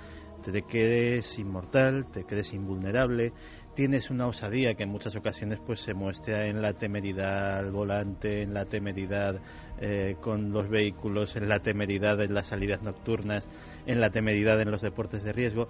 Te 0.43 0.61
crees 0.63 1.39
inmortal, 1.39 2.05
te 2.11 2.25
crees 2.25 2.53
invulnerable, 2.53 3.31
tienes 3.75 4.09
una 4.09 4.27
osadía 4.27 4.75
que 4.75 4.83
en 4.83 4.89
muchas 4.89 5.15
ocasiones 5.15 5.59
pues 5.65 5.79
se 5.79 5.93
muestra 5.93 6.45
en 6.45 6.61
la 6.61 6.73
temeridad 6.73 7.59
al 7.59 7.71
volante, 7.71 8.41
en 8.41 8.53
la 8.53 8.65
temeridad 8.65 9.39
eh, 9.81 10.15
con 10.21 10.51
los 10.51 10.69
vehículos, 10.69 11.35
en 11.35 11.49
la 11.49 11.59
temeridad 11.59 12.21
en 12.21 12.33
las 12.33 12.47
salidas 12.47 12.83
nocturnas, 12.83 13.47
en 13.85 13.99
la 13.99 14.09
temeridad 14.09 14.61
en 14.61 14.71
los 14.71 14.81
deportes 14.81 15.23
de 15.23 15.33
riesgo. 15.33 15.67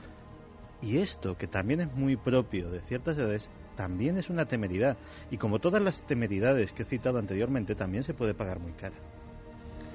Y 0.82 0.98
esto, 0.98 1.38
que 1.38 1.48
también 1.48 1.80
es 1.80 1.94
muy 1.94 2.18
propio 2.18 2.70
de 2.70 2.82
ciertas 2.82 3.18
edades, 3.18 3.50
también 3.78 4.18
es 4.18 4.30
una 4.30 4.46
temeridad. 4.46 4.98
Y 5.32 5.38
como 5.38 5.60
todas 5.60 5.82
las 5.82 6.06
temeridades 6.06 6.74
que 6.74 6.84
he 6.84 6.86
citado 6.86 7.20
anteriormente, 7.20 7.74
también 7.74 8.04
se 8.04 8.14
puede 8.14 8.34
pagar 8.34 8.60
muy 8.60 8.74
cara. 8.74 8.96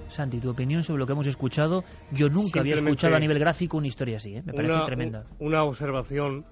Santi, 0.08 0.40
tu 0.40 0.48
opinión 0.48 0.82
sobre 0.82 1.00
lo 1.00 1.06
que 1.06 1.12
hemos 1.12 1.26
escuchado. 1.26 1.84
Yo 2.10 2.30
nunca 2.30 2.60
había 2.60 2.74
escuchado 2.74 3.14
a 3.14 3.20
nivel 3.20 3.38
gráfico 3.38 3.76
una 3.76 3.88
historia 3.88 4.16
así, 4.16 4.36
¿eh? 4.36 4.42
me 4.42 4.54
parece 4.54 4.74
tremenda. 4.86 5.26
Una 5.38 5.64
observación, 5.64 6.46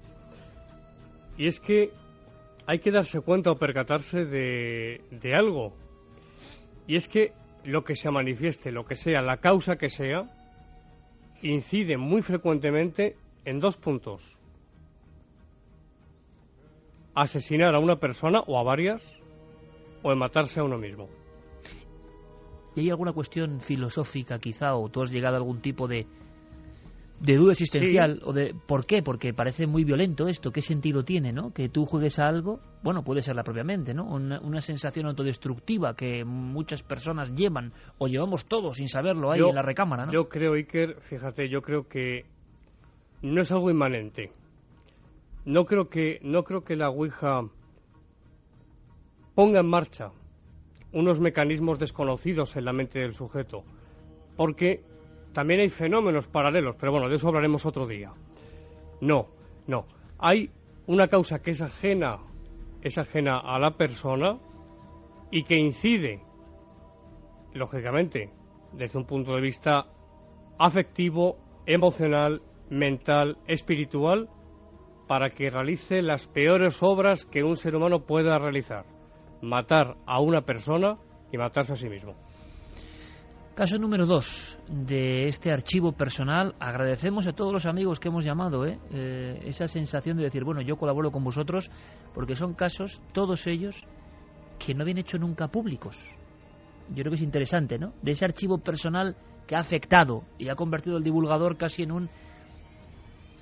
y 1.37 1.47
es 1.47 1.59
que 1.59 1.91
hay 2.65 2.79
que 2.79 2.91
darse 2.91 3.21
cuenta 3.21 3.51
o 3.51 3.55
percatarse 3.55 4.25
de, 4.25 5.01
de 5.11 5.35
algo, 5.35 5.73
y 6.87 6.95
es 6.95 7.07
que 7.07 7.33
lo 7.63 7.83
que 7.83 7.95
se 7.95 8.09
manifieste, 8.09 8.71
lo 8.71 8.85
que 8.85 8.95
sea, 8.95 9.21
la 9.21 9.37
causa 9.37 9.75
que 9.75 9.89
sea, 9.89 10.29
incide 11.41 11.97
muy 11.97 12.21
frecuentemente 12.21 13.15
en 13.45 13.59
dos 13.59 13.77
puntos. 13.77 14.37
Asesinar 17.13 17.75
a 17.75 17.79
una 17.79 17.97
persona 17.97 18.41
o 18.41 18.59
a 18.59 18.63
varias, 18.63 19.03
o 20.03 20.11
en 20.11 20.17
matarse 20.17 20.59
a 20.59 20.63
uno 20.63 20.77
mismo. 20.77 21.09
¿Y 22.75 22.81
hay 22.81 22.89
alguna 22.91 23.11
cuestión 23.11 23.59
filosófica 23.59 24.39
quizá 24.39 24.75
o 24.75 24.89
tú 24.89 25.01
has 25.01 25.11
llegado 25.11 25.35
a 25.35 25.39
algún 25.39 25.61
tipo 25.61 25.87
de, 25.87 26.05
de 27.19 27.35
duda 27.35 27.51
existencial 27.53 28.21
o 28.23 28.31
de 28.31 28.53
por 28.53 28.85
qué 28.85 29.01
porque 29.01 29.33
parece 29.33 29.65
muy 29.65 29.83
violento 29.83 30.27
esto. 30.27 30.51
Qué 30.51 30.61
sentido 30.61 31.03
tiene 31.03 31.33
no 31.33 31.51
que 31.51 31.69
tú 31.69 31.85
juegues 31.85 32.19
a 32.19 32.27
algo 32.27 32.59
bueno 32.83 33.03
puede 33.03 33.21
ser 33.21 33.35
la 33.35 33.43
propia 33.43 33.63
mente 33.63 33.93
no 33.93 34.05
una, 34.05 34.61
sensación 34.61 35.07
autodestructiva 35.07 35.95
que 35.95 36.23
muchas 36.23 36.83
personas 36.83 37.33
llevan 37.33 37.73
o 37.97 38.07
llevamos 38.07 38.45
todos 38.45 38.77
sin 38.77 38.87
saberlo 38.87 39.31
ahí 39.31 39.41
en 39.41 39.55
la 39.55 39.61
recámara 39.61 40.05
¿no? 40.05 40.11
yo 40.11 40.29
creo 40.29 40.53
Iker 40.53 40.99
fíjate 41.01 41.49
yo 41.49 41.61
creo 41.61 41.87
que 41.87 42.25
no 43.21 43.41
es 43.41 43.51
algo 43.51 43.69
inmanente. 43.69 44.31
No 45.45 45.65
creo 45.65 45.89
que 45.89 46.19
no 46.21 46.43
creo 46.43 46.63
que 46.63 46.75
la 46.75 46.89
ouija 46.89 47.41
ponga 49.33 49.59
en 49.61 49.67
marcha 49.67 50.11
unos 50.91 51.19
mecanismos 51.19 51.79
desconocidos 51.79 52.55
en 52.55 52.65
la 52.65 52.73
mente 52.73 52.99
del 52.99 53.13
sujeto, 53.13 53.63
porque 54.35 54.83
también 55.37 55.59
hay 55.59 55.69
fenómenos 55.69 56.27
paralelos, 56.27 56.75
pero 56.79 56.93
bueno, 56.93 57.07
de 57.07 57.13
eso 57.13 57.27
hablaremos 57.27 57.63
otro 57.63 57.85
día. 57.85 58.11
No, 59.01 59.27
no, 59.67 59.85
hay 60.17 60.49
una 60.87 61.09
causa 61.09 61.43
que 61.43 61.51
es 61.51 61.61
ajena, 61.61 62.17
es 62.81 62.97
ajena 62.97 63.41
a 63.41 63.59
la 63.59 63.77
persona 63.77 64.39
y 65.29 65.43
que 65.43 65.55
incide, 65.55 66.23
lógicamente, 67.53 68.31
desde 68.73 68.97
un 68.97 69.05
punto 69.05 69.35
de 69.35 69.41
vista 69.41 69.85
afectivo, 70.57 71.37
emocional, 71.67 72.41
mental, 72.71 73.37
espiritual, 73.47 74.29
para 75.07 75.29
que 75.29 75.51
realice 75.51 76.01
las 76.01 76.25
peores 76.25 76.81
obras 76.81 77.25
que 77.25 77.43
un 77.43 77.57
ser 77.57 77.75
humano 77.75 78.07
pueda 78.07 78.39
realizar 78.39 78.85
matar 79.43 79.97
a 80.07 80.19
una 80.19 80.41
persona 80.41 80.97
y 81.31 81.37
matarse 81.37 81.73
a 81.73 81.75
sí 81.75 81.89
mismo. 81.89 82.15
Caso 83.57 83.79
número 83.79 84.05
dos 84.05 84.55
de 84.69 85.27
este 85.27 85.51
archivo 85.51 85.91
personal. 85.91 86.53
Agradecemos 86.59 87.25
a 87.25 87.33
todos 87.33 87.51
los 87.51 87.65
amigos 87.65 87.99
que 87.99 88.09
hemos 88.09 88.23
llamado 88.23 88.67
¿eh? 88.67 88.77
Eh, 88.91 89.39
esa 89.45 89.67
sensación 89.67 90.15
de 90.15 90.25
decir, 90.25 90.43
bueno, 90.43 90.61
yo 90.61 90.77
colaboro 90.77 91.09
con 91.09 91.23
vosotros, 91.23 91.71
porque 92.13 92.35
son 92.35 92.53
casos, 92.53 93.01
todos 93.13 93.47
ellos, 93.47 93.87
que 94.59 94.75
no 94.75 94.83
habían 94.83 94.99
hecho 94.99 95.17
nunca 95.17 95.47
públicos. 95.47 95.97
Yo 96.89 96.97
creo 96.97 97.09
que 97.09 97.15
es 97.15 97.23
interesante, 97.23 97.79
¿no? 97.79 97.93
De 98.03 98.11
ese 98.11 98.25
archivo 98.25 98.59
personal 98.59 99.15
que 99.47 99.55
ha 99.55 99.59
afectado 99.59 100.21
y 100.37 100.49
ha 100.49 100.55
convertido 100.55 100.97
el 100.97 101.03
divulgador 101.03 101.57
casi 101.57 101.81
en 101.81 101.93
un 101.93 102.09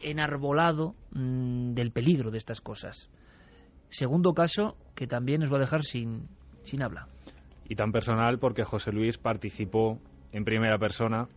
enarbolado 0.01 0.95
mm, 1.11 1.73
del 1.73 1.91
peligro 1.91 2.31
de 2.31 2.37
estas 2.37 2.61
cosas. 2.61 3.09
Segundo 3.89 4.33
caso 4.33 4.77
que 4.95 5.07
también 5.07 5.41
nos 5.41 5.51
va 5.51 5.57
a 5.57 5.59
dejar 5.59 5.83
sin, 5.83 6.29
sin 6.63 6.83
habla. 6.83 7.09
Y 7.67 7.75
tan 7.75 7.91
personal 7.91 8.39
porque 8.39 8.63
José 8.63 8.91
Luis 8.91 9.17
participó 9.17 9.99
en 10.31 10.45
primera 10.45 10.77
persona 10.77 11.27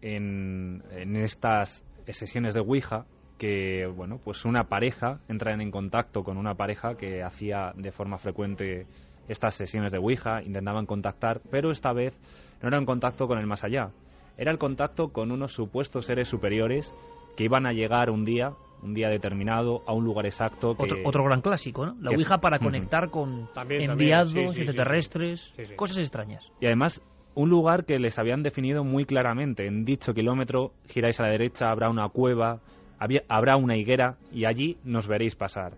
en, 0.00 0.82
estas 1.16 1.84
sesiones 2.06 2.54
de 2.54 2.60
Ouija 2.60 3.06
que 3.38 3.86
bueno 3.86 4.18
pues 4.22 4.44
una 4.44 4.64
pareja 4.64 5.20
entra 5.28 5.52
en 5.52 5.70
contacto 5.70 6.24
con 6.24 6.38
una 6.38 6.54
pareja 6.54 6.96
que 6.96 7.22
hacía 7.22 7.72
de 7.76 7.92
forma 7.92 8.18
frecuente 8.18 8.86
estas 9.28 9.54
sesiones 9.54 9.92
de 9.92 9.98
Ouija, 9.98 10.42
intentaban 10.42 10.86
contactar, 10.86 11.42
pero 11.50 11.70
esta 11.70 11.92
vez 11.92 12.18
no 12.62 12.68
era 12.68 12.78
un 12.78 12.86
contacto 12.86 13.28
con 13.28 13.38
el 13.38 13.46
más 13.46 13.62
allá, 13.62 13.90
era 14.38 14.50
el 14.50 14.58
contacto 14.58 15.10
con 15.10 15.30
unos 15.30 15.52
supuestos 15.52 16.06
seres 16.06 16.28
superiores 16.28 16.94
que 17.36 17.44
iban 17.44 17.66
a 17.66 17.72
llegar 17.72 18.10
un 18.10 18.24
día 18.24 18.54
un 18.82 18.94
día 18.94 19.08
determinado, 19.08 19.82
a 19.86 19.92
un 19.92 20.04
lugar 20.04 20.26
exacto. 20.26 20.76
Que... 20.76 20.82
Otro, 20.84 20.96
otro 21.04 21.24
gran 21.24 21.40
clásico, 21.40 21.86
¿no? 21.86 21.96
La 22.00 22.10
Ouija 22.10 22.38
para 22.38 22.58
conectar 22.60 23.10
con 23.10 23.48
También, 23.54 23.90
enviados, 23.90 24.32
sí, 24.32 24.40
sí, 24.48 24.54
sí. 24.54 24.62
extraterrestres, 24.62 25.52
Sí, 25.56 25.64
sí. 25.64 25.74
cosas 25.74 25.98
extrañas. 25.98 26.50
Y 26.60 26.66
además, 26.66 27.02
un 27.34 27.50
lugar 27.50 27.84
que 27.84 27.98
les 27.98 28.18
habían 28.18 28.42
definido 28.42 28.84
muy 28.84 29.04
claramente. 29.04 29.66
En 29.66 29.84
dicho 29.84 30.12
kilómetro, 30.14 30.72
giráis 30.88 31.20
a 31.20 31.24
la 31.24 31.30
derecha, 31.30 31.70
habrá 31.70 31.88
una 31.90 32.08
cueva, 32.08 32.60
había- 32.98 33.22
habrá 33.28 33.56
una 33.56 33.76
higuera 33.76 34.16
y 34.32 34.44
allí 34.44 34.76
nos 34.84 35.06
veréis 35.06 35.36
pasar. 35.36 35.74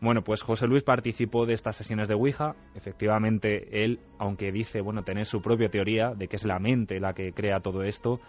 Bueno, 0.00 0.22
pues 0.22 0.42
José 0.42 0.66
Luis 0.66 0.82
participó 0.82 1.46
de 1.46 1.54
estas 1.54 1.76
sesiones 1.76 2.08
de 2.08 2.14
Ouija. 2.14 2.54
Efectivamente, 2.74 3.84
él, 3.84 4.00
aunque 4.18 4.50
dice, 4.52 4.80
bueno, 4.80 5.02
tener 5.02 5.24
su 5.26 5.40
propia 5.40 5.68
teoría 5.68 6.10
de 6.14 6.28
que 6.28 6.36
es 6.36 6.44
la 6.44 6.58
mente 6.58 7.00
la 7.00 7.12
que 7.14 7.32
crea 7.32 7.60
todo 7.60 7.82
esto, 7.82 8.20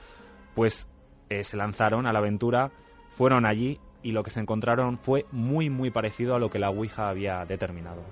pues 0.53 0.87
eh, 1.29 1.43
se 1.43 1.57
lanzaron 1.57 2.07
a 2.07 2.13
la 2.13 2.19
aventura, 2.19 2.71
fueron 3.09 3.45
allí 3.45 3.79
y 4.05 4.11
lo 4.11 4.21
que 4.21 4.29
se 4.29 4.39
encontraron 4.39 4.99
fue 4.99 5.25
muy, 5.31 5.71
muy 5.71 5.89
parecido 5.89 6.35
a 6.35 6.39
lo 6.39 6.51
que 6.51 6.59
la 6.59 6.69
Ouija 6.69 7.09
había 7.09 7.43
determinado. 7.43 8.03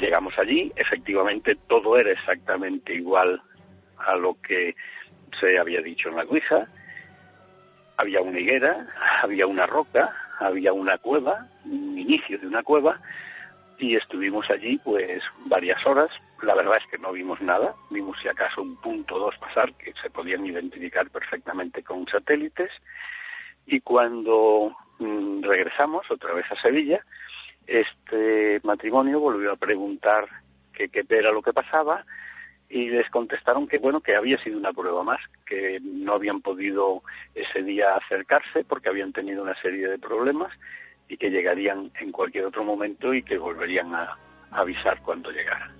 Llegamos 0.00 0.32
allí, 0.38 0.72
efectivamente 0.76 1.58
todo 1.68 1.98
era 1.98 2.10
exactamente 2.10 2.94
igual 2.94 3.42
a 3.98 4.16
lo 4.16 4.40
que 4.40 4.74
se 5.38 5.58
había 5.58 5.82
dicho 5.82 6.08
en 6.08 6.16
la 6.16 6.22
Ouija. 6.22 6.66
Había 7.98 8.22
una 8.22 8.40
higuera, 8.40 8.86
había 9.22 9.46
una 9.46 9.66
roca, 9.66 10.10
había 10.40 10.72
una 10.72 10.96
cueva, 10.96 11.46
un 11.66 11.98
inicio 11.98 12.38
de 12.38 12.46
una 12.46 12.62
cueva, 12.62 12.98
y 13.78 13.94
estuvimos 13.94 14.48
allí 14.48 14.78
pues 14.78 15.22
varias 15.44 15.84
horas. 15.86 16.08
La 16.40 16.54
verdad 16.54 16.78
es 16.82 16.90
que 16.90 16.96
no 16.96 17.12
vimos 17.12 17.42
nada, 17.42 17.74
vimos 17.90 18.16
si 18.22 18.28
acaso 18.28 18.62
un 18.62 18.76
punto 18.76 19.16
o 19.16 19.18
dos 19.18 19.34
pasar 19.36 19.74
que 19.74 19.92
se 20.02 20.08
podían 20.08 20.46
identificar 20.46 21.10
perfectamente 21.10 21.82
con 21.82 22.06
satélites. 22.06 22.70
Y 23.66 23.80
cuando 23.80 24.74
mm, 24.98 25.42
regresamos 25.42 26.10
otra 26.10 26.34
vez 26.34 26.46
a 26.50 26.60
Sevilla, 26.60 27.00
este 27.66 28.60
matrimonio 28.62 29.20
volvió 29.20 29.52
a 29.52 29.56
preguntar 29.56 30.28
qué 30.72 30.90
era 31.08 31.32
lo 31.32 31.42
que 31.42 31.52
pasaba 31.52 32.04
y 32.68 32.90
les 32.90 33.08
contestaron 33.10 33.68
que 33.68 33.78
bueno 33.78 34.00
que 34.00 34.16
había 34.16 34.42
sido 34.42 34.58
una 34.58 34.72
prueba 34.72 35.02
más 35.02 35.20
que 35.46 35.78
no 35.80 36.14
habían 36.14 36.40
podido 36.40 37.02
ese 37.34 37.62
día 37.62 37.94
acercarse 37.94 38.64
porque 38.64 38.88
habían 38.88 39.12
tenido 39.12 39.42
una 39.42 39.54
serie 39.62 39.88
de 39.88 39.98
problemas 39.98 40.52
y 41.08 41.16
que 41.16 41.30
llegarían 41.30 41.90
en 42.00 42.10
cualquier 42.10 42.46
otro 42.46 42.64
momento 42.64 43.14
y 43.14 43.22
que 43.22 43.38
volverían 43.38 43.94
a, 43.94 44.18
a 44.50 44.60
avisar 44.60 45.00
cuando 45.02 45.30
llegaran. 45.30 45.70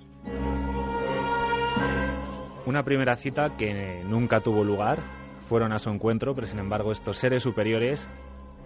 Una 2.65 2.85
primera 2.85 3.15
cita 3.15 3.57
que 3.57 4.03
nunca 4.05 4.41
tuvo 4.41 4.65
lugar, 4.65 4.99
fueron 5.49 5.73
a 5.73 5.79
su 5.79 5.91
encuentro, 5.91 6.35
pero 6.35 6.47
sin 6.47 6.59
embargo 6.59 6.93
estos 6.93 7.17
seres 7.19 7.43
superiores, 7.43 8.09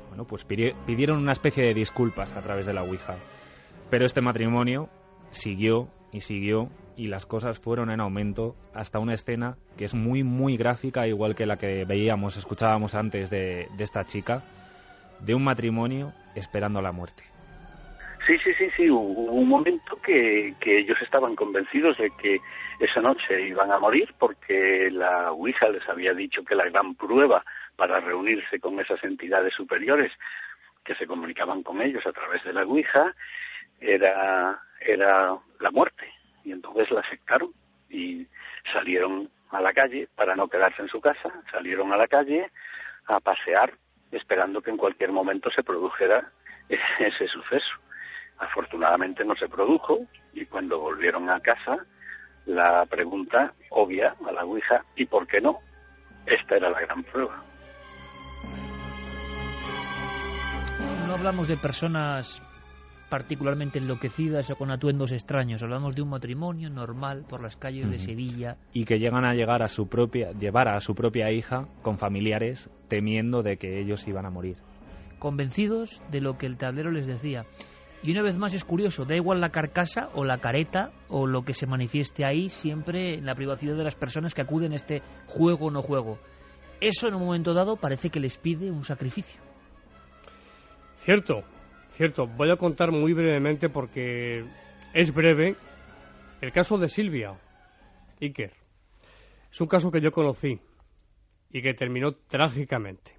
bueno, 0.09 0.24
pues 0.24 0.47
pidi- 0.47 0.74
pidieron 0.86 1.19
una 1.19 1.32
especie 1.32 1.65
de 1.65 1.74
disculpas 1.74 2.35
a 2.36 2.40
través 2.40 2.66
de 2.66 2.73
la 2.73 2.82
Ouija. 2.82 3.16
Pero 3.90 4.07
este 4.07 4.20
matrimonio 4.20 4.89
siguió 5.31 5.89
y 6.12 6.20
siguió 6.20 6.69
y 6.97 7.07
las 7.07 7.24
cosas 7.27 7.59
fueron 7.59 7.90
en 7.90 8.01
aumento 8.01 8.55
hasta 8.74 8.98
una 8.98 9.15
escena 9.15 9.57
que 9.77 9.85
es 9.85 9.94
muy 9.94 10.23
muy 10.23 10.57
gráfica, 10.57 11.07
igual 11.07 11.35
que 11.35 11.47
la 11.47 11.57
que 11.57 11.85
veíamos, 11.85 12.36
escuchábamos 12.36 12.94
antes 12.94 13.31
de, 13.31 13.69
de 13.77 13.85
esta 13.85 14.05
chica, 14.05 14.43
de 15.20 15.35
un 15.35 15.44
matrimonio 15.44 16.12
esperando 16.35 16.81
la 16.81 16.93
muerte. 16.93 17.23
Sí, 18.27 18.39
sí, 18.45 18.53
sí, 18.55 18.71
sí, 18.77 18.91
hubo 18.91 19.33
un 19.33 19.49
momento 19.49 19.97
que, 20.03 20.55
que 20.61 20.79
ellos 20.79 20.99
estaban 21.01 21.35
convencidos 21.35 21.97
de 21.99 22.11
que 22.21 22.41
esa 22.79 23.01
noche 23.01 23.49
iban 23.49 23.73
a 23.73 23.79
morir 23.79 24.15
porque 24.19 24.91
la 24.91 25.33
Ouija 25.33 25.69
les 25.69 25.89
había 25.89 26.13
dicho 26.13 26.45
que 26.45 26.55
la 26.55 26.69
gran 26.69 26.95
prueba 26.95 27.45
para 27.77 27.99
reunirse 28.01 28.61
con 28.61 28.79
esas 28.79 29.03
entidades 29.05 29.55
superiores 29.55 30.13
que 30.85 30.95
se 30.97 31.07
comunicaban 31.07 31.63
con 31.63 31.81
ellos 31.81 32.07
a 32.07 32.13
través 32.13 32.45
de 32.45 32.53
la 32.53 32.65
Ouija 32.65 33.15
era, 33.81 34.61
era 34.81 35.35
la 35.59 35.71
muerte. 35.71 36.13
Y 36.45 36.53
entonces 36.53 36.91
la 36.91 37.01
aceptaron 37.01 37.53
y 37.89 38.27
salieron 38.73 39.31
a 39.51 39.61
la 39.61 39.73
calle 39.73 40.09
para 40.15 40.37
no 40.37 40.49
quedarse 40.49 40.83
en 40.83 40.89
su 40.89 41.01
casa, 41.01 41.31
salieron 41.51 41.93
a 41.93 41.97
la 41.97 42.07
calle 42.07 42.51
a 43.07 43.19
pasear 43.21 43.73
esperando 44.13 44.61
que 44.61 44.71
en 44.71 44.77
cualquier 44.77 45.13
momento 45.13 45.51
se 45.51 45.63
produjera 45.63 46.31
ese 46.69 47.27
suceso. 47.29 47.77
Afortunadamente 48.41 49.25
no 49.25 49.35
se 49.37 49.49
produjo 49.49 49.99
y 50.33 50.47
cuando 50.47 50.81
volvieron 50.81 51.29
a 51.31 51.41
casa 51.41 51.79
la 52.47 52.85
pregunta 52.87 53.53
obvia 53.71 54.17
a 54.27 54.33
la 54.33 54.45
Ouija, 54.45 54.85
¿y 54.97 55.07
por 55.07 55.27
qué 55.27 55.41
no? 55.41 55.59
Esta 56.27 56.57
era 56.57 56.71
la 56.71 56.81
gran 56.81 57.03
prueba. 57.05 57.45
No 61.07 61.15
hablamos 61.15 61.49
de 61.49 61.57
personas 61.57 62.43
particularmente 63.11 63.79
enloquecidas 63.81 64.49
o 64.51 64.57
con 64.57 64.71
atuendos 64.71 65.11
extraños, 65.12 65.62
hablamos 65.62 65.95
de 65.97 66.03
un 66.03 66.11
matrimonio 66.11 66.71
normal 66.71 67.25
por 67.29 67.43
las 67.43 67.57
calles 67.57 67.91
de. 67.91 67.99
Sevilla. 67.99 68.57
y 68.73 68.85
que 68.85 68.99
llegan 68.99 69.25
a 69.25 69.35
llegar 69.35 69.62
a 69.62 69.69
su 69.69 69.89
propia 69.89 70.31
llevar 70.33 70.69
a 70.69 70.81
su 70.81 70.95
propia 70.95 71.31
hija 71.33 71.67
con 71.83 71.99
familiares 71.99 72.71
temiendo 72.89 73.43
de 73.43 73.57
que 73.57 73.81
ellos 73.81 74.07
iban 74.07 74.27
a 74.27 74.31
morir. 74.31 74.57
convencidos 75.19 76.01
de 76.11 76.21
lo 76.21 76.39
que 76.39 76.47
el 76.47 76.57
tablero 76.57 76.91
les 76.91 77.07
decía. 77.07 77.45
Y 78.02 78.12
una 78.12 78.22
vez 78.22 78.39
más 78.39 78.55
es 78.55 78.64
curioso, 78.64 79.05
da 79.05 79.14
igual 79.14 79.40
la 79.40 79.51
carcasa 79.51 80.09
o 80.14 80.24
la 80.24 80.39
careta 80.39 80.90
o 81.09 81.27
lo 81.27 81.43
que 81.43 81.52
se 81.52 81.66
manifieste 81.66 82.24
ahí, 82.24 82.48
siempre 82.48 83.14
en 83.14 83.27
la 83.27 83.35
privacidad 83.35 83.77
de 83.77 83.85
las 83.85 83.94
personas 83.94 84.32
que 84.32 84.40
acuden 84.40 84.72
a 84.72 84.77
este 84.77 85.02
juego 85.27 85.66
o 85.66 85.70
no 85.70 85.82
juego. 85.82 86.18
Eso 86.81 87.09
en 87.09 87.14
un 87.14 87.27
momento 87.27 87.52
dado 87.52 87.77
parece 87.77 88.09
que 88.09 88.20
les 88.20 88.39
pide 88.39 88.70
un 88.70 88.85
sacrificio. 88.85 89.43
Cierto, 90.97 91.43
cierto. 91.90 92.27
Voy 92.27 92.51
a 92.51 92.56
contar 92.56 92.90
muy 92.90 93.12
brevemente 93.12 93.68
porque 93.68 94.44
es 94.94 95.12
breve 95.12 95.56
el 96.40 96.52
caso 96.52 96.78
de 96.78 96.89
Silvia 96.89 97.39
Iker. 98.20 98.52
Es 99.51 99.60
un 99.60 99.66
caso 99.66 99.90
que 99.90 100.01
yo 100.01 100.10
conocí 100.10 100.59
y 101.51 101.62
que 101.62 101.74
terminó 101.74 102.12
trágicamente. 102.14 103.12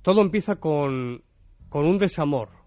Todo 0.00 0.22
empieza 0.22 0.56
con, 0.56 1.22
con 1.68 1.84
un 1.84 1.98
desamor. 1.98 2.61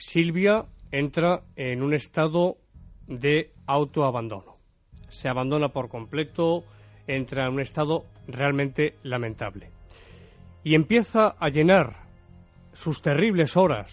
Silvia 0.00 0.64
entra 0.90 1.42
en 1.56 1.82
un 1.82 1.92
estado 1.92 2.56
de 3.06 3.52
autoabandono. 3.66 4.56
Se 5.10 5.28
abandona 5.28 5.68
por 5.68 5.90
completo, 5.90 6.64
entra 7.06 7.46
en 7.46 7.52
un 7.52 7.60
estado 7.60 8.06
realmente 8.26 8.94
lamentable. 9.02 9.70
Y 10.64 10.74
empieza 10.74 11.36
a 11.38 11.48
llenar 11.50 12.04
sus 12.72 13.02
terribles 13.02 13.58
horas 13.58 13.92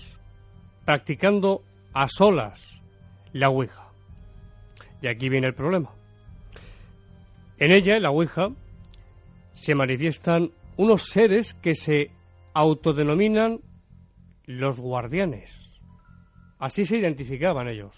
practicando 0.86 1.64
a 1.94 2.08
solas 2.08 2.82
la 3.34 3.50
Ouija. 3.50 3.90
Y 5.02 5.08
aquí 5.08 5.28
viene 5.28 5.48
el 5.48 5.56
problema. 5.56 5.92
En 7.60 7.72
ella, 7.74 7.98
en 7.98 8.04
la 8.04 8.12
Ouija, 8.12 8.48
se 9.52 9.76
manifiestan 9.76 10.52
unos 10.78 11.04
seres 11.04 11.54
que 11.56 11.76
se 11.76 12.12
autodenominan 12.54 13.60
los 14.46 14.80
guardianes. 14.80 15.67
Así 16.60 16.86
se 16.86 16.98
identificaban 16.98 17.68
ellos, 17.68 17.96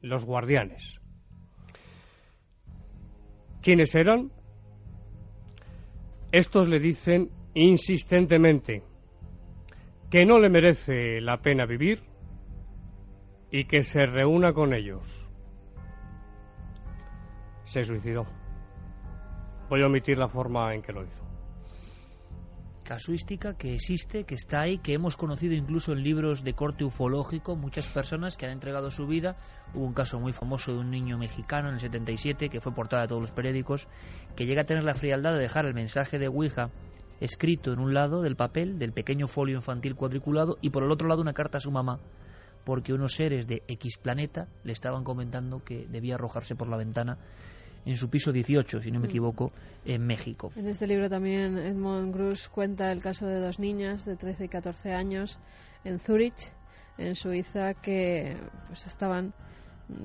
los 0.00 0.24
guardianes. 0.24 1.00
¿Quiénes 3.62 3.94
eran? 3.94 4.32
Estos 6.32 6.68
le 6.68 6.80
dicen 6.80 7.30
insistentemente 7.54 8.82
que 10.10 10.24
no 10.24 10.38
le 10.38 10.48
merece 10.48 11.20
la 11.20 11.38
pena 11.40 11.66
vivir 11.66 12.00
y 13.50 13.66
que 13.66 13.82
se 13.82 14.06
reúna 14.06 14.52
con 14.52 14.74
ellos. 14.74 15.28
Se 17.64 17.84
suicidó. 17.84 18.26
Voy 19.68 19.82
a 19.82 19.86
omitir 19.86 20.18
la 20.18 20.28
forma 20.28 20.74
en 20.74 20.82
que 20.82 20.92
lo 20.92 21.04
hizo. 21.04 21.29
Casuística 22.90 23.54
que 23.54 23.72
existe, 23.72 24.24
que 24.24 24.34
está 24.34 24.62
ahí, 24.62 24.78
que 24.78 24.94
hemos 24.94 25.16
conocido 25.16 25.54
incluso 25.54 25.92
en 25.92 26.02
libros 26.02 26.42
de 26.42 26.54
corte 26.54 26.82
ufológico, 26.82 27.54
muchas 27.54 27.86
personas 27.86 28.36
que 28.36 28.46
han 28.46 28.50
entregado 28.50 28.90
su 28.90 29.06
vida. 29.06 29.36
Hubo 29.72 29.84
un 29.84 29.92
caso 29.92 30.18
muy 30.18 30.32
famoso 30.32 30.72
de 30.72 30.80
un 30.80 30.90
niño 30.90 31.16
mexicano 31.16 31.68
en 31.68 31.74
el 31.74 31.80
77 31.80 32.48
que 32.48 32.60
fue 32.60 32.74
portada 32.74 33.02
de 33.02 33.08
todos 33.08 33.20
los 33.20 33.30
periódicos, 33.30 33.86
que 34.34 34.44
llega 34.44 34.62
a 34.62 34.64
tener 34.64 34.82
la 34.82 34.96
frialdad 34.96 35.34
de 35.34 35.38
dejar 35.38 35.66
el 35.66 35.74
mensaje 35.74 36.18
de 36.18 36.26
Ouija 36.26 36.72
escrito 37.20 37.72
en 37.72 37.78
un 37.78 37.94
lado 37.94 38.22
del 38.22 38.34
papel, 38.34 38.80
del 38.80 38.92
pequeño 38.92 39.28
folio 39.28 39.54
infantil 39.54 39.94
cuadriculado, 39.94 40.58
y 40.60 40.70
por 40.70 40.82
el 40.82 40.90
otro 40.90 41.06
lado 41.06 41.22
una 41.22 41.32
carta 41.32 41.58
a 41.58 41.60
su 41.60 41.70
mamá, 41.70 42.00
porque 42.64 42.92
unos 42.92 43.14
seres 43.14 43.46
de 43.46 43.62
X 43.68 43.98
planeta 43.98 44.48
le 44.64 44.72
estaban 44.72 45.04
comentando 45.04 45.62
que 45.62 45.86
debía 45.86 46.16
arrojarse 46.16 46.56
por 46.56 46.68
la 46.68 46.76
ventana 46.76 47.18
en 47.84 47.96
su 47.96 48.08
piso 48.10 48.32
18, 48.32 48.80
si 48.80 48.90
no 48.90 49.00
me 49.00 49.06
Mm. 49.06 49.10
equivoco, 49.10 49.52
en 49.84 50.06
México. 50.06 50.52
En 50.56 50.68
este 50.68 50.86
libro 50.86 51.08
también 51.08 51.56
Edmond 51.58 52.14
Grus 52.14 52.48
cuenta 52.48 52.92
el 52.92 53.00
caso 53.02 53.26
de 53.26 53.40
dos 53.40 53.58
niñas 53.58 54.04
de 54.04 54.16
13 54.16 54.44
y 54.44 54.48
14 54.48 54.92
años 54.92 55.38
en 55.84 55.98
Zurich, 55.98 56.52
en 56.98 57.14
Suiza, 57.14 57.74
que 57.74 58.36
pues 58.66 58.86
estaban 58.86 59.32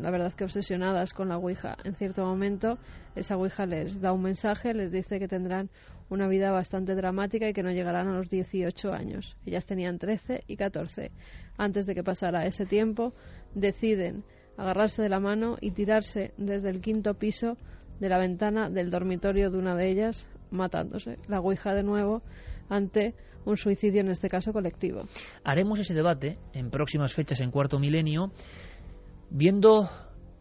la 0.02 0.10
verdad 0.10 0.34
que 0.34 0.44
obsesionadas 0.44 1.14
con 1.14 1.30
la 1.30 1.38
Ouija. 1.38 1.76
En 1.84 1.94
cierto 1.94 2.26
momento, 2.26 2.80
esa 3.14 3.38
Ouija 3.38 3.68
les 3.68 4.02
da 4.02 4.14
un 4.14 4.24
mensaje, 4.24 4.74
les 4.74 4.92
dice 4.92 5.20
que 5.20 5.28
tendrán 5.28 5.70
una 6.10 6.28
vida 6.28 6.52
bastante 6.52 6.96
dramática 6.96 7.48
y 7.48 7.54
que 7.54 7.62
no 7.62 7.72
llegarán 7.72 8.08
a 8.08 8.14
los 8.18 8.30
18 8.30 8.94
años. 8.94 9.38
Ellas 9.46 9.68
tenían 9.68 10.00
13 10.00 10.44
y 10.48 10.56
14. 10.56 11.12
Antes 11.58 11.86
de 11.86 11.94
que 11.94 12.04
pasara 12.04 12.48
ese 12.48 12.66
tiempo, 12.66 13.14
deciden 13.54 14.24
agarrarse 14.58 15.02
de 15.02 15.10
la 15.10 15.20
mano 15.20 15.58
y 15.62 15.72
tirarse 15.72 16.34
desde 16.38 16.70
el 16.70 16.82
quinto 16.82 17.14
piso 17.16 17.58
de 18.00 18.10
la 18.10 18.18
ventana 18.18 18.70
del 18.70 18.92
dormitorio 18.92 19.50
de 19.50 19.58
una 19.58 19.76
de 19.76 19.90
ellas, 19.90 20.28
matándose. 20.52 21.18
La 21.28 21.40
Ouija 21.40 21.74
de 21.74 21.84
nuevo 21.84 22.22
ante 22.70 23.16
un 23.46 23.58
suicidio, 23.58 24.02
en 24.02 24.10
este 24.10 24.28
caso 24.28 24.52
colectivo. 24.54 25.04
Haremos 25.44 25.80
ese 25.80 25.94
debate 25.94 26.40
en 26.54 26.72
próximas 26.72 27.14
fechas 27.14 27.40
en 27.42 27.52
cuarto 27.52 27.80
milenio, 27.80 28.32
viendo 29.30 29.90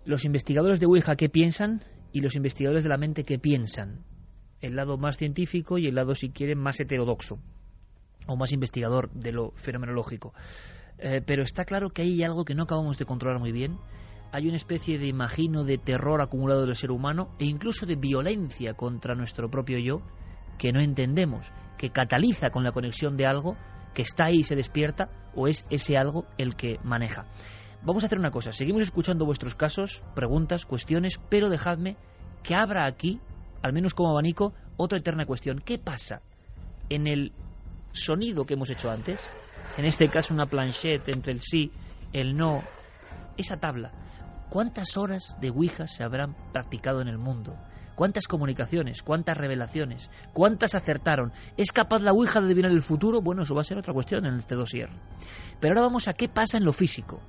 los 0.05 0.24
investigadores 0.24 0.81
de 0.81 0.86
Ouija 0.86 1.16
qué 1.16 1.28
piensan 1.28 1.82
y 2.12 2.20
los 2.20 2.36
investigadores 2.36 2.82
de 2.82 2.89
la 2.89 2.97
mente 2.97 3.24
qué 3.24 3.39
piensan. 3.39 4.05
El 4.61 4.77
lado 4.77 4.97
más 4.97 5.19
científico 5.19 5.78
y 5.78 5.86
el 5.86 5.95
lado, 5.95 6.15
si 6.15 6.31
quieren, 6.31 6.59
más 6.59 6.81
heterodoxo 6.81 7.39
o 8.27 8.36
más 8.36 8.53
investigador 8.53 9.11
de 9.12 9.32
lo 9.32 9.51
fenomenológico. 9.57 10.32
Eh, 10.99 11.20
pero 11.24 11.43
está 11.43 11.65
claro 11.65 11.91
que 11.91 12.03
hay 12.03 12.23
algo 12.23 12.45
que 12.45 12.55
no 12.55 12.62
acabamos 12.62 12.97
de 12.97 13.05
controlar 13.05 13.39
muy 13.41 13.53
bien. 13.53 13.78
Hay 14.35 14.48
una 14.48 14.56
especie 14.56 14.98
de, 14.98 15.06
imagino, 15.06 15.62
de 15.62 15.78
terror 15.78 16.20
acumulado 16.20 16.66
del 16.66 16.74
ser 16.74 16.90
humano 16.90 17.28
e 17.39 17.44
incluso 17.44 17.86
de 17.86 17.94
violencia 17.94 18.74
contra 18.74 19.15
nuestro 19.15 19.48
propio 19.48 19.78
yo 19.78 20.02
que 20.59 20.73
no 20.73 20.81
entendemos, 20.81 21.52
que 21.78 21.90
cataliza 21.90 22.51
con 22.51 22.65
la 22.65 22.73
conexión 22.73 23.16
de 23.16 23.27
algo 23.27 23.56
que 23.94 24.02
está 24.02 24.24
ahí 24.24 24.39
y 24.39 24.43
se 24.43 24.56
despierta 24.56 25.09
o 25.36 25.47
es 25.47 25.65
ese 25.70 25.97
algo 25.97 26.27
el 26.36 26.56
que 26.56 26.81
maneja. 26.82 27.27
Vamos 27.85 28.02
a 28.02 28.06
hacer 28.06 28.19
una 28.19 28.32
cosa, 28.32 28.52
seguimos 28.52 28.82
escuchando 28.82 29.24
vuestros 29.24 29.55
casos, 29.55 30.02
preguntas, 30.16 30.66
cuestiones, 30.66 31.20
pero 31.28 31.48
dejadme 31.48 31.97
que 32.43 32.56
abra 32.56 32.86
aquí, 32.86 33.20
al 33.62 33.73
menos 33.73 33.94
como 33.94 34.11
abanico, 34.11 34.52
otra 34.77 34.98
eterna 34.98 35.27
cuestión. 35.27 35.61
¿Qué 35.65 35.78
pasa 35.78 36.23
en 36.89 37.06
el 37.06 37.31
sonido 37.93 38.44
que 38.44 38.55
hemos 38.55 38.70
hecho 38.70 38.90
antes? 38.90 39.20
En 39.78 39.85
este 39.85 40.09
caso 40.09 40.35
una 40.35 40.47
planchette 40.47 41.09
entre 41.11 41.35
el 41.35 41.40
sí, 41.40 41.70
el 42.12 42.36
no, 42.36 42.65
esa 43.36 43.59
tabla. 43.59 43.93
¿Cuántas 44.55 44.97
horas 44.97 45.36
de 45.40 45.51
Ouija 45.51 45.89
se 45.89 46.05
habrán 46.05 46.36
practicado 46.52 47.01
en 47.01 47.09
el 47.09 47.18
mundo? 47.18 47.56
¿Cuántas 47.97 48.28
comunicaciones? 48.28 49.02
¿Cuántas 49.02 49.36
revelaciones? 49.36 50.12
¿Cuántas 50.32 50.76
acertaron? 50.76 51.32
¿Es 51.56 51.72
capaz 51.72 52.02
la 52.02 52.12
Ouija 52.12 52.39
de 52.39 52.47
adivinar 52.47 52.70
el 52.70 52.81
futuro? 52.81 53.20
Bueno, 53.20 53.43
eso 53.43 53.56
va 53.56 53.62
a 53.62 53.64
ser 53.64 53.78
otra 53.78 53.93
cuestión 53.93 54.24
en 54.26 54.35
este 54.39 54.55
dossier. 54.55 54.90
Pero 55.59 55.72
ahora 55.72 55.89
vamos 55.89 56.06
a 56.06 56.12
qué 56.12 56.28
pasa 56.28 56.56
en 56.56 56.64
lo 56.64 56.72
físico. 56.72 57.20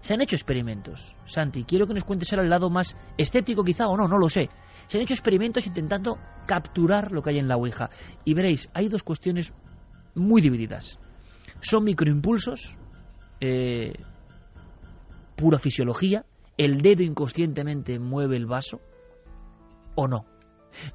Se 0.00 0.14
han 0.14 0.22
hecho 0.22 0.36
experimentos. 0.36 1.14
Santi, 1.26 1.64
quiero 1.64 1.86
que 1.86 1.92
nos 1.92 2.04
cuentes 2.04 2.32
ahora 2.32 2.44
el 2.44 2.48
lado 2.48 2.70
más 2.70 2.96
estético 3.18 3.62
quizá 3.62 3.86
o 3.86 3.98
no, 3.98 4.08
no 4.08 4.16
lo 4.16 4.30
sé. 4.30 4.48
Se 4.86 4.96
han 4.96 5.02
hecho 5.02 5.12
experimentos 5.12 5.66
intentando 5.66 6.16
capturar 6.46 7.12
lo 7.12 7.20
que 7.20 7.28
hay 7.28 7.40
en 7.40 7.48
la 7.48 7.56
Ouija. 7.56 7.90
Y 8.24 8.32
veréis, 8.32 8.70
hay 8.72 8.88
dos 8.88 9.02
cuestiones 9.02 9.52
muy 10.14 10.40
divididas. 10.40 10.98
Son 11.60 11.84
microimpulsos, 11.84 12.78
eh, 13.38 13.92
pura 15.36 15.58
fisiología, 15.58 16.24
el 16.60 16.82
dedo 16.82 17.02
inconscientemente 17.02 17.98
mueve 17.98 18.36
el 18.36 18.44
vaso, 18.44 18.82
o 19.94 20.06
no. 20.06 20.26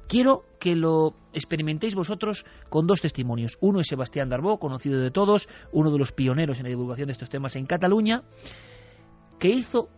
Quiero 0.06 0.44
que 0.60 0.76
lo 0.76 1.16
experimentéis 1.32 1.96
vosotros 1.96 2.46
con 2.70 2.86
dos 2.86 3.00
testimonios. 3.00 3.58
Uno 3.60 3.80
es 3.80 3.88
Sebastián 3.88 4.28
Darbó, 4.28 4.60
conocido 4.60 5.00
de 5.00 5.10
todos, 5.10 5.48
uno 5.72 5.90
de 5.90 5.98
los 5.98 6.12
pioneros 6.12 6.58
en 6.58 6.62
la 6.62 6.68
divulgación 6.68 7.08
de 7.08 7.12
estos 7.12 7.30
temas 7.30 7.56
en 7.56 7.66
Cataluña, 7.66 8.22
que 9.40 9.48
hizo 9.48 9.88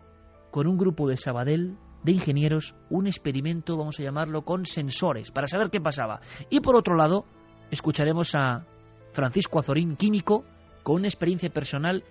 con 0.50 0.66
un 0.66 0.78
grupo 0.78 1.06
de 1.06 1.18
Sabadell 1.18 1.76
de 2.02 2.12
ingenieros 2.12 2.74
un 2.88 3.06
experimento, 3.06 3.76
vamos 3.76 4.00
a 4.00 4.02
llamarlo, 4.02 4.46
con 4.46 4.64
sensores, 4.64 5.30
para 5.30 5.48
saber 5.48 5.68
qué 5.68 5.82
pasaba. 5.82 6.20
Y 6.48 6.60
por 6.60 6.76
otro 6.76 6.96
lado, 6.96 7.26
escucharemos 7.70 8.34
a 8.34 8.64
Francisco 9.12 9.58
Azorín, 9.58 9.96
químico, 9.96 10.46
con 10.82 10.96
una 10.96 11.08
experiencia 11.08 11.50
personal 11.50 12.04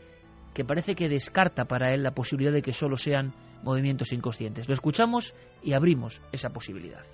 que 0.57 0.65
parece 0.65 0.95
que 0.95 1.07
descarta 1.07 1.65
para 1.65 1.93
él 1.93 2.01
la 2.01 2.15
posibilidad 2.15 2.51
de 2.51 2.63
que 2.63 2.73
solo 2.73 2.97
sean 2.97 3.31
movimientos 3.61 4.11
inconscientes. 4.11 4.67
Lo 4.67 4.73
escuchamos 4.73 5.35
y 5.61 5.73
abrimos 5.73 6.19
esa 6.31 6.49
posibilidad. 6.49 7.05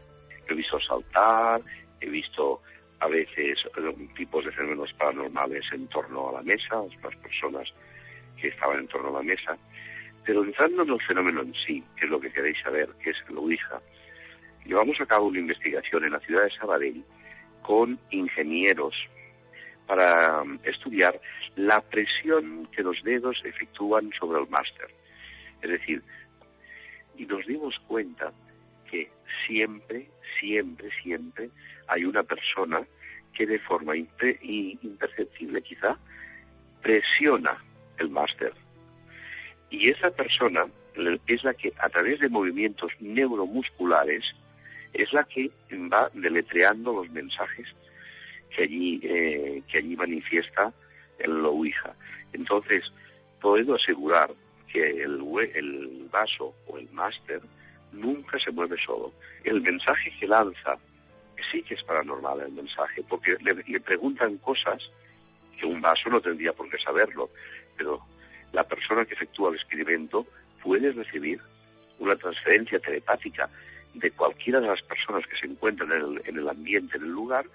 He 0.47 0.53
visto 0.53 0.79
saltar, 0.79 1.61
he 1.99 2.09
visto 2.09 2.61
a 3.01 3.07
veces 3.09 3.59
eh, 3.75 4.07
tipos 4.15 4.45
de 4.45 4.51
fenómenos 4.53 4.93
paranormales 4.93 5.65
en 5.73 5.89
torno 5.89 6.29
a 6.29 6.33
la 6.35 6.41
mesa, 6.41 6.83
las 7.03 7.15
personas 7.17 7.67
que 8.39 8.47
estaban 8.47 8.79
en 8.79 8.87
torno 8.87 9.09
a 9.09 9.19
la 9.19 9.23
mesa, 9.23 9.57
pero 10.23 10.41
entrando 10.45 10.83
en 10.83 10.91
el 10.91 11.01
fenómeno 11.01 11.41
en 11.41 11.53
sí, 11.67 11.83
que 11.97 12.05
es 12.05 12.11
lo 12.11 12.21
que 12.21 12.31
queréis 12.31 12.55
saber, 12.63 12.91
que 13.03 13.09
es 13.09 13.17
el 13.27 13.37
Ouija, 13.37 13.81
llevamos 14.63 14.95
a 15.01 15.05
cabo 15.05 15.27
una 15.27 15.39
investigación 15.39 16.05
en 16.05 16.13
la 16.13 16.21
ciudad 16.21 16.43
de 16.43 16.51
Sabadell 16.51 17.03
con 17.61 17.99
ingenieros 18.09 18.95
para 19.87 20.41
um, 20.41 20.59
estudiar 20.63 21.19
la 21.55 21.81
presión 21.81 22.67
que 22.71 22.83
los 22.83 23.01
dedos 23.03 23.41
efectúan 23.43 24.11
sobre 24.19 24.41
el 24.41 24.49
máster. 24.49 24.87
Es 25.61 25.69
decir, 25.69 26.01
y 27.17 27.25
nos 27.25 27.45
dimos 27.45 27.77
cuenta 27.87 28.31
que 28.89 29.09
siempre, 29.45 30.07
siempre, 30.39 30.89
siempre 31.01 31.49
hay 31.87 32.05
una 32.05 32.23
persona 32.23 32.81
que 33.33 33.45
de 33.45 33.59
forma 33.59 33.95
imperceptible 33.95 35.61
quizá 35.61 35.97
presiona 36.81 37.57
el 37.97 38.09
máster. 38.09 38.53
Y 39.69 39.89
esa 39.89 40.11
persona 40.11 40.65
es 41.27 41.43
la 41.43 41.53
que 41.53 41.73
a 41.79 41.89
través 41.89 42.19
de 42.19 42.29
movimientos 42.29 42.91
neuromusculares 42.99 44.23
es 44.93 45.11
la 45.13 45.23
que 45.23 45.49
va 45.91 46.09
deletreando 46.13 46.93
los 46.93 47.09
mensajes 47.09 47.67
que 48.55 48.63
allí, 48.63 48.99
eh, 49.03 49.61
que 49.69 49.79
allí 49.79 49.95
manifiesta 49.95 50.73
el 51.19 51.45
Ouija. 51.45 51.93
Entonces, 52.33 52.83
puedo 53.41 53.75
asegurar 53.75 54.31
que 54.71 55.03
el, 55.03 55.21
el 55.53 56.07
vaso 56.11 56.53
o 56.67 56.77
el 56.77 56.89
máster 56.91 57.41
nunca 57.91 58.39
se 58.39 58.51
mueve 58.51 58.77
solo. 58.83 59.13
El 59.43 59.61
mensaje 59.61 60.11
que 60.19 60.27
lanza 60.27 60.77
sí 61.51 61.61
que 61.63 61.75
es 61.75 61.83
paranormal 61.83 62.41
el 62.41 62.51
mensaje, 62.51 63.03
porque 63.07 63.37
le, 63.41 63.79
preguntan 63.79 64.37
cosas 64.37 64.81
que 65.59 65.65
un 65.65 65.81
vaso 65.81 66.09
no 66.09 66.21
tendría 66.21 66.53
por 66.53 66.69
qué 66.69 66.77
saberlo, 66.77 67.29
pero 67.77 67.99
la 68.51 68.63
persona 68.63 69.05
que 69.05 69.13
efectúa 69.13 69.49
el 69.49 69.55
experimento 69.55 70.25
puede 70.61 70.91
recibir 70.91 71.39
una 71.99 72.15
transferencia 72.15 72.79
telepática 72.79 73.49
de 73.93 74.11
cualquiera 74.11 74.59
de 74.59 74.67
las 74.67 74.81
personas 74.81 75.25
que 75.27 75.37
se 75.37 75.45
encuentran 75.45 75.91
en 75.91 76.01
el, 76.01 76.21
en 76.25 76.37
el 76.37 76.49
ambiente, 76.49 76.97
en 76.97 77.03
el 77.03 77.11
lugar, 77.11 77.45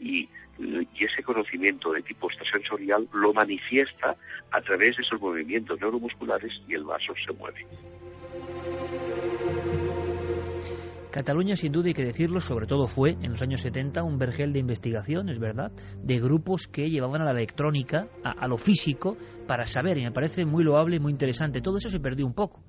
y, 0.00 0.28
y, 0.58 1.04
ese 1.04 1.22
conocimiento 1.22 1.92
de 1.92 2.02
tipo 2.02 2.28
extrasensorial 2.30 3.08
lo 3.12 3.32
manifiesta 3.32 4.16
a 4.50 4.60
través 4.60 4.96
de 4.96 5.02
esos 5.02 5.20
movimientos 5.20 5.80
neuromusculares 5.80 6.52
y 6.68 6.74
el 6.74 6.84
vaso 6.84 7.14
se 7.24 7.32
mueve. 7.32 7.66
Cataluña, 11.10 11.56
sin 11.56 11.72
duda 11.72 11.88
hay 11.88 11.94
que 11.94 12.04
decirlo, 12.04 12.40
sobre 12.40 12.66
todo 12.66 12.86
fue 12.86 13.10
en 13.10 13.32
los 13.32 13.42
años 13.42 13.62
70 13.62 14.04
un 14.04 14.16
vergel 14.16 14.52
de 14.52 14.60
investigación, 14.60 15.28
es 15.28 15.40
verdad, 15.40 15.72
de 16.00 16.20
grupos 16.20 16.68
que 16.68 16.88
llevaban 16.88 17.20
a 17.20 17.24
la 17.24 17.32
electrónica, 17.32 18.06
a, 18.22 18.30
a 18.30 18.46
lo 18.46 18.56
físico, 18.56 19.16
para 19.48 19.64
saber, 19.64 19.98
y 19.98 20.04
me 20.04 20.12
parece 20.12 20.44
muy 20.44 20.62
loable 20.62 20.96
y 20.96 21.00
muy 21.00 21.10
interesante. 21.10 21.60
Todo 21.60 21.78
eso 21.78 21.88
se 21.88 21.98
perdió 21.98 22.26
un 22.26 22.34
poco 22.34 22.62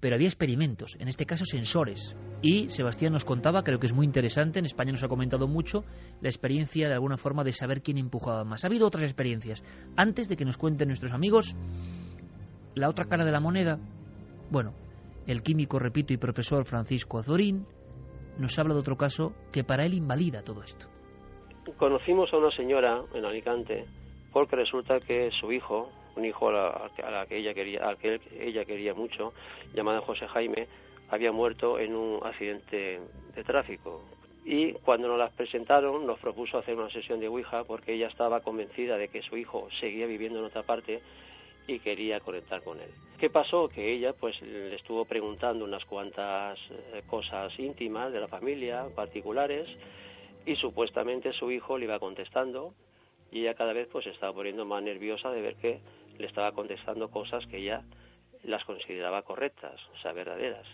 pero 0.00 0.14
había 0.14 0.28
experimentos, 0.28 0.96
en 1.00 1.08
este 1.08 1.26
caso 1.26 1.44
sensores. 1.44 2.16
Y 2.42 2.68
Sebastián 2.70 3.12
nos 3.12 3.24
contaba, 3.24 3.62
creo 3.62 3.78
que 3.78 3.86
es 3.86 3.94
muy 3.94 4.04
interesante, 4.04 4.58
en 4.58 4.66
España 4.66 4.92
nos 4.92 5.02
ha 5.02 5.08
comentado 5.08 5.48
mucho, 5.48 5.84
la 6.20 6.28
experiencia 6.28 6.88
de 6.88 6.94
alguna 6.94 7.16
forma 7.16 7.44
de 7.44 7.52
saber 7.52 7.82
quién 7.82 7.98
empujaba 7.98 8.44
más. 8.44 8.64
Ha 8.64 8.68
habido 8.68 8.86
otras 8.86 9.04
experiencias. 9.04 9.62
Antes 9.96 10.28
de 10.28 10.36
que 10.36 10.44
nos 10.44 10.58
cuenten 10.58 10.88
nuestros 10.88 11.12
amigos, 11.12 11.56
la 12.74 12.88
otra 12.88 13.06
cara 13.06 13.24
de 13.24 13.32
la 13.32 13.40
moneda, 13.40 13.78
bueno, 14.50 14.74
el 15.26 15.42
químico, 15.42 15.78
repito, 15.78 16.12
y 16.12 16.18
profesor 16.18 16.64
Francisco 16.64 17.18
Azorín 17.18 17.66
nos 18.38 18.58
habla 18.58 18.74
de 18.74 18.80
otro 18.80 18.96
caso 18.96 19.32
que 19.52 19.64
para 19.64 19.84
él 19.86 19.94
invalida 19.94 20.42
todo 20.42 20.62
esto. 20.62 20.86
Conocimos 21.78 22.32
a 22.32 22.36
una 22.36 22.50
señora 22.50 23.02
en 23.14 23.24
Alicante 23.24 23.86
porque 24.32 24.56
resulta 24.56 25.00
que 25.00 25.30
su 25.40 25.50
hijo, 25.50 25.90
un 26.16 26.24
hijo 26.24 26.48
a 26.48 26.90
la, 26.98 27.26
que 27.26 27.36
ella 27.36 27.54
quería, 27.54 27.86
al 27.86 27.98
que 27.98 28.20
ella 28.38 28.64
quería 28.64 28.94
mucho, 28.94 29.32
llamado 29.74 30.02
José 30.02 30.26
Jaime, 30.28 30.66
había 31.10 31.32
muerto 31.32 31.78
en 31.78 31.94
un 31.94 32.20
accidente 32.24 33.00
de 33.34 33.44
tráfico. 33.44 34.02
Y 34.44 34.72
cuando 34.72 35.08
nos 35.08 35.18
las 35.18 35.32
presentaron, 35.32 36.06
nos 36.06 36.18
propuso 36.18 36.58
hacer 36.58 36.76
una 36.76 36.90
sesión 36.90 37.20
de 37.20 37.28
Ouija 37.28 37.64
porque 37.64 37.94
ella 37.94 38.06
estaba 38.08 38.40
convencida 38.40 38.96
de 38.96 39.08
que 39.08 39.22
su 39.22 39.36
hijo 39.36 39.68
seguía 39.80 40.06
viviendo 40.06 40.38
en 40.38 40.46
otra 40.46 40.62
parte 40.62 41.00
y 41.66 41.80
quería 41.80 42.20
conectar 42.20 42.62
con 42.62 42.80
él. 42.80 42.90
¿Qué 43.18 43.28
pasó? 43.28 43.68
Que 43.68 43.92
ella 43.92 44.12
pues 44.12 44.40
le 44.42 44.76
estuvo 44.76 45.04
preguntando 45.04 45.64
unas 45.64 45.84
cuantas 45.84 46.58
eh, 46.70 47.02
cosas 47.08 47.58
íntimas 47.58 48.12
de 48.12 48.20
la 48.20 48.28
familia, 48.28 48.86
particulares, 48.94 49.68
y 50.44 50.54
supuestamente 50.56 51.32
su 51.32 51.50
hijo 51.50 51.76
le 51.76 51.86
iba 51.86 51.98
contestando 51.98 52.72
y 53.32 53.40
ella 53.40 53.54
cada 53.54 53.72
vez 53.72 53.88
pues 53.90 54.06
estaba 54.06 54.32
poniendo 54.32 54.64
más 54.64 54.82
nerviosa 54.82 55.30
de 55.30 55.40
ver 55.40 55.56
que 55.56 55.80
le 56.18 56.26
estaba 56.26 56.52
contestando 56.52 57.10
cosas 57.10 57.46
que 57.46 57.58
ella 57.58 57.82
las 58.44 58.64
consideraba 58.64 59.22
correctas, 59.22 59.80
o 59.94 59.98
sea, 59.98 60.12
verdaderas. 60.12 60.66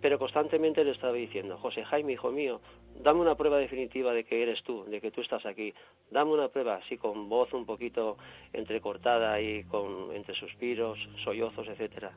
Pero 0.00 0.18
constantemente 0.18 0.84
le 0.84 0.92
estaba 0.92 1.12
diciendo, 1.12 1.58
José 1.58 1.84
Jaime, 1.84 2.12
hijo 2.12 2.30
mío, 2.30 2.60
dame 3.02 3.20
una 3.20 3.34
prueba 3.34 3.58
definitiva 3.58 4.12
de 4.12 4.24
que 4.24 4.42
eres 4.42 4.62
tú, 4.62 4.84
de 4.84 5.00
que 5.00 5.10
tú 5.10 5.20
estás 5.20 5.44
aquí. 5.44 5.74
Dame 6.10 6.32
una 6.32 6.48
prueba, 6.48 6.76
así 6.76 6.96
con 6.96 7.28
voz 7.28 7.52
un 7.52 7.66
poquito 7.66 8.16
entrecortada 8.52 9.40
y 9.40 9.64
con 9.64 10.14
entre 10.14 10.34
suspiros, 10.34 10.98
sollozos, 11.24 11.68
etcétera. 11.68 12.12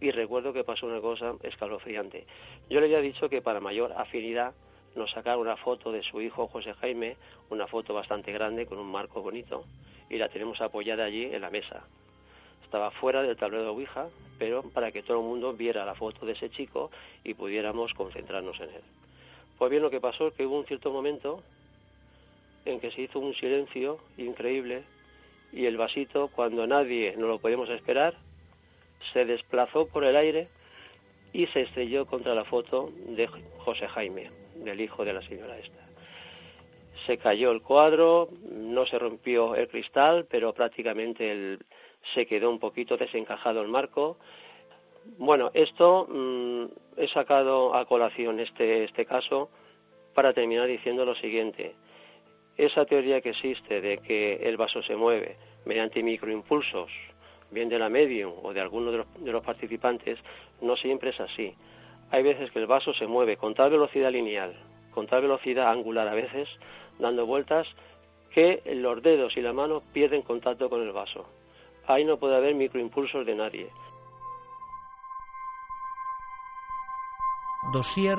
Y 0.00 0.12
recuerdo 0.12 0.52
que 0.52 0.62
pasó 0.62 0.86
una 0.86 1.00
cosa 1.00 1.34
escalofriante. 1.42 2.26
Yo 2.70 2.78
le 2.78 2.86
había 2.86 3.00
dicho 3.00 3.28
que 3.28 3.42
para 3.42 3.60
mayor 3.60 3.92
afinidad 3.96 4.54
nos 4.94 5.10
sacara 5.10 5.36
una 5.36 5.56
foto 5.56 5.92
de 5.92 6.02
su 6.02 6.20
hijo 6.20 6.48
José 6.48 6.74
Jaime, 6.74 7.16
una 7.50 7.66
foto 7.66 7.94
bastante 7.94 8.32
grande 8.32 8.66
con 8.66 8.78
un 8.78 8.90
marco 8.90 9.22
bonito, 9.22 9.64
y 10.10 10.16
la 10.16 10.28
tenemos 10.28 10.60
apoyada 10.60 11.04
allí 11.04 11.24
en 11.24 11.40
la 11.40 11.50
mesa. 11.50 11.84
Estaba 12.64 12.90
fuera 12.90 13.22
del 13.22 13.36
tablero 13.36 13.62
de 13.64 13.70
Ouija, 13.70 14.08
pero 14.38 14.62
para 14.62 14.92
que 14.92 15.02
todo 15.02 15.18
el 15.20 15.24
mundo 15.24 15.52
viera 15.54 15.84
la 15.84 15.94
foto 15.94 16.26
de 16.26 16.32
ese 16.32 16.50
chico 16.50 16.90
y 17.24 17.34
pudiéramos 17.34 17.92
concentrarnos 17.94 18.58
en 18.60 18.70
él. 18.70 18.82
Pues 19.58 19.70
bien, 19.70 19.82
lo 19.82 19.90
que 19.90 20.00
pasó 20.00 20.28
es 20.28 20.34
que 20.34 20.46
hubo 20.46 20.58
un 20.58 20.66
cierto 20.66 20.92
momento 20.92 21.42
en 22.64 22.80
que 22.80 22.90
se 22.90 23.02
hizo 23.02 23.18
un 23.18 23.34
silencio 23.34 23.98
increíble 24.18 24.84
y 25.52 25.64
el 25.64 25.76
vasito, 25.76 26.28
cuando 26.28 26.66
nadie 26.66 27.14
no 27.16 27.26
lo 27.26 27.38
podíamos 27.38 27.70
esperar, 27.70 28.14
se 29.12 29.24
desplazó 29.24 29.86
por 29.86 30.04
el 30.04 30.16
aire 30.16 30.48
y 31.32 31.46
se 31.48 31.62
estrelló 31.62 32.06
contra 32.06 32.34
la 32.34 32.44
foto 32.44 32.90
de 33.08 33.26
José 33.58 33.88
Jaime, 33.88 34.30
del 34.64 34.80
hijo 34.80 35.04
de 35.04 35.12
la 35.12 35.22
señora 35.22 35.58
esta. 35.58 35.86
Se 37.06 37.18
cayó 37.18 37.50
el 37.52 37.62
cuadro, 37.62 38.28
no 38.50 38.84
se 38.86 38.98
rompió 38.98 39.54
el 39.54 39.68
cristal, 39.68 40.26
pero 40.28 40.52
prácticamente 40.52 41.30
el, 41.30 41.58
se 42.14 42.26
quedó 42.26 42.50
un 42.50 42.58
poquito 42.58 42.96
desencajado 42.96 43.62
el 43.62 43.68
marco. 43.68 44.18
Bueno, 45.16 45.50
esto 45.54 46.06
mm, 46.08 46.64
he 46.96 47.08
sacado 47.08 47.74
a 47.74 47.86
colación 47.86 48.40
este, 48.40 48.84
este 48.84 49.06
caso 49.06 49.50
para 50.14 50.32
terminar 50.32 50.66
diciendo 50.66 51.04
lo 51.04 51.14
siguiente. 51.14 51.74
Esa 52.56 52.84
teoría 52.84 53.20
que 53.20 53.30
existe 53.30 53.80
de 53.80 53.98
que 53.98 54.34
el 54.34 54.56
vaso 54.56 54.82
se 54.82 54.96
mueve 54.96 55.36
mediante 55.64 56.02
microimpulsos, 56.02 56.90
bien 57.50 57.68
de 57.68 57.78
la 57.78 57.88
medium 57.88 58.32
o 58.42 58.52
de 58.52 58.60
alguno 58.60 58.90
de 58.90 58.98
los, 58.98 59.24
de 59.24 59.32
los 59.32 59.44
participantes, 59.44 60.18
no 60.60 60.76
siempre 60.76 61.10
es 61.10 61.20
así. 61.20 61.54
Hay 62.10 62.22
veces 62.22 62.50
que 62.52 62.58
el 62.58 62.66
vaso 62.66 62.92
se 62.94 63.06
mueve 63.06 63.36
con 63.36 63.54
tal 63.54 63.70
velocidad 63.70 64.10
lineal, 64.10 64.54
con 64.92 65.06
tal 65.06 65.22
velocidad 65.22 65.70
angular 65.70 66.08
a 66.08 66.14
veces, 66.14 66.48
dando 66.98 67.26
vueltas, 67.26 67.66
que 68.32 68.62
los 68.74 69.02
dedos 69.02 69.36
y 69.36 69.40
la 69.40 69.52
mano 69.52 69.82
pierden 69.92 70.22
contacto 70.22 70.68
con 70.70 70.82
el 70.82 70.92
vaso. 70.92 71.26
Ahí 71.86 72.04
no 72.04 72.18
puede 72.18 72.36
haber 72.36 72.54
microimpulsos 72.54 73.26
de 73.26 73.34
nadie. 73.34 73.70
Dossier 77.72 78.18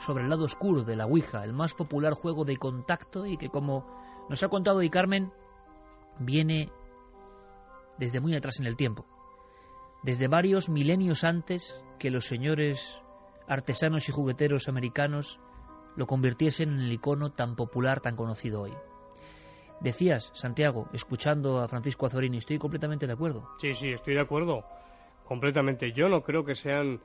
sobre 0.00 0.24
el 0.24 0.30
lado 0.30 0.44
oscuro 0.44 0.82
de 0.82 0.96
la 0.96 1.06
Ouija, 1.06 1.44
el 1.44 1.52
más 1.52 1.74
popular 1.74 2.14
juego 2.14 2.44
de 2.44 2.56
contacto 2.56 3.26
y 3.26 3.36
que, 3.36 3.48
como 3.48 3.84
nos 4.28 4.42
ha 4.42 4.48
contado 4.48 4.78
hoy 4.78 4.90
Carmen, 4.90 5.32
viene 6.18 6.70
desde 7.98 8.20
muy 8.20 8.34
atrás 8.34 8.60
en 8.60 8.66
el 8.66 8.76
tiempo, 8.76 9.04
desde 10.02 10.28
varios 10.28 10.68
milenios 10.68 11.24
antes 11.24 11.84
que 12.00 12.10
los 12.10 12.26
señores 12.26 13.00
artesanos 13.46 14.08
y 14.08 14.12
jugueteros 14.12 14.68
americanos 14.68 15.38
lo 15.96 16.06
convirtiesen 16.06 16.70
en 16.70 16.80
el 16.80 16.92
icono 16.92 17.30
tan 17.30 17.54
popular, 17.54 18.00
tan 18.00 18.16
conocido 18.16 18.62
hoy. 18.62 18.72
Decías, 19.80 20.30
Santiago, 20.34 20.88
escuchando 20.92 21.60
a 21.60 21.68
Francisco 21.68 22.06
Azorini, 22.06 22.38
estoy 22.38 22.58
completamente 22.58 23.06
de 23.06 23.12
acuerdo. 23.12 23.48
Sí, 23.58 23.74
sí, 23.74 23.90
estoy 23.90 24.14
de 24.14 24.20
acuerdo. 24.20 24.64
Completamente. 25.24 25.92
Yo 25.92 26.08
no 26.08 26.22
creo 26.22 26.44
que 26.44 26.54
sean 26.54 27.00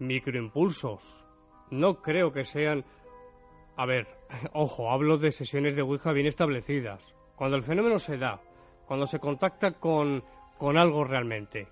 microimpulsos. 0.00 1.02
No 1.70 2.02
creo 2.02 2.32
que 2.32 2.44
sean... 2.44 2.84
A 3.76 3.86
ver, 3.86 4.08
ojo, 4.52 4.90
hablo 4.90 5.16
de 5.16 5.30
sesiones 5.30 5.76
de 5.76 5.82
Ouija 5.82 6.12
bien 6.12 6.26
establecidas. 6.26 7.00
Cuando 7.36 7.56
el 7.56 7.62
fenómeno 7.62 7.98
se 7.98 8.16
da, 8.16 8.40
cuando 8.86 9.06
se 9.06 9.20
contacta 9.20 9.72
con, 9.72 10.24
con 10.58 10.76
algo 10.76 11.04
realmente. 11.04 11.68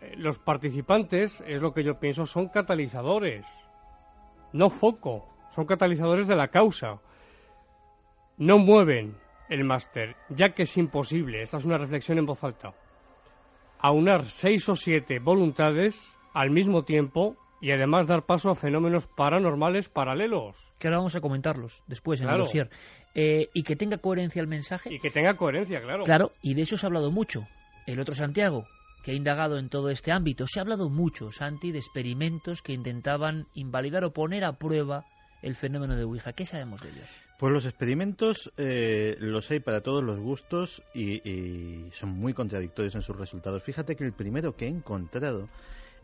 Eh, 0.00 0.14
los 0.16 0.38
participantes, 0.38 1.42
es 1.46 1.60
lo 1.60 1.72
que 1.72 1.84
yo 1.84 1.98
pienso, 1.98 2.26
son 2.26 2.48
catalizadores. 2.48 3.44
No 4.52 4.70
foco, 4.70 5.28
son 5.50 5.66
catalizadores 5.66 6.28
de 6.28 6.36
la 6.36 6.48
causa. 6.48 7.00
No 8.36 8.58
mueven, 8.58 9.16
el 9.48 9.64
máster, 9.64 10.16
ya 10.28 10.50
que 10.50 10.62
es 10.62 10.76
imposible, 10.76 11.42
esta 11.42 11.56
es 11.56 11.64
una 11.64 11.78
reflexión 11.78 12.18
en 12.18 12.26
voz 12.26 12.44
alta, 12.44 12.74
aunar 13.78 14.24
seis 14.24 14.68
o 14.68 14.76
siete 14.76 15.18
voluntades 15.18 16.00
al 16.34 16.50
mismo 16.50 16.84
tiempo 16.84 17.36
y 17.60 17.72
además 17.72 18.06
dar 18.06 18.24
paso 18.24 18.50
a 18.50 18.54
fenómenos 18.54 19.06
paranormales 19.06 19.88
paralelos. 19.88 20.56
Que 20.78 20.88
ahora 20.88 20.98
vamos 20.98 21.16
a 21.16 21.20
comentarlos 21.20 21.82
después 21.86 22.20
en 22.20 22.28
el 22.28 22.38
dossier. 22.38 22.70
Eh, 23.14 23.48
y 23.52 23.62
que 23.64 23.74
tenga 23.74 23.98
coherencia 23.98 24.40
el 24.40 24.46
mensaje. 24.46 24.94
Y 24.94 25.00
que 25.00 25.10
tenga 25.10 25.36
coherencia, 25.36 25.80
claro. 25.80 26.04
Claro, 26.04 26.32
y 26.40 26.54
de 26.54 26.62
eso 26.62 26.76
se 26.76 26.86
ha 26.86 26.88
hablado 26.88 27.10
mucho. 27.10 27.48
El 27.86 27.98
otro 27.98 28.14
Santiago, 28.14 28.66
que 29.02 29.12
ha 29.12 29.14
indagado 29.14 29.58
en 29.58 29.68
todo 29.68 29.90
este 29.90 30.12
ámbito, 30.12 30.46
se 30.46 30.58
ha 30.58 30.62
hablado 30.62 30.90
mucho, 30.90 31.30
Santi, 31.32 31.72
de 31.72 31.78
experimentos 31.78 32.62
que 32.62 32.72
intentaban 32.72 33.46
invalidar 33.54 34.04
o 34.04 34.12
poner 34.12 34.44
a 34.44 34.58
prueba 34.58 35.06
el 35.42 35.54
fenómeno 35.54 35.96
de 35.96 36.04
Ouija. 36.04 36.32
¿Qué 36.32 36.44
sabemos 36.44 36.80
de 36.82 36.90
ellos? 36.90 37.08
Pues 37.38 37.52
los 37.52 37.66
experimentos 37.66 38.52
eh, 38.56 39.16
los 39.20 39.48
hay 39.50 39.60
para 39.60 39.80
todos 39.80 40.02
los 40.02 40.18
gustos 40.18 40.82
y, 40.94 41.88
son 41.92 42.10
muy 42.10 42.34
contradictorios 42.34 42.96
en 42.96 43.02
sus 43.02 43.16
resultados. 43.16 43.62
Fíjate 43.62 43.94
que 43.94 44.04
el 44.04 44.12
primero 44.12 44.56
que 44.56 44.66
he 44.66 44.68
encontrado 44.68 45.48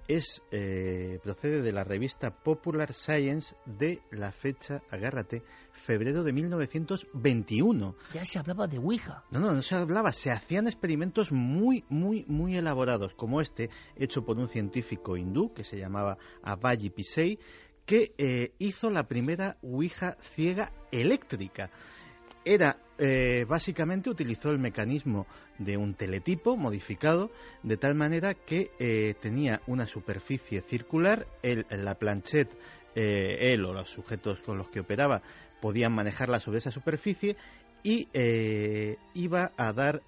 es 0.08 0.42
eh, 0.50 1.18
procede 1.22 1.62
de 1.62 1.72
la 1.72 1.84
revista 1.84 2.30
Popular 2.30 2.92
Science 2.92 3.56
de 3.64 4.02
la 4.10 4.32
fecha, 4.32 4.82
agárrate, 4.90 5.42
febrero 5.72 6.22
de 6.22 6.32
1921. 6.32 7.94
Ya 8.12 8.24
se 8.24 8.38
hablaba 8.38 8.66
de 8.66 8.78
Ouija. 8.78 9.24
No, 9.30 9.40
no, 9.40 9.52
no 9.52 9.62
se 9.62 9.74
hablaba, 9.74 10.12
se 10.12 10.30
hacían 10.30 10.66
experimentos 10.66 11.32
muy, 11.32 11.84
muy, 11.88 12.24
muy 12.28 12.56
elaborados, 12.56 13.14
como 13.14 13.40
este, 13.40 13.70
hecho 13.96 14.24
por 14.24 14.38
un 14.38 14.48
científico 14.48 15.16
hindú 15.16 15.52
que 15.52 15.64
se 15.64 15.78
llamaba 15.78 16.18
Abayi 16.42 16.90
Pisei, 16.90 17.38
que 17.86 18.14
eh, 18.18 18.52
hizo 18.58 18.90
la 18.90 19.06
primera 19.06 19.58
Ouija 19.62 20.16
ciega 20.34 20.72
eléctrica. 20.90 21.70
Era, 22.44 22.78
eh, 22.98 23.44
básicamente, 23.48 24.10
utilizó 24.10 24.50
el 24.50 24.58
mecanismo 24.58 25.26
de 25.58 25.76
un 25.76 25.94
teletipo 25.94 26.56
modificado 26.56 27.30
de 27.62 27.76
tal 27.76 27.94
manera 27.94 28.34
que 28.34 28.70
eh, 28.78 29.14
tenía 29.20 29.62
una 29.66 29.86
superficie 29.86 30.60
circular, 30.62 31.26
él, 31.42 31.66
la 31.70 31.96
planchette, 31.96 32.56
él 32.94 33.64
o 33.64 33.72
los 33.72 33.90
sujetos 33.90 34.38
con 34.40 34.56
los 34.56 34.68
que 34.68 34.78
operaba 34.78 35.20
podían 35.60 35.92
manejarla 35.92 36.38
sobre 36.38 36.58
esa 36.58 36.70
superficie 36.70 37.36
y 37.82 38.06
iba 39.14 39.50
a 39.56 39.72
dar 39.72 40.00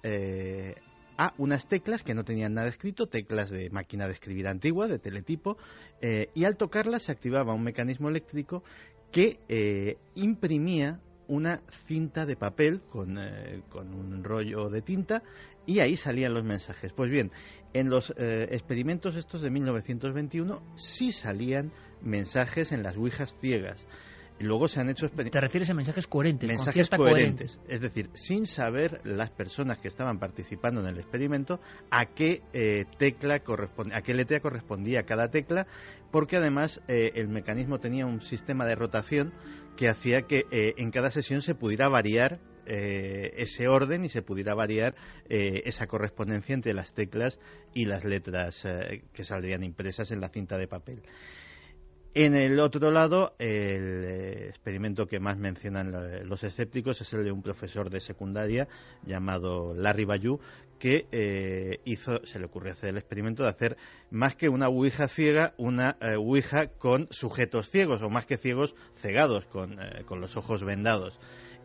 a 1.17 1.33
unas 1.37 1.67
teclas 1.67 2.03
que 2.03 2.13
no 2.13 2.23
tenían 2.23 2.53
nada 2.53 2.67
escrito, 2.67 3.07
teclas 3.07 3.49
de 3.49 3.69
máquina 3.69 4.05
de 4.05 4.13
escribir 4.13 4.47
antigua, 4.47 4.87
de 4.87 4.99
teletipo, 4.99 5.57
eh, 6.01 6.29
y 6.33 6.45
al 6.45 6.57
tocarlas 6.57 7.03
se 7.03 7.11
activaba 7.11 7.53
un 7.53 7.63
mecanismo 7.63 8.09
eléctrico 8.09 8.63
que 9.11 9.39
eh, 9.49 9.97
imprimía 10.15 10.99
una 11.27 11.61
cinta 11.87 12.25
de 12.25 12.35
papel 12.35 12.81
con, 12.81 13.17
eh, 13.17 13.61
con, 13.69 13.93
un 13.93 14.23
rollo 14.23 14.69
de 14.69 14.81
tinta 14.81 15.23
y 15.65 15.79
ahí 15.79 15.97
salían 15.97 16.33
los 16.33 16.43
mensajes. 16.43 16.93
Pues 16.93 17.09
bien, 17.09 17.31
en 17.73 17.89
los 17.89 18.11
experimentos 18.17 19.15
estos 19.15 19.41
de 19.41 19.51
1921 19.51 20.61
sí 20.77 21.11
salían 21.11 21.71
mensajes 22.01 22.71
en 22.71 22.83
las 22.83 22.95
ouijas 22.95 23.35
ciegas. 23.41 23.77
Luego 24.39 24.67
se 24.67 24.79
han 24.79 24.89
hecho 24.89 25.09
¿Te 25.09 25.41
refieres 25.41 25.69
a 25.69 25.73
mensajes 25.73 26.05
coherentes? 26.07 26.49
Mensajes 26.49 26.89
coherentes. 26.89 27.59
Es 27.67 27.81
decir, 27.81 28.09
sin 28.13 28.45
saber 28.45 29.01
las 29.03 29.31
personas 29.31 29.79
que 29.79 29.87
estaban 29.87 30.19
participando 30.19 30.81
en 30.81 30.87
el 30.87 30.99
experimento 30.99 31.59
a 31.89 32.05
qué 32.13 32.43
eh, 32.53 32.85
tecla 32.97 33.41
a 33.93 34.01
qué 34.01 34.13
letra 34.13 34.39
correspondía 34.39 35.03
cada 35.03 35.29
tecla, 35.29 35.65
porque 36.11 36.37
además 36.37 36.81
eh, 36.87 37.11
el 37.15 37.29
mecanismo 37.29 37.79
tenía 37.79 38.05
un 38.05 38.21
sistema 38.21 38.65
de 38.65 38.75
rotación 38.75 39.33
que 39.75 39.89
hacía 39.89 40.23
que 40.23 40.45
eh, 40.51 40.75
en 40.77 40.91
cada 40.91 41.09
sesión 41.09 41.41
se 41.41 41.55
pudiera 41.55 41.89
variar 41.89 42.39
ese 42.69 43.69
orden 43.69 44.03
y 44.03 44.09
se 44.09 44.21
pudiera 44.21 44.53
variar 44.53 44.93
esa 45.29 45.87
correspondencia 45.87 46.53
entre 46.53 46.73
las 46.73 46.93
teclas 46.93 47.39
y 47.73 47.85
las 47.85 48.03
letras 48.03 48.67
que 49.13 49.23
saldrían 49.23 49.63
impresas 49.63 50.11
en 50.11 50.19
la 50.19 50.27
cinta 50.27 50.57
de 50.57 50.67
papel. 50.67 51.01
En 52.13 52.35
el 52.35 52.59
otro 52.59 52.89
lado, 52.91 53.35
el 53.37 54.03
eh, 54.03 54.47
experimento 54.49 55.05
que 55.07 55.19
más 55.19 55.37
mencionan 55.37 55.91
los 56.27 56.43
escépticos 56.43 56.99
es 57.01 57.13
el 57.13 57.23
de 57.23 57.31
un 57.31 57.43
profesor 57.43 57.89
de 57.89 58.01
secundaria 58.01 58.67
llamado 59.05 59.75
Larry 59.75 60.05
Bayou, 60.05 60.39
que 60.79 61.07
eh, 61.11 61.79
hizo, 61.85 62.25
se 62.25 62.39
le 62.39 62.45
ocurrió 62.45 62.73
hacer 62.73 62.89
el 62.89 62.97
experimento 62.97 63.43
de 63.43 63.49
hacer 63.49 63.77
más 64.09 64.35
que 64.35 64.49
una 64.49 64.67
ouija 64.67 65.07
ciega, 65.07 65.53
una 65.57 65.97
eh, 66.01 66.15
ouija 66.15 66.67
con 66.67 67.07
sujetos 67.11 67.69
ciegos, 67.69 68.01
o 68.01 68.09
más 68.09 68.25
que 68.25 68.37
ciegos, 68.37 68.75
cegados, 69.01 69.45
con, 69.45 69.77
con 70.05 70.19
los 70.19 70.37
ojos 70.37 70.63
vendados 70.63 71.19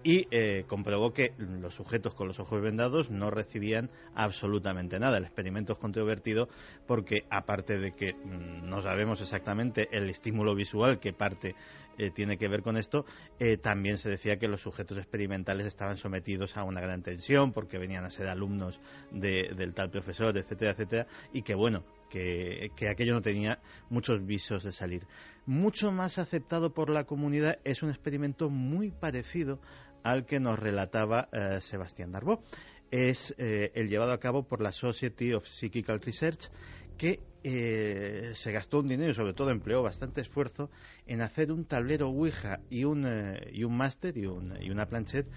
y 0.05 0.27
eh, 0.31 0.65
comprobó 0.67 1.13
que 1.13 1.35
los 1.39 1.75
sujetos 1.75 2.15
con 2.15 2.29
los 2.29 2.41
ojos 2.41 2.61
vendados 2.61 3.11
no 3.11 3.31
recibían 3.31 3.91
absolutamente 4.15 4.99
nada. 4.99 5.19
El 5.19 5.25
experimento 5.25 5.75
es 5.75 5.79
controvertido 5.79 6.49
porque, 6.87 7.25
aparte 7.31 7.79
de 7.79 7.93
que 7.93 8.15
mm, 8.15 8.69
no 8.69 8.83
sabemos 8.83 9.21
exactamente 9.21 9.89
el 9.93 10.11
estímulo 10.11 10.55
visual 10.55 10.99
que 10.99 11.13
parte 11.13 11.55
eh, 11.99 12.11
tiene 12.11 12.39
que 12.39 12.49
ver 12.49 12.63
con 12.63 12.77
esto, 12.77 13.05
eh, 13.39 13.59
también 13.59 13.99
se 13.99 14.09
decía 14.09 14.39
que 14.39 14.49
los 14.49 14.63
sujetos 14.63 14.99
experimentales 14.99 15.67
estaban 15.67 15.97
sometidos 15.97 16.57
a 16.57 16.65
una 16.65 16.81
gran 16.81 17.03
tensión 17.03 17.53
porque 17.53 17.79
venían 17.79 18.05
a 18.05 18.11
ser 18.11 18.29
alumnos 18.29 18.81
del 19.11 19.75
tal 19.75 19.91
profesor, 19.91 20.37
etcétera, 20.37 20.73
etcétera, 20.73 21.07
y 21.33 21.43
que, 21.43 21.55
bueno, 21.55 21.85
que, 22.13 22.89
aquello 22.91 23.15
no 23.15 23.23
tenía 23.23 23.59
muchos 23.89 24.25
visos 24.25 24.63
de 24.65 24.73
salir. 24.73 25.07
Mucho 25.47 25.91
más 25.91 26.19
aceptado 26.19 26.73
por 26.73 26.91
la 26.91 27.05
comunidad 27.05 27.59
es 27.65 27.83
un 27.83 27.91
experimento 27.91 28.51
muy 28.51 28.91
parecido 28.91 29.59
al 30.03 30.27
que 30.27 30.41
nos 30.41 30.59
relataba 30.59 31.29
eh, 31.33 31.59
Sebastián 31.61 32.13
Darbo. 32.13 32.43
Es 32.91 33.35
eh, 33.39 33.73
el 33.75 33.89
llevado 33.89 34.13
a 34.13 34.21
cabo 34.21 34.47
por 34.47 34.61
la 34.61 34.73
Society 34.73 35.33
of 35.33 35.47
Psychical 35.47 36.01
Research, 36.01 36.51
que 36.99 37.21
eh, 37.43 38.33
se 38.37 38.53
gastó 38.53 38.81
un 38.81 38.89
dinero 38.89 39.13
y 39.13 39.15
sobre 39.15 39.33
todo 39.33 39.51
empleó 39.51 39.83
bastante 39.83 40.21
esfuerzo 40.21 40.71
en 41.07 41.23
hacer 41.23 41.51
un 41.51 41.65
tablero 41.65 42.09
Ouija 42.09 42.61
y 42.69 42.85
un, 42.85 43.07
y 43.51 43.65
un 43.65 43.77
máster 43.77 44.17
y, 44.17 44.23
y, 44.23 44.71
una 44.71 44.87
planchette 44.87 45.31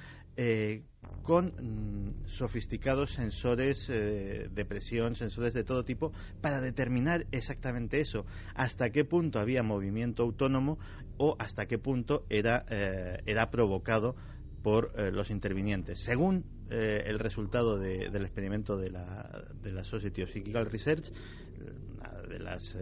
con 1.24 1.46
mm, 1.48 2.28
sofisticados 2.28 3.12
sensores 3.12 3.88
de 3.88 4.66
presión, 4.68 5.16
sensores 5.16 5.54
de 5.54 5.64
todo 5.64 5.86
tipo, 5.86 6.12
para 6.42 6.60
determinar 6.60 7.26
exactamente 7.32 8.02
eso, 8.02 8.26
hasta 8.54 8.90
qué 8.90 9.06
punto 9.06 9.40
había 9.40 9.64
movimiento 9.64 10.24
autónomo 10.24 10.78
o 11.18 11.38
hasta 11.40 11.68
qué 11.68 11.78
punto 11.78 12.26
era, 12.30 12.66
era 13.26 13.50
provocado 13.50 14.18
por 14.66 14.94
eh, 14.98 15.12
los 15.12 15.30
intervinientes. 15.30 16.00
Según 16.00 16.44
eh, 16.72 17.04
el 17.06 17.20
resultado 17.20 17.78
del 17.78 18.24
experimento 18.24 18.76
de 18.76 18.90
la, 18.90 19.44
de 19.62 19.72
la 19.72 19.84
Society 19.84 20.24
of 20.24 20.32
Psychical 20.32 20.66
Research, 20.66 21.12
una 21.94 22.10
de 22.28 22.40
las 22.40 22.74
eh, 22.74 22.80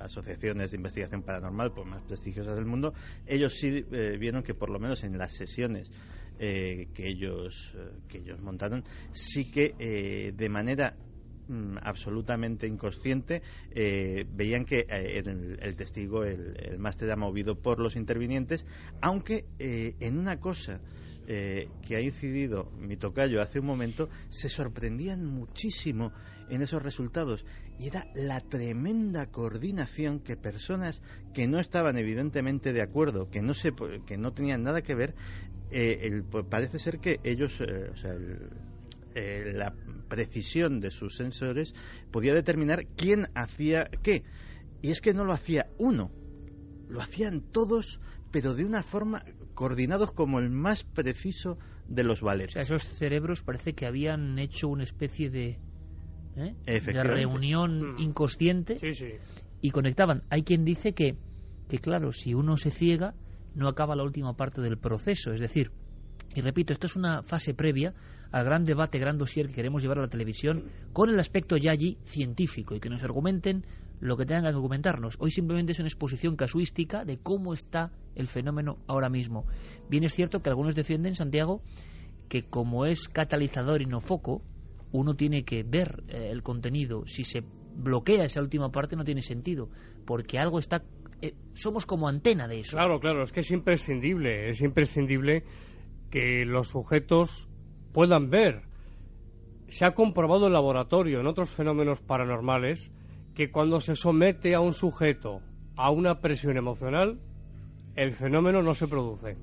asociaciones 0.00 0.72
de 0.72 0.78
investigación 0.78 1.22
paranormal 1.22 1.72
pues, 1.72 1.86
más 1.86 2.02
prestigiosas 2.02 2.56
del 2.56 2.64
mundo, 2.64 2.92
ellos 3.24 3.54
sí 3.54 3.82
vieron 4.18 4.42
que 4.42 4.54
por 4.54 4.68
lo 4.68 4.80
menos 4.80 5.04
en 5.04 5.16
las 5.16 5.32
sesiones 5.32 5.92
que 6.38 6.88
ellos 6.96 7.72
que 8.08 8.18
ellos 8.18 8.40
montaron 8.40 8.82
sí 9.12 9.48
que 9.48 10.32
de 10.36 10.48
manera 10.48 10.96
mm, 11.46 11.76
absolutamente 11.82 12.66
inconsciente 12.66 13.42
veían 13.70 14.64
que 14.64 14.86
el, 14.88 15.76
testigo 15.76 16.24
el, 16.24 16.56
el 16.58 16.78
máster 16.80 17.12
ha 17.12 17.16
movido 17.16 17.54
por 17.54 17.78
los 17.78 17.94
intervinientes 17.94 18.66
aunque 19.00 19.44
en 19.60 20.18
una 20.18 20.40
cosa 20.40 20.80
eh, 21.34 21.70
que 21.80 21.96
ha 21.96 22.00
incidido 22.02 22.70
mi 22.78 22.98
tocayo 22.98 23.40
hace 23.40 23.58
un 23.58 23.64
momento, 23.64 24.10
se 24.28 24.50
sorprendían 24.50 25.24
muchísimo 25.24 26.12
en 26.50 26.60
esos 26.60 26.82
resultados. 26.82 27.46
Y 27.78 27.86
era 27.86 28.06
la 28.14 28.42
tremenda 28.42 29.30
coordinación 29.30 30.20
que 30.20 30.36
personas 30.36 31.00
que 31.32 31.48
no 31.48 31.58
estaban 31.58 31.96
evidentemente 31.96 32.74
de 32.74 32.82
acuerdo, 32.82 33.30
que 33.30 33.40
no, 33.40 33.54
se, 33.54 33.72
que 34.04 34.18
no 34.18 34.34
tenían 34.34 34.62
nada 34.62 34.82
que 34.82 34.94
ver, 34.94 35.14
eh, 35.70 36.22
pues 36.30 36.44
parece 36.44 36.78
ser 36.78 36.98
que 36.98 37.18
ellos, 37.24 37.62
eh, 39.14 39.52
la 39.54 39.74
precisión 40.10 40.80
de 40.80 40.90
sus 40.90 41.16
sensores 41.16 41.74
podía 42.10 42.34
determinar 42.34 42.88
quién 42.94 43.28
hacía 43.34 43.88
qué. 44.02 44.22
Y 44.82 44.90
es 44.90 45.00
que 45.00 45.14
no 45.14 45.24
lo 45.24 45.32
hacía 45.32 45.70
uno, 45.78 46.10
lo 46.90 47.00
hacían 47.00 47.40
todos, 47.40 48.00
pero 48.30 48.52
de 48.52 48.66
una 48.66 48.82
forma 48.82 49.24
coordinados 49.54 50.12
como 50.12 50.38
el 50.38 50.50
más 50.50 50.84
preciso 50.84 51.58
de 51.88 52.04
los 52.04 52.20
valetes. 52.20 52.56
esos 52.56 52.84
cerebros 52.84 53.42
parece 53.42 53.74
que 53.74 53.86
habían 53.86 54.38
hecho 54.38 54.68
una 54.68 54.82
especie 54.82 55.30
de, 55.30 55.58
¿eh? 56.36 56.54
de 56.64 57.02
reunión 57.02 57.94
mm. 57.94 57.98
inconsciente 57.98 58.78
y 59.60 59.70
conectaban. 59.70 60.22
Hay 60.30 60.42
quien 60.42 60.64
dice 60.64 60.92
que, 60.92 61.16
que, 61.68 61.78
claro, 61.78 62.12
si 62.12 62.34
uno 62.34 62.56
se 62.56 62.70
ciega, 62.70 63.14
no 63.54 63.68
acaba 63.68 63.96
la 63.96 64.02
última 64.02 64.34
parte 64.34 64.60
del 64.60 64.78
proceso. 64.78 65.32
Es 65.32 65.40
decir, 65.40 65.70
y 66.34 66.40
repito, 66.40 66.72
esto 66.72 66.86
es 66.86 66.96
una 66.96 67.22
fase 67.22 67.54
previa 67.54 67.94
al 68.30 68.44
gran 68.44 68.64
debate, 68.64 68.98
gran 68.98 69.18
dossier 69.18 69.46
que 69.48 69.54
queremos 69.54 69.82
llevar 69.82 69.98
a 69.98 70.02
la 70.02 70.08
televisión 70.08 70.64
con 70.92 71.10
el 71.10 71.20
aspecto 71.20 71.56
ya 71.56 71.72
allí 71.72 71.98
científico 72.04 72.74
y 72.74 72.80
que 72.80 72.88
nos 72.88 73.02
argumenten 73.02 73.64
lo 74.02 74.16
que 74.16 74.26
tengan 74.26 74.52
que 74.52 74.60
comentarnos. 74.60 75.16
Hoy 75.20 75.30
simplemente 75.30 75.72
es 75.72 75.78
una 75.78 75.86
exposición 75.86 76.34
casuística 76.34 77.04
de 77.04 77.18
cómo 77.18 77.54
está 77.54 77.92
el 78.16 78.26
fenómeno 78.26 78.78
ahora 78.88 79.08
mismo. 79.08 79.46
Bien 79.88 80.02
es 80.02 80.12
cierto 80.12 80.42
que 80.42 80.50
algunos 80.50 80.74
defienden, 80.74 81.14
Santiago, 81.14 81.62
que 82.28 82.42
como 82.42 82.84
es 82.84 83.08
catalizador 83.08 83.80
y 83.80 83.86
no 83.86 84.00
foco, 84.00 84.42
uno 84.90 85.14
tiene 85.14 85.44
que 85.44 85.62
ver 85.62 86.02
eh, 86.08 86.30
el 86.32 86.42
contenido. 86.42 87.04
Si 87.06 87.22
se 87.22 87.44
bloquea 87.76 88.24
esa 88.24 88.40
última 88.40 88.72
parte 88.72 88.96
no 88.96 89.04
tiene 89.04 89.22
sentido, 89.22 89.68
porque 90.04 90.40
algo 90.40 90.58
está... 90.58 90.82
Eh, 91.20 91.34
somos 91.54 91.86
como 91.86 92.08
antena 92.08 92.48
de 92.48 92.58
eso. 92.58 92.76
Claro, 92.76 92.98
claro, 92.98 93.22
es 93.22 93.30
que 93.30 93.40
es 93.40 93.52
imprescindible, 93.52 94.50
es 94.50 94.60
imprescindible 94.62 95.44
que 96.10 96.44
los 96.44 96.70
sujetos 96.70 97.48
puedan 97.92 98.30
ver. 98.30 98.62
Se 99.68 99.84
ha 99.86 99.94
comprobado 99.94 100.48
en 100.48 100.54
laboratorio, 100.54 101.20
en 101.20 101.28
otros 101.28 101.50
fenómenos 101.50 102.00
paranormales, 102.00 102.90
que 103.34 103.50
cuando 103.50 103.80
se 103.80 103.94
somete 103.94 104.54
a 104.54 104.60
un 104.60 104.72
sujeto 104.72 105.40
a 105.76 105.90
una 105.90 106.20
presión 106.20 106.56
emocional, 106.56 107.18
el 107.96 108.12
fenómeno 108.12 108.62
no 108.62 108.74
se 108.74 108.86
produce. 108.86 109.36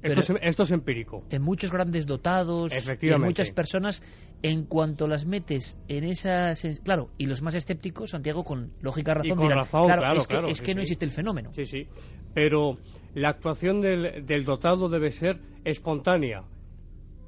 Esto 0.00 0.62
es, 0.62 0.70
empírico. 0.70 1.24
En 1.30 1.42
muchos 1.42 1.72
grandes 1.72 2.06
dotados, 2.06 2.72
en 3.02 3.20
muchas 3.20 3.50
personas, 3.50 4.00
en 4.42 4.64
cuanto 4.64 5.08
las 5.08 5.26
metes 5.26 5.76
en 5.88 6.04
esas... 6.04 6.64
Claro, 6.84 7.10
y 7.18 7.26
los 7.26 7.42
más 7.42 7.56
escépticos, 7.56 8.10
Santiago, 8.10 8.44
con 8.44 8.72
lógica 8.80 9.14
razón, 9.14 9.38
dirán, 9.38 9.64
claro, 9.64 10.16
es 10.16 10.26
que, 10.28 10.36
es 10.50 10.62
que 10.62 10.74
no 10.74 10.82
existe 10.82 11.04
el 11.04 11.10
fenómeno. 11.10 11.52
Sí, 11.52 11.66
sí. 11.66 11.88
Pero 12.32 12.78
la 13.14 13.30
actuación 13.30 13.80
del, 13.80 14.24
del 14.24 14.44
dotado 14.44 14.88
debe 14.88 15.10
ser 15.10 15.40
espontánea 15.64 16.44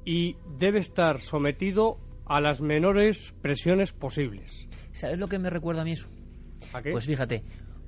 y 0.05 0.37
debe 0.57 0.79
estar 0.79 1.19
sometido 1.19 1.97
a 2.31 2.39
las 2.39 2.61
menores 2.61 3.33
presiones 3.41 3.91
posibles. 3.91 4.65
¿Sabes 4.93 5.19
lo 5.19 5.27
que 5.27 5.37
me 5.37 5.49
recuerda 5.49 5.81
a 5.81 5.83
mí 5.83 5.91
eso? 5.91 6.07
Pues 6.89 7.05
fíjate, 7.05 7.43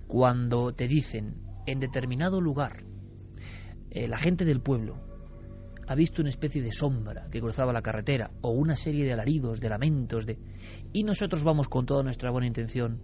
cuando 0.06 0.74
te 0.74 0.86
dicen 0.86 1.36
en 1.66 1.80
determinado 1.80 2.42
lugar, 2.42 2.84
eh, 3.90 4.10
la 4.10 4.18
gente 4.18 4.44
del 4.44 4.60
pueblo 4.60 4.98
ha 5.88 5.96
visto 5.96 6.22
una 6.22 6.30
especie 6.30 6.62
de 6.62 6.74
sombra 6.74 7.30
que 7.32 7.40
cruzaba 7.40 7.72
la 7.72 7.82
carretera 7.82 8.32
o 8.42 8.52
una 8.52 8.76
serie 8.76 9.06
de 9.06 9.14
alaridos, 9.14 9.62
de 9.62 9.70
lamentos, 9.70 10.26
de 10.26 10.38
y 10.92 11.06
nosotros 11.06 11.46
vamos 11.46 11.70
con 11.70 11.86
toda 11.86 12.04
nuestra 12.04 12.30
buena 12.30 12.48
intención, 12.48 13.00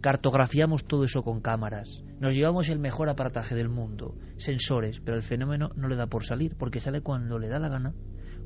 cartografiamos 0.00 0.86
todo 0.86 1.04
eso 1.04 1.22
con 1.22 1.42
cámaras, 1.42 2.02
nos 2.18 2.34
llevamos 2.34 2.70
el 2.70 2.78
mejor 2.78 3.10
aparataje 3.10 3.54
del 3.54 3.68
mundo, 3.68 4.14
sensores, 4.38 5.00
pero 5.00 5.18
el 5.18 5.22
fenómeno 5.22 5.70
no 5.76 5.88
le 5.88 5.96
da 5.96 6.06
por 6.06 6.24
salir 6.24 6.56
porque 6.56 6.80
sale 6.80 7.02
cuando 7.02 7.38
le 7.38 7.48
da 7.48 7.58
la 7.58 7.68
gana, 7.68 7.94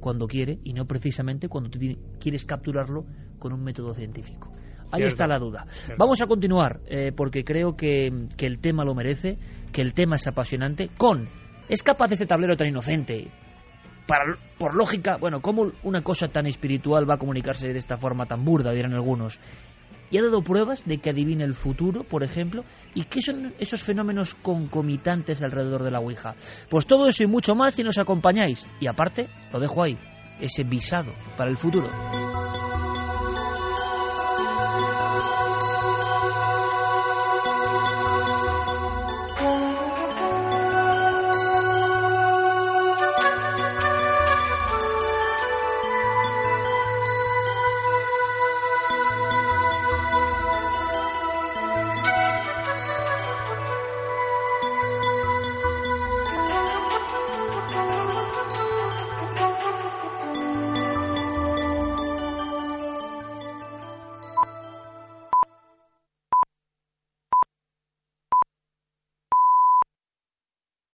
cuando 0.00 0.26
quiere 0.26 0.58
y 0.64 0.72
no 0.72 0.86
precisamente 0.86 1.48
cuando 1.48 1.70
tú 1.70 1.78
quieres 2.20 2.44
capturarlo 2.44 3.04
con 3.38 3.52
un 3.52 3.62
método 3.62 3.94
científico. 3.94 4.52
Ahí 4.90 5.02
está 5.02 5.26
la 5.26 5.38
duda. 5.38 5.66
Vamos 5.98 6.20
a 6.20 6.26
continuar, 6.26 6.80
eh, 6.86 7.12
porque 7.14 7.44
creo 7.44 7.76
que, 7.76 8.06
el 8.38 8.58
tema 8.60 8.84
lo 8.84 8.94
merece, 8.94 9.38
que 9.72 9.82
el 9.82 9.94
tema 9.94 10.16
es 10.16 10.26
apasionante, 10.26 10.90
con... 10.96 11.28
¿Es 11.68 11.82
capaz 11.82 12.12
este 12.12 12.26
tablero 12.26 12.56
tan 12.56 12.68
inocente? 12.68 13.28
Para, 14.06 14.38
por 14.56 14.76
lógica, 14.76 15.16
bueno, 15.16 15.40
¿cómo 15.42 15.72
una 15.82 16.02
cosa 16.02 16.28
tan 16.28 16.46
espiritual 16.46 17.10
va 17.10 17.14
a 17.14 17.18
comunicarse 17.18 17.72
de 17.72 17.78
esta 17.78 17.98
forma 17.98 18.26
tan 18.26 18.44
burda, 18.44 18.70
dirán 18.70 18.94
algunos? 18.94 19.40
Y 20.10 20.18
ha 20.18 20.22
dado 20.22 20.42
pruebas 20.42 20.84
de 20.84 20.98
que 20.98 21.10
adivina 21.10 21.44
el 21.44 21.54
futuro, 21.54 22.04
por 22.04 22.22
ejemplo, 22.22 22.64
y 22.94 23.04
qué 23.04 23.20
son 23.20 23.54
esos 23.58 23.82
fenómenos 23.82 24.34
concomitantes 24.34 25.42
alrededor 25.42 25.82
de 25.82 25.90
la 25.90 26.00
Ouija. 26.00 26.34
Pues 26.68 26.86
todo 26.86 27.06
eso 27.06 27.22
y 27.22 27.26
mucho 27.26 27.54
más 27.54 27.74
si 27.74 27.82
nos 27.82 27.98
acompañáis. 27.98 28.66
Y 28.80 28.86
aparte, 28.86 29.28
lo 29.52 29.60
dejo 29.60 29.82
ahí, 29.82 29.98
ese 30.40 30.64
visado 30.64 31.12
para 31.36 31.50
el 31.50 31.56
futuro. 31.56 31.88